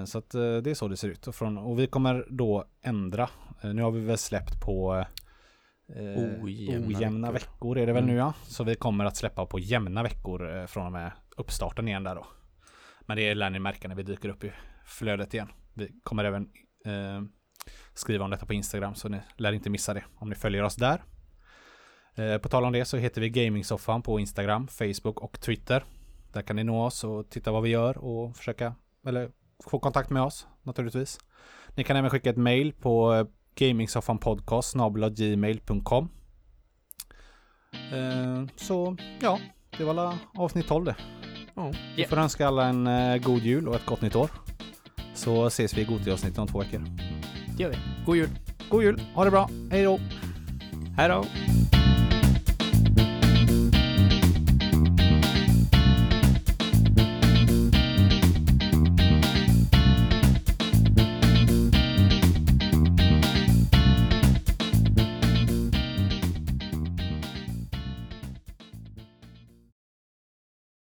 Eh, 0.00 0.04
Så 0.04 0.18
att 0.18 0.30
det 0.30 0.70
är 0.70 0.74
så 0.74 0.88
det 0.88 0.96
ser 0.96 1.08
ut. 1.08 1.26
Och, 1.26 1.34
från, 1.34 1.58
och 1.58 1.78
vi 1.78 1.86
kommer 1.86 2.26
då 2.30 2.64
ändra. 2.82 3.28
Nu 3.62 3.82
har 3.82 3.90
vi 3.90 4.00
väl 4.00 4.18
släppt 4.18 4.60
på 4.60 5.04
eh, 5.94 6.42
Ojämna 6.44 6.86
ojämna 6.86 7.32
veckor. 7.32 7.48
veckor. 7.52 7.78
är 7.78 7.86
det 7.86 7.92
väl 7.92 8.02
Mm. 8.02 8.14
nu 8.14 8.20
ja. 8.20 8.32
Så 8.42 8.64
vi 8.64 8.74
kommer 8.74 9.04
att 9.04 9.16
släppa 9.16 9.46
på 9.46 9.58
jämna 9.58 10.02
veckor 10.02 10.66
från 10.66 10.86
och 10.86 10.92
med 10.92 11.12
uppstarten 11.36 11.88
igen 11.88 12.04
där 12.04 12.14
då. 12.14 12.26
Men 13.00 13.16
det 13.16 13.34
lär 13.34 13.50
ni 13.50 13.58
märka 13.58 13.88
när 13.88 13.94
vi 13.94 14.02
dyker 14.02 14.28
upp 14.28 14.44
i 14.44 14.52
flödet 14.86 15.34
igen. 15.34 15.48
Vi 15.74 16.00
kommer 16.02 16.24
även 16.24 16.42
eh, 16.86 17.22
skriva 17.94 18.24
om 18.24 18.30
detta 18.30 18.46
på 18.46 18.54
Instagram 18.54 18.94
så 18.94 19.08
ni 19.08 19.20
lär 19.36 19.52
inte 19.52 19.70
missa 19.70 19.94
det 19.94 20.04
om 20.16 20.28
ni 20.28 20.34
följer 20.34 20.62
oss 20.62 20.76
där. 20.76 21.02
Eh, 22.14 22.38
på 22.38 22.48
tal 22.48 22.64
om 22.64 22.72
det 22.72 22.84
så 22.84 22.96
heter 22.96 23.20
vi 23.20 23.30
Gamingsoffan 23.30 24.02
på 24.02 24.20
Instagram, 24.20 24.68
Facebook 24.68 25.20
och 25.20 25.40
Twitter. 25.40 25.84
Där 26.36 26.42
kan 26.42 26.56
ni 26.56 26.64
nå 26.64 26.84
oss 26.84 27.04
och 27.04 27.30
titta 27.30 27.52
vad 27.52 27.62
vi 27.62 27.68
gör 27.68 27.98
och 27.98 28.36
försöka, 28.36 28.74
eller 29.06 29.30
få 29.64 29.78
kontakt 29.78 30.10
med 30.10 30.22
oss 30.22 30.46
naturligtvis. 30.62 31.18
Ni 31.74 31.84
kan 31.84 31.96
även 31.96 32.10
skicka 32.10 32.30
ett 32.30 32.36
mail 32.36 32.72
på 32.72 33.14
eh, 33.14 33.26
gamingsoffanpodcast.gmail.com 33.54 36.08
eh, 37.92 38.44
Så 38.56 38.96
ja, 39.20 39.38
det 39.78 39.84
var 39.84 39.90
alla 39.90 40.18
avsnitt 40.34 40.68
12 40.68 40.84
det. 40.84 40.96
Ja. 41.54 41.72
Vi 41.96 42.04
får 42.04 42.18
önska 42.18 42.46
alla 42.46 42.66
en 42.66 42.86
eh, 42.86 43.16
god 43.16 43.42
jul 43.42 43.68
och 43.68 43.74
ett 43.74 43.86
gott 43.86 44.02
nytt 44.02 44.16
år. 44.16 44.30
Så 45.14 45.46
ses 45.46 45.74
vi 45.74 45.80
i 45.80 45.84
Goti-avsnittet 45.84 46.38
om 46.38 46.48
två 46.48 46.58
veckor. 46.58 46.84
Det 47.56 47.62
gör 47.62 47.70
vi. 47.70 47.76
God 48.06 48.16
jul! 48.16 48.30
God 48.70 48.82
jul, 48.82 49.00
ha 49.14 49.24
det 49.24 49.30
bra, 49.30 49.50
hej 49.70 49.82
då! 49.82 50.00
Hej 50.96 51.08
då! 51.08 51.24